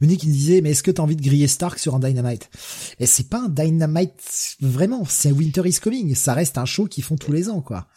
[0.00, 2.50] Monique il disait mais est-ce que t'as envie de griller Stark sur un Dynamite?
[2.98, 6.14] Et c'est pas un Dynamite vraiment, c'est Winter is Coming.
[6.14, 7.88] Ça reste un show qu'ils font tous les ans quoi.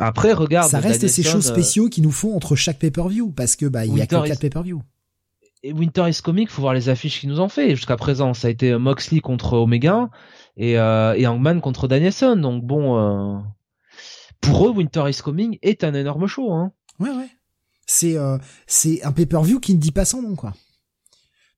[0.00, 0.70] Après regarde.
[0.70, 3.84] Ça reste ces shows euh, spéciaux qui nous font entre chaque pay-per-view parce que bah
[3.84, 4.82] il y a que 4 pay-per-view
[5.64, 7.74] et Winter is Comic, faut voir les affiches qu'ils nous ont fait.
[7.74, 10.10] Jusqu'à présent, ça a été Moxley contre Omega
[10.58, 12.36] et, euh, et Hangman contre Danielson.
[12.36, 13.38] Donc bon, euh,
[14.42, 16.52] pour eux, Winter is Coming est un énorme show.
[16.52, 16.72] Hein.
[17.00, 17.28] Ouais, ouais.
[17.86, 20.52] C'est euh, c'est un pay-per-view qui ne dit pas son nom, quoi.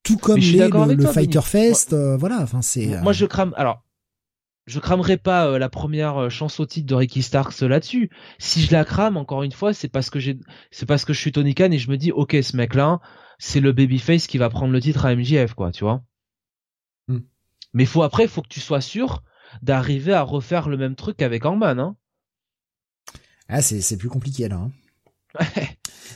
[0.05, 2.39] Tout comme le, Fighter Fest, euh, voilà.
[2.41, 3.03] Enfin, c'est.
[3.03, 3.53] Moi, je crame.
[3.57, 3.83] Alors,
[4.67, 8.11] je cramerai pas euh, la première chance au titre de Ricky Starks là-dessus.
[8.39, 10.39] Si je la crame, encore une fois, c'est parce que j'ai,
[10.71, 13.01] c'est parce que je suis Tony Khan et je me dis, ok, ce mec-là,
[13.39, 16.03] c'est le babyface qui va prendre le titre à MJF, quoi, tu vois.
[17.09, 17.21] Hmm.
[17.73, 19.23] Mais faut après, faut que tu sois sûr
[19.63, 21.97] d'arriver à refaire le même truc avec Hangman, hein.
[23.49, 24.73] Ah, c'est, c'est plus compliqué, là, hein.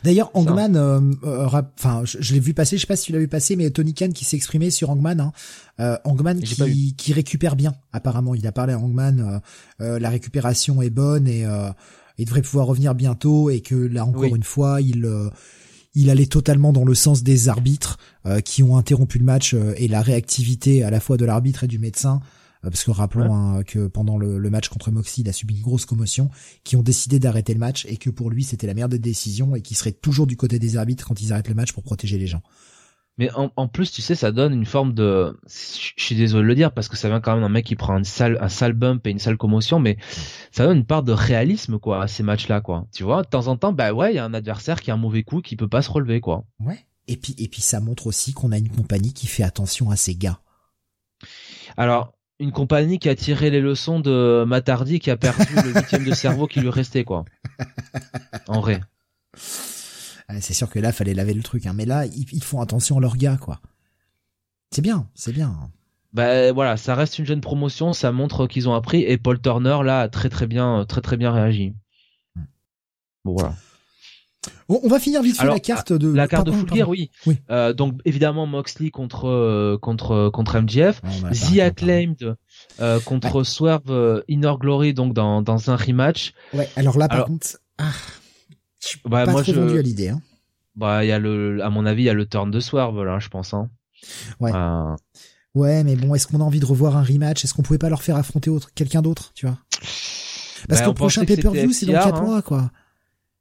[0.04, 1.46] D'ailleurs, Hangman, euh, euh,
[1.76, 3.94] enfin, je, l'ai vu passer, je sais pas si tu l'as vu passer, mais Tony
[3.94, 5.32] Khan qui s'est exprimé sur Hangman, hein,
[5.80, 8.34] euh, Hangman qui, qui, récupère bien, apparemment.
[8.34, 9.40] Il a parlé à Hangman,
[9.78, 11.46] la récupération est bonne et
[12.18, 15.06] il devrait pouvoir revenir bientôt et que là encore une fois, il
[15.94, 19.74] il allait totalement dans le sens des arbitres euh, qui ont interrompu le match euh,
[19.76, 22.20] et la réactivité à la fois de l'arbitre et du médecin.
[22.64, 25.62] Euh, parce que rappelons hein, que pendant le, match contre Moxie, il a subi une
[25.62, 26.30] grosse commotion,
[26.64, 29.54] qui ont décidé d'arrêter le match et que pour lui c'était la meilleure des décisions
[29.54, 32.18] et qui serait toujours du côté des arbitres quand ils arrêtent le match pour protéger
[32.18, 32.42] les gens.
[33.18, 35.38] Mais en, en, plus, tu sais, ça donne une forme de.
[35.46, 37.76] Je suis désolé de le dire parce que ça vient quand même d'un mec qui
[37.76, 39.98] prend une sale, un sale bump et une sale commotion, mais
[40.52, 42.86] ça donne une part de réalisme quoi à ces matchs-là, quoi.
[42.94, 44.94] Tu vois, de temps en temps, bah ouais, il y a un adversaire qui a
[44.94, 46.46] un mauvais coup, qui peut pas se relever, quoi.
[46.60, 46.78] Ouais.
[47.08, 49.96] Et puis, et puis, ça montre aussi qu'on a une compagnie qui fait attention à
[49.96, 50.40] ses gars.
[51.76, 56.04] Alors, une compagnie qui a tiré les leçons de Matardi qui a perdu le huitième
[56.04, 57.24] de cerveau qui lui restait, quoi.
[58.48, 58.80] En vrai
[60.38, 61.66] c'est sûr que là, fallait laver le truc.
[61.66, 61.72] Hein.
[61.74, 63.60] Mais là, ils, font attention à leurs gars, quoi.
[64.70, 65.70] C'est bien, c'est bien.
[66.12, 69.78] Bah voilà, ça reste une jeune promotion, ça montre qu'ils ont appris et Paul Turner
[69.84, 71.74] là a très très bien, très très bien réagi.
[72.34, 72.44] Hmm.
[73.24, 73.54] Bon voilà.
[74.68, 77.10] On va finir vite fait la carte de la carte de Full oui.
[77.26, 77.38] oui.
[77.50, 81.02] Euh, donc évidemment Moxley contre euh, contre contre MJF,
[81.32, 82.36] The Acclaimed
[82.80, 86.32] euh, contre Swerve Inner Glory donc dans dans un rematch.
[86.54, 87.90] Ouais, alors là par contre, ah,
[88.80, 89.60] je bah, pas moi, trop je...
[89.60, 90.08] vendu à l'idée.
[90.08, 90.22] Hein.
[90.76, 93.02] Bah, il y a le, à mon avis, il y a le turn de Swerve
[93.04, 93.52] là, je pense.
[93.52, 93.68] Hein.
[94.38, 94.52] Ouais.
[94.54, 94.94] Euh...
[95.54, 97.44] Ouais, mais bon, est-ce qu'on a envie de revoir un rematch?
[97.44, 99.58] Est-ce qu'on pouvait pas leur faire affronter autre, quelqu'un d'autre, tu vois?
[100.68, 102.22] Parce bah, que le prochain pay-per-view, c'est dans 4 hein.
[102.22, 102.70] mois, quoi.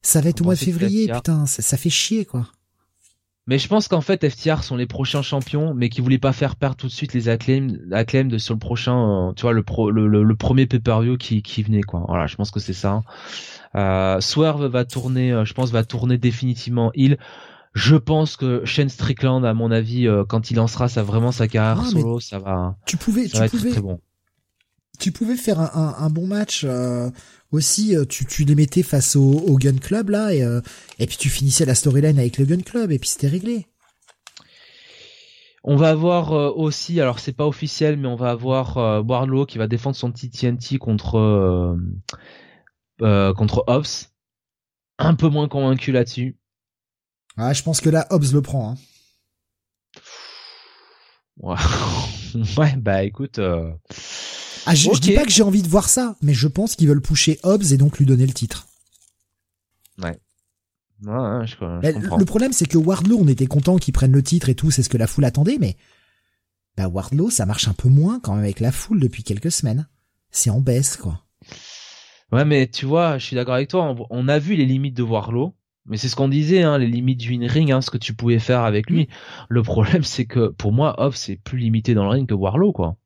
[0.01, 2.47] Ça va être au mois de février, putain, ça, ça, fait chier, quoi.
[3.47, 6.55] Mais je pense qu'en fait, FTR sont les prochains champions, mais qui voulaient pas faire
[6.55, 7.79] perdre tout de suite les acclaims,
[8.29, 11.63] de sur le prochain, euh, tu vois, le, pro, le, le, premier pay-per-view qui, qui
[11.63, 12.05] venait, quoi.
[12.07, 13.01] Voilà, je pense que c'est ça.
[13.75, 17.17] Euh, Swerve va tourner, euh, je pense, va tourner définitivement il.
[17.73, 21.47] Je pense que Shane Strickland, à mon avis, euh, quand il lancera ça vraiment sa
[21.47, 23.99] carrière Ah, solo, ça va, Tu pouvais, ça tu va être pouvais, très bon.
[24.99, 27.09] tu pouvais faire un, un, un bon match euh,
[27.51, 27.95] aussi.
[27.95, 30.61] euh, Tu, tu les mettais face au, au Gun Club là, et, euh,
[30.99, 33.67] et puis tu finissais la storyline avec le Gun Club, et puis c'était réglé.
[35.63, 39.45] On va avoir euh, aussi, alors c'est pas officiel, mais on va avoir euh, Warlow
[39.45, 41.77] qui va défendre son petit TNT contre
[42.99, 44.09] contre Hobbs.
[44.97, 46.37] Un peu moins convaincu là-dessus.
[47.37, 48.71] Ah, je pense que là, Hobbs le prend.
[48.71, 48.77] Hein.
[51.37, 51.55] Ouais,
[52.57, 53.39] ouais bah écoute.
[54.69, 56.87] Ah, je, je dis pas que j'ai envie de voir ça, mais je pense qu'ils
[56.87, 58.67] veulent pousser Hobbs et donc lui donner le titre.
[60.01, 60.17] Ouais,
[61.05, 62.17] ouais, je, je Mais comprends.
[62.17, 64.83] le problème, c'est que Wardlow, on était content qu'il prenne le titre et tout, c'est
[64.83, 65.75] ce que la foule attendait, mais
[66.77, 69.87] bah Wardlow, ça marche un peu moins quand même avec la foule depuis quelques semaines.
[70.31, 71.25] C'est en baisse, quoi.
[72.31, 73.83] Ouais, mais tu vois, je suis d'accord avec toi.
[73.85, 76.87] On, on a vu les limites de Warlow, mais c'est ce qu'on disait, hein, les
[76.87, 79.09] limites du in-ring, hein, ce que tu pouvais faire avec lui.
[79.49, 82.71] Le problème, c'est que pour moi, Hobbs c'est plus limité dans le ring que Warlow,
[82.71, 82.97] quoi.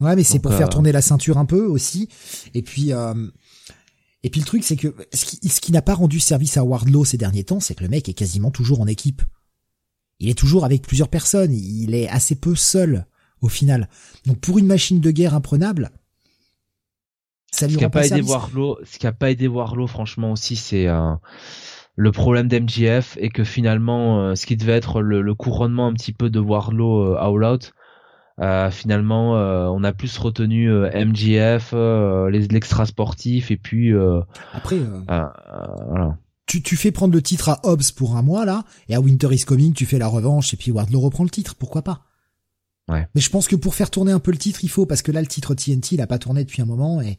[0.00, 2.08] Ouais, mais c'est pour faire euh, tourner la ceinture un peu aussi.
[2.54, 3.14] Et puis, euh,
[4.22, 6.64] et puis le truc, c'est que ce qui, ce qui n'a pas rendu service à
[6.64, 9.22] Wardlow ces derniers temps, c'est que le mec est quasiment toujours en équipe.
[10.18, 11.52] Il est toujours avec plusieurs personnes.
[11.52, 13.06] Il est assez peu seul
[13.40, 13.88] au final.
[14.26, 15.90] Donc pour une machine de guerre imprenable,
[17.50, 18.20] ça lui Ce qui a pas aidé.
[18.20, 21.14] Warlow, ce qui a pas aidé Warlow, franchement aussi, c'est euh,
[21.96, 25.94] le problème d'MGF et que finalement, euh, ce qui devait être le, le couronnement un
[25.94, 27.72] petit peu de Warlow euh, All Out,
[28.40, 33.92] euh, finalement, euh, on a plus retenu euh, MGF, euh, les l'extra sportif et puis
[33.92, 34.20] euh,
[34.54, 36.16] Après, voilà.
[36.46, 39.28] tu, tu fais prendre le titre à Hobbs pour un mois là, et à Winter
[39.32, 41.54] is Coming, tu fais la revanche et puis Wardlow reprend le titre.
[41.54, 42.02] Pourquoi pas?
[42.88, 43.06] Ouais.
[43.14, 45.12] Mais je pense que pour faire tourner un peu le titre, il faut parce que
[45.12, 47.18] là le titre TNT il a pas tourné depuis un moment et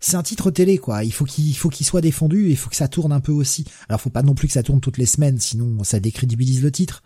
[0.00, 1.04] c'est un titre télé quoi.
[1.04, 3.20] Il faut qu'il il faut qu'il soit défendu et il faut que ça tourne un
[3.20, 3.64] peu aussi.
[3.88, 6.72] Alors faut pas non plus que ça tourne toutes les semaines, sinon ça décrédibilise le
[6.72, 7.02] titre.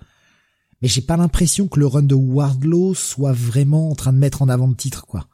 [0.85, 4.43] Mais j'ai pas l'impression que le run de Wardlow soit vraiment en train de mettre
[4.43, 5.29] en avant le titre quoi.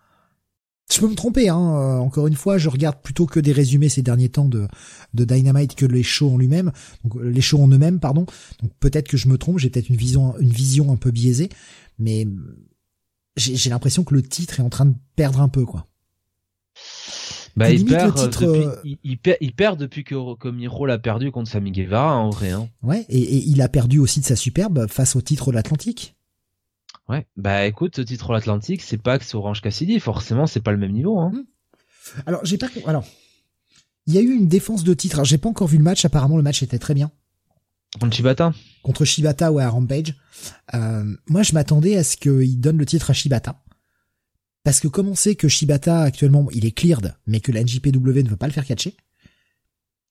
[0.93, 1.59] Je peux me tromper, hein.
[1.59, 4.69] euh, encore une fois, je regarde plutôt que des résumés ces derniers temps de,
[5.13, 6.71] de Dynamite que les shows en lui-même,
[7.03, 8.27] donc euh, les shows en eux-mêmes, pardon.
[8.63, 11.49] Donc peut-être que je me trompe, j'ai peut-être une vision, une vision un peu biaisée,
[11.99, 12.29] mais
[13.37, 15.89] j'ai j'ai l'impression que le titre est en train de perdre un peu, quoi.
[17.57, 20.99] Bah, il perd, titre, depuis, il, il perd, il perd depuis que, que Miro l'a
[20.99, 22.51] perdu contre Sami Guevara, en vrai.
[22.51, 22.69] Hein.
[22.83, 26.15] Ouais, et, et il a perdu aussi de sa superbe face au titre de l'Atlantique.
[27.09, 27.27] Ouais.
[27.37, 30.79] Bah écoute, ce titre Atlantique, c'est pas que c'est Orange Cassidy, forcément, c'est pas le
[30.79, 31.19] même niveau.
[31.19, 31.33] Hein.
[32.25, 33.05] Alors j'ai pas, alors
[34.07, 35.25] il y a eu une défense de titre.
[35.25, 36.05] J'ai pas encore vu le match.
[36.05, 37.11] Apparemment le match était très bien
[38.01, 38.53] Contre Chibata.
[38.83, 40.15] contre Shibata ou à Rampage.
[40.75, 43.61] Euh, moi je m'attendais à ce qu'il donne le titre à Shibata.
[44.65, 48.23] Parce que comme on sait que Shibata actuellement il est cleared, mais que la NJPW
[48.23, 48.95] ne veut pas le faire catcher,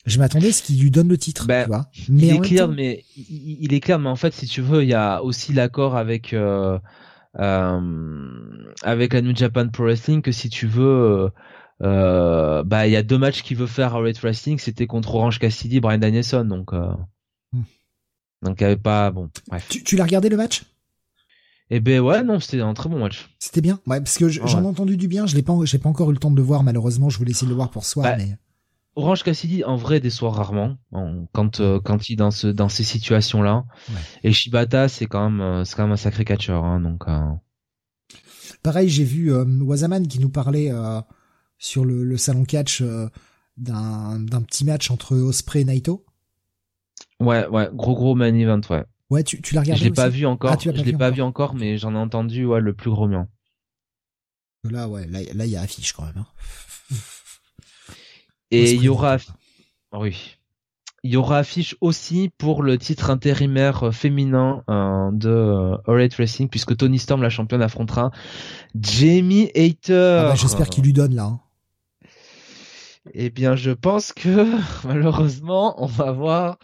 [0.05, 1.89] je m'attendais à ce qu'il lui donne le titre, Ben, tu vois.
[2.07, 4.61] il Mais en est temps- mais il, il est clair, mais en fait, si tu
[4.61, 6.79] veux, il y a aussi l'accord avec euh,
[7.39, 8.29] euh,
[8.81, 11.29] avec la New Japan Pro Wrestling que si tu veux,
[11.83, 15.13] euh, bah il y a deux matchs qu'il veut faire à Red Wrestling, c'était contre
[15.15, 16.87] Orange Cassidy, et Brian Danielson, donc euh,
[17.51, 17.61] Hmm.
[18.43, 19.67] donc il y avait pas bon, bref.
[19.69, 20.63] tu, tu l'as regardé le match?
[21.71, 23.29] Et ben ouais, non, c'était un très bon match.
[23.39, 23.79] C'était bien.
[23.85, 25.27] Ouais, parce que Ah j'en ai entendu du bien.
[25.27, 27.09] Je l'ai pas, j'ai pas encore eu le temps de le voir malheureusement.
[27.09, 28.37] Je voulais essayer de le voir pour soi, Bah, mais
[28.95, 32.69] Orange Cassidy en vrai déçoit rarement en- quand euh, quand il est dans ce dans
[32.69, 33.65] ces situations là.
[33.89, 33.95] Ouais.
[34.23, 37.19] Et Shibata c'est quand même euh, c'est quand même un sacré catcheur hein, donc euh,
[38.63, 40.71] pareil, j'ai vu euh, Wazaman qui nous parlait
[41.59, 42.81] sur le, le salon catch
[43.57, 46.03] d'un d'un petit match entre Osprey et Naito.
[47.19, 48.83] ouais ouais gros gros main event ouais.
[49.09, 50.85] Ouais, tu, tu l'as regardé je l'ai pas vu encore, Ah, tu l'as pas je
[50.85, 53.27] l'ai pas vu encore mais j'en ai entendu ouais le plus gros mien.
[54.63, 56.17] Là, ouais, là, là, il y a affiche quand même.
[56.17, 56.95] Hein.
[58.51, 59.99] Et il y aura quoi.
[60.01, 60.35] oui.
[61.03, 66.15] Il y aura affiche aussi pour le titre intérimaire féminin euh, de euh, All Elite
[66.15, 68.11] Wrestling puisque Tony Storm la championne affrontera
[68.77, 70.17] Jamie Hater.
[70.23, 71.23] Ah bah, J'espère qu'il lui donne là.
[71.23, 71.39] hein.
[73.13, 74.45] Eh bien, je pense que
[74.85, 76.57] malheureusement, on va voir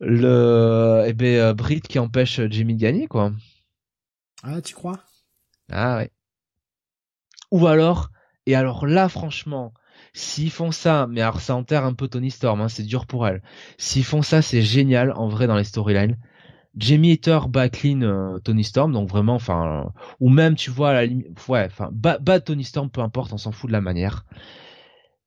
[0.00, 3.32] le eh ben euh, Britt qui empêche Jimmy de gagner quoi.
[4.42, 5.00] Ah, tu crois?
[5.70, 6.10] Ah ouais.
[7.50, 8.10] Ou alors
[8.46, 9.72] et alors là franchement,
[10.12, 13.26] s'ils font ça, mais alors ça enterre un peu Tony Storm, hein, c'est dur pour
[13.26, 13.42] elle.
[13.78, 16.16] S'ils font ça, c'est génial en vrai dans les storylines.
[16.76, 20.90] Jamie Hater bat clean euh, Tony Storm, donc vraiment, enfin, euh, ou même tu vois
[20.90, 23.72] à la limite, ouais, enfin, bat, bat Tony Storm, peu importe, on s'en fout de
[23.72, 24.26] la manière.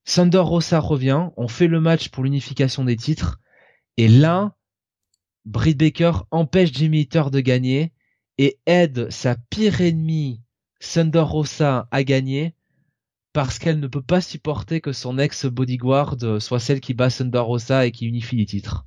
[0.06, 3.39] Thunder Rosa revient, on fait le match pour l'unification des titres,
[3.98, 4.56] et là,
[5.49, 7.91] Britt Baker empêche Jimmy Hater de gagner
[8.37, 10.41] et aide sa pire ennemie,
[10.79, 12.53] Thunder Rosa, à gagner
[13.33, 17.39] parce qu'elle ne peut pas supporter que son ex bodyguard soit celle qui bat Thunder
[17.39, 18.85] Rosa et qui unifie les titres.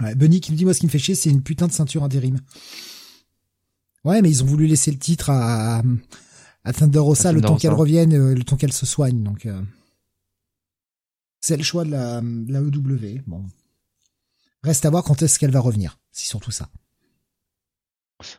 [0.00, 1.72] Ouais, Bunny qui nous dit moi ce qui me fait chier c'est une putain de
[1.72, 2.40] ceinture intérim.
[4.04, 5.82] Ouais mais ils ont voulu laisser le titre à,
[6.64, 9.62] à Thunder Rosa le temps qu'elle revienne, euh, le temps qu'elle se soigne donc euh.
[11.40, 13.22] c'est le choix de la, de la EW.
[13.28, 13.44] Bon.
[14.62, 15.98] Reste à voir quand est-ce qu'elle va revenir.
[16.12, 16.68] C'est surtout ça.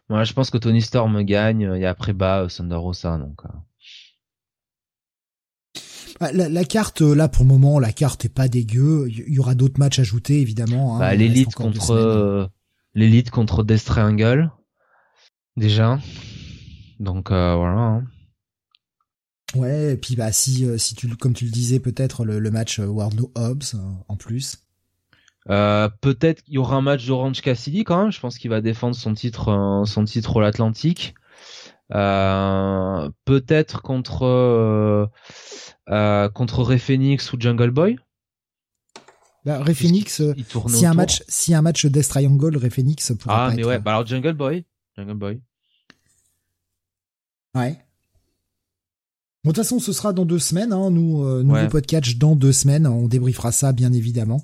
[0.09, 3.41] Moi, je pense que Tony Storm gagne et après bas Thunder Rosa donc.
[6.19, 9.07] Bah, la, carte, euh, là, pour le moment, la carte est pas dégueu.
[9.09, 10.95] Il y aura d'autres matchs ajoutés, évidemment.
[10.95, 10.99] Hein.
[10.99, 12.47] Bah, l'élite contre euh,
[12.93, 14.51] l'élite contre Death Triangle,
[15.57, 15.99] déjà.
[16.99, 17.79] Donc euh, voilà.
[17.79, 18.03] Hein.
[19.55, 23.31] Ouais, et puis bah si si tu comme tu le disais peut-être le, match Wardlow
[23.35, 23.75] Hobbs
[24.07, 24.62] en plus.
[25.47, 28.11] Peut-être qu'il y aura un match d'Orange Cassidy quand même.
[28.11, 31.15] Je pense qu'il va défendre son titre son titre l'Atlantique.
[31.89, 35.09] peut-être contre
[35.89, 37.97] euh, contre Ray Phoenix ou Jungle Boy
[39.45, 40.33] bah, Ray Phoenix, euh,
[40.67, 43.79] si un match, si un match Death Triangle, Ray Phoenix pourrait Ah, mais ouais, euh,
[43.79, 44.63] bah alors Jungle Boy.
[44.95, 45.41] Jungle Boy.
[47.53, 47.77] Ouais.
[49.43, 52.37] Bon, de toute façon, ce sera dans deux semaines, hein, nous, euh, nouveau podcast dans
[52.37, 54.41] deux semaines, on débriefera ça, bien évidemment.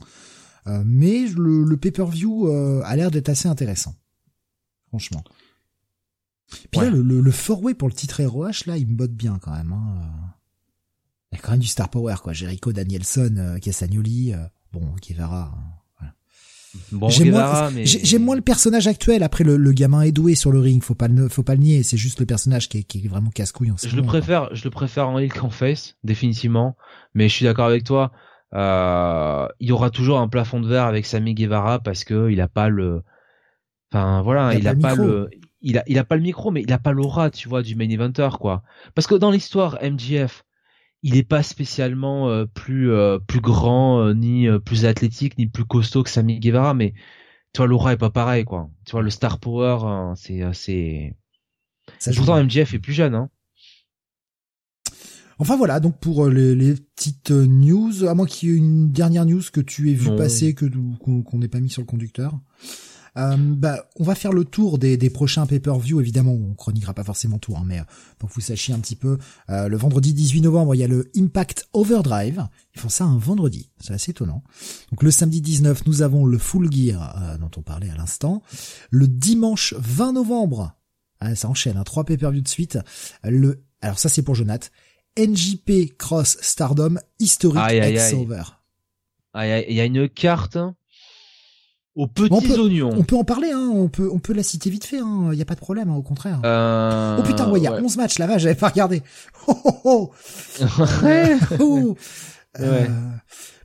[0.67, 2.47] Euh, mais le, le pay-per-view
[2.83, 3.95] a l'air d'être assez intéressant.
[4.89, 5.23] Franchement.
[6.71, 9.39] Puis là, le, le, le four-way pour le titre ROH, là, il me botte bien
[9.39, 9.71] quand même.
[9.71, 10.33] Hein.
[11.31, 12.33] Il y a quand même du star power, quoi.
[12.33, 14.37] Jericho, Danielson, euh, Castagnoli, euh,
[14.73, 15.53] bon, Guevara.
[15.53, 15.63] Hein,
[15.99, 16.13] voilà.
[16.91, 17.85] Bon, j'aime moins, mais...
[18.19, 19.21] moins le personnage actuel.
[19.21, 21.61] Après, le, le, gamin est doué sur le ring, faut pas le, faut pas le
[21.61, 21.83] nier.
[21.83, 24.53] C'est juste le personnage qui est, qui est vraiment casse-couille en ce Je le préfère,
[24.55, 26.75] je le préfère en heel qu'en face, définitivement.
[27.13, 28.11] Mais je suis d'accord avec toi.
[28.53, 32.41] Euh, il y aura toujours un plafond de verre avec Sami Guevara parce que il
[32.41, 33.03] a pas le,
[33.91, 35.29] enfin voilà, il, a, pas, le,
[35.61, 37.75] il a, il a pas le micro, mais il a pas l'aura, tu vois, du
[37.75, 38.63] main eventer quoi.
[38.95, 40.43] Parce que dans l'histoire MJF,
[41.03, 45.65] il est pas spécialement euh, plus euh, plus grand euh, ni plus athlétique ni plus
[45.65, 46.93] costaud que Sami Guevara mais
[47.53, 48.69] tu vois l'aura est pas pareil quoi.
[48.85, 53.29] Tu vois le star power hein, c'est c'est pourtant MJF est plus jeune hein
[55.39, 59.25] Enfin voilà, donc pour les, les petites news, à moins qu'il y ait une dernière
[59.25, 62.37] news que tu aies vu passer, que qu'on n'ait pas mis sur le conducteur.
[63.17, 65.99] Euh, bah, on va faire le tour des, des prochains pay-per-view.
[65.99, 67.83] Évidemment, on chroniquera pas forcément tout, hein, mais euh,
[68.17, 69.17] pour que vous sachiez un petit peu,
[69.49, 72.47] euh, le vendredi 18 novembre, il y a le Impact Overdrive.
[72.75, 74.43] Ils font ça un vendredi, c'est assez étonnant.
[74.91, 78.41] Donc le samedi 19, nous avons le Full Gear dont on parlait à l'instant.
[78.89, 80.75] Le dimanche 20 novembre,
[81.19, 82.79] ah, ça enchaîne, hein, trois pay-per-view de suite.
[83.23, 84.71] Le, alors ça c'est pour Jonath.
[85.19, 88.43] NJP Cross Stardom Historic X Over.
[89.35, 90.57] Il y a une carte
[91.95, 92.93] aux petits oignons.
[92.95, 93.69] On peut en parler, hein.
[93.73, 94.99] On peut, on peut la citer vite fait.
[94.99, 95.33] Hein.
[95.33, 96.39] Y a pas de problème, hein, au contraire.
[96.45, 97.17] Euh...
[97.19, 98.37] Oh putain, ouais, il y a 11 matchs là-bas.
[98.37, 99.03] J'avais pas regardé.
[99.47, 100.11] Oh, oh, oh.
[101.03, 101.35] ouais.
[101.59, 101.97] oh.
[102.59, 102.87] Euh...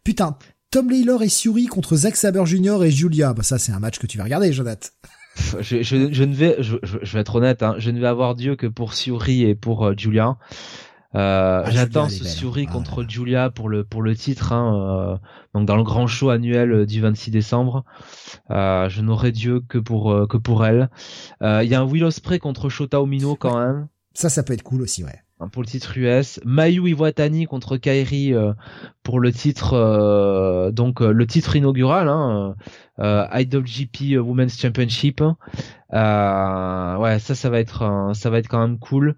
[0.02, 0.36] Putain,
[0.70, 2.82] Tom Laylor et Suri contre Zack Saber Jr.
[2.84, 3.34] et Julia.
[3.34, 4.88] Bah ça, c'est un match que tu vas regarder, Jonathan.
[5.60, 8.36] Je, je, je, ne vais, je, je, vais être honnête, hein, je ne vais avoir
[8.36, 10.36] Dieu que pour Suri et pour euh, Julia.
[11.14, 15.16] Euh, ah, J'attends ce Suri contre Julia pour le pour le titre, hein, euh,
[15.54, 17.84] donc dans le grand show annuel euh, du 26 décembre.
[18.50, 20.90] Euh, je n'aurai Dieu que pour euh, que pour elle.
[21.40, 23.88] Il y a un Will Ospreay contre Shota Omino quand même.
[24.12, 25.20] Ça, ça peut être cool aussi, ouais.
[25.40, 26.40] Hein, pour le titre US.
[26.44, 28.32] Mayu Iwatani contre Kairi
[29.02, 32.54] pour le titre donc le titre inaugural hein,
[33.00, 35.22] euh, IWGP Women's Championship.
[35.94, 39.14] Euh, ouais, ça, ça va être, ça va être quand même cool.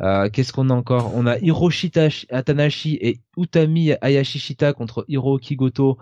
[0.00, 1.12] Euh, Qu'est-ce qu'on a encore?
[1.14, 1.90] On a Hiroshi
[2.30, 5.98] Atanashi et Utami Ayashishita contre Hiroki Goto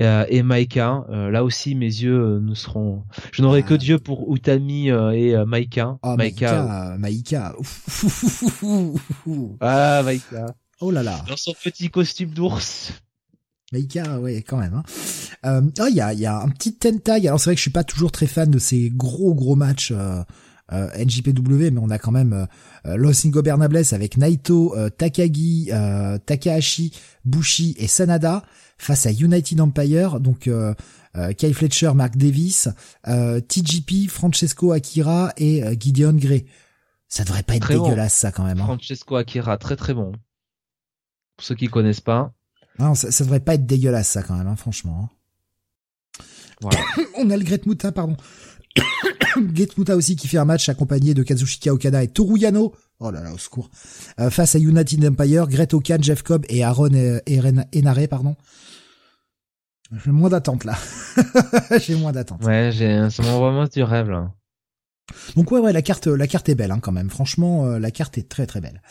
[0.00, 1.04] euh, et Maika.
[1.10, 3.04] Euh, là aussi, mes yeux ne seront.
[3.32, 3.78] Je n'aurai que ah.
[3.78, 5.98] Dieu pour Utami et Maika.
[6.02, 6.96] Oh, Maika.
[6.98, 7.54] Maika.
[9.60, 10.54] ah, Maika.
[10.80, 11.20] Oh là là.
[11.28, 12.92] Dans son petit costume d'ours.
[13.72, 14.74] Maika, ouais, quand même.
[14.74, 14.82] Hein.
[15.44, 17.26] Euh, ah, il y a, y a un petit ten tag.
[17.26, 19.92] Alors c'est vrai que je suis pas toujours très fan de ces gros gros matchs
[19.92, 20.22] euh,
[20.72, 22.46] euh, NJPW, mais on a quand même
[22.86, 26.92] euh, Los Ingobernables avec Naito, euh, Takagi, euh, Takahashi,
[27.24, 28.42] Bushi et Sanada
[28.78, 30.20] face à United Empire.
[30.20, 30.48] Donc
[31.36, 32.68] Kai Fletcher, Mark Davis,
[33.04, 36.46] TGP, Francesco Akira et Gideon Gray.
[37.08, 38.60] Ça devrait pas être dégueulasse ça quand même.
[38.60, 38.64] Hein.
[38.64, 40.12] Francesco Akira, très très bon.
[41.36, 42.32] Pour ceux qui connaissent pas.
[42.78, 45.10] Non, ça, ça devrait pas être dégueulasse ça quand même, hein, franchement.
[45.10, 46.22] Hein.
[46.60, 46.78] Voilà.
[47.18, 48.16] On a le Great Muta, pardon.
[49.36, 52.74] Great Muta aussi qui fait un match accompagné de Kazushika Okada et Toru Yano.
[53.00, 53.70] Oh là là, au secours.
[54.18, 56.90] Euh, face à United Empire, Great Okan, Jeff Cobb et Aaron
[57.26, 58.36] Enare, pardon.
[60.04, 60.76] J'ai moins d'attente là.
[61.78, 62.44] j'ai moins d'attente.
[62.44, 64.32] Ouais, j'ai, c'est vraiment du rêve là.
[65.36, 67.10] Donc ouais, ouais, la carte, la carte est belle hein, quand même.
[67.10, 68.82] Franchement, euh, la carte est très très belle.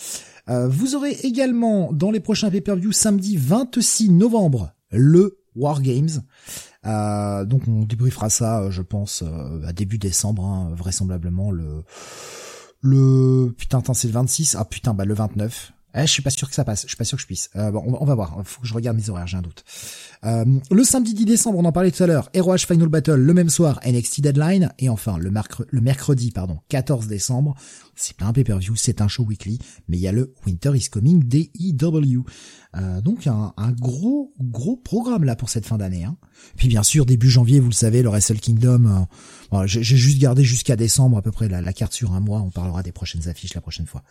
[0.50, 6.10] Euh, vous aurez également dans les prochains pay-per-view samedi 26 novembre le War Games.
[6.86, 9.24] Euh, donc on débriefera ça, je pense,
[9.66, 11.84] à début décembre, hein, vraisemblablement le
[12.82, 14.56] le putain, c'est le 26.
[14.58, 15.74] Ah putain, bah le 29.
[15.98, 16.84] Eh, je suis pas sûr que ça passe.
[16.84, 17.50] Je suis pas sûr que je puisse.
[17.56, 18.40] Euh, bon, on, va voir.
[18.46, 19.26] Faut que je regarde mes horaires.
[19.28, 19.64] J'ai un doute.
[20.26, 22.30] Euh, le samedi 10 décembre, on en parlait tout à l'heure.
[22.36, 23.80] ROH Final Battle le même soir.
[23.86, 25.32] NXT Deadline et enfin le,
[25.70, 27.56] le mercredi, pardon, 14 décembre.
[27.96, 30.90] C'est pas un pay-per-view, c'est un show weekly, mais il y a le Winter is
[30.90, 32.24] Coming DEW.
[32.76, 36.04] Euh, donc un, un, gros gros programme là pour cette fin d'année.
[36.04, 36.18] Hein.
[36.58, 39.08] Puis bien sûr début janvier, vous le savez, le Wrestle Kingdom.
[39.54, 42.42] Euh, J'ai juste gardé jusqu'à décembre à peu près la carte sur un mois.
[42.42, 44.04] On parlera des prochaines affiches la prochaine fois.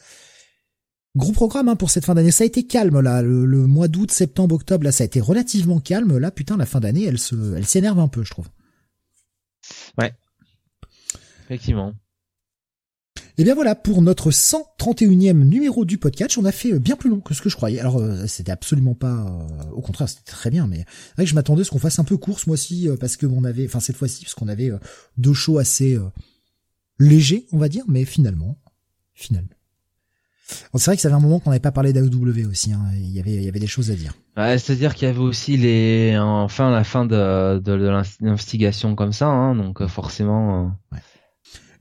[1.17, 2.31] Gros programme hein, pour cette fin d'année.
[2.31, 5.81] Ça a été calme là, le, mois d'août, septembre, octobre, là, ça a été relativement
[5.81, 6.19] calme.
[6.19, 8.49] Là, putain, la fin d'année, elle se, elle s'énerve un peu, je trouve.
[9.97, 10.12] Ouais.
[11.47, 11.95] Effectivement.
[13.39, 16.97] Et eh bien voilà, pour notre 131e numéro du podcast, on a fait euh, bien
[16.97, 17.81] plus long que ce que je croyais.
[17.81, 21.31] Alors euh, c'était absolument pas, euh, au contraire, c'était très bien, mais c'est vrai que
[21.31, 23.67] je m'attendais à ce qu'on fasse un peu court ce mois-ci parce que on avait,
[23.67, 24.70] enfin cette fois-ci, parce qu'on avait
[25.19, 25.99] deux shows assez
[26.99, 28.59] légers, on va dire, mais finalement,
[29.12, 29.56] finalement,
[30.75, 32.73] c'est vrai que ça fait un moment qu'on n'avait pas parlé d'AEW aussi.
[32.73, 32.83] Hein.
[32.94, 34.12] Il y avait, il y avait des choses à dire.
[34.36, 37.73] Ouais, C'est-à-dire qu'il y avait aussi les, enfin la fin de, de,
[38.20, 40.76] l'investigation comme ça, hein, donc euh, forcément.
[40.92, 40.99] Euh.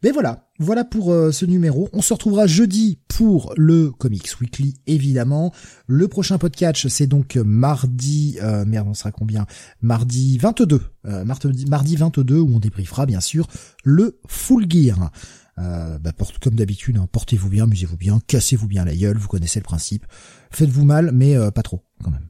[0.03, 1.90] Mais voilà, voilà pour euh, ce numéro.
[1.94, 5.52] On se retrouvera jeudi pour le Comics Weekly, évidemment.
[5.88, 9.45] Le prochain podcast, c'est donc mardi, euh, merde, on sera combien?
[9.82, 10.82] Mardi 22,
[11.24, 13.48] mardi, mardi 22, où on débriefera bien sûr
[13.84, 15.11] le Full Gear.
[15.58, 16.11] Euh, bah,
[16.42, 20.06] comme d'habitude, hein, portez-vous bien, amusez-vous bien, cassez-vous bien la gueule, vous connaissez le principe.
[20.51, 22.27] Faites-vous mal, mais euh, pas trop quand même.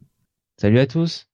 [0.60, 1.28] Salut à tous.